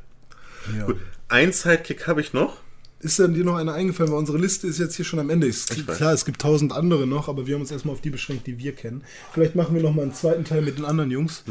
Ja. 0.77 0.85
Gut. 0.85 0.97
Ein 1.29 1.51
Sidekick 1.53 2.07
habe 2.07 2.21
ich 2.21 2.33
noch. 2.33 2.57
Ist 3.01 3.17
dann 3.17 3.33
dir 3.33 3.45
noch 3.45 3.55
eine 3.55 3.71
eingefallen? 3.73 4.11
Weil 4.11 4.17
unsere 4.19 4.37
Liste 4.37 4.67
ist 4.67 4.77
jetzt 4.77 4.95
hier 4.95 5.05
schon 5.05 5.19
am 5.19 5.29
Ende. 5.29 5.47
Ist, 5.47 5.87
klar, 5.87 6.11
es 6.13 6.25
gibt 6.25 6.41
tausend 6.41 6.73
andere 6.73 7.07
noch, 7.07 7.29
aber 7.29 7.47
wir 7.47 7.55
haben 7.55 7.61
uns 7.61 7.71
erstmal 7.71 7.95
auf 7.95 8.01
die 8.01 8.09
beschränkt, 8.09 8.45
die 8.45 8.57
wir 8.57 8.73
kennen. 8.73 9.03
Vielleicht 9.33 9.55
machen 9.55 9.73
wir 9.73 9.81
noch 9.81 9.93
mal 9.95 10.01
einen 10.01 10.13
zweiten 10.13 10.43
Teil 10.43 10.61
mit 10.61 10.77
den 10.77 10.83
anderen 10.85 11.11
Jungs. 11.11 11.43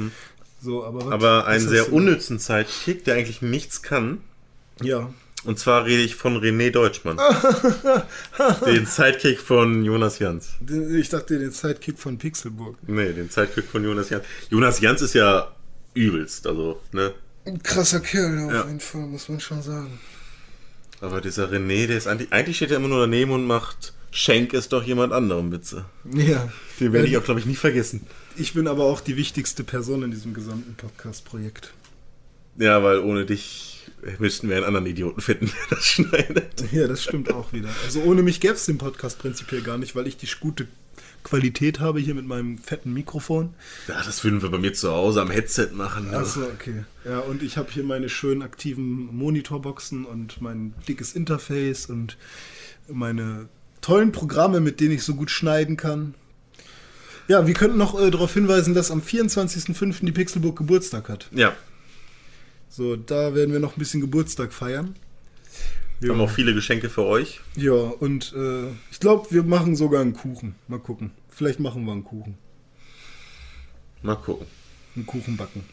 So, 0.61 0.85
aber 0.85 0.99
was- 0.99 1.05
Hm. 1.07 1.13
Aber 1.13 1.47
einen 1.47 1.67
sehr 1.69 1.91
unnützen 1.93 2.39
Sidekick, 2.39 3.05
der 3.05 3.15
eigentlich 3.15 3.41
nichts 3.41 3.81
kann. 3.81 4.19
Ja. 4.83 5.13
Und 5.45 5.59
zwar 5.59 5.85
rede 5.85 6.03
ich 6.03 6.15
von 6.17 6.37
René 6.43 6.71
Deutschmann. 6.71 7.17
den 8.67 8.87
Sidekick 8.87 9.41
von 9.41 9.85
Jonas 9.85 10.19
Jans. 10.19 10.51
Ich 10.93 11.09
dachte, 11.09 11.39
den 11.39 11.53
Sidekick 11.53 11.99
von 11.99 12.19
Pixelburg. 12.19 12.77
Nee, 12.87 13.13
den 13.13 13.29
Sidekick 13.31 13.65
von 13.67 13.85
Jonas 13.85 14.11
Jans. 14.11 14.25
Jonas 14.51 14.81
Jans 14.81 15.01
ist 15.03 15.15
ja 15.15 15.53
übelst, 15.95 16.47
also, 16.47 16.81
ne? 16.93 17.15
Ein 17.45 17.63
krasser 17.63 18.01
Kerl, 18.01 18.47
auf 18.47 18.53
Ja. 18.53 18.65
jeden 18.67 18.81
Fall, 18.81 19.03
muss 19.03 19.29
man 19.29 19.41
schon 19.41 19.63
sagen. 19.63 19.99
Aber 21.01 21.21
dieser 21.21 21.49
René, 21.51 21.87
der 21.87 21.97
ist 21.99 22.09
eigentlich, 22.09 22.33
eigentlich 22.33 22.57
steht 22.57 22.73
er 22.73 22.77
immer 22.79 22.89
nur 22.89 23.01
daneben 23.01 23.31
und 23.31 23.47
macht 23.47 23.95
Schenk 24.11 24.53
ist 24.55 24.73
doch 24.73 24.83
jemand 24.83 25.13
anderem 25.13 25.53
Witze. 25.53 25.85
Ja. 26.13 26.49
Den 26.81 26.93
werde 26.93 27.07
ich 27.07 27.17
auch, 27.17 27.25
glaube 27.25 27.41
ich, 27.41 27.47
nie 27.47 27.55
vergessen. 27.57 28.07
Ich 28.37 28.55
bin 28.55 28.67
aber 28.67 28.85
auch 28.85 29.01
die 29.01 29.17
wichtigste 29.17 29.63
Person 29.65 30.03
in 30.03 30.11
diesem 30.11 30.35
gesamten 30.35 30.75
Podcast-Projekt. 30.75 31.73
Ja, 32.57 32.83
weil 32.83 32.99
ohne 33.01 33.25
dich 33.27 33.68
müssten 34.19 34.49
wir 34.49 34.57
einen 34.57 34.65
anderen 34.65 34.87
Idioten 34.87 35.21
finden, 35.21 35.47
der 35.47 35.77
das 35.77 35.87
schneidet. 35.87 36.73
Ja, 36.73 36.87
das 36.87 37.03
stimmt 37.03 37.33
auch 37.33 37.53
wieder. 37.53 37.69
Also 37.85 38.03
ohne 38.03 38.23
mich 38.23 38.41
gäbe 38.41 38.55
es 38.55 38.67
den 38.67 38.79
Podcast 38.79 39.19
prinzipiell 39.19 39.63
gar 39.63 39.79
nicht, 39.79 39.95
weil 39.97 40.07
ich 40.07 40.17
die 40.17 40.29
gute 40.41 40.67
Qualität 41.25 41.81
habe 41.81 42.01
hier 42.01 42.15
mit 42.15 42.27
meinem 42.27 42.59
fetten 42.59 42.93
Mikrofon. 42.93 43.55
Ja, 43.87 44.03
das 44.03 44.23
würden 44.25 44.41
wir 44.41 44.51
bei 44.51 44.59
mir 44.59 44.73
zu 44.73 44.91
Hause 44.91 45.21
am 45.21 45.31
Headset 45.31 45.71
machen. 45.73 46.11
ne? 46.11 46.17
Achso, 46.19 46.43
okay. 46.43 46.85
Ja, 47.05 47.21
und 47.21 47.43
ich 47.43 47.57
habe 47.57 47.71
hier 47.71 47.85
meine 47.85 48.09
schönen 48.09 48.43
aktiven 48.43 49.15
Monitorboxen 49.17 50.05
und 50.05 50.41
mein 50.41 50.75
dickes 50.87 51.15
Interface 51.15 51.87
und 51.87 52.17
meine 52.89 53.49
tollen 53.81 54.13
Programme, 54.13 54.61
mit 54.61 54.81
denen 54.81 54.93
ich 54.93 55.03
so 55.03 55.15
gut 55.15 55.31
schneiden 55.31 55.77
kann. 55.77 56.15
Ja, 57.27 57.47
wir 57.47 57.55
könnten 57.55 57.77
noch 57.77 58.01
äh, 58.01 58.11
darauf 58.11 58.33
hinweisen, 58.33 58.73
dass 58.75 58.91
am 58.91 59.01
24.05. 59.01 60.05
die 60.07 60.13
Pixelburg 60.13 60.57
Geburtstag 60.57 61.11
hat. 61.11 61.29
Ja, 61.33 61.55
So, 62.69 62.97
da 62.97 63.35
werden 63.35 63.53
wir 63.53 63.61
noch 63.61 63.77
ein 63.77 63.79
bisschen 63.79 64.01
Geburtstag 64.01 64.53
feiern. 64.53 64.95
wir 66.01 66.11
haben 66.13 66.21
auch 66.21 66.31
viele 66.31 66.55
Geschenke 66.55 66.89
für 66.89 67.03
euch. 67.05 67.41
Ja, 67.57 67.73
und 67.73 68.33
äh, 68.37 68.69
ich 68.91 69.01
glaube, 69.01 69.29
wir 69.31 69.43
machen 69.43 69.75
sogar 69.77 70.01
einen 70.03 70.13
Kuchen. 70.15 70.55
Mal 70.69 70.79
gucken. 70.79 71.11
Vielleicht 71.29 71.61
machen 71.61 71.85
wir 71.85 71.93
einen 71.93 72.05
Kuchen. 72.05 72.37
Mal 74.03 74.17
gucken. 74.17 74.47
Einen 74.97 75.07
Kuchen 75.07 75.37
backen. 75.37 75.65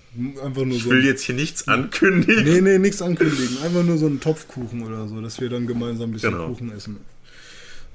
Einfach 0.44 0.66
nur 0.66 0.78
Ich 0.78 0.84
so. 0.84 0.90
will 0.92 1.04
jetzt 1.06 1.24
hier 1.24 1.36
nichts 1.36 1.68
ankündigen. 1.68 2.44
Nee, 2.44 2.62
nee, 2.62 2.78
nichts 2.80 3.02
ankündigen. 3.02 3.58
Einfach 3.64 3.84
nur 3.84 3.98
so 3.98 4.06
einen 4.08 4.20
Topfkuchen 4.20 4.84
oder 4.84 5.08
so, 5.08 5.22
dass 5.22 5.40
wir 5.40 5.50
dann 5.50 5.68
gemeinsam 5.68 6.10
ein 6.10 6.14
bisschen 6.14 6.32
Genau. 6.32 6.48
Kuchen 6.50 6.72
essen. 6.72 6.98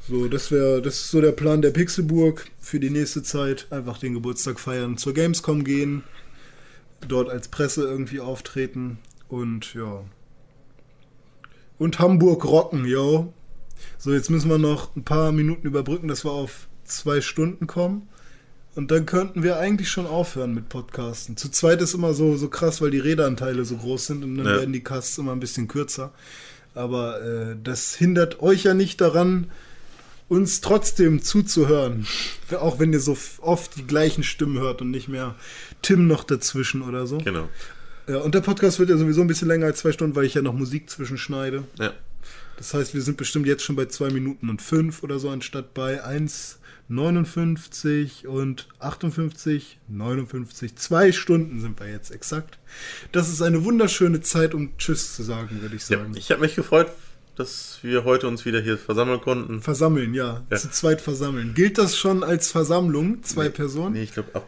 So, 0.09 0.27
das 0.29 0.51
wäre, 0.51 0.83
das 0.83 0.95
ist 0.95 1.11
so 1.11 1.21
der 1.21 1.33
Plan 1.33 1.63
der 1.63 1.71
Pixelburg 1.71 2.47
für 2.61 2.81
die 2.81 2.91
nächste 2.91 3.23
Zeit. 3.23 3.67
Einfach 3.71 3.99
den 3.99 4.15
Geburtstag 4.15 4.59
feiern, 4.59 4.97
zur 4.99 5.15
Gamescom 5.15 5.63
gehen, 5.63 6.03
dort 7.09 7.29
als 7.31 7.49
Presse 7.49 7.83
irgendwie 7.85 8.21
auftreten 8.21 8.99
und 9.29 9.75
ja. 9.75 10.03
Und 11.79 11.99
Hamburg 11.99 12.45
rocken, 12.45 12.85
yo. 12.85 13.33
So, 13.99 14.13
jetzt 14.13 14.29
müssen 14.31 14.51
wir 14.51 14.59
noch 14.59 14.95
ein 14.97 15.05
paar 15.05 15.33
Minuten 15.33 15.67
überbrücken, 15.67 16.09
dass 16.09 16.25
wir 16.25 16.33
auf 16.33 16.69
zwei 16.85 17.21
Stunden 17.21 17.67
kommen. 17.67 18.09
Und 18.75 18.91
dann 18.91 19.07
könnten 19.07 19.43
wir 19.43 19.59
eigentlich 19.59 19.91
schon 19.91 20.07
aufhören 20.07 20.55
mit 20.55 20.69
Podcasten. 20.69 21.37
Zu 21.37 21.49
zweit 21.51 21.81
ist 21.83 21.95
immer 21.95 22.15
so, 22.15 22.37
so 22.37 22.49
krass, 22.49 22.81
weil 22.81 22.91
die 22.91 22.99
Redeanteile 23.01 23.65
so 23.65 23.77
groß 23.77 24.07
sind 24.07 24.23
und 24.25 24.37
dann 24.37 24.47
Ja. 24.47 24.57
werden 24.57 24.73
die 24.73 24.83
Casts 24.85 25.19
immer 25.19 25.33
ein 25.33 25.41
bisschen 25.41 25.67
kürzer. 25.69 26.13
Aber 26.75 27.21
äh, 27.23 27.57
das 27.63 27.95
hindert 27.95 28.41
euch 28.43 28.63
ja 28.65 28.75
nicht 28.75 29.01
daran, 29.01 29.51
uns 30.31 30.63
trotzdem 30.63 31.23
zuzuhören. 31.23 32.07
Auch 32.59 32.79
wenn 32.79 32.93
ihr 32.95 33.01
so 33.01 33.17
oft 33.43 33.77
die 33.77 33.87
gleichen 33.87 34.23
Stimmen 34.23 34.59
hört 34.59 34.81
und 34.81 34.91
nicht 34.91 35.09
mehr 35.09 35.35
Tim 35.83 36.07
noch 36.07 36.25
dazwischen 36.25 36.81
oder 36.83 37.07
so. 37.07 37.19
Genau. 37.19 37.49
Ja, 38.09 38.19
und 38.19 38.35
der 38.35 38.41
Podcast 38.41 38.79
wird 38.79 38.89
ja 38.91 38.97
sowieso 38.97 39.21
ein 39.21 39.27
bisschen 39.27 39.49
länger 39.49 39.67
als 39.67 39.81
zwei 39.81 39.93
Stunden, 39.93 40.17
weil 40.17 40.25
ich 40.25 40.33
ja 40.35 40.41
noch 40.43 40.55
Musik 40.55 40.89
zwischenschneide. 40.89 41.65
Ja. 41.79 41.93
Das 42.57 42.73
heißt, 42.75 42.95
wir 42.95 43.03
sind 43.03 43.17
bestimmt 43.17 43.47
jetzt 43.47 43.63
schon 43.65 43.75
bei 43.77 43.87
2 43.87 44.11
Minuten 44.11 44.49
und 44.51 44.61
5 44.63 45.03
oder 45.03 45.19
so, 45.19 45.31
anstatt 45.31 45.73
bei 45.75 46.05
1,59 46.05 48.27
und 48.27 48.69
58, 48.79 49.79
59. 49.89 50.77
Zwei 50.77 51.13
Stunden 51.13 51.61
sind 51.61 51.81
wir 51.81 51.89
jetzt 51.89 52.11
exakt. 52.11 52.59
Das 53.13 53.29
ist 53.31 53.41
eine 53.43 53.65
wunderschöne 53.65 54.21
Zeit, 54.21 54.53
um 54.55 54.77
Tschüss 54.77 55.15
zu 55.17 55.23
sagen, 55.23 55.63
würde 55.63 55.77
ich 55.77 55.89
Ja, 55.89 55.99
sagen. 55.99 56.13
ich 56.17 56.31
habe 56.31 56.43
mich 56.43 56.55
gefreut, 56.55 56.89
dass 57.37 57.79
wir 57.83 58.05
heute 58.05 58.29
uns 58.29 58.45
wieder 58.45 58.61
hier 58.61 58.79
versammeln 58.79 59.21
konnten. 59.21 59.63
Versammeln, 59.63 60.15
ja. 60.15 60.43
Ja. 60.51 60.57
Zu 60.57 60.71
zweit 60.71 61.01
versammeln. 61.01 61.55
Gilt 61.55 61.79
das 61.79 61.97
schon 61.97 62.23
als 62.23 62.51
Versammlung? 62.51 63.23
Zwei 63.23 63.49
Personen? 63.49 63.95
Nee, 63.95 64.03
ich 64.03 64.13
glaube 64.13 64.31
ab, 64.35 64.47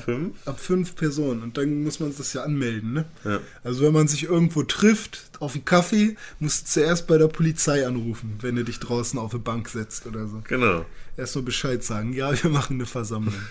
fünf. 0.00 0.36
Ab 0.46 0.58
fünf 0.58 0.96
Personen. 0.96 1.42
Und 1.42 1.58
dann 1.58 1.82
muss 1.82 2.00
man 2.00 2.14
das 2.16 2.32
ja 2.32 2.42
anmelden, 2.42 2.92
ne? 2.94 3.04
Ja. 3.24 3.40
Also 3.64 3.84
wenn 3.84 3.92
man 3.92 4.08
sich 4.08 4.24
irgendwo 4.24 4.62
trifft, 4.62 5.30
auf 5.40 5.54
einen 5.54 5.64
Kaffee, 5.64 6.16
musst 6.38 6.62
du 6.62 6.80
zuerst 6.80 7.06
bei 7.06 7.18
der 7.18 7.28
Polizei 7.28 7.86
anrufen, 7.86 8.38
wenn 8.40 8.56
du 8.56 8.64
dich 8.64 8.78
draußen 8.78 9.18
auf 9.18 9.32
eine 9.32 9.42
Bank 9.42 9.68
setzt 9.68 10.06
oder 10.06 10.26
so. 10.28 10.42
Genau. 10.48 10.86
Erstmal 11.16 11.44
Bescheid 11.44 11.84
sagen, 11.84 12.12
ja, 12.12 12.42
wir 12.42 12.50
machen 12.50 12.74
eine 12.74 12.86
Versammlung. 12.86 13.34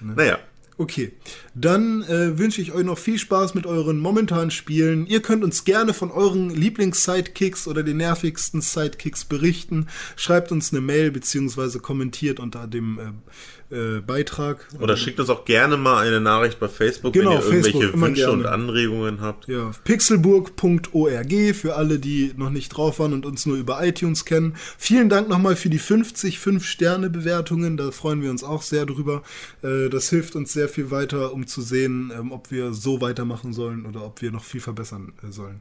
Naja, 0.00 0.38
Okay, 0.80 1.10
dann 1.56 2.04
äh, 2.04 2.38
wünsche 2.38 2.62
ich 2.62 2.72
euch 2.72 2.84
noch 2.84 2.98
viel 2.98 3.18
Spaß 3.18 3.54
mit 3.54 3.66
euren 3.66 3.98
momentanen 3.98 4.52
Spielen. 4.52 5.06
Ihr 5.06 5.20
könnt 5.20 5.42
uns 5.42 5.64
gerne 5.64 5.92
von 5.92 6.12
euren 6.12 6.50
Lieblings-Sidekicks 6.50 7.66
oder 7.66 7.82
den 7.82 7.96
nervigsten 7.96 8.60
Sidekicks 8.60 9.24
berichten. 9.24 9.88
Schreibt 10.14 10.52
uns 10.52 10.72
eine 10.72 10.80
Mail 10.80 11.10
beziehungsweise 11.10 11.80
kommentiert 11.80 12.38
unter 12.38 12.68
dem 12.68 13.22
äh, 13.67 13.67
äh, 13.70 14.00
Beitrag. 14.00 14.66
oder 14.80 14.96
schickt 14.96 15.20
uns 15.20 15.28
auch 15.28 15.44
gerne 15.44 15.76
mal 15.76 16.06
eine 16.06 16.20
Nachricht 16.20 16.58
bei 16.58 16.68
Facebook, 16.68 17.12
Genau, 17.12 17.30
wenn 17.30 17.36
ihr 17.38 17.44
irgendwelche 17.44 17.78
Facebook, 17.80 18.00
Wünsche 18.00 18.30
und 18.30 18.42
gerne. 18.42 18.54
Anregungen 18.54 19.20
habt. 19.20 19.46
Ja, 19.48 19.72
pixelburg.org 19.84 21.54
für 21.54 21.76
alle, 21.76 21.98
die 21.98 22.32
noch 22.36 22.50
nicht 22.50 22.70
drauf 22.70 22.98
waren 22.98 23.12
und 23.12 23.26
uns 23.26 23.46
nur 23.46 23.56
über 23.56 23.84
iTunes 23.86 24.24
kennen. 24.24 24.54
Vielen 24.78 25.08
Dank 25.08 25.28
nochmal 25.28 25.56
für 25.56 25.68
die 25.68 25.78
50 25.78 26.38
5-Sterne-Bewertungen. 26.38 27.76
Da 27.76 27.90
freuen 27.90 28.22
wir 28.22 28.30
uns 28.30 28.42
auch 28.44 28.62
sehr 28.62 28.86
drüber. 28.86 29.22
Äh, 29.62 29.88
Das 29.88 30.08
hilft 30.10 30.36
uns 30.36 30.52
sehr 30.52 30.68
viel 30.68 30.90
weiter, 30.90 31.32
um 31.32 31.46
zu 31.46 31.62
sehen, 31.62 32.12
ähm, 32.18 32.32
ob 32.32 32.50
wir 32.50 32.72
so 32.72 33.00
weitermachen 33.00 33.52
sollen 33.52 33.86
oder 33.86 34.04
ob 34.04 34.22
wir 34.22 34.30
noch 34.30 34.44
viel 34.44 34.60
verbessern 34.60 35.12
äh, 35.26 35.32
sollen. 35.32 35.60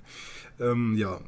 Ähm, 0.59 0.95
ja. 0.97 1.19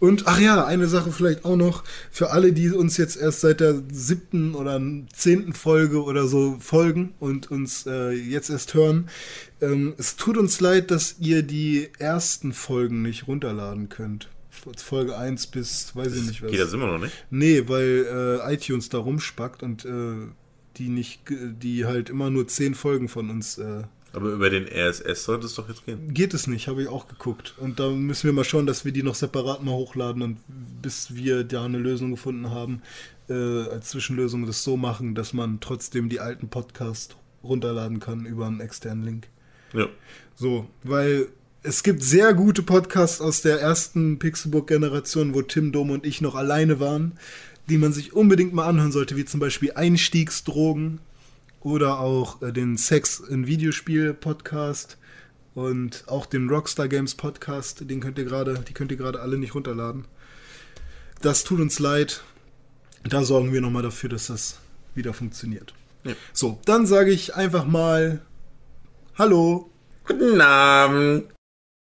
Und 0.00 0.26
ach 0.28 0.38
ja, 0.38 0.64
eine 0.64 0.86
Sache 0.86 1.10
vielleicht 1.10 1.44
auch 1.44 1.56
noch 1.56 1.82
für 2.12 2.30
alle, 2.30 2.52
die 2.52 2.70
uns 2.70 2.96
jetzt 2.96 3.16
erst 3.16 3.40
seit 3.40 3.58
der 3.60 3.82
siebten 3.92 4.54
oder 4.54 4.80
zehnten 5.12 5.52
Folge 5.52 6.02
oder 6.04 6.28
so 6.28 6.56
folgen 6.60 7.14
und 7.18 7.50
uns 7.50 7.84
äh, 7.86 8.10
jetzt 8.12 8.48
erst 8.48 8.74
hören. 8.74 9.08
Ähm, 9.60 9.94
es 9.98 10.14
tut 10.16 10.36
uns 10.36 10.60
leid, 10.60 10.92
dass 10.92 11.16
ihr 11.18 11.42
die 11.42 11.88
ersten 11.98 12.52
Folgen 12.52 13.02
nicht 13.02 13.26
runterladen 13.26 13.88
könnt. 13.88 14.28
Folge 14.76 15.16
1 15.16 15.48
bis, 15.48 15.94
weiß 15.96 16.14
ich 16.14 16.26
nicht 16.26 16.42
was. 16.42 16.50
Geht 16.50 16.60
das 16.60 16.72
immer 16.72 16.86
noch 16.86 16.98
nicht? 16.98 17.12
Nee, 17.30 17.64
weil 17.66 18.40
äh, 18.44 18.54
iTunes 18.54 18.88
da 18.88 18.98
rumspackt 18.98 19.62
und 19.62 19.84
äh, 19.84 20.14
die 20.76 20.88
nicht, 20.88 21.26
ge- 21.26 21.52
die 21.60 21.86
halt 21.86 22.08
immer 22.10 22.30
nur 22.30 22.46
zehn 22.48 22.74
Folgen 22.74 23.08
von 23.08 23.30
uns 23.30 23.58
äh, 23.58 23.82
Aber 24.12 24.30
über 24.30 24.48
den 24.48 24.66
RSS 24.66 25.24
sollte 25.24 25.46
es 25.46 25.54
doch 25.54 25.68
jetzt 25.68 25.84
gehen. 25.84 26.14
Geht 26.14 26.32
es 26.32 26.46
nicht, 26.46 26.68
habe 26.68 26.82
ich 26.82 26.88
auch 26.88 27.08
geguckt. 27.08 27.54
Und 27.58 27.78
da 27.78 27.90
müssen 27.90 28.24
wir 28.24 28.32
mal 28.32 28.44
schauen, 28.44 28.66
dass 28.66 28.84
wir 28.84 28.92
die 28.92 29.02
noch 29.02 29.14
separat 29.14 29.62
mal 29.62 29.72
hochladen 29.72 30.22
und 30.22 30.38
bis 30.82 31.14
wir 31.14 31.44
da 31.44 31.64
eine 31.64 31.78
Lösung 31.78 32.10
gefunden 32.12 32.50
haben, 32.50 32.82
äh, 33.28 33.34
als 33.34 33.90
Zwischenlösung 33.90 34.46
das 34.46 34.64
so 34.64 34.76
machen, 34.76 35.14
dass 35.14 35.32
man 35.34 35.60
trotzdem 35.60 36.08
die 36.08 36.20
alten 36.20 36.48
Podcasts 36.48 37.16
runterladen 37.42 38.00
kann 38.00 38.24
über 38.24 38.46
einen 38.46 38.60
externen 38.60 39.04
Link. 39.04 39.28
Ja. 39.74 39.88
So, 40.34 40.68
weil 40.82 41.28
es 41.62 41.82
gibt 41.82 42.02
sehr 42.02 42.32
gute 42.34 42.62
Podcasts 42.62 43.20
aus 43.20 43.42
der 43.42 43.60
ersten 43.60 44.18
Pixelburg-Generation, 44.18 45.34
wo 45.34 45.42
Tim 45.42 45.72
Dom 45.72 45.90
und 45.90 46.06
ich 46.06 46.20
noch 46.20 46.34
alleine 46.34 46.80
waren, 46.80 47.18
die 47.68 47.76
man 47.78 47.92
sich 47.92 48.14
unbedingt 48.14 48.54
mal 48.54 48.66
anhören 48.66 48.92
sollte, 48.92 49.16
wie 49.16 49.26
zum 49.26 49.40
Beispiel 49.40 49.72
Einstiegsdrogen 49.72 51.00
oder 51.60 52.00
auch 52.00 52.42
äh, 52.42 52.52
den 52.52 52.76
Sex 52.76 53.20
in 53.20 53.46
Videospiel 53.46 54.14
Podcast 54.14 54.98
und 55.54 56.04
auch 56.06 56.26
den 56.26 56.48
Rockstar 56.48 56.88
Games 56.88 57.14
Podcast, 57.14 57.88
den 57.90 58.00
könnt 58.00 58.18
ihr 58.18 58.24
gerade, 58.24 58.62
die 58.66 58.72
könnt 58.72 58.90
ihr 58.90 58.96
gerade 58.96 59.20
alle 59.20 59.38
nicht 59.38 59.54
runterladen. 59.54 60.04
Das 61.20 61.44
tut 61.44 61.60
uns 61.60 61.78
leid. 61.78 62.22
Da 63.04 63.24
sorgen 63.24 63.52
wir 63.52 63.60
nochmal 63.60 63.82
dafür, 63.82 64.08
dass 64.10 64.28
das 64.28 64.58
wieder 64.94 65.12
funktioniert. 65.14 65.74
Ja. 66.04 66.12
So, 66.32 66.60
dann 66.64 66.86
sage 66.86 67.10
ich 67.10 67.34
einfach 67.34 67.66
mal 67.66 68.20
Hallo. 69.18 69.68
Guten 70.06 70.40
Abend. 70.40 71.37